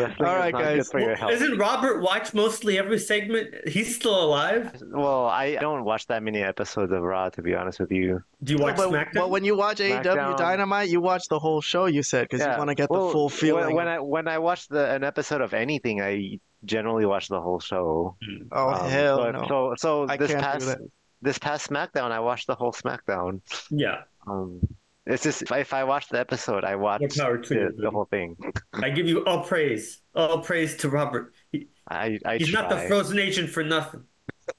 Wrestling 0.07 0.27
All 0.29 0.35
is 0.35 0.39
right, 0.39 0.53
not 0.53 0.61
guys. 0.63 0.77
Good 0.77 0.91
for 0.91 0.99
your. 0.99 1.31
Isn't 1.31 1.57
Robert 1.57 2.01
watch 2.01 2.33
mostly 2.33 2.77
every 2.77 2.99
segment? 2.99 3.53
He's 3.67 3.95
still 3.95 4.23
alive. 4.23 4.81
Well, 4.87 5.25
I 5.25 5.55
don't 5.55 5.83
watch 5.83 6.07
that 6.07 6.23
many 6.23 6.41
episodes 6.41 6.91
of 6.91 7.01
Raw, 7.01 7.29
to 7.29 7.41
be 7.41 7.55
honest 7.55 7.79
with 7.79 7.91
you. 7.91 8.23
Do 8.43 8.53
you 8.53 8.59
No, 8.59 8.73
but, 8.73 9.07
but 9.13 9.29
when 9.29 9.43
you 9.43 9.55
watch 9.55 9.77
AEW 9.79 10.03
SmackDown. 10.03 10.37
Dynamite, 10.37 10.89
you 10.89 11.01
watch 11.01 11.27
the 11.29 11.39
whole 11.39 11.61
show. 11.61 11.85
You 11.85 12.03
said 12.03 12.27
because 12.29 12.45
you 12.45 12.57
want 12.57 12.69
to 12.69 12.75
get 12.75 12.89
Well, 12.89 13.07
the 13.07 13.13
full 13.13 13.29
feeling. 13.29 13.75
When, 13.75 13.75
when 13.75 13.87
I 13.87 13.99
when 13.99 14.27
I 14.27 14.37
watch 14.39 14.67
the 14.67 14.89
an 14.91 15.03
episode 15.03 15.41
of 15.41 15.53
anything, 15.53 16.01
I 16.01 16.39
generally 16.65 17.05
watch 17.05 17.27
the 17.27 17.41
whole 17.41 17.59
show. 17.59 18.15
Oh, 18.51 18.73
hell 18.87 19.17
but- 19.17 19.31
no. 19.31 19.47
So 19.47 19.73
so 19.77 20.07
I 20.09 20.17
this 20.17 20.33
past 20.33 20.77
this 21.21 21.37
past 21.37 21.69
SmackDown, 21.69 22.11
I 22.11 22.19
watched 22.19 22.47
the 22.47 22.55
whole 22.55 22.71
SmackDown. 22.71 23.41
Yeah. 23.69 24.03
Um, 24.27 24.61
it's 25.09 25.23
just 25.23 25.41
if 25.41 25.51
I, 25.51 25.59
if 25.59 25.73
I 25.73 25.83
watch 25.83 26.07
the 26.09 26.19
episode, 26.19 26.63
I 26.63 26.75
watch 26.75 27.01
More 27.01 27.09
power 27.09 27.37
to 27.37 27.49
the, 27.49 27.59
you, 27.59 27.73
the 27.77 27.91
whole 27.91 28.05
thing. 28.05 28.37
I 28.73 28.89
give 28.89 29.07
you 29.07 29.25
all 29.25 29.43
praise, 29.43 30.01
all 30.15 30.39
praise 30.39 30.77
to 30.77 30.89
Robert. 30.89 31.33
He- 31.51 31.67
I 31.89 32.19
I 32.25 32.37
he's 32.37 32.53
not 32.53 32.69
the 32.69 32.77
frozen 32.77 33.17
Asian 33.19 33.47
for 33.47 33.63
nothing. 33.63 34.03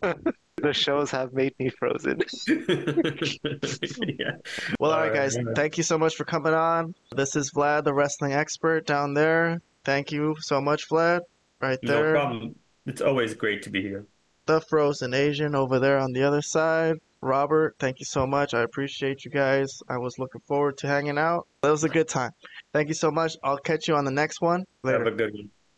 The 0.63 0.75
shows 0.75 1.11
have 1.13 1.33
made 1.33 1.55
me 1.59 1.71
frozen. 1.71 2.21
yeah. 2.47 4.33
Well, 4.79 4.91
all 4.91 4.99
right, 4.99 5.05
All 5.05 5.09
right, 5.09 5.15
guys. 5.15 5.37
all 5.37 5.45
right. 5.45 5.57
Thank 5.57 5.79
you 5.79 5.83
so 5.83 5.97
much 5.97 6.17
for 6.17 6.25
coming 6.27 6.53
on. 6.53 6.95
This 7.17 7.35
is 7.35 7.51
Vlad, 7.53 7.85
the 7.85 7.95
wrestling 7.95 8.33
expert 8.33 8.87
down 8.87 9.15
there. 9.15 9.63
Thank 9.85 10.13
you 10.13 10.37
so 10.41 10.61
much, 10.61 10.87
Vlad. 10.91 11.21
Right 11.63 11.79
there. 11.83 12.13
No 12.13 12.21
problem. 12.21 12.55
It's 12.85 13.01
always 13.01 13.33
great 13.35 13.63
to 13.63 13.71
be 13.71 13.81
here. 13.81 14.05
The 14.45 14.61
frozen 14.61 15.15
Asian 15.15 15.55
over 15.55 15.79
there 15.79 15.99
on 15.99 16.13
the 16.13 16.25
other 16.25 16.43
side. 16.43 16.97
Robert, 17.23 17.75
thank 17.79 18.01
you 18.01 18.07
so 18.07 18.27
much. 18.27 18.55
I 18.55 18.63
appreciate 18.63 19.25
you 19.25 19.31
guys. 19.31 19.69
I 19.89 19.99
was 19.99 20.19
looking 20.19 20.41
forward 20.49 20.79
to 20.79 20.87
hanging 20.87 21.19
out. 21.19 21.47
That 21.63 21.71
was 21.71 21.85
a 21.85 21.89
good 21.89 22.09
time. 22.09 22.31
Thank 22.73 22.89
you 22.89 22.95
so 22.95 23.11
much. 23.11 23.37
I'll 23.45 23.59
catch 23.59 23.89
you 23.89 23.95
on 23.95 24.05
the 24.05 24.11
next 24.11 24.41
one. 24.41 24.65
Later. 24.83 25.05
Have 25.05 25.07
a 25.07 25.17
good 25.17 25.35
one. 25.35 25.51